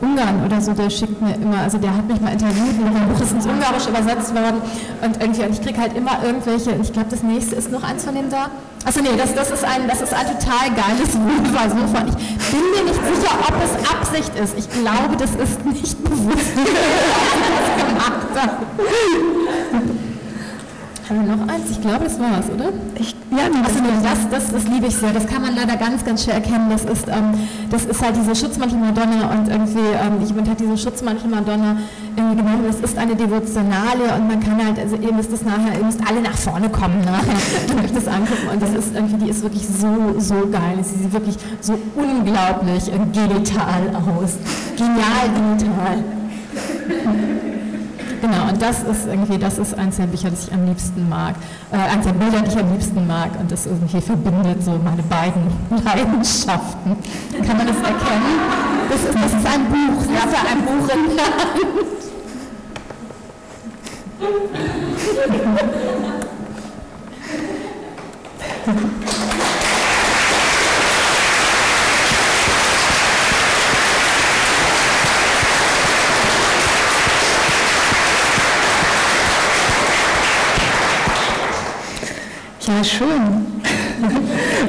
Ungarn 0.00 0.44
oder 0.44 0.60
so, 0.60 0.72
der 0.72 0.90
schickt 0.90 1.20
mir 1.22 1.34
immer, 1.34 1.58
also 1.58 1.78
der 1.78 1.94
hat 1.94 2.06
mich 2.06 2.20
mal 2.20 2.32
interviewt, 2.32 2.78
und 2.78 2.92
mein 2.92 3.08
Buch 3.08 3.20
ist 3.20 3.32
ins 3.32 3.46
Ungarische 3.46 3.90
übersetzt 3.90 4.34
worden 4.34 4.60
und 5.02 5.20
irgendwie, 5.20 5.42
und 5.42 5.52
ich 5.52 5.62
kriege 5.62 5.80
halt 5.80 5.96
immer 5.96 6.22
irgendwelche, 6.24 6.72
ich 6.80 6.92
glaube, 6.92 7.08
das 7.10 7.22
nächste 7.22 7.56
ist 7.56 7.70
noch 7.70 7.82
eins 7.82 8.04
von 8.04 8.14
denen 8.14 8.30
da. 8.30 8.50
Achso, 8.84 9.00
nee, 9.00 9.16
das, 9.16 9.34
das, 9.34 9.50
ist 9.50 9.64
ein, 9.64 9.88
das 9.88 10.00
ist 10.00 10.14
ein 10.14 10.26
total 10.26 10.70
geiles 10.70 11.14
Wohnwahlsofa. 11.14 12.04
Ich 12.06 12.50
bin 12.52 12.60
mir 12.70 12.84
nicht 12.84 13.00
sicher, 13.02 13.34
ob 13.48 13.54
es 13.64 13.72
Absicht 13.90 14.32
ist. 14.38 14.56
Ich 14.56 14.70
glaube, 14.70 15.16
das 15.18 15.30
ist 15.34 15.64
nicht 15.64 16.04
bewusst, 16.04 16.52
dass 16.56 16.68
ich 16.68 17.56
das 17.58 17.88
gemacht 17.88 18.28
habe. 18.36 20.05
Haben 21.08 21.24
wir 21.24 21.36
noch 21.36 21.48
eins? 21.48 21.70
Ich 21.70 21.80
glaube, 21.80 22.02
das 22.02 22.18
war 22.18 22.40
es, 22.40 22.50
oder? 22.50 22.72
Ich, 22.98 23.14
ja, 23.30 23.48
nee, 23.48 23.62
das, 23.62 23.74
das, 24.02 24.28
das, 24.28 24.52
das, 24.52 24.68
liebe 24.68 24.88
ich 24.88 24.96
sehr. 24.96 25.12
Das 25.12 25.24
kann 25.28 25.40
man 25.40 25.54
leider 25.54 25.76
ganz, 25.76 26.04
ganz 26.04 26.24
schwer 26.24 26.34
erkennen. 26.34 26.68
Das 26.68 26.84
ist, 26.84 27.06
ähm, 27.06 27.32
das 27.70 27.84
ist 27.84 28.02
halt 28.02 28.16
diese 28.16 28.34
Schutzmantel-Madonna 28.34 29.30
und 29.30 29.48
irgendwie, 29.48 29.78
ähm, 29.78 30.26
jemand 30.26 30.50
hat 30.50 30.58
diese 30.58 30.76
Schutzmantel-Madonna 30.76 31.76
irgendwie 32.16 32.36
genommen. 32.42 32.64
Das 32.66 32.80
ist 32.80 32.98
eine 32.98 33.14
Devotionale 33.14 34.16
und 34.16 34.26
man 34.26 34.40
kann 34.40 34.64
halt, 34.64 34.80
also 34.80 34.96
ihr 34.96 35.12
müsst 35.12 35.32
das 35.32 35.42
nachher, 35.44 35.78
ihr 35.78 35.84
müsst 35.84 36.00
alle 36.08 36.20
nach 36.22 36.36
vorne 36.36 36.68
kommen 36.70 37.00
nachher 37.02 37.36
und 37.70 37.84
euch 37.84 37.92
das 37.92 38.08
angucken. 38.08 38.48
Und 38.52 38.60
das 38.60 38.74
ist 38.74 38.92
irgendwie, 38.92 39.26
die 39.26 39.30
ist 39.30 39.42
wirklich 39.44 39.64
so, 39.64 40.18
so 40.18 40.34
geil. 40.50 40.78
Sie 40.82 41.04
sieht 41.04 41.12
wirklich 41.12 41.36
so 41.60 41.78
unglaublich 41.94 42.90
genital 43.12 43.94
aus. 43.94 44.38
Genial 44.76 45.30
genital. 45.56 46.02
Genau, 48.26 48.48
und 48.48 48.60
das 48.60 48.82
ist 48.82 49.06
irgendwie, 49.06 49.38
das 49.38 49.56
ist 49.56 49.78
eins 49.78 49.98
der 49.98 50.06
Bücher, 50.06 50.30
das 50.30 50.48
ich 50.48 50.52
am 50.52 50.66
liebsten 50.66 51.08
mag. 51.08 51.36
Äh, 51.70 51.76
eins 51.76 52.04
der 52.04 52.12
Bilder, 52.12 52.40
die 52.40 52.50
ich 52.50 52.58
am 52.58 52.72
liebsten 52.72 53.06
mag 53.06 53.30
und 53.38 53.52
das 53.52 53.66
irgendwie 53.66 54.00
verbindet 54.00 54.64
so 54.64 54.72
meine 54.82 55.04
beiden 55.04 55.42
Leidenschaften. 55.84 56.96
Kann 57.46 57.56
man 57.56 57.68
das 57.68 57.76
erkennen? 57.76 58.40
Das 58.90 59.04
ist, 59.04 59.14
das 59.14 59.32
ist 59.32 59.46
ein 59.46 59.66
Buch, 59.66 60.02
sie 60.02 60.18
hatte 60.18 60.38
ein 60.50 60.64
Buch 60.64 60.88
in 60.92 61.16
der 61.16 61.24
Hand. 68.76 69.30
Ja, 82.66 82.82
schön. 82.82 83.62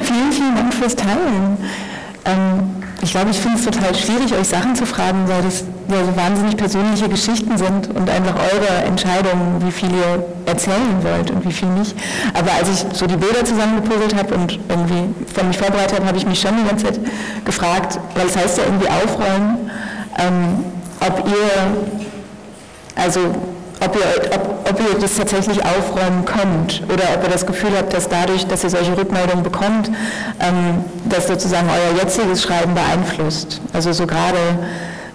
vielen, 0.03 0.31
vielen 0.31 0.55
Dank 0.55 0.73
fürs 0.73 0.95
Teilen. 0.95 1.57
Ähm, 2.25 2.75
ich 3.01 3.09
glaube, 3.11 3.31
ich 3.31 3.39
finde 3.39 3.57
es 3.57 3.65
total 3.65 3.95
schwierig, 3.95 4.33
euch 4.33 4.49
Sachen 4.49 4.75
zu 4.75 4.85
fragen, 4.85 5.27
weil 5.27 5.41
das 5.41 5.63
ja 5.89 6.05
so 6.05 6.15
wahnsinnig 6.15 6.57
persönliche 6.57 7.09
Geschichten 7.09 7.57
sind 7.57 7.87
und 7.95 8.07
einfach 8.07 8.35
eure 8.35 8.85
Entscheidungen, 8.85 9.65
wie 9.65 9.71
viel 9.71 9.89
ihr 9.89 10.25
erzählen 10.45 11.01
wollt 11.01 11.31
und 11.31 11.43
wie 11.43 11.51
viel 11.51 11.69
nicht. 11.69 11.95
Aber 12.35 12.51
als 12.51 12.69
ich 12.69 12.97
so 12.97 13.07
die 13.07 13.17
Bilder 13.17 13.43
zusammengepuzzelt 13.43 14.15
habe 14.15 14.35
und 14.35 14.59
irgendwie 14.69 15.15
von 15.33 15.47
mich 15.47 15.57
vorbereitet 15.57 15.95
habe, 15.95 16.05
habe 16.05 16.17
ich 16.17 16.25
mich 16.27 16.39
schon 16.39 16.55
die 16.57 16.67
ganze 16.67 16.85
Zeit 16.85 16.99
gefragt, 17.45 17.99
weil 18.13 18.27
es 18.27 18.37
heißt 18.37 18.59
ja 18.59 18.65
irgendwie 18.65 18.89
aufräumen, 18.89 19.71
ähm, 20.19 20.65
ob 20.99 21.27
ihr, 21.27 23.01
also 23.01 23.21
ob 23.79 23.95
ihr, 23.95 24.35
ob, 24.35 24.69
ob 24.69 24.79
ihr 24.79 24.99
das 24.99 25.15
tatsächlich 25.15 25.63
aufräumen 25.63 26.25
könnt 26.25 26.83
oder 26.91 27.03
ob 27.15 27.23
ihr 27.23 27.29
das 27.29 27.45
Gefühl 27.45 27.71
habt, 27.77 27.93
dass 27.93 28.09
dadurch, 28.09 28.47
dass 28.47 28.63
ihr 28.63 28.69
solche 28.69 28.97
Rückmeldungen 28.97 29.43
bekommt, 29.43 29.89
ähm, 30.39 30.83
das 31.05 31.27
sozusagen 31.27 31.67
euer 31.69 32.01
jetziges 32.01 32.43
Schreiben 32.43 32.73
beeinflusst. 32.73 33.61
Also 33.73 33.91
so 33.93 34.07
gerade 34.07 34.37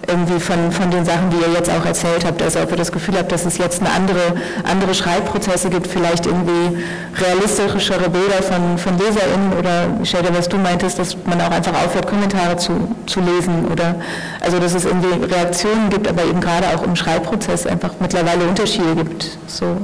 irgendwie 0.07 0.39
von, 0.39 0.71
von 0.71 0.91
den 0.91 1.05
Sachen, 1.05 1.29
die 1.29 1.37
ihr 1.37 1.53
jetzt 1.53 1.69
auch 1.69 1.85
erzählt 1.85 2.25
habt. 2.25 2.41
Also 2.41 2.59
ob 2.59 2.71
ihr 2.71 2.77
das 2.77 2.91
Gefühl 2.91 3.17
habt, 3.17 3.31
dass 3.31 3.45
es 3.45 3.57
jetzt 3.57 3.81
eine 3.81 3.91
andere, 3.91 4.33
andere 4.63 4.93
Schreibprozesse 4.93 5.69
gibt, 5.69 5.87
vielleicht 5.87 6.25
irgendwie 6.25 6.83
realistischere 7.15 8.09
Bilder 8.09 8.43
von, 8.43 8.77
von 8.77 8.97
LeserInnen 8.97 9.53
oder 9.57 10.05
Shader, 10.05 10.35
was 10.35 10.49
du 10.49 10.57
meintest, 10.57 10.99
dass 10.99 11.15
man 11.25 11.39
auch 11.41 11.51
einfach 11.51 11.73
aufhört, 11.73 12.07
Kommentare 12.07 12.57
zu, 12.57 12.95
zu 13.05 13.21
lesen 13.21 13.65
oder 13.71 13.95
also 14.41 14.59
dass 14.59 14.73
es 14.73 14.85
irgendwie 14.85 15.25
Reaktionen 15.25 15.89
gibt, 15.89 16.07
aber 16.07 16.23
eben 16.23 16.41
gerade 16.41 16.67
auch 16.75 16.83
im 16.83 16.95
Schreibprozess 16.95 17.65
einfach 17.65 17.91
mittlerweile 17.99 18.45
Unterschiede 18.45 18.95
gibt. 18.95 19.37
So. 19.47 19.77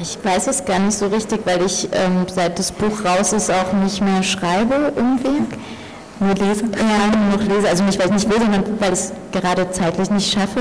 Ich 0.00 0.18
weiß 0.22 0.46
es 0.48 0.64
gar 0.64 0.78
nicht 0.78 0.96
so 0.96 1.08
richtig, 1.08 1.40
weil 1.44 1.62
ich 1.64 1.88
ähm, 1.92 2.26
seit 2.32 2.58
das 2.58 2.70
Buch 2.72 3.04
raus 3.04 3.32
ist 3.32 3.50
auch 3.50 3.72
nicht 3.72 4.00
mehr 4.00 4.22
schreibe 4.22 4.92
irgendwie. 4.96 5.42
Nur 6.20 6.34
lese? 6.34 6.64
Ja, 6.64 7.16
nur 7.16 7.38
noch 7.38 7.44
lese. 7.44 7.68
Also 7.68 7.84
nicht, 7.84 7.98
weil 7.98 8.06
ich 8.06 8.12
nicht 8.12 8.30
will, 8.30 8.38
sondern 8.38 8.64
weil 8.80 8.92
ich 8.92 8.98
es 8.98 9.12
gerade 9.32 9.70
zeitlich 9.70 10.10
nicht 10.10 10.32
schaffe. 10.32 10.60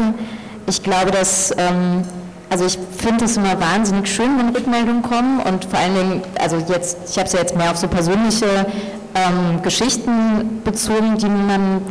Ich 0.68 0.84
glaube, 0.84 1.12
dass, 1.12 1.52
ähm, 1.58 2.04
also 2.50 2.66
ich 2.66 2.78
finde 2.98 3.26
es 3.26 3.38
immer 3.38 3.60
wahnsinnig 3.60 4.08
schön, 4.08 4.38
wenn 4.38 4.50
Rückmeldungen 4.50 5.02
kommen 5.02 5.40
und 5.40 5.66
vor 5.66 5.80
allen 5.80 5.96
Dingen, 5.96 6.22
also 6.40 6.58
jetzt, 6.58 6.98
ich 7.10 7.18
habe 7.18 7.28
es 7.28 7.34
ja 7.34 7.40
jetzt 7.40 7.56
mehr 7.56 7.72
auf 7.72 7.78
so 7.78 7.88
persönliche 7.88 8.46
ähm, 9.16 9.62
Geschichten 9.64 10.62
bezogen, 10.64 11.18
die 11.18 11.28
man 11.28 11.82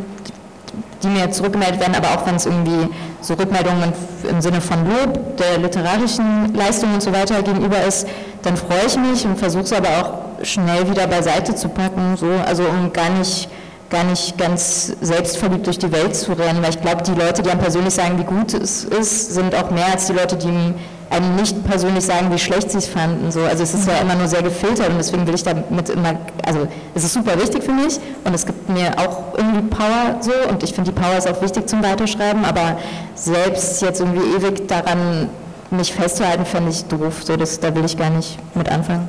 die 1.03 1.09
mir 1.09 1.31
zurückgemeldet 1.31 1.81
werden, 1.81 1.95
aber 1.95 2.09
auch 2.09 2.27
wenn 2.27 2.37
es 2.37 2.47
irgendwie 2.47 2.89
so 3.21 3.35
Rückmeldungen 3.35 3.93
im 4.29 4.41
Sinne 4.41 4.61
von 4.61 4.79
Lob 4.87 5.37
der 5.37 5.59
literarischen 5.59 6.55
Leistung 6.55 6.95
und 6.95 7.03
so 7.03 7.13
weiter 7.13 7.43
gegenüber 7.43 7.83
ist, 7.85 8.07
dann 8.43 8.57
freue 8.57 8.87
ich 8.87 8.97
mich 8.97 9.25
und 9.25 9.39
versuche 9.39 9.65
es 9.65 9.73
aber 9.73 9.89
auch 9.89 10.45
schnell 10.45 10.89
wieder 10.89 11.07
beiseite 11.07 11.55
zu 11.55 11.69
packen, 11.69 12.17
so, 12.17 12.27
also 12.47 12.65
um 12.65 12.93
gar 12.93 13.11
nicht 13.11 13.49
gar 13.91 14.05
nicht 14.05 14.37
ganz 14.37 14.93
selbstverliebt 15.01 15.67
durch 15.67 15.79
die 15.79 15.93
Welt 15.93 16.17
zu 16.17 16.33
rennen, 16.33 16.63
weil 16.63 16.71
ich 16.71 16.81
glaube, 16.81 17.03
die 17.03 17.13
Leute, 17.13 17.43
die 17.43 17.51
einem 17.51 17.61
persönlich 17.61 17.95
sagen, 17.95 18.19
wie 18.19 18.25
gut 18.25 18.55
es 18.55 18.85
ist, 18.85 19.35
sind 19.35 19.55
auch 19.55 19.71
mehr 19.71 19.87
als 19.93 20.07
die 20.07 20.13
Leute, 20.13 20.37
die 20.37 20.75
einem 21.09 21.37
nicht 21.37 21.65
persönlich 21.65 22.05
sagen, 22.05 22.33
wie 22.33 22.39
schlecht 22.39 22.71
sie 22.71 22.79
es 22.79 22.87
fanden. 22.89 23.31
So. 23.31 23.41
Also 23.43 23.63
es 23.63 23.75
ist 23.75 23.87
ja 23.87 23.99
immer 23.99 24.17
nur 24.17 24.27
sehr 24.27 24.43
gefiltert 24.43 24.91
und 24.91 24.99
deswegen 24.99 25.27
will 25.27 25.35
ich 25.35 25.45
damit 25.45 25.89
immer, 25.89 26.15
also 26.45 26.67
es 26.95 27.05
ist 27.05 27.15
super 27.15 27.41
wichtig 27.41 27.63
für 27.63 27.73
mich 27.73 27.99
und 28.25 28.35
es 28.35 28.45
gibt 28.45 28.69
mir 28.69 28.93
auch 28.99 29.37
irgendwie 29.37 29.63
Power 29.63 30.17
so 30.21 30.33
und 30.51 30.63
ich 30.63 30.75
finde 30.75 30.91
die 30.91 31.01
Power 31.01 31.17
ist 31.17 31.29
auch 31.29 31.41
wichtig 31.41 31.69
zum 31.69 31.83
Weiterschreiben, 31.83 32.45
aber 32.45 32.79
selbst 33.15 33.83
jetzt 33.83 34.01
irgendwie 34.01 34.37
ewig 34.37 34.67
daran 34.67 35.29
mich 35.71 35.93
festzuhalten, 35.93 36.45
fände 36.45 36.71
ich 36.71 36.85
doof. 36.85 37.23
So, 37.25 37.37
das, 37.37 37.61
da 37.61 37.75
will 37.75 37.85
ich 37.85 37.97
gar 37.97 38.11
nicht 38.11 38.39
mit 38.55 38.69
anfangen. 38.69 39.09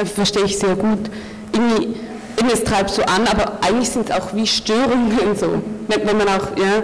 Äh, 0.00 0.06
verstehe 0.06 0.44
ich 0.44 0.58
sehr 0.58 0.76
gut. 0.76 1.10
Irgendwie, 1.52 1.96
irgendwie 2.36 2.54
es 2.54 2.64
treibt 2.64 2.90
so 2.90 3.02
an, 3.02 3.26
aber 3.26 3.58
eigentlich 3.60 3.90
sind 3.90 4.10
es 4.10 4.16
auch 4.16 4.34
wie 4.34 4.46
Störungen 4.46 5.36
so. 5.36 5.62
Wenn, 5.88 6.06
wenn 6.06 6.16
man 6.16 6.28
auch, 6.28 6.56
ja, 6.56 6.82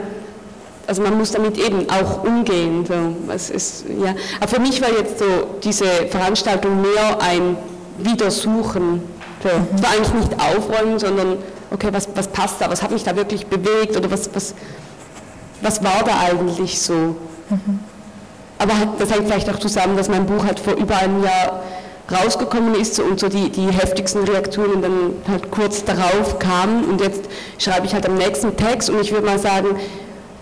also 0.86 1.02
man 1.02 1.16
muss 1.18 1.32
damit 1.32 1.58
eben 1.58 1.88
auch 1.90 2.24
umgehen. 2.24 2.84
So. 2.86 3.32
Es 3.32 3.50
ist, 3.50 3.84
ja. 3.88 4.14
Aber 4.40 4.48
für 4.48 4.60
mich 4.60 4.80
war 4.80 4.90
jetzt 4.90 5.18
so 5.18 5.24
diese 5.62 5.84
Veranstaltung 6.10 6.80
mehr 6.80 7.20
ein 7.20 7.56
Wiedersuchen. 7.98 9.02
So. 9.42 9.48
Es 9.74 9.82
war 9.82 9.90
eigentlich 9.90 10.14
nicht 10.14 10.32
aufräumen, 10.40 10.98
sondern 10.98 11.38
okay, 11.70 11.88
was, 11.92 12.08
was 12.14 12.28
passt 12.28 12.60
da, 12.60 12.70
was 12.70 12.82
hat 12.82 12.90
mich 12.90 13.04
da 13.04 13.16
wirklich 13.16 13.46
bewegt 13.46 13.96
oder 13.96 14.10
was, 14.10 14.30
was, 14.34 14.54
was 15.62 15.82
war 15.82 16.02
da 16.04 16.20
eigentlich 16.20 16.80
so. 16.80 16.94
Mhm. 17.50 17.80
Aber 18.58 18.72
das 18.98 19.10
hängt 19.10 19.26
vielleicht 19.26 19.50
auch 19.50 19.58
zusammen, 19.58 19.96
dass 19.96 20.08
mein 20.08 20.24
Buch 20.24 20.44
halt 20.44 20.58
vor 20.58 20.74
über 20.74 20.96
einem 20.96 21.22
Jahr 21.22 21.62
rausgekommen 22.10 22.74
ist 22.74 23.00
und 23.00 23.18
so 23.18 23.28
die, 23.28 23.50
die 23.50 23.66
heftigsten 23.66 24.24
Reaktionen 24.24 24.80
dann 24.80 24.92
halt 25.28 25.50
kurz 25.50 25.84
darauf 25.84 26.38
kamen 26.38 26.84
und 26.84 27.00
jetzt 27.00 27.22
schreibe 27.58 27.86
ich 27.86 27.94
halt 27.94 28.06
am 28.06 28.14
nächsten 28.14 28.56
Text 28.56 28.90
und 28.90 29.00
ich 29.00 29.12
würde 29.12 29.26
mal 29.26 29.38
sagen, 29.38 29.76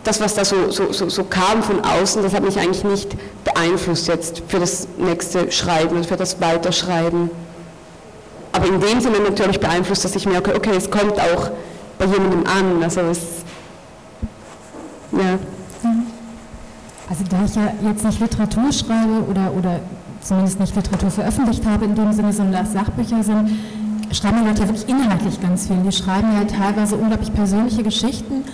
das, 0.04 0.20
was 0.20 0.34
da 0.34 0.44
so, 0.44 0.70
so, 0.70 0.92
so, 0.92 1.08
so, 1.08 1.24
kam 1.24 1.62
von 1.62 1.82
außen, 1.82 2.22
das 2.22 2.34
hat 2.34 2.44
mich 2.44 2.58
eigentlich 2.58 2.84
nicht 2.84 3.16
beeinflusst 3.44 4.06
jetzt 4.06 4.42
für 4.48 4.58
das 4.60 4.86
nächste 4.98 5.50
Schreiben 5.50 5.96
und 5.96 6.06
für 6.06 6.16
das 6.16 6.40
Weiterschreiben. 6.42 7.30
Aber 8.52 8.66
in 8.66 8.80
dem 8.80 9.00
Sinne 9.00 9.18
natürlich 9.20 9.58
beeinflusst, 9.58 10.04
dass 10.04 10.14
ich 10.14 10.26
merke, 10.26 10.54
okay, 10.54 10.72
es 10.76 10.90
kommt 10.90 11.18
auch 11.18 11.50
bei 11.98 12.04
jemandem 12.04 12.44
an. 12.46 12.82
Also 12.82 13.00
es, 13.00 13.18
ja. 15.12 15.38
Also 17.08 17.24
da 17.30 17.44
ich 17.44 17.54
ja 17.54 17.72
jetzt 17.82 18.04
nicht 18.04 18.20
Literatur 18.20 18.72
schreibe 18.72 19.24
oder, 19.28 19.52
oder 19.56 19.80
zumindest 20.24 20.58
nicht 20.58 20.74
Literatur 20.74 21.10
veröffentlicht 21.10 21.64
habe 21.66 21.84
in 21.84 21.94
dem 21.94 22.12
Sinne, 22.12 22.32
sondern 22.32 22.64
dass 22.64 22.72
Sachbücher 22.72 23.22
sind, 23.22 23.50
schreiben 24.10 24.38
die 24.42 24.48
Leute 24.48 24.62
ja 24.62 24.68
wirklich 24.68 24.88
inhaltlich 24.88 25.40
ganz 25.40 25.66
viel. 25.66 25.76
Die 25.76 25.92
schreiben 25.92 26.28
ja 26.32 26.44
teilweise 26.44 26.96
unglaublich 26.96 27.32
persönliche 27.32 27.82
Geschichten 27.82 28.44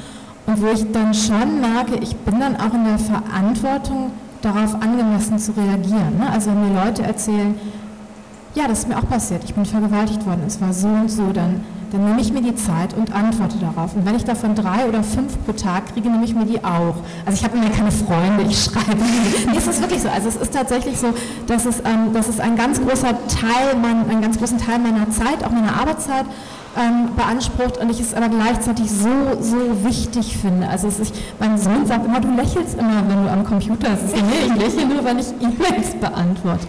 und 0.46 0.60
wo 0.60 0.66
ich 0.66 0.90
dann 0.92 1.14
schon 1.14 1.60
merke, 1.60 1.96
ich 2.00 2.16
bin 2.16 2.40
dann 2.40 2.56
auch 2.56 2.74
in 2.74 2.84
der 2.84 2.98
Verantwortung, 2.98 4.10
darauf 4.42 4.74
angemessen 4.74 5.38
zu 5.38 5.52
reagieren. 5.52 6.18
Ne? 6.18 6.30
Also 6.32 6.50
wenn 6.50 6.72
mir 6.72 6.84
Leute 6.84 7.02
erzählen, 7.02 7.54
ja, 8.54 8.66
das 8.66 8.80
ist 8.80 8.88
mir 8.88 8.96
auch 8.96 9.08
passiert, 9.08 9.44
ich 9.44 9.54
bin 9.54 9.64
vergewaltigt 9.64 10.24
worden, 10.26 10.42
es 10.46 10.60
war 10.60 10.72
so 10.72 10.88
und 10.88 11.10
so, 11.10 11.30
dann 11.30 11.62
dann 11.92 12.04
nehme 12.04 12.20
ich 12.20 12.32
mir 12.32 12.42
die 12.42 12.54
Zeit 12.54 12.94
und 12.94 13.12
antworte 13.14 13.56
darauf. 13.58 13.94
Und 13.94 14.06
wenn 14.06 14.14
ich 14.14 14.24
davon 14.24 14.54
drei 14.54 14.86
oder 14.86 15.02
fünf 15.02 15.36
pro 15.44 15.52
Tag 15.52 15.92
kriege, 15.92 16.08
nehme 16.08 16.24
ich 16.24 16.34
mir 16.34 16.46
die 16.46 16.62
auch. 16.64 16.96
Also 17.26 17.38
ich 17.38 17.44
habe 17.44 17.56
immer 17.56 17.70
keine 17.70 17.90
Freunde, 17.90 18.44
ich 18.48 18.64
schreibe. 18.64 19.02
nee, 19.50 19.56
es 19.56 19.66
ist 19.66 19.80
wirklich 19.80 20.02
so. 20.02 20.08
Also 20.08 20.28
es 20.28 20.36
ist 20.36 20.54
tatsächlich 20.54 20.98
so, 20.98 21.08
dass 21.46 21.66
es, 21.66 21.80
ähm, 21.80 22.12
dass 22.12 22.28
es 22.28 22.40
ein 22.40 22.56
ganz 22.56 22.80
großer 22.80 23.14
Teil, 23.28 23.76
mein, 23.80 24.08
einen 24.08 24.22
ganz 24.22 24.38
großen 24.38 24.58
Teil 24.58 24.78
meiner 24.78 25.10
Zeit, 25.10 25.44
auch 25.44 25.50
meiner 25.50 25.80
Arbeitszeit, 25.80 26.26
ähm, 26.76 27.16
beansprucht 27.16 27.78
und 27.78 27.90
ich 27.90 28.00
es 28.00 28.14
aber 28.14 28.28
gleichzeitig 28.28 28.90
so, 28.90 29.08
so 29.40 29.84
wichtig 29.84 30.36
finde. 30.36 30.68
Also 30.68 30.88
ist, 30.88 31.12
mein 31.38 31.58
Sohn 31.58 31.86
sagt 31.86 32.06
immer, 32.06 32.20
du 32.20 32.28
lächelst 32.34 32.78
immer, 32.78 33.02
wenn 33.08 33.24
du 33.24 33.30
am 33.30 33.44
Computer 33.44 33.96
sitzt. 33.96 34.14
Nee, 34.14 34.46
ich 34.46 34.62
lächle 34.62 34.86
nur, 34.86 35.04
wenn 35.04 35.18
ich 35.18 35.26
E-Mails 35.40 35.94
beantworte. 36.00 36.68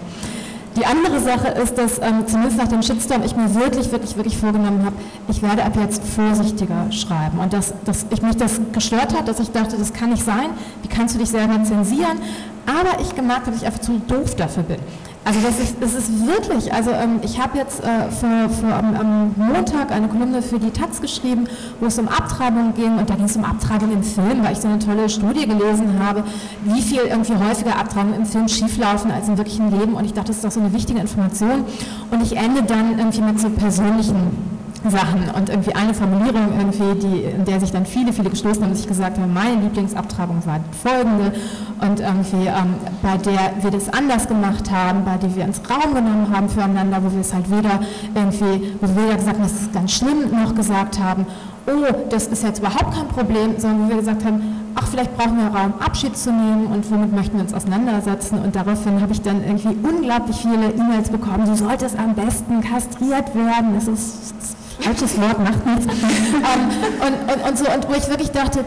Die 0.77 0.85
andere 0.85 1.19
Sache 1.19 1.49
ist, 1.49 1.77
dass 1.77 1.99
ähm, 1.99 2.25
zumindest 2.25 2.57
nach 2.57 2.67
dem 2.69 2.81
Shitstorm 2.81 3.23
ich 3.23 3.35
mir 3.35 3.53
wirklich, 3.55 3.91
wirklich, 3.91 4.15
wirklich 4.15 4.37
vorgenommen 4.37 4.85
habe, 4.85 4.95
ich 5.27 5.41
werde 5.41 5.65
ab 5.65 5.73
jetzt 5.75 6.01
vorsichtiger 6.03 6.89
schreiben. 6.91 7.39
Und 7.39 7.51
dass, 7.51 7.73
dass 7.83 8.05
ich 8.09 8.21
mich 8.21 8.37
das 8.37 8.61
gestört 8.71 9.13
hat, 9.13 9.27
dass 9.27 9.39
ich 9.41 9.51
dachte, 9.51 9.75
das 9.77 9.91
kann 9.91 10.11
nicht 10.11 10.23
sein, 10.23 10.49
wie 10.81 10.87
kannst 10.87 11.15
du 11.15 11.19
dich 11.19 11.29
selber 11.29 11.61
zensieren? 11.63 12.19
Aber 12.65 13.01
ich 13.01 13.13
gemerkt 13.15 13.41
habe, 13.41 13.51
dass 13.51 13.61
ich 13.61 13.65
einfach 13.65 13.81
zu 13.81 13.99
doof 14.07 14.35
dafür 14.35 14.63
bin. 14.63 14.77
Also 15.23 15.39
das 15.41 15.59
ist, 15.59 15.75
das 15.79 15.93
ist 15.93 16.25
wirklich, 16.25 16.73
also 16.73 16.89
ähm, 16.89 17.19
ich 17.21 17.39
habe 17.39 17.55
jetzt 17.57 17.83
äh, 17.83 18.09
für, 18.09 18.49
für 18.49 18.73
am, 18.73 18.95
am, 18.95 19.35
Montag 19.37 19.91
eine 19.91 20.07
Kolumne 20.07 20.41
für 20.41 20.57
die 20.57 20.71
Taz 20.71 20.99
geschrieben, 20.99 21.47
wo 21.79 21.85
es 21.85 21.99
um 21.99 22.07
Abtreibung 22.07 22.73
ging 22.73 22.97
und 22.97 23.07
da 23.07 23.13
ging 23.13 23.25
es 23.25 23.35
um 23.35 23.43
Abtreibung 23.43 23.91
im 23.91 24.01
Film, 24.01 24.43
weil 24.43 24.53
ich 24.53 24.59
so 24.59 24.67
eine 24.67 24.79
tolle 24.79 25.09
Studie 25.09 25.45
gelesen 25.45 25.99
habe, 26.03 26.23
wie 26.63 26.81
viel 26.81 27.01
irgendwie 27.01 27.35
häufiger 27.35 27.77
Abtreibungen 27.77 28.21
im 28.21 28.25
Film 28.25 28.47
schieflaufen 28.47 29.11
als 29.11 29.27
im 29.27 29.37
wirklichen 29.37 29.69
Leben 29.69 29.93
und 29.93 30.05
ich 30.05 30.13
dachte, 30.13 30.29
das 30.29 30.37
ist 30.37 30.45
doch 30.45 30.51
so 30.51 30.59
eine 30.59 30.73
wichtige 30.73 30.99
Information 30.99 31.65
und 32.09 32.23
ich 32.23 32.35
ende 32.35 32.63
dann 32.63 32.97
irgendwie 32.97 33.21
mit 33.21 33.39
so 33.39 33.49
persönlichen 33.51 34.60
Sachen 34.89 35.29
und 35.35 35.49
irgendwie 35.49 35.75
eine 35.75 35.93
Formulierung 35.93 36.53
irgendwie, 36.57 36.99
die, 36.99 37.23
in 37.23 37.45
der 37.45 37.59
sich 37.59 37.71
dann 37.71 37.85
viele, 37.85 38.11
viele 38.13 38.29
gestoßen 38.29 38.63
haben, 38.63 38.71
dass 38.71 38.79
ich 38.79 38.87
gesagt 38.87 39.19
habe, 39.19 39.27
meine 39.27 39.61
Lieblingsabtreibung 39.61 40.43
war 40.45 40.59
folgende 40.81 41.33
und 41.81 41.99
irgendwie 41.99 42.47
ähm, 42.47 42.75
bei 43.03 43.17
der 43.17 43.53
wir 43.61 43.69
das 43.69 43.89
anders 43.89 44.27
gemacht 44.27 44.71
haben, 44.71 45.05
bei 45.05 45.17
der 45.17 45.35
wir 45.35 45.43
uns 45.45 45.61
Raum 45.69 45.93
genommen 45.93 46.27
haben 46.35 46.49
füreinander, 46.49 46.97
wo 47.03 47.11
wir 47.11 47.21
es 47.21 47.33
halt 47.33 47.49
weder 47.51 47.79
irgendwie, 48.15 48.73
wo 48.81 48.87
wir 48.87 49.03
weder 49.03 49.15
gesagt 49.15 49.37
haben, 49.37 49.43
das 49.43 49.61
ist 49.61 49.73
ganz 49.73 49.91
schlimm, 49.91 50.31
noch 50.31 50.55
gesagt 50.55 50.99
haben, 50.99 51.27
oh, 51.67 51.85
das 52.09 52.27
ist 52.27 52.43
jetzt 52.43 52.59
überhaupt 52.59 52.95
kein 52.95 53.07
Problem, 53.07 53.59
sondern 53.59 53.85
wo 53.85 53.89
wir 53.89 53.97
gesagt 53.97 54.25
haben, 54.25 54.41
ach, 54.75 54.87
vielleicht 54.87 55.15
brauchen 55.15 55.37
wir 55.37 55.47
Raum, 55.47 55.73
Abschied 55.79 56.17
zu 56.17 56.31
nehmen 56.31 56.67
und 56.67 56.89
womit 56.89 57.13
möchten 57.13 57.35
wir 57.35 57.43
uns 57.43 57.53
auseinandersetzen. 57.53 58.39
Und 58.39 58.55
daraufhin 58.55 59.01
habe 59.01 59.11
ich 59.11 59.21
dann 59.21 59.43
irgendwie 59.43 59.77
unglaublich 59.83 60.37
viele 60.37 60.71
E-Mails 60.71 61.09
bekommen, 61.09 61.45
du 61.45 61.55
solltest 61.55 61.99
am 61.99 62.15
besten 62.15 62.61
kastriert 62.61 63.35
werden, 63.35 63.75
das 63.75 63.87
ist 63.87 64.57
falsches 64.81 65.19
Wort, 65.21 65.39
macht 65.39 65.65
nichts. 65.65 65.85
ähm, 65.93 66.69
und, 67.05 67.33
und, 67.33 67.49
und, 67.49 67.57
so, 67.57 67.65
und 67.71 67.87
wo 67.87 67.93
ich 67.93 68.07
wirklich 68.09 68.31
dachte, 68.31 68.65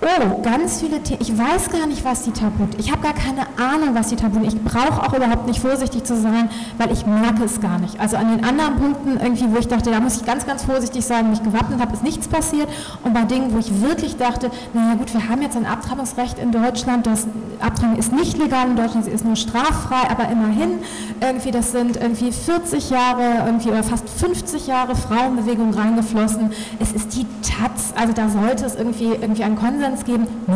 oh, 0.00 0.42
ganz 0.42 0.80
viele 0.80 1.02
Themen, 1.02 1.20
ich 1.20 1.36
weiß 1.36 1.70
gar 1.70 1.86
nicht, 1.86 2.04
was 2.04 2.22
die 2.22 2.30
Tabu 2.30 2.66
Ich 2.78 2.90
habe 2.90 3.02
gar 3.02 3.14
keine 3.14 3.42
Ahnung, 3.56 3.94
was 3.94 4.08
die 4.08 4.16
Tabu 4.16 4.44
Ich 4.44 4.60
brauche 4.62 5.02
auch 5.02 5.14
überhaupt 5.14 5.46
nicht 5.46 5.60
vorsichtig 5.60 6.04
zu 6.04 6.16
sein, 6.16 6.48
weil 6.76 6.92
ich 6.92 7.06
merke 7.06 7.44
es 7.44 7.60
gar 7.60 7.78
nicht. 7.78 7.98
Also 7.98 8.16
an 8.16 8.30
den 8.30 8.44
anderen 8.44 8.76
Punkten 8.76 9.18
irgendwie, 9.20 9.52
wo 9.52 9.58
ich 9.58 9.68
dachte, 9.68 9.90
da 9.90 10.00
muss 10.00 10.16
ich 10.16 10.24
ganz, 10.26 10.46
ganz 10.46 10.64
vorsichtig 10.64 11.04
sein, 11.04 11.30
mich 11.30 11.42
gewappnet 11.42 11.80
habe, 11.80 11.92
ist 11.92 12.02
nichts 12.02 12.28
passiert. 12.28 12.68
Und 13.04 13.14
bei 13.14 13.24
Dingen, 13.24 13.52
wo 13.52 13.58
ich 13.58 13.80
wirklich 13.80 14.16
dachte, 14.16 14.50
naja 14.74 14.94
gut, 14.94 15.12
wir 15.12 15.28
haben 15.28 15.42
jetzt 15.42 15.56
ein 15.56 15.66
Abtreibungsrecht 15.66 16.38
in 16.38 16.52
Deutschland, 16.52 17.06
das 17.06 17.26
Abtreibung 17.60 17.96
ist 17.96 18.12
nicht 18.12 18.38
legal 18.38 18.68
in 18.68 18.76
Deutschland, 18.76 19.04
sie 19.04 19.10
ist 19.10 19.24
nur 19.24 19.36
straffrei, 19.36 20.08
aber 20.10 20.28
immerhin, 20.30 20.78
irgendwie, 21.20 21.50
das 21.50 21.72
sind 21.72 21.96
irgendwie 21.96 22.32
40 22.32 22.90
Jahre, 22.90 23.44
irgendwie 23.46 23.70
oder 23.70 23.82
fast 23.82 24.08
50 24.08 24.66
Jahre 24.66 24.94
Frauenbewegung 24.94 25.74
reingeflossen. 25.74 26.52
Es 26.78 26.92
ist 26.92 27.16
die 27.16 27.26
Taz, 27.42 27.92
also 27.96 28.12
da 28.12 28.28
sollte 28.28 28.64
es 28.64 28.74
irgendwie, 28.74 29.12
irgendwie 29.20 29.44
einen 29.44 29.56
Konsens 29.56 29.87
Konsens 29.88 30.04
geben? 30.04 30.26
Nee, 30.46 30.54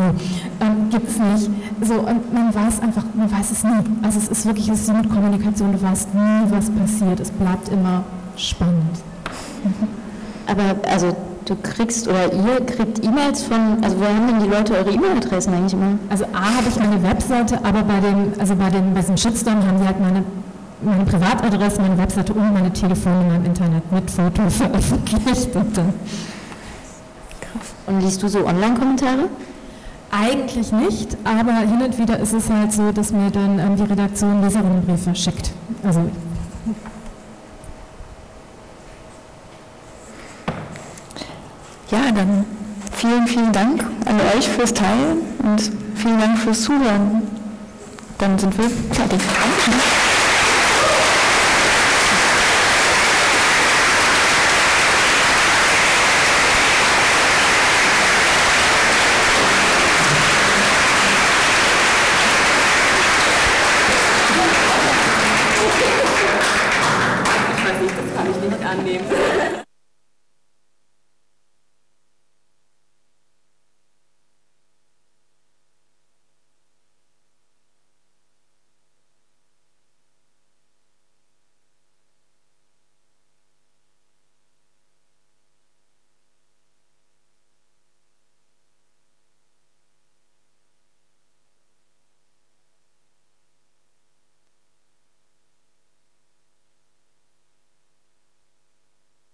ähm, 0.61 0.89
gibt 0.89 1.09
es 1.09 1.17
nicht. 1.17 1.49
So, 1.81 1.95
und 1.95 2.33
man 2.33 2.53
weiß 2.53 2.81
einfach, 2.81 3.03
man 3.13 3.31
weiß 3.31 3.51
es 3.51 3.63
nie. 3.63 3.71
Also 4.01 4.19
es 4.19 4.27
ist 4.27 4.45
wirklich, 4.45 4.69
es 4.69 4.81
ist 4.81 4.93
mit 4.93 5.09
Kommunikation, 5.09 5.71
du 5.71 5.81
weißt 5.81 6.13
nie, 6.13 6.49
was 6.49 6.69
passiert. 6.69 7.19
Es 7.19 7.31
bleibt 7.31 7.69
immer 7.69 8.03
spannend. 8.37 8.99
Aber 10.47 10.75
also 10.89 11.15
du 11.45 11.55
kriegst 11.55 12.07
oder 12.07 12.31
ihr 12.31 12.65
kriegt 12.65 13.03
E-Mails 13.03 13.43
von, 13.43 13.83
also 13.83 13.99
wo 13.99 14.05
haben 14.05 14.27
denn 14.27 14.39
die 14.39 14.49
Leute 14.49 14.73
eure 14.75 14.91
E-Mail-Adressen 14.91 15.53
eigentlich 15.53 15.73
immer? 15.73 15.97
Also 16.09 16.25
A 16.25 16.57
habe 16.57 16.69
ich 16.69 16.75
meine 16.77 17.01
Webseite, 17.03 17.59
aber 17.63 17.83
bei 17.83 17.99
dem, 17.99 18.33
also 18.39 18.55
bei 18.55 18.69
dem, 18.69 18.93
bei 18.93 19.01
diesem 19.01 19.17
Shitstorm 19.17 19.65
haben 19.65 19.79
die 19.79 19.85
halt 19.85 19.99
meine 19.99 20.23
meine 20.85 21.05
Privatadresse, 21.05 21.81
meine 21.81 21.97
Webseite 21.97 22.33
und 22.33 22.53
meine 22.53 22.73
Telefonnummer 22.73 23.35
im 23.35 23.45
Internet 23.45 23.89
mit 23.89 24.11
Foto 24.11 24.41
veröffentlicht. 24.49 25.55
Und 25.55 25.77
dann 25.77 25.93
und 27.87 28.01
liest 28.01 28.21
du 28.23 28.27
so 28.27 28.45
Online-Kommentare? 28.45 29.29
Eigentlich 30.11 30.71
nicht, 30.71 31.17
aber 31.23 31.53
hin 31.53 31.81
und 31.81 31.97
wieder 31.97 32.19
ist 32.19 32.33
es 32.33 32.49
halt 32.49 32.71
so, 32.71 32.91
dass 32.91 33.11
mir 33.11 33.31
dann 33.31 33.57
ähm, 33.57 33.75
die 33.75 33.83
Redaktion 33.83 34.43
Leserinnenbriefe 34.43 35.15
schickt. 35.15 35.51
Also 35.83 36.01
ja, 41.89 42.11
dann 42.15 42.45
vielen, 42.91 43.27
vielen 43.27 43.51
Dank 43.51 43.83
an 44.05 44.19
euch 44.37 44.47
fürs 44.47 44.73
Teilen 44.73 45.21
und 45.39 45.71
vielen 45.95 46.19
Dank 46.19 46.37
fürs 46.37 46.61
Zuhören. 46.61 47.23
Dann 48.19 48.37
sind 48.37 48.55
wir 48.57 48.69
fertig. 48.91 49.19